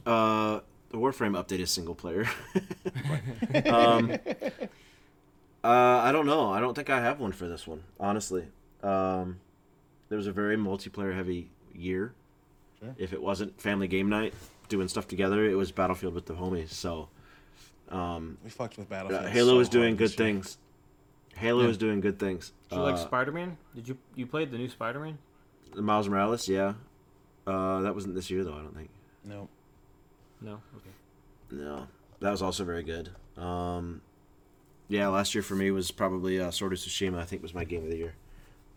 Uh, 0.05 0.59
the 0.89 0.97
Warframe 0.97 1.41
update 1.41 1.59
is 1.59 1.71
single 1.71 1.95
player. 1.95 2.27
um, 3.65 4.11
uh, 5.63 5.67
I 5.67 6.11
don't 6.11 6.25
know. 6.25 6.51
I 6.51 6.59
don't 6.59 6.73
think 6.73 6.89
I 6.89 7.01
have 7.01 7.19
one 7.19 7.31
for 7.31 7.47
this 7.47 7.67
one, 7.67 7.83
honestly. 7.99 8.45
Um, 8.83 9.39
there 10.09 10.17
was 10.17 10.27
a 10.27 10.31
very 10.31 10.57
multiplayer 10.57 11.15
heavy 11.15 11.49
year. 11.73 12.13
Sure. 12.79 12.95
If 12.97 13.13
it 13.13 13.21
wasn't 13.21 13.59
family 13.59 13.87
game 13.87 14.09
night, 14.09 14.33
doing 14.69 14.87
stuff 14.87 15.07
together, 15.07 15.45
it 15.45 15.55
was 15.55 15.71
Battlefield 15.71 16.13
with 16.13 16.25
the 16.25 16.33
homies. 16.33 16.69
So, 16.69 17.09
um, 17.89 18.37
We 18.43 18.49
fucked 18.49 18.77
with 18.77 18.87
uh, 18.87 18.89
Battlefield. 18.89 19.31
Halo 19.31 19.53
so 19.53 19.59
is 19.59 19.69
doing 19.69 19.95
good 19.95 20.11
things. 20.11 20.57
Halo 21.35 21.63
Yeah. 21.63 21.69
is 21.69 21.77
doing 21.77 21.99
good 22.01 22.17
things. 22.19 22.51
Did 22.69 22.77
you 22.77 22.81
like 22.81 22.95
Uh, 22.95 22.97
Spider 22.97 23.31
Man? 23.31 23.57
Did 23.75 23.87
you 23.87 23.97
you 24.15 24.25
played 24.25 24.51
the 24.51 24.57
new 24.57 24.69
Spider 24.69 24.99
Man? 24.99 25.17
Miles 25.75 26.07
Morales? 26.09 26.47
Yeah. 26.47 26.73
Uh, 27.45 27.81
that 27.81 27.93
wasn't 27.93 28.15
this 28.15 28.29
year 28.31 28.43
though. 28.43 28.53
I 28.53 28.61
don't 28.61 28.75
think. 28.75 28.89
No. 29.23 29.49
No. 30.41 30.61
Okay. 30.77 30.89
No, 31.51 31.87
that 32.21 32.31
was 32.31 32.41
also 32.41 32.63
very 32.63 32.83
good. 32.83 33.09
Um, 33.37 34.01
yeah, 34.87 35.07
last 35.09 35.35
year 35.35 35.41
for 35.43 35.55
me 35.55 35.69
was 35.71 35.91
probably 35.91 36.39
uh, 36.39 36.51
Sword 36.51 36.73
of 36.73 36.79
Tsushima. 36.79 37.19
I 37.19 37.25
think 37.25 37.41
was 37.41 37.53
my 37.53 37.63
game 37.65 37.83
of 37.83 37.89
the 37.89 37.97
year. 37.97 38.15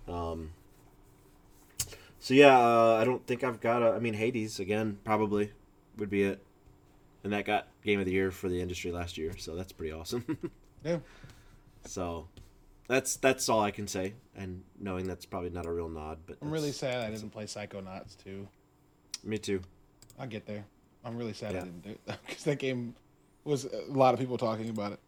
Um, 0.06 0.50
so 2.20 2.34
yeah, 2.34 2.58
uh, 2.58 2.98
I 3.00 3.04
don't 3.04 3.26
think 3.26 3.44
I've 3.44 3.60
got 3.60 3.82
a. 3.82 3.90
I 3.92 3.98
mean, 4.00 4.14
Hades 4.14 4.58
again 4.60 4.98
probably 5.04 5.52
would 5.96 6.10
be 6.10 6.22
it. 6.24 6.42
and 7.24 7.32
that 7.32 7.44
got 7.44 7.68
game 7.84 8.00
of 8.00 8.06
the 8.06 8.12
year 8.12 8.30
for 8.30 8.48
the 8.48 8.60
industry 8.60 8.90
last 8.92 9.16
year. 9.18 9.36
So 9.38 9.54
that's 9.56 9.72
pretty 9.72 9.92
awesome. 9.92 10.24
Yeah. 10.84 10.98
so 11.84 12.28
that's 12.88 13.16
that's 13.16 13.48
all 13.48 13.60
I 13.60 13.70
can 13.70 13.86
say, 13.86 14.14
and 14.34 14.62
knowing 14.80 15.06
that's 15.06 15.26
probably 15.26 15.50
not 15.50 15.66
a 15.66 15.72
real 15.72 15.88
nod, 15.88 16.18
but 16.26 16.38
I'm 16.42 16.50
really 16.50 16.72
sad 16.72 17.06
I 17.06 17.10
didn't 17.10 17.30
play 17.30 17.44
Psychonauts 17.44 18.16
too. 18.16 18.48
Me 19.22 19.38
too. 19.38 19.60
I'll 20.18 20.26
get 20.26 20.46
there. 20.46 20.64
I'm 21.04 21.16
really 21.16 21.32
sad 21.32 21.54
I 21.54 21.60
didn't 21.60 21.82
do 21.82 21.90
it 21.90 22.00
because 22.26 22.44
that 22.44 22.58
game 22.58 22.94
was 23.44 23.66
a 23.66 23.92
lot 23.92 24.14
of 24.14 24.20
people 24.20 24.36
talking 24.36 24.70
about 24.70 24.92
it. 24.92 25.00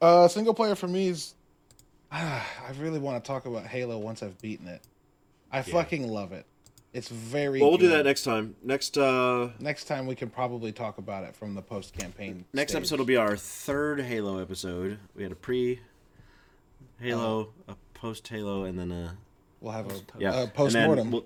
Uh, 0.00 0.28
single 0.28 0.54
player 0.54 0.74
for 0.74 0.88
me 0.88 1.08
is 1.08 1.34
I 2.12 2.42
really 2.78 2.98
want 2.98 3.22
to 3.22 3.26
talk 3.26 3.46
about 3.46 3.66
Halo 3.66 3.98
once 3.98 4.22
I've 4.22 4.40
beaten 4.40 4.68
it. 4.68 4.80
I 5.52 5.62
fucking 5.62 6.08
love 6.08 6.32
it. 6.32 6.46
It's 6.92 7.08
very. 7.08 7.60
Well, 7.60 7.70
we'll 7.70 7.78
do 7.78 7.88
that 7.88 8.04
next 8.04 8.22
time. 8.22 8.54
Next 8.62 8.96
uh 8.96 9.50
Next 9.58 9.84
time 9.84 10.06
we 10.06 10.14
can 10.14 10.30
probably 10.30 10.70
talk 10.70 10.98
about 10.98 11.24
it 11.24 11.34
from 11.34 11.54
the 11.54 11.62
post 11.62 11.92
campaign. 11.92 12.44
next 12.52 12.74
episode 12.74 13.00
will 13.00 13.06
be 13.06 13.16
our 13.16 13.36
third 13.36 14.00
Halo 14.00 14.38
episode. 14.38 14.98
We 15.16 15.24
had 15.24 15.32
a 15.32 15.36
pre 15.36 15.80
Halo, 17.00 17.50
a 17.68 17.74
post 17.94 18.26
Halo, 18.28 18.64
and 18.64 18.78
then 18.78 18.90
a 18.92 19.16
We'll 19.60 19.72
have 19.72 19.90
a, 19.90 20.00
yeah 20.18 20.46
post 20.52 20.76
mortem. 20.76 21.10
We'll, 21.10 21.24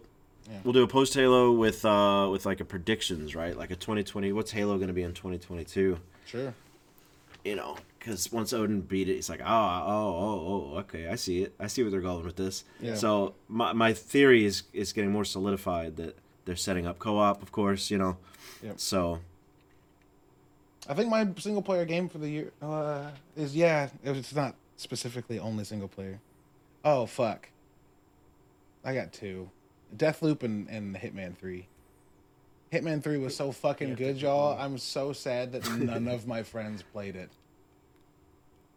Yeah. 0.49 0.59
we'll 0.65 0.73
do 0.73 0.83
a 0.85 0.89
post 0.89 1.15
Halo 1.15 1.53
with 1.53 1.85
uh 1.85 2.29
with 2.31 2.47
like 2.47 2.61
a 2.61 2.65
predictions, 2.65 3.35
right? 3.35 3.57
Like 3.57 3.71
a 3.71 3.77
2020. 3.77 4.33
What's 4.33 4.53
Halo 4.53 4.77
going 4.77 4.89
to 4.89 4.95
be 4.95 5.03
in 5.03 5.13
2022? 5.13 5.99
Sure. 6.27 6.55
You 7.45 7.57
know, 7.57 7.77
because 7.99 8.31
once 8.31 8.53
Odin 8.53 8.81
beat 8.81 9.09
it, 9.09 9.15
he's 9.15 9.29
like, 9.29 9.41
oh, 9.41 9.47
oh, 9.47 9.87
oh, 10.19 10.73
oh, 10.75 10.79
okay, 10.81 11.09
I 11.09 11.15
see 11.15 11.43
it. 11.43 11.55
I 11.59 11.67
see 11.67 11.83
where 11.83 11.91
they're 11.91 12.01
going 12.01 12.25
with 12.25 12.37
this. 12.37 12.65
Yeah. 12.81 12.95
So 12.95 13.35
my 13.49 13.73
my 13.73 13.93
theory 13.93 14.45
is 14.45 14.65
is 14.73 14.93
getting 14.93 15.11
more 15.11 15.25
solidified 15.25 15.97
that 15.97 16.17
they're 16.45 16.57
setting 16.57 16.87
up 16.87 16.99
co-op, 16.99 17.43
of 17.43 17.53
course. 17.53 17.91
You 17.91 17.99
know. 17.99 18.17
Yep. 18.63 18.79
So 18.81 19.21
I 20.89 20.95
think 20.95 21.11
my 21.11 21.29
single 21.39 21.63
player 21.63 21.85
game 21.85 22.09
for 22.09 22.19
the 22.19 22.29
year 22.29 22.53
uh, 22.63 23.11
is 23.37 23.55
yeah. 23.57 23.89
It's 24.05 24.35
not 24.35 24.55
specifically 24.79 25.39
only 25.39 25.65
single 25.65 25.89
player. 25.89 26.21
Oh 26.85 27.05
fuck. 27.05 27.51
I 28.85 28.95
got 28.95 29.13
two, 29.13 29.51
Deathloop 29.95 30.43
and 30.43 30.69
and 30.71 30.97
Hitman 30.97 31.37
Three. 31.37 31.69
Hitman 32.73 33.03
Three 33.03 33.19
was 33.19 33.37
so 33.37 33.53
fucking 33.53 33.97
good, 33.97 34.21
y'all. 34.21 34.59
I'm 34.59 34.79
so 34.79 35.13
sad 35.13 35.53
that 35.53 35.71
none 35.71 36.09
of 36.09 36.27
my 36.27 36.43
friends 36.55 36.83
played 36.83 37.17
it. 37.17 37.31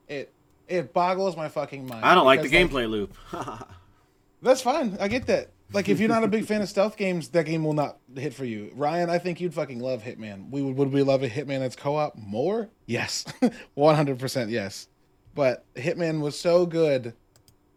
It 0.10 0.34
it 0.68 0.94
boggles 0.94 1.38
my 1.38 1.48
fucking 1.48 1.88
mind. 1.88 2.04
I 2.04 2.16
don't 2.16 2.26
like 2.26 2.42
the 2.42 2.50
because, 2.50 2.70
gameplay 2.70 2.90
loop. 2.90 3.16
That's 4.42 4.62
fine. 4.62 4.98
I 5.00 5.08
get 5.08 5.28
that. 5.28 5.52
Like, 5.74 5.88
if 5.88 6.02
you're 6.02 6.10
not 6.10 6.26
a 6.26 6.28
big 6.28 6.46
fan 6.46 6.62
of 6.62 6.68
stealth 6.68 6.98
games, 6.98 7.30
that 7.30 7.46
game 7.46 7.64
will 7.64 7.74
not 7.74 7.98
hit 8.16 8.34
for 8.34 8.44
you. 8.44 8.72
Ryan, 8.76 9.10
I 9.10 9.20
think 9.20 9.40
you'd 9.40 9.54
fucking 9.54 9.80
love 9.80 10.04
Hitman. 10.04 10.50
We 10.50 10.62
would. 10.62 10.76
Would 10.76 10.92
we 10.92 11.04
love 11.04 11.24
a 11.24 11.30
Hitman 11.30 11.60
that's 11.60 11.78
co-op 11.78 12.18
more? 12.18 12.70
Yes, 12.88 13.24
100 13.76 14.20
percent 14.20 14.50
yes. 14.50 14.88
But 15.34 15.66
Hitman 15.76 16.20
was 16.22 16.40
so 16.40 16.66
good, 16.66 17.14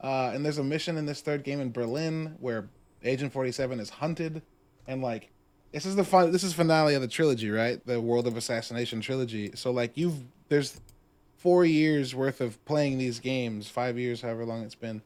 uh, 0.00 0.32
and 0.34 0.44
there's 0.44 0.58
a 0.58 0.64
mission 0.64 0.96
in 0.96 1.06
this 1.06 1.20
third 1.20 1.44
game 1.44 1.60
in 1.60 1.70
Berlin 1.70 2.36
where 2.40 2.68
Agent 3.04 3.32
47 3.32 3.80
is 3.80 3.90
hunted, 3.90 4.42
and 4.86 5.02
like, 5.02 5.30
this 5.72 5.86
is 5.86 5.96
the 5.96 6.04
fun. 6.04 6.30
This 6.30 6.44
is 6.44 6.52
finale 6.52 6.94
of 6.94 7.02
the 7.02 7.08
trilogy, 7.08 7.50
right? 7.50 7.84
The 7.84 8.00
World 8.00 8.26
of 8.26 8.36
Assassination 8.36 9.00
trilogy. 9.00 9.52
So 9.54 9.70
like, 9.70 9.96
you've 9.96 10.22
there's 10.48 10.80
four 11.36 11.64
years 11.64 12.14
worth 12.14 12.40
of 12.40 12.64
playing 12.64 12.98
these 12.98 13.18
games, 13.18 13.68
five 13.68 13.98
years, 13.98 14.22
however 14.22 14.44
long 14.44 14.62
it's 14.62 14.74
been 14.74 15.02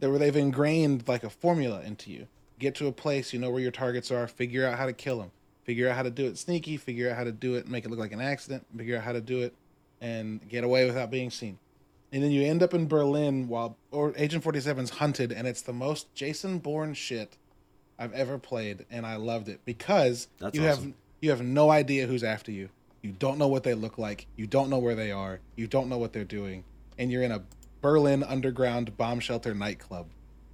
that 0.00 0.10
where 0.10 0.18
they've 0.18 0.36
ingrained 0.36 1.06
like 1.08 1.24
a 1.24 1.30
formula 1.30 1.82
into 1.82 2.10
you. 2.10 2.26
Get 2.58 2.74
to 2.76 2.86
a 2.86 2.92
place, 2.92 3.32
you 3.32 3.38
know 3.38 3.50
where 3.50 3.60
your 3.60 3.70
targets 3.70 4.10
are, 4.10 4.26
figure 4.26 4.66
out 4.66 4.78
how 4.78 4.86
to 4.86 4.92
kill 4.92 5.18
them, 5.18 5.30
figure 5.64 5.88
out 5.88 5.96
how 5.96 6.02
to 6.02 6.10
do 6.10 6.26
it 6.26 6.38
sneaky, 6.38 6.76
figure 6.76 7.10
out 7.10 7.16
how 7.16 7.24
to 7.24 7.32
do 7.32 7.54
it, 7.54 7.68
make 7.68 7.84
it 7.84 7.90
look 7.90 7.98
like 7.98 8.12
an 8.12 8.20
accident, 8.20 8.66
figure 8.76 8.96
out 8.96 9.04
how 9.04 9.12
to 9.12 9.20
do 9.20 9.42
it, 9.42 9.54
and 10.00 10.46
get 10.48 10.64
away 10.64 10.86
without 10.86 11.10
being 11.10 11.30
seen. 11.30 11.58
And 12.12 12.22
then 12.22 12.30
you 12.30 12.42
end 12.42 12.62
up 12.62 12.72
in 12.72 12.86
Berlin 12.86 13.48
while 13.48 13.76
or 13.90 14.12
Agent 14.16 14.44
47's 14.44 14.90
hunted, 14.90 15.32
and 15.32 15.46
it's 15.46 15.62
the 15.62 15.72
most 15.72 16.12
Jason 16.14 16.58
Bourne 16.58 16.94
shit 16.94 17.36
I've 17.98 18.12
ever 18.12 18.38
played, 18.38 18.86
and 18.90 19.04
I 19.04 19.16
loved 19.16 19.48
it 19.48 19.60
because 19.64 20.28
That's 20.38 20.54
you 20.54 20.62
have 20.62 20.92
you 21.20 21.30
have 21.30 21.42
no 21.42 21.70
idea 21.70 22.06
who's 22.06 22.22
after 22.22 22.52
you. 22.52 22.68
You 23.02 23.12
don't 23.12 23.38
know 23.38 23.48
what 23.48 23.62
they 23.62 23.74
look 23.74 23.98
like. 23.98 24.26
You 24.36 24.46
don't 24.46 24.70
know 24.70 24.78
where 24.78 24.94
they 24.94 25.12
are. 25.12 25.40
You 25.56 25.66
don't 25.66 25.88
know 25.88 25.98
what 25.98 26.12
they're 26.12 26.24
doing, 26.24 26.64
and 26.98 27.10
you're 27.10 27.22
in 27.22 27.32
a 27.32 27.42
Berlin 27.80 28.22
underground 28.22 28.96
bomb 28.96 29.20
shelter 29.20 29.54
nightclub, 29.54 30.08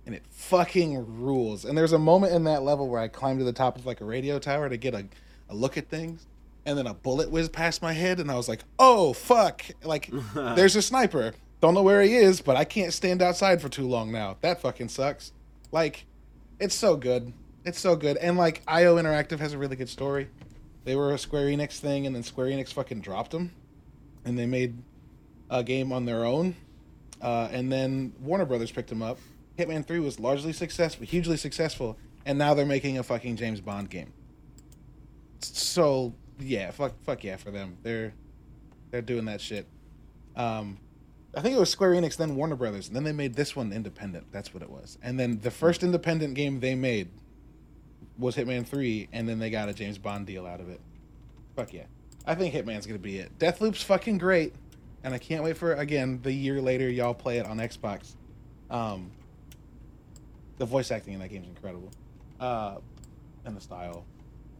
and 0.06 0.14
it 0.14 0.22
fucking 0.30 1.22
rules. 1.22 1.64
And 1.64 1.76
there's 1.76 1.92
a 1.92 1.98
moment 1.98 2.34
in 2.34 2.44
that 2.44 2.62
level 2.62 2.88
where 2.88 3.00
I 3.00 3.08
climbed 3.08 3.38
to 3.40 3.44
the 3.44 3.52
top 3.52 3.76
of 3.76 3.86
like 3.86 4.00
a 4.00 4.04
radio 4.04 4.38
tower 4.38 4.68
to 4.68 4.76
get 4.76 4.94
a, 4.94 5.06
a 5.48 5.54
look 5.54 5.76
at 5.76 5.88
things, 5.88 6.26
and 6.64 6.78
then 6.78 6.86
a 6.86 6.94
bullet 6.94 7.30
whizzed 7.30 7.52
past 7.52 7.82
my 7.82 7.92
head, 7.92 8.20
and 8.20 8.30
I 8.30 8.34
was 8.34 8.48
like, 8.48 8.62
"Oh 8.78 9.12
fuck!" 9.12 9.64
Like, 9.82 10.10
there's 10.34 10.76
a 10.76 10.82
sniper. 10.82 11.34
Don't 11.60 11.74
know 11.74 11.82
where 11.82 12.02
he 12.02 12.16
is, 12.16 12.40
but 12.40 12.56
I 12.56 12.64
can't 12.64 12.92
stand 12.92 13.22
outside 13.22 13.62
for 13.62 13.68
too 13.68 13.86
long 13.86 14.10
now. 14.10 14.36
That 14.40 14.60
fucking 14.60 14.88
sucks. 14.88 15.32
Like, 15.70 16.06
it's 16.58 16.74
so 16.74 16.96
good. 16.96 17.32
It's 17.64 17.78
so 17.78 17.94
good. 17.94 18.16
And 18.16 18.36
like 18.36 18.62
IO 18.66 18.96
Interactive 18.96 19.38
has 19.38 19.52
a 19.52 19.58
really 19.58 19.76
good 19.76 19.88
story. 19.88 20.28
They 20.84 20.96
were 20.96 21.12
a 21.12 21.18
Square 21.18 21.46
Enix 21.46 21.78
thing, 21.78 22.06
and 22.06 22.14
then 22.14 22.22
Square 22.24 22.48
Enix 22.48 22.72
fucking 22.72 23.00
dropped 23.00 23.30
them, 23.30 23.52
and 24.24 24.36
they 24.36 24.46
made 24.46 24.76
a 25.50 25.62
game 25.62 25.92
on 25.92 26.04
their 26.04 26.24
own. 26.24 26.56
Uh, 27.20 27.48
and 27.52 27.70
then 27.70 28.12
Warner 28.20 28.44
Brothers 28.44 28.72
picked 28.72 28.88
them 28.88 29.02
up. 29.02 29.18
Hitman 29.56 29.86
Three 29.86 30.00
was 30.00 30.18
largely 30.18 30.52
successful, 30.52 31.06
hugely 31.06 31.36
successful, 31.36 31.96
and 32.26 32.36
now 32.38 32.54
they're 32.54 32.66
making 32.66 32.98
a 32.98 33.02
fucking 33.02 33.36
James 33.36 33.60
Bond 33.60 33.90
game. 33.90 34.12
So 35.40 36.14
yeah, 36.44 36.70
fuck, 36.70 36.92
fuck 37.04 37.24
yeah 37.24 37.36
for 37.36 37.50
them. 37.50 37.76
They're 37.82 38.14
they're 38.90 39.02
doing 39.02 39.24
that 39.26 39.40
shit. 39.40 39.66
Um, 40.36 40.78
I 41.34 41.40
think 41.40 41.56
it 41.56 41.58
was 41.58 41.70
Square 41.70 41.92
Enix, 41.92 42.16
then 42.16 42.36
Warner 42.36 42.56
Brothers, 42.56 42.88
and 42.88 42.96
then 42.96 43.04
they 43.04 43.12
made 43.12 43.34
this 43.34 43.56
one 43.56 43.72
independent. 43.72 44.26
That's 44.32 44.52
what 44.52 44.62
it 44.62 44.70
was. 44.70 44.98
And 45.02 45.18
then 45.18 45.40
the 45.40 45.50
first 45.50 45.82
independent 45.82 46.34
game 46.34 46.60
they 46.60 46.74
made 46.74 47.08
was 48.18 48.36
Hitman 48.36 48.66
3, 48.66 49.08
and 49.12 49.26
then 49.26 49.38
they 49.38 49.48
got 49.48 49.70
a 49.70 49.72
James 49.72 49.96
Bond 49.96 50.26
deal 50.26 50.46
out 50.46 50.60
of 50.60 50.68
it. 50.68 50.80
Fuck 51.56 51.72
yeah. 51.72 51.84
I 52.26 52.34
think 52.34 52.54
Hitman's 52.54 52.86
gonna 52.86 52.98
be 52.98 53.18
it. 53.18 53.38
Deathloop's 53.38 53.82
fucking 53.82 54.18
great, 54.18 54.54
and 55.02 55.14
I 55.14 55.18
can't 55.18 55.42
wait 55.42 55.56
for 55.56 55.74
again 55.74 56.20
the 56.22 56.32
year 56.32 56.60
later 56.60 56.88
y'all 56.88 57.14
play 57.14 57.38
it 57.38 57.46
on 57.46 57.58
Xbox. 57.58 58.14
Um, 58.70 59.10
the 60.58 60.66
voice 60.66 60.90
acting 60.90 61.14
in 61.14 61.20
that 61.20 61.28
game's 61.28 61.48
incredible, 61.48 61.90
uh, 62.38 62.76
and 63.44 63.56
the 63.56 63.60
style, 63.60 64.04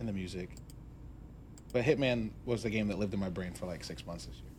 and 0.01 0.09
the 0.09 0.13
music. 0.13 0.51
But 1.73 1.85
Hitman 1.85 2.31
was 2.45 2.63
the 2.63 2.71
game 2.71 2.89
that 2.89 2.99
lived 2.99 3.15
in 3.15 3.21
my 3.21 3.31
brain 3.31 3.55
for 3.55 3.67
like 3.67 3.83
six 3.83 4.07
months 4.07 4.27
this 4.27 4.37
year. 4.37 4.53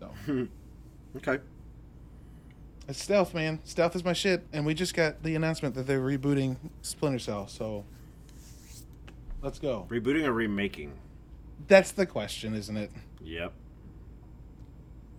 So 0.00 0.48
okay. 1.16 1.42
it's 2.88 3.02
stealth, 3.02 3.34
man. 3.34 3.60
Stealth 3.64 3.94
is 3.94 4.04
my 4.04 4.12
shit, 4.14 4.46
and 4.52 4.64
we 4.64 4.74
just 4.74 4.94
got 4.94 5.22
the 5.22 5.34
announcement 5.34 5.74
that 5.74 5.86
they're 5.86 6.00
rebooting 6.00 6.56
Splinter 6.82 7.18
Cell. 7.18 7.48
So 7.48 7.84
let's 9.42 9.58
go. 9.58 9.86
Rebooting 9.90 10.24
or 10.24 10.32
remaking? 10.32 10.92
That's 11.66 11.92
the 11.92 12.06
question, 12.06 12.54
isn't 12.54 12.76
it? 12.76 12.90
Yep. 13.22 13.52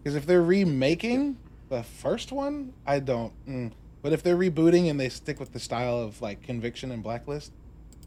Because 0.01 0.15
if 0.15 0.25
they're 0.25 0.41
remaking 0.41 1.37
the 1.69 1.83
first 1.83 2.31
one, 2.31 2.73
I 2.87 2.99
don't. 2.99 3.33
Mm. 3.47 3.71
But 4.01 4.13
if 4.13 4.23
they're 4.23 4.37
rebooting 4.37 4.89
and 4.89 4.99
they 4.99 5.09
stick 5.09 5.39
with 5.39 5.51
the 5.51 5.59
style 5.59 5.97
of 5.97 6.21
like 6.21 6.41
Conviction 6.41 6.91
and 6.91 7.03
Blacklist, 7.03 7.51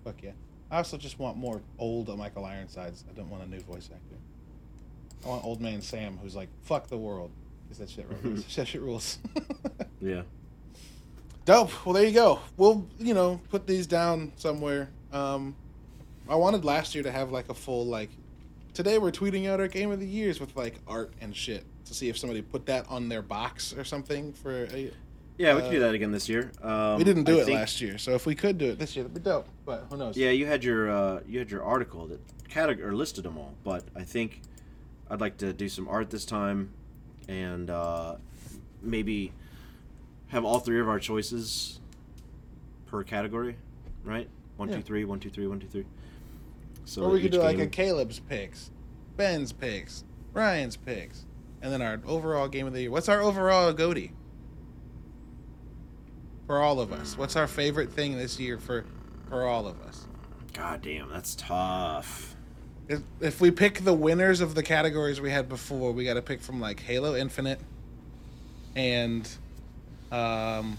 fuck 0.03 0.23
yeah. 0.23 0.33
I 0.73 0.79
also 0.79 0.97
just 0.97 1.19
want 1.19 1.37
more 1.37 1.61
old 1.79 2.17
Michael 2.19 2.47
Ironsides. 2.47 3.05
I 3.09 3.13
don't 3.13 3.29
want 3.29 3.45
a 3.45 3.47
new 3.47 3.61
voice 3.61 3.91
actor. 3.93 4.17
I 5.23 5.29
want 5.29 5.45
old 5.45 5.61
man 5.61 5.83
Sam 5.83 6.19
who's 6.21 6.35
like 6.35 6.49
fuck 6.63 6.89
the 6.89 6.97
world 6.97 7.31
because 7.63 7.79
that 7.79 7.91
shit 7.91 8.07
rules. 8.23 8.45
that 8.57 8.67
shit 8.67 8.81
rules. 8.81 9.19
Yeah. 10.01 10.23
Dope. 11.45 11.87
Well, 11.87 11.93
there 11.93 12.05
you 12.05 12.13
go. 12.13 12.41
We'll 12.57 12.89
you 12.99 13.15
know 13.15 13.41
put 13.51 13.69
these 13.69 13.87
down 13.87 14.33
somewhere. 14.35 14.91
Um, 15.13 15.55
I 16.29 16.35
wanted 16.35 16.65
last 16.65 16.97
year 16.97 17.05
to 17.05 17.13
have 17.13 17.31
like 17.31 17.49
a 17.51 17.55
full 17.55 17.87
like. 17.87 18.11
Today 18.75 18.99
we're 18.99 19.13
tweeting 19.13 19.49
out 19.49 19.61
our 19.61 19.69
game 19.69 19.93
of 19.93 20.01
the 20.01 20.07
years 20.07 20.41
with 20.41 20.57
like 20.57 20.81
art 20.89 21.13
and 21.21 21.37
shit 21.37 21.65
to 21.85 21.95
see 21.95 22.09
if 22.09 22.19
somebody 22.19 22.43
put 22.43 22.67
that 22.67 22.85
on 22.89 23.09
their 23.09 23.23
box 23.23 23.73
or 23.73 23.85
something 23.85 24.33
for. 24.33 24.65
A, 24.73 24.91
Yeah, 25.39 25.55
we 25.55 25.61
Uh, 25.61 25.63
can 25.65 25.71
do 25.73 25.81
that 25.81 25.95
again 25.95 26.13
this 26.13 26.29
year. 26.29 26.53
Um, 26.63 26.99
we 26.99 27.05
didn't 27.05 27.25
do 27.25 27.39
I 27.39 27.41
it 27.41 27.45
think- 27.47 27.57
last 27.59 27.81
year, 27.81 27.99
so 27.99 28.13
if 28.15 28.27
we 28.27 28.35
could 28.35 28.59
do 28.59 28.67
it 28.71 28.79
this 28.79 28.95
year, 28.95 29.05
that'd 29.05 29.15
be 29.15 29.21
dope. 29.29 29.49
But 29.65 29.87
who 29.91 29.97
knows? 29.97 30.17
Yeah, 30.17 30.31
you 30.31 30.47
had 30.47 30.63
your 30.63 30.91
uh, 30.91 31.21
you 31.27 31.39
had 31.39 31.51
your 31.51 31.63
article 31.63 32.07
that 32.09 32.21
category 32.49 32.87
or 32.87 32.93
listed 32.95 33.25
them 33.25 33.39
all, 33.39 33.55
but 33.65 33.85
I 33.97 34.03
think 34.05 34.43
I'd 35.11 35.21
like 35.21 35.39
to 35.39 35.53
do 35.53 35.69
some 35.69 35.89
art 35.89 36.11
this 36.11 36.25
time, 36.27 36.71
and 37.29 37.71
uh, 37.71 38.17
maybe 38.83 39.33
have 40.29 40.45
all 40.45 40.61
three 40.61 40.81
of 40.81 40.89
our 40.89 40.99
choices 40.99 41.81
per 42.87 43.03
category, 43.03 43.57
right? 44.05 44.29
One, 44.57 44.69
two, 44.69 44.77
Yeah. 44.77 44.81
three, 44.83 45.05
one, 45.05 45.19
two, 45.19 45.31
three, 45.31 45.47
one, 45.47 45.59
two, 45.61 45.67
three. 45.67 45.87
So 46.85 47.03
or 47.05 47.11
we 47.11 47.23
could 47.23 47.33
do 47.33 47.41
like 47.41 47.59
a 47.59 47.67
Caleb's 47.67 48.19
picks, 48.21 48.71
Ben's 49.17 49.53
picks, 49.53 50.05
Ryan's 50.35 50.77
picks, 50.77 51.25
and 51.63 51.73
then 51.73 51.81
our 51.81 52.01
overall 52.07 52.49
game 52.49 52.67
of 52.67 52.73
the 52.75 52.83
year. 52.83 52.91
What's 52.91 53.09
our 53.09 53.21
overall 53.23 53.73
GOTY? 53.73 54.13
For 56.47 56.61
all 56.61 56.81
of 56.81 56.93
us, 56.93 57.17
what's 57.17 57.37
our 57.37 57.47
favorite 57.47 57.93
thing 57.93 58.17
this 58.17 58.39
year 58.41 58.59
for 58.59 58.85
for 59.29 59.47
all 59.47 59.67
of 59.67 59.81
us? 59.83 60.07
God 60.53 60.83
damn, 60.83 61.09
that's 61.09 61.35
tough. 61.37 62.35
if, 62.89 63.01
if 63.21 63.41
we 63.41 63.51
pick 63.51 63.81
the 63.85 63.95
winners 63.95 64.41
of 64.41 64.55
the 64.55 64.63
categories 64.63 65.21
we 65.21 65.31
had 65.31 65.49
before, 65.49 65.93
we 65.93 66.05
got 66.05 66.15
to 66.15 66.23
pick 66.23 66.43
from 66.43 66.61
like 66.61 66.81
Halo 66.81 67.15
Infinite 67.15 67.61
and 68.75 69.29
um 70.11 70.79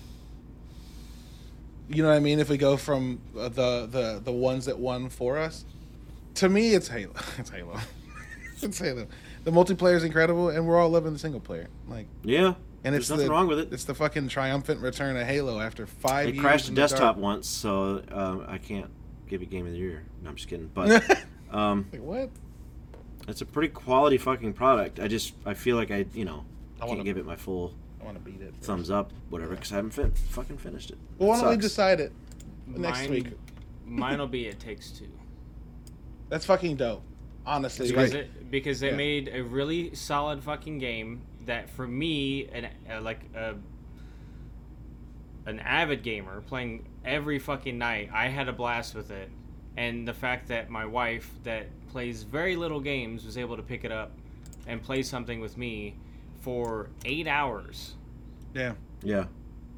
you 1.89 2.01
know 2.01 2.09
what 2.09 2.15
I 2.15 2.19
mean 2.19 2.39
if 2.39 2.49
we 2.49 2.57
go 2.57 2.77
from 2.77 3.19
uh, 3.37 3.49
the 3.49 3.87
the 3.89 4.21
the 4.23 4.31
ones 4.31 4.65
that 4.65 4.77
won 4.79 5.09
for 5.09 5.37
us. 5.37 5.65
To 6.35 6.49
me 6.49 6.73
it's 6.73 6.87
Halo. 6.87 7.13
It's 7.37 7.49
Halo. 7.49 7.79
it's 8.61 8.79
Halo. 8.79 9.07
The 9.43 9.51
multiplayer 9.51 9.95
is 9.95 10.03
incredible 10.03 10.49
and 10.49 10.67
we're 10.67 10.79
all 10.79 10.89
loving 10.89 11.13
the 11.13 11.19
single 11.19 11.39
player. 11.41 11.67
Like 11.87 12.07
Yeah. 12.23 12.53
And 12.83 12.93
There's 12.93 13.03
it's 13.05 13.09
nothing 13.09 13.25
the, 13.27 13.31
wrong 13.31 13.47
with 13.47 13.59
it. 13.59 13.71
It's 13.71 13.83
the 13.85 13.95
fucking 13.95 14.27
triumphant 14.27 14.81
return 14.81 15.15
of 15.17 15.25
Halo 15.25 15.59
after 15.59 15.85
5 15.87 16.27
It 16.27 16.33
years. 16.35 16.41
crashed 16.43 16.65
the 16.65 16.71
the 16.71 16.81
desktop 16.81 17.15
dark. 17.15 17.17
once, 17.17 17.47
so 17.47 18.01
um, 18.11 18.45
I 18.47 18.57
can't 18.57 18.89
give 19.27 19.41
it 19.41 19.49
game 19.49 19.65
of 19.65 19.71
the 19.71 19.77
year. 19.77 20.03
No, 20.21 20.29
I'm 20.29 20.35
just 20.35 20.47
kidding. 20.49 20.69
But 20.73 21.03
um, 21.51 21.87
Like 21.91 22.01
what? 22.01 22.29
it's 23.27 23.41
a 23.41 23.45
pretty 23.45 23.69
quality 23.69 24.17
fucking 24.17 24.53
product. 24.53 24.99
I 24.99 25.07
just 25.07 25.33
I 25.45 25.53
feel 25.53 25.77
like 25.77 25.91
I 25.91 26.05
you 26.13 26.25
know 26.25 26.43
I 26.77 26.79
can't 26.79 26.89
wanna- 26.89 27.03
give 27.03 27.17
it 27.17 27.25
my 27.25 27.35
full 27.37 27.73
I 28.01 28.05
want 28.05 28.17
to 28.17 28.23
beat 28.31 28.41
it. 28.41 28.53
thumbs 28.59 28.91
up, 28.91 29.13
whatever, 29.29 29.51
because 29.55 29.71
I 29.71 29.75
haven't 29.77 29.91
fin- 29.91 30.11
fucking 30.11 30.57
finished 30.57 30.91
it. 30.91 30.97
Well, 31.17 31.29
why 31.29 31.39
don't 31.39 31.49
we 31.51 31.55
decide 31.57 32.01
it 32.01 32.11
next 32.67 32.99
Mine- 33.03 33.09
week? 33.11 33.27
Mine 33.85 34.19
will 34.19 34.27
be 34.27 34.45
It 34.47 34.59
Takes 34.59 34.91
Two. 34.91 35.07
That's 36.27 36.45
fucking 36.45 36.75
dope. 36.77 37.01
Honestly, 37.45 37.87
because 37.87 38.13
like, 38.13 38.23
it, 38.23 38.51
because 38.51 38.79
they 38.81 38.89
Yeah. 38.89 38.95
made 38.97 39.29
a 39.33 39.41
really 39.41 39.93
solid 39.95 40.43
fucking 40.43 40.79
game 40.79 41.21
that 41.47 41.69
for 41.69 41.87
me 41.87 42.47
and 42.51 42.69
uh, 42.91 43.01
like 43.01 43.19
a 43.35 43.55
an 45.45 45.59
avid 45.59 46.03
gamer 46.03 46.41
playing 46.41 46.85
every 47.03 47.39
fucking 47.39 47.77
night 47.77 48.09
I 48.13 48.27
had 48.29 48.47
a 48.47 48.53
blast 48.53 48.95
with 48.95 49.11
it 49.11 49.29
and 49.75 50.07
the 50.07 50.13
fact 50.13 50.47
that 50.49 50.69
my 50.69 50.85
wife 50.85 51.29
that 51.43 51.67
plays 51.89 52.23
very 52.23 52.55
little 52.55 52.79
games 52.79 53.25
was 53.25 53.37
able 53.37 53.57
to 53.57 53.63
pick 53.63 53.83
it 53.83 53.91
up 53.91 54.11
and 54.67 54.81
play 54.81 55.03
something 55.03 55.41
with 55.41 55.57
me 55.57 55.95
for 56.41 56.89
8 57.05 57.27
hours 57.27 57.93
yeah, 58.53 58.73
Yeah. 59.01 59.25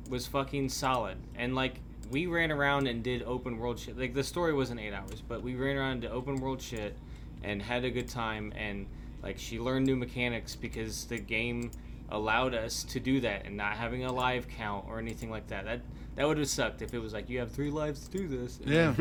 was 0.09 0.27
fucking 0.27 0.67
solid. 0.69 1.17
And 1.35 1.55
like 1.55 1.79
we 2.11 2.25
ran 2.27 2.51
around 2.51 2.87
and 2.87 3.01
did 3.01 3.23
open 3.23 3.57
world 3.57 3.79
shit. 3.79 3.97
Like 3.97 4.13
the 4.13 4.23
story 4.23 4.53
wasn't 4.53 4.81
eight 4.81 4.93
hours, 4.93 5.23
but 5.27 5.41
we 5.41 5.55
ran 5.55 5.77
around 5.77 5.91
and 5.93 6.01
did 6.01 6.11
open 6.11 6.35
world 6.35 6.61
shit 6.61 6.97
and 7.41 7.61
had 7.61 7.85
a 7.85 7.89
good 7.89 8.09
time. 8.09 8.51
And 8.55 8.85
like 9.25 9.39
she 9.39 9.59
learned 9.59 9.87
new 9.87 9.95
mechanics 9.95 10.55
because 10.55 11.05
the 11.05 11.17
game 11.17 11.71
allowed 12.09 12.53
us 12.53 12.83
to 12.83 12.99
do 12.99 13.19
that 13.21 13.45
and 13.45 13.57
not 13.57 13.73
having 13.73 14.05
a 14.05 14.11
live 14.13 14.47
count 14.47 14.85
or 14.87 14.99
anything 14.99 15.31
like 15.31 15.47
that. 15.47 15.65
That 15.65 15.81
that 16.15 16.27
would 16.27 16.37
have 16.37 16.47
sucked 16.47 16.83
if 16.83 16.93
it 16.93 16.99
was 16.99 17.11
like 17.11 17.27
you 17.27 17.39
have 17.39 17.51
three 17.51 17.71
lives 17.71 18.07
to 18.07 18.17
do 18.17 18.27
this. 18.27 18.59
Yeah. 18.63 18.93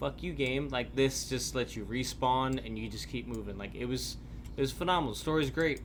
Fuck 0.00 0.22
you, 0.22 0.32
game. 0.32 0.68
Like 0.68 0.94
this 0.94 1.28
just 1.28 1.54
lets 1.54 1.76
you 1.76 1.84
respawn 1.84 2.64
and 2.66 2.76
you 2.76 2.88
just 2.88 3.08
keep 3.08 3.28
moving. 3.28 3.56
Like 3.56 3.74
it 3.74 3.86
was 3.86 4.16
it 4.56 4.60
was 4.60 4.72
phenomenal. 4.72 5.14
The 5.14 5.20
story's 5.20 5.50
great. 5.50 5.80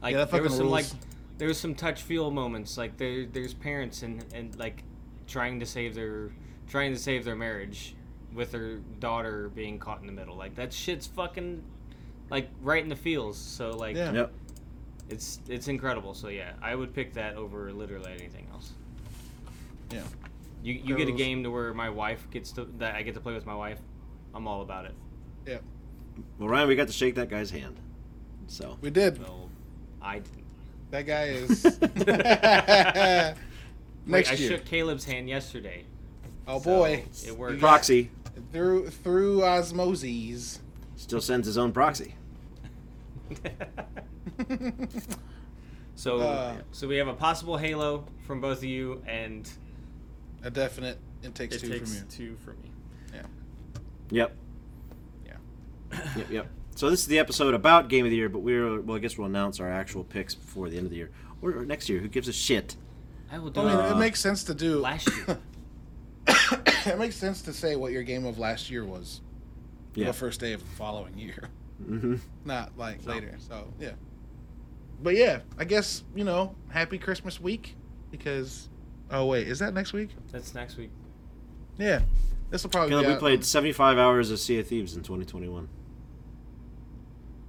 Like 0.00 0.12
Yeah, 0.12 0.18
that 0.18 0.30
there 0.30 0.42
was 0.42 0.56
some 0.56 0.70
like 0.70 0.86
there 1.38 1.48
was 1.48 1.58
some 1.58 1.74
touch 1.74 2.02
feel 2.02 2.30
moments 2.30 2.78
like 2.78 2.96
there 2.98 3.26
there's 3.26 3.52
parents 3.52 4.02
and 4.02 4.24
and 4.32 4.56
like 4.58 4.84
trying 5.26 5.58
to 5.58 5.66
save 5.66 5.96
their 5.96 6.30
trying 6.68 6.94
to 6.94 6.98
save 6.98 7.24
their 7.24 7.36
marriage 7.36 7.96
with 8.32 8.52
their 8.52 8.76
daughter 9.00 9.50
being 9.50 9.78
caught 9.78 10.00
in 10.00 10.06
the 10.06 10.12
middle 10.12 10.36
like 10.36 10.54
that 10.54 10.72
shit's 10.72 11.06
fucking 11.06 11.62
like 12.32 12.48
right 12.62 12.82
in 12.82 12.88
the 12.88 12.96
feels 12.96 13.38
so 13.38 13.70
like 13.76 13.94
Yeah. 13.94 14.10
Yep. 14.12 14.32
it's 15.10 15.38
it's 15.48 15.68
incredible 15.68 16.14
so 16.14 16.28
yeah 16.28 16.52
i 16.62 16.74
would 16.74 16.92
pick 16.94 17.12
that 17.14 17.36
over 17.36 17.70
literally 17.72 18.10
anything 18.10 18.48
else 18.52 18.72
Yeah. 19.92 20.02
you 20.64 20.74
you 20.84 20.96
get 20.96 21.08
a 21.08 21.12
game 21.12 21.42
to 21.44 21.50
where 21.50 21.72
my 21.74 21.90
wife 21.90 22.26
gets 22.32 22.50
to 22.52 22.64
that 22.78 22.94
i 22.96 23.02
get 23.02 23.14
to 23.14 23.20
play 23.20 23.34
with 23.34 23.46
my 23.46 23.54
wife 23.54 23.78
i'm 24.34 24.48
all 24.48 24.62
about 24.62 24.86
it 24.86 24.94
Yeah. 25.46 25.58
Well, 26.38 26.48
Ryan, 26.48 26.68
we 26.68 26.74
got 26.76 26.88
to 26.88 26.92
shake 26.92 27.14
that 27.14 27.28
guy's 27.30 27.50
hand. 27.50 27.76
So 28.46 28.76
We 28.80 28.90
did. 28.90 29.18
well 29.20 29.48
i 30.00 30.14
didn't 30.18 30.44
That 30.90 31.06
guy 31.06 31.24
is. 31.28 31.64
Wait, 31.82 33.34
Next 34.06 34.30
i 34.30 34.34
year. 34.34 34.50
shook 34.50 34.64
caleb's 34.64 35.04
hand 35.04 35.28
yesterday 35.28 35.84
oh 36.48 36.58
so 36.60 36.64
boy. 36.64 37.04
it 37.26 37.36
worked 37.36 37.60
proxy 37.60 38.10
Through 38.52 38.90
through 38.90 39.44
osmosis. 39.44 40.60
still 40.96 41.20
sends 41.20 41.46
his 41.46 41.56
own 41.58 41.72
proxy. 41.72 42.14
so 45.94 46.20
Uh, 46.20 46.56
so 46.72 46.88
we 46.88 46.96
have 46.96 47.08
a 47.08 47.14
possible 47.14 47.56
halo 47.56 48.06
from 48.26 48.40
both 48.40 48.58
of 48.58 48.64
you 48.64 49.02
and 49.06 49.50
A 50.42 50.50
definite. 50.50 50.98
It 51.22 51.34
takes 51.34 51.56
it 51.56 51.60
two 51.60 51.68
takes 51.68 51.90
from 51.90 51.98
you. 51.98 52.04
two 52.10 52.36
from 52.44 52.60
me 52.62 52.70
Yeah. 53.14 53.22
Yep. 54.10 54.36
Yeah. 55.26 55.32
Yep. 56.16 56.30
Yep. 56.30 56.46
So 56.74 56.88
this 56.90 57.00
is 57.00 57.06
the 57.06 57.18
episode 57.18 57.54
about 57.54 57.88
game 57.88 58.04
of 58.04 58.10
the 58.10 58.16
year, 58.16 58.28
but 58.28 58.38
we're 58.40 58.80
well. 58.80 58.96
I 58.96 59.00
guess 59.00 59.18
we'll 59.18 59.26
announce 59.26 59.60
our 59.60 59.70
actual 59.70 60.04
picks 60.04 60.34
before 60.34 60.68
the 60.68 60.76
end 60.78 60.86
of 60.86 60.90
the 60.90 60.96
year 60.96 61.10
or, 61.42 61.58
or 61.58 61.64
next 61.66 61.88
year. 61.88 62.00
Who 62.00 62.08
gives 62.08 62.28
a 62.28 62.32
shit? 62.32 62.76
i 63.30 63.38
will 63.38 63.50
do 63.50 63.60
I 63.60 63.64
mean, 63.64 63.84
it 63.84 63.92
it 63.92 63.96
makes 63.96 64.20
sense 64.20 64.44
to 64.44 64.54
do. 64.54 64.78
last 64.80 65.08
year 65.08 65.38
it 66.86 66.98
makes 66.98 67.16
sense 67.16 67.42
to 67.42 67.52
say 67.52 67.76
what 67.76 67.92
your 67.92 68.02
game 68.02 68.24
of 68.24 68.38
last 68.38 68.70
year 68.70 68.84
was. 68.84 69.20
Yeah. 69.94 70.06
The 70.06 70.12
first 70.14 70.40
day 70.40 70.52
of 70.54 70.60
the 70.60 70.70
following 70.76 71.18
year, 71.18 71.48
Mm-hmm. 71.88 72.14
not 72.44 72.76
like 72.78 73.00
So. 73.02 73.10
later. 73.10 73.34
So 73.38 73.72
yeah. 73.78 73.92
But 75.02 75.14
yeah, 75.16 75.40
I 75.58 75.64
guess 75.64 76.04
you 76.14 76.24
know, 76.24 76.54
happy 76.68 76.98
Christmas 76.98 77.40
week 77.40 77.74
because. 78.10 78.68
Oh 79.10 79.26
wait, 79.26 79.46
is 79.48 79.58
that 79.58 79.74
next 79.74 79.92
week? 79.92 80.08
that's 80.30 80.54
next 80.54 80.78
week 80.78 80.88
Yeah, 81.76 82.00
this 82.50 82.62
will 82.62 82.70
probably 82.70 82.90
Caleb, 82.90 83.04
be 83.04 83.08
we 83.08 83.14
out- 83.14 83.18
played 83.18 83.44
75 83.44 83.98
hours 83.98 84.30
of 84.30 84.38
Sea 84.38 84.58
of 84.60 84.66
Thieves 84.66 84.96
in 84.96 85.02
2021. 85.02 85.68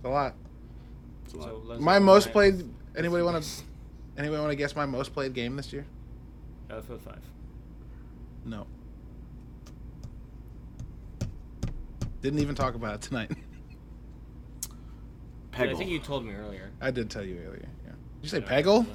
a 0.03 0.10
lot. 0.10 0.35
It's 1.23 1.34
a 1.34 1.38
lot. 1.38 1.49
so 1.77 1.80
My 1.80 1.99
most 1.99 2.26
my- 2.27 2.31
played. 2.34 2.69
Anybody 2.97 3.23
want 3.23 3.41
to? 3.43 3.64
Anybody 4.18 4.39
want 4.41 4.51
to 4.51 4.55
guess 4.57 4.76
my 4.76 4.85
most 4.85 5.14
played 5.14 5.34
game 5.34 5.55
this 5.55 5.72
year? 5.72 5.85
Battlefield 6.68 7.01
5 7.01 7.18
No. 8.45 8.68
Didn't 12.22 12.39
even 12.39 12.55
talk 12.55 12.76
about 12.76 12.95
it 12.95 13.01
tonight. 13.01 13.31
But 15.57 15.69
I 15.69 15.73
think 15.75 15.89
you 15.89 15.99
told 15.99 16.25
me 16.25 16.34
earlier 16.34 16.71
I 16.81 16.91
did 16.91 17.09
tell 17.09 17.23
you 17.23 17.39
earlier. 17.45 17.67
Yeah. 17.85 17.91
Did 17.91 18.23
you 18.23 18.30
say 18.30 18.41
Peggle? 18.41 18.85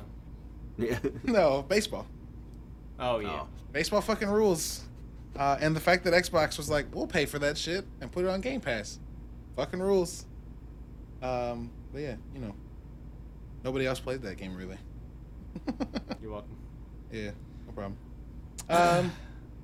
Yeah. 0.77 0.99
No, 1.25 1.63
baseball. 1.63 2.07
oh 2.99 3.19
yeah 3.19 3.41
Oh. 3.43 3.49
Baseball 3.73 4.01
fucking 4.01 4.29
rules. 4.29 4.85
Uh, 5.37 5.57
and 5.61 5.77
the 5.77 5.81
fact 5.81 6.05
that 6.05 6.15
Xbox 6.15 6.57
was 6.57 6.71
like, 6.71 6.87
we'll 6.95 7.07
pay 7.07 7.27
for 7.27 7.39
that 7.39 7.59
shit 7.59 7.85
and 8.01 8.11
put 8.11 8.25
it 8.25 8.29
on 8.29 8.41
Game 8.41 8.61
Pass. 8.61 8.99
Fucking 9.57 9.81
rules. 9.81 10.25
Um, 11.23 11.71
but 11.93 12.01
yeah, 12.01 12.17
you 12.35 12.41
know, 12.41 12.55
nobody 13.63 13.87
else 13.87 14.01
played 14.01 14.23
that 14.23 14.37
game 14.37 14.57
really. 14.57 14.79
you're 16.23 16.31
welcome 16.31 16.57
yeah, 17.13 17.31
no 17.67 17.73
problem. 17.73 17.97
Um, 18.69 19.13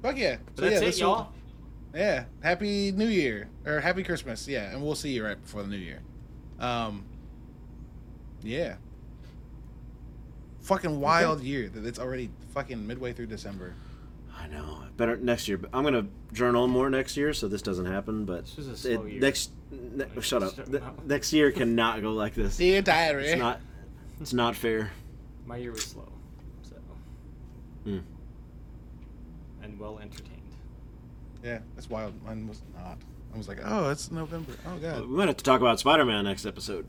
fuck 0.03 0.17
yeah. 0.17 0.37
but 0.47 0.57
So 0.57 0.63
that's 0.63 0.73
yeah, 0.75 0.79
it 0.79 0.85
this 0.85 1.01
y'all 1.01 1.33
Yeah, 1.95 2.25
happy 2.43 2.93
New 2.93 3.09
Year 3.09 3.49
or 3.67 3.81
happy 3.81 4.03
Christmas. 4.03 4.49
Yeah, 4.49 4.71
and 4.71 4.83
we'll 4.83 4.95
see 4.95 5.11
you 5.11 5.25
right 5.25 5.41
before 5.41 5.63
the 5.63 5.69
New 5.69 5.77
Year. 5.77 6.01
Um, 6.61 7.05
yeah. 8.43 8.77
Fucking 10.63 11.01
wild 11.01 11.43
year 11.43 11.69
that 11.69 11.85
it's 11.85 11.99
already 11.99 12.31
fucking 12.55 12.87
midway 12.87 13.13
through 13.13 13.27
December. 13.27 13.75
I 14.37 14.47
know. 14.49 14.79
Better 14.97 15.17
next 15.17 15.47
year. 15.49 15.59
But 15.59 15.71
I'm 15.73 15.85
gonna 15.85 16.07
journal 16.33 16.67
more 16.69 16.89
next 16.91 17.17
year, 17.17 17.33
so 17.33 17.49
this 17.49 17.63
doesn't 17.63 17.87
happen. 17.87 18.25
But 18.25 18.45
This 18.47 18.57
was 18.57 18.69
a 18.69 18.77
slow 18.77 19.05
it- 19.05 19.13
year. 19.13 19.21
next, 19.21 19.51
ne- 19.71 20.05
Like, 20.05 20.23
shut 20.23 20.43
up. 20.43 20.53
start- 20.53 20.69
Ne- 20.71 20.81
next 21.07 21.33
year 21.33 21.51
cannot 21.53 22.01
go 22.03 22.13
like 22.13 22.35
this. 22.35 22.55
See 22.55 22.71
Dear 22.71 22.83
diary. 22.83 23.27
It's 23.29 23.39
not. 23.39 23.61
It's 24.21 24.33
not 24.33 24.57
fair. 24.57 24.91
my 25.47 25.57
year 25.59 25.73
was 25.73 25.85
slow 25.85 26.09
so 26.63 26.77
Hmm. 27.85 27.99
and 29.63 29.79
well 29.79 29.99
entertained 29.99 30.31
Yeah, 31.43 31.59
that's 31.75 31.91
wild. 31.91 32.15
Mine 32.25 32.49
was 32.49 32.63
not. 32.75 32.97
I 33.35 33.37
was 33.37 33.49
like, 33.49 33.59
oh, 33.65 33.91
it's 33.91 34.11
November. 34.13 34.53
Oh 34.67 34.79
god. 34.79 35.01
We 35.09 35.17
might 35.17 35.27
have 35.29 35.37
to 35.39 35.45
talk 35.45 35.61
about 35.61 35.81
Spider-Man 35.81 36.25
next 36.25 36.47
episode. 36.47 36.87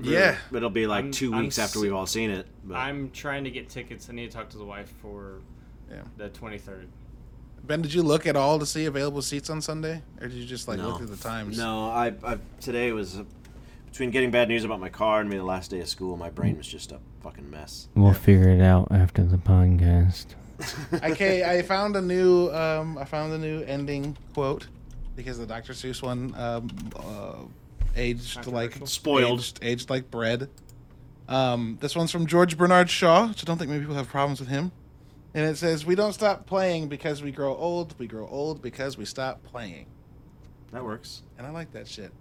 Yeah. 0.00 0.36
But 0.50 0.58
it'll 0.58 0.70
be 0.70 0.86
like 0.86 1.04
I'm- 1.04 1.12
2 1.12 1.32
I'm 1.32 1.40
weeks 1.42 1.58
after 1.58 1.78
s- 1.78 1.82
we've 1.82 1.94
all 1.94 2.06
seen 2.06 2.30
it. 2.30 2.46
But 2.64 2.76
i'm 2.76 3.10
trying 3.10 3.44
to 3.44 3.50
get 3.50 3.68
tickets 3.68 4.08
i 4.10 4.12
need 4.12 4.30
to 4.30 4.36
talk 4.36 4.48
to 4.50 4.58
the 4.58 4.64
wife 4.64 4.92
for 5.02 5.40
Yeah. 5.90 6.02
the 6.16 6.28
23rd 6.30 6.86
Ben, 7.62 7.82
did 7.82 7.92
you 7.92 8.02
look 8.02 8.26
at 8.26 8.36
all 8.36 8.58
to 8.58 8.64
see 8.64 8.86
available 8.86 9.20
seats 9.20 9.50
on 9.50 9.60
Sunday, 9.60 10.02
or 10.18 10.28
did 10.28 10.36
you 10.38 10.46
just 10.46 10.66
like 10.66 10.78
no. 10.78 10.88
look 10.88 10.96
through 10.96 11.08
the 11.08 11.16
times? 11.22 11.58
No, 11.58 11.90
I, 11.90 12.14
I 12.24 12.38
today 12.58 12.90
was 12.92 13.18
uh, 13.18 13.24
between 13.90 14.10
getting 14.10 14.30
bad 14.30 14.48
news 14.48 14.64
about 14.64 14.80
my 14.80 14.88
car 14.88 15.20
and 15.20 15.28
me 15.28 15.36
the 15.36 15.44
last 15.44 15.70
day 15.70 15.80
of 15.80 15.86
school. 15.88 16.16
My 16.16 16.30
brain 16.30 16.56
was 16.56 16.66
just 16.66 16.90
a 16.90 16.98
fucking 17.22 17.50
mess. 17.50 17.88
we'll 17.94 18.08
Yeah. 18.08 18.12
figure 18.14 18.48
it 18.48 18.62
out 18.62 18.88
after 18.90 19.22
the 19.24 19.36
podcast 19.36 20.24
okay, 21.02 21.44
I 21.44 21.60
found 21.62 21.96
a 21.96 22.00
new 22.00 22.48
um, 22.50 22.96
I 22.96 23.04
found 23.04 23.32
a 23.34 23.38
new 23.38 23.60
ending 23.64 24.16
quote 24.32 24.68
because 25.16 25.38
the 25.38 25.46
Dr. 25.46 25.72
Seuss 25.72 26.02
one 26.02 26.34
um, 26.36 26.70
uh, 26.96 27.36
aged 27.96 28.46
like 28.46 28.72
Controversial. 28.72 28.86
Spoiled. 28.86 29.40
aged, 29.40 29.58
aged 29.62 29.90
like 29.90 30.10
bread. 30.10 30.48
Um, 31.28 31.78
this 31.80 31.94
one's 31.94 32.10
from 32.10 32.26
George 32.26 32.56
Bernard 32.56 32.90
Shaw, 32.90 33.28
which 33.28 33.42
I 33.42 33.46
don't 33.46 33.58
think 33.58 33.70
many 33.70 33.80
people 33.80 33.94
have 33.96 34.08
problems 34.08 34.40
with 34.40 34.48
him. 34.48 34.72
And 35.32 35.46
it 35.46 35.56
says, 35.56 35.86
"We 35.86 35.94
don't 35.94 36.12
stop 36.12 36.46
playing 36.46 36.88
because 36.88 37.22
we 37.22 37.30
grow 37.30 37.54
old. 37.54 37.94
We 37.98 38.06
grow 38.08 38.26
old 38.26 38.62
because 38.62 38.98
we 38.98 39.04
stop 39.04 39.42
playing." 39.44 39.86
that 40.72 40.84
works. 40.84 41.22
and 41.36 41.46
I 41.46 41.50
like 41.50 41.72
that 41.72 41.88
shit. 41.88 42.12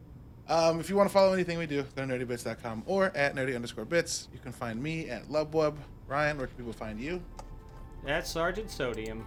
Um, 0.48 0.80
if 0.80 0.90
you 0.90 0.96
want 0.96 1.08
to 1.08 1.14
follow 1.14 1.34
anything 1.34 1.60
we 1.60 1.68
do, 1.68 1.84
go 1.96 2.08
to 2.08 2.12
nerdybits.com 2.12 2.84
or 2.88 3.16
at 3.16 3.36
nerdy 3.36 3.56
underscore 3.56 3.86
bits. 3.86 4.28
You 4.34 4.40
can 4.40 4.52
find 4.52 4.82
me 4.82 5.08
at 5.08 5.28
LubWub. 5.30 5.76
Ryan, 6.08 6.38
where 6.38 6.48
can 6.48 6.58
people 6.58 6.74
find 6.74 7.00
you? 7.00 7.22
That's 8.04 8.32
Sergeant 8.32 8.72
Sodium. 8.72 9.26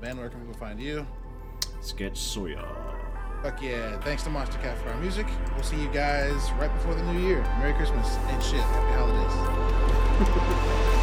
Ben, 0.00 0.16
where 0.16 0.28
can 0.28 0.40
people 0.40 0.58
find 0.58 0.80
you? 0.80 1.06
Sketch 1.80 2.18
Sawyer. 2.18 3.03
Fuck 3.44 3.60
yeah. 3.60 4.00
Thanks 4.00 4.22
to 4.22 4.30
Monstercat 4.30 4.74
for 4.78 4.88
our 4.88 4.96
music. 4.96 5.26
We'll 5.52 5.64
see 5.64 5.78
you 5.78 5.88
guys 5.88 6.50
right 6.52 6.72
before 6.72 6.94
the 6.94 7.02
new 7.12 7.20
year. 7.28 7.42
Merry 7.58 7.74
Christmas 7.74 8.16
and 8.16 8.42
shit. 8.42 8.60
Happy 8.60 8.92
holidays. 8.94 10.90